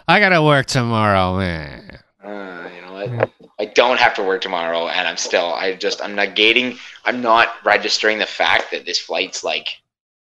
I 0.09 0.19
gotta 0.19 0.43
work 0.43 0.67
tomorrow, 0.67 1.39
man. 1.39 2.01
Uh, 2.21 2.69
you 2.75 2.83
know 2.83 2.93
what? 2.93 3.31
I 3.61 3.67
don't 3.67 4.01
have 4.01 4.13
to 4.15 4.25
work 4.25 4.41
tomorrow, 4.41 4.89
and 4.89 5.07
I'm 5.07 5.17
still. 5.17 5.55
I 5.55 5.75
just. 5.77 6.03
I'm 6.03 6.17
negating. 6.17 6.77
I'm 7.05 7.21
not 7.23 7.53
registering 7.65 8.19
the 8.19 8.27
fact 8.27 8.73
that 8.73 8.85
this 8.85 8.99
flight's 8.99 9.45
like. 9.45 9.69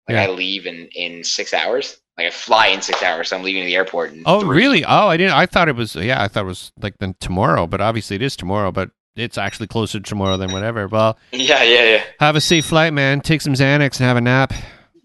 Like 0.08 0.16
Yeah. 0.16 0.22
I 0.24 0.26
leave 0.30 0.66
in 0.66 0.88
in 0.96 1.22
six 1.22 1.54
hours. 1.54 2.00
Like 2.18 2.26
I 2.26 2.30
fly 2.30 2.66
in 2.66 2.82
six 2.82 3.04
hours, 3.04 3.28
so 3.28 3.36
I'm 3.36 3.44
leaving 3.44 3.64
the 3.66 3.76
airport. 3.76 4.12
In 4.12 4.24
Oh, 4.26 4.40
three. 4.40 4.56
really? 4.56 4.84
Oh, 4.84 5.06
I 5.06 5.16
didn't. 5.16 5.34
I 5.34 5.46
thought 5.46 5.68
it 5.68 5.76
was. 5.76 5.94
Yeah, 5.94 6.20
I 6.20 6.26
thought 6.26 6.42
it 6.42 6.48
was 6.48 6.72
like 6.82 6.98
then 6.98 7.14
tomorrow, 7.20 7.68
but 7.68 7.80
obviously 7.80 8.16
it 8.16 8.22
is 8.22 8.34
tomorrow. 8.34 8.72
But 8.72 8.90
it's 9.16 9.38
actually 9.38 9.66
closer 9.66 9.98
to 9.98 10.04
tomorrow 10.04 10.36
than 10.36 10.52
whatever. 10.52 10.86
Well, 10.88 11.18
Yeah, 11.32 11.62
yeah, 11.62 11.84
yeah. 11.84 12.02
have 12.20 12.36
a 12.36 12.40
safe 12.40 12.66
flight, 12.66 12.92
man. 12.92 13.20
Take 13.20 13.40
some 13.40 13.54
Xanax 13.54 13.98
and 13.98 14.06
have 14.06 14.16
a 14.16 14.20
nap. 14.20 14.52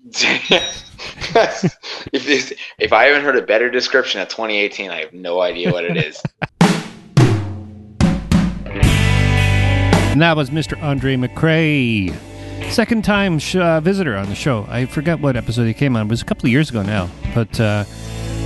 if 0.14 2.26
this, 2.26 2.53
if 2.80 2.93
I 2.93 3.06
haven't 3.06 3.24
heard 3.24 3.38
a 3.38 3.41
better 3.41 3.70
description 3.70 4.22
of 4.22 4.28
2018, 4.30 4.91
I 4.91 4.99
have 5.01 5.14
no 5.14 5.41
idea 5.41 5.72
what 5.72 5.84
it 5.84 5.97
is. 5.97 6.22
And 10.16 10.22
that 10.22 10.38
was 10.38 10.49
Mr. 10.49 10.82
Andre 10.82 11.18
McCrae. 11.18 12.16
Second 12.72 13.03
time 13.03 13.38
sh- 13.38 13.58
uh, 13.58 13.82
visitor 13.82 14.16
on 14.16 14.30
the 14.30 14.36
show. 14.36 14.66
I 14.70 14.86
forget 14.86 15.20
what 15.20 15.36
episode 15.36 15.66
he 15.66 15.74
came 15.74 15.97
on. 15.97 16.08
It 16.08 16.10
was 16.10 16.22
a 16.22 16.26
couple 16.26 16.45
of 16.47 16.51
years 16.53 16.70
ago 16.70 16.84
now. 16.84 17.10
But 17.34 17.60
uh, 17.60 17.84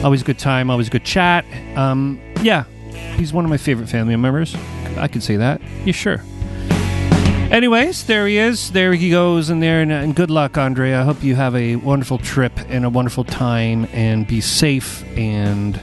always 0.03 0.23
a 0.23 0.25
good 0.25 0.39
time, 0.39 0.71
always 0.71 0.87
a 0.87 0.89
good 0.89 1.05
chat. 1.05 1.45
Um, 1.77 2.19
yeah, 2.41 2.63
he's 3.17 3.33
one 3.33 3.45
of 3.45 3.51
my 3.51 3.57
favorite 3.57 3.87
family 3.87 4.15
members. 4.15 4.55
I 4.97 5.07
could 5.07 5.23
say 5.23 5.37
that. 5.37 5.61
Yeah, 5.85 5.93
sure. 5.93 6.21
Anyways, 7.51 8.03
there 8.03 8.27
he 8.27 8.37
is. 8.37 8.71
There 8.71 8.93
he 8.93 9.09
goes 9.09 9.49
in 9.49 9.59
there. 9.59 9.81
And, 9.81 9.91
and 9.91 10.15
good 10.15 10.29
luck, 10.29 10.55
Andre. 10.57 10.93
I 10.93 11.03
hope 11.03 11.23
you 11.23 11.35
have 11.35 11.55
a 11.55 11.77
wonderful 11.77 12.19
trip 12.19 12.53
and 12.69 12.85
a 12.85 12.89
wonderful 12.89 13.23
time 13.23 13.87
and 13.91 14.27
be 14.27 14.39
safe 14.39 15.03
and 15.17 15.81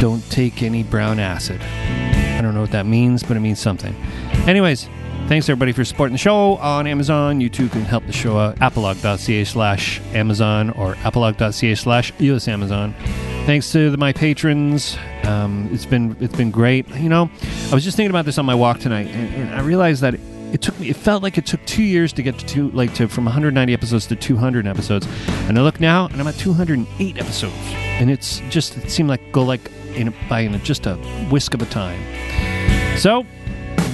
don't 0.00 0.28
take 0.30 0.64
any 0.64 0.82
brown 0.82 1.20
acid. 1.20 1.60
I 1.60 2.40
don't 2.42 2.54
know 2.54 2.62
what 2.62 2.72
that 2.72 2.86
means, 2.86 3.22
but 3.22 3.36
it 3.36 3.40
means 3.40 3.60
something. 3.60 3.94
Anyways, 4.48 4.88
thanks 5.28 5.48
everybody 5.48 5.70
for 5.70 5.84
supporting 5.84 6.14
the 6.14 6.18
show 6.18 6.56
on 6.56 6.88
Amazon. 6.88 7.40
You 7.40 7.50
too 7.50 7.68
can 7.68 7.82
help 7.82 8.04
the 8.06 8.12
show 8.12 8.36
out. 8.36 8.56
Apologue.ca 8.60 9.44
slash 9.44 10.00
Amazon 10.12 10.70
or 10.70 10.96
apologue.ca 11.04 11.74
slash 11.76 12.12
US 12.18 12.48
Amazon. 12.48 12.96
Thanks 13.50 13.72
to 13.72 13.90
the, 13.90 13.96
my 13.96 14.12
patrons. 14.12 14.96
Um, 15.24 15.68
it's 15.72 15.84
been 15.84 16.16
it's 16.20 16.36
been 16.36 16.52
great. 16.52 16.88
You 16.90 17.08
know, 17.08 17.28
I 17.68 17.74
was 17.74 17.82
just 17.82 17.96
thinking 17.96 18.10
about 18.10 18.24
this 18.24 18.38
on 18.38 18.46
my 18.46 18.54
walk 18.54 18.78
tonight, 18.78 19.08
and, 19.08 19.34
and 19.34 19.54
I 19.56 19.60
realized 19.60 20.02
that 20.02 20.14
it 20.14 20.62
took 20.62 20.78
me. 20.78 20.88
It 20.88 20.94
felt 20.94 21.24
like 21.24 21.36
it 21.36 21.46
took 21.46 21.66
two 21.66 21.82
years 21.82 22.12
to 22.12 22.22
get 22.22 22.38
to 22.38 22.46
two, 22.46 22.70
like 22.70 22.94
to 22.94 23.08
from 23.08 23.24
190 23.24 23.72
episodes 23.72 24.06
to 24.06 24.14
200 24.14 24.68
episodes. 24.68 25.08
And 25.48 25.58
I 25.58 25.62
look 25.62 25.80
now, 25.80 26.06
and 26.06 26.20
I'm 26.20 26.28
at 26.28 26.36
208 26.36 27.18
episodes, 27.18 27.56
and 27.74 28.08
it's 28.08 28.38
just 28.50 28.76
it 28.76 28.88
seemed 28.88 29.08
like 29.08 29.32
go 29.32 29.42
like 29.42 29.68
in 29.96 30.06
a, 30.06 30.14
by 30.28 30.42
in 30.42 30.54
a, 30.54 30.58
just 30.60 30.86
a 30.86 30.94
whisk 31.28 31.52
of 31.52 31.60
a 31.60 31.66
time. 31.66 32.00
So 32.98 33.26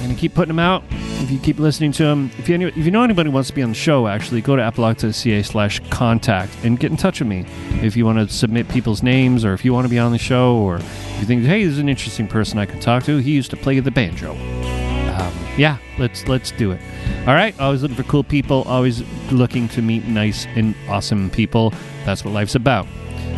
I'm 0.07 0.13
gonna 0.13 0.21
keep 0.21 0.35
putting 0.35 0.55
them 0.55 0.59
out. 0.59 0.85
If 0.89 1.29
you 1.29 1.37
keep 1.37 1.59
listening 1.59 1.91
to 1.91 2.03
them, 2.03 2.31
if 2.37 2.47
you 2.47 2.65
if 2.65 2.77
you 2.77 2.91
know 2.91 3.03
anybody 3.03 3.29
who 3.29 3.33
wants 3.33 3.49
to 3.49 3.53
be 3.53 3.61
on 3.61 3.67
the 3.67 3.75
show, 3.75 4.07
actually 4.07 4.39
go 4.39 4.55
to 4.55 4.65
apologue.ca 4.65 5.43
slash 5.43 5.81
contact 5.89 6.53
and 6.63 6.79
get 6.79 6.91
in 6.91 6.95
touch 6.95 7.19
with 7.19 7.27
me. 7.27 7.43
If 7.81 7.97
you 7.97 8.05
want 8.05 8.17
to 8.17 8.33
submit 8.33 8.69
people's 8.69 9.03
names, 9.03 9.43
or 9.43 9.53
if 9.53 9.65
you 9.65 9.73
want 9.73 9.83
to 9.83 9.89
be 9.89 9.99
on 9.99 10.13
the 10.13 10.17
show, 10.17 10.55
or 10.55 10.77
if 10.77 11.17
you 11.19 11.25
think, 11.25 11.43
hey, 11.43 11.65
this 11.65 11.73
is 11.73 11.79
an 11.79 11.89
interesting 11.89 12.25
person 12.25 12.57
I 12.57 12.65
can 12.65 12.79
talk 12.79 13.03
to. 13.03 13.17
He 13.17 13.31
used 13.31 13.49
to 13.49 13.57
play 13.57 13.81
the 13.81 13.91
banjo. 13.91 14.31
Um, 14.31 15.33
yeah, 15.57 15.77
let's 15.99 16.25
let's 16.29 16.51
do 16.51 16.71
it. 16.71 16.79
All 17.27 17.33
right, 17.33 17.59
always 17.59 17.81
looking 17.81 17.97
for 17.97 18.03
cool 18.03 18.23
people. 18.23 18.63
Always 18.63 19.03
looking 19.29 19.67
to 19.69 19.81
meet 19.81 20.05
nice 20.05 20.45
and 20.55 20.73
awesome 20.87 21.29
people. 21.31 21.73
That's 22.05 22.23
what 22.23 22.33
life's 22.33 22.55
about. 22.55 22.87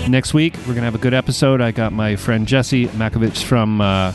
Next 0.08 0.36
week 0.36 0.56
we're 0.68 0.76
gonna 0.76 0.86
have 0.86 0.94
a 0.94 1.00
good 1.00 1.16
episode. 1.16 1.62
I 1.62 1.72
got 1.72 1.94
my 1.94 2.16
friend 2.16 2.48
Jesse 2.48 2.86
Makovich 2.90 3.42
from. 3.42 3.82
Uh, 3.82 4.14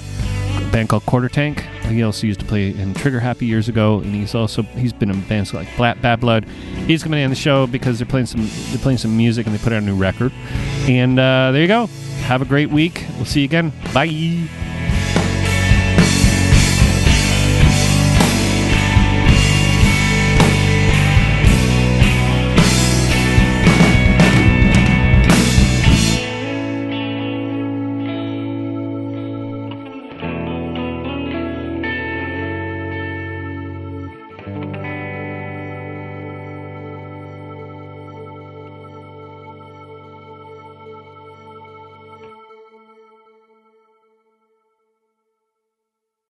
band 0.75 0.89
called 0.89 1.07
Quarter 1.07 1.29
Tank. 1.29 1.61
He 1.87 2.03
also 2.03 2.27
used 2.27 2.41
to 2.41 2.47
play 2.47 2.70
in 2.70 2.95
Trigger 2.95 3.20
Happy 3.20 3.47
years 3.47 3.68
ago, 3.68 4.01
and 4.01 4.12
he's 4.12 4.35
also 4.35 4.62
he's 4.62 4.93
been 4.93 5.09
in 5.09 5.20
bands 5.29 5.55
like 5.55 5.68
Black 5.77 6.03
Bad 6.03 6.18
Blood. 6.18 6.47
He's 6.89 7.01
coming 7.05 7.22
on 7.22 7.31
the 7.31 7.37
show 7.37 7.68
because 7.68 8.01
they're 8.01 8.07
playing 8.07 8.27
some 8.27 8.41
they're 8.70 8.83
playing 8.83 8.99
some 8.99 9.16
music 9.16 9.47
and 9.47 9.55
they 9.55 9.62
put 9.62 9.72
out 9.72 9.83
a 9.83 9.87
new 9.87 9.95
record. 9.95 10.33
And 10.89 11.16
uh, 11.16 11.53
there 11.53 11.62
you 11.62 11.68
go. 11.68 11.87
Have 12.27 12.43
a 12.43 12.45
great 12.45 12.70
week. 12.70 13.07
We'll 13.14 13.25
see 13.25 13.43
you 13.43 13.45
again. 13.45 13.72
Bye. 13.93 14.49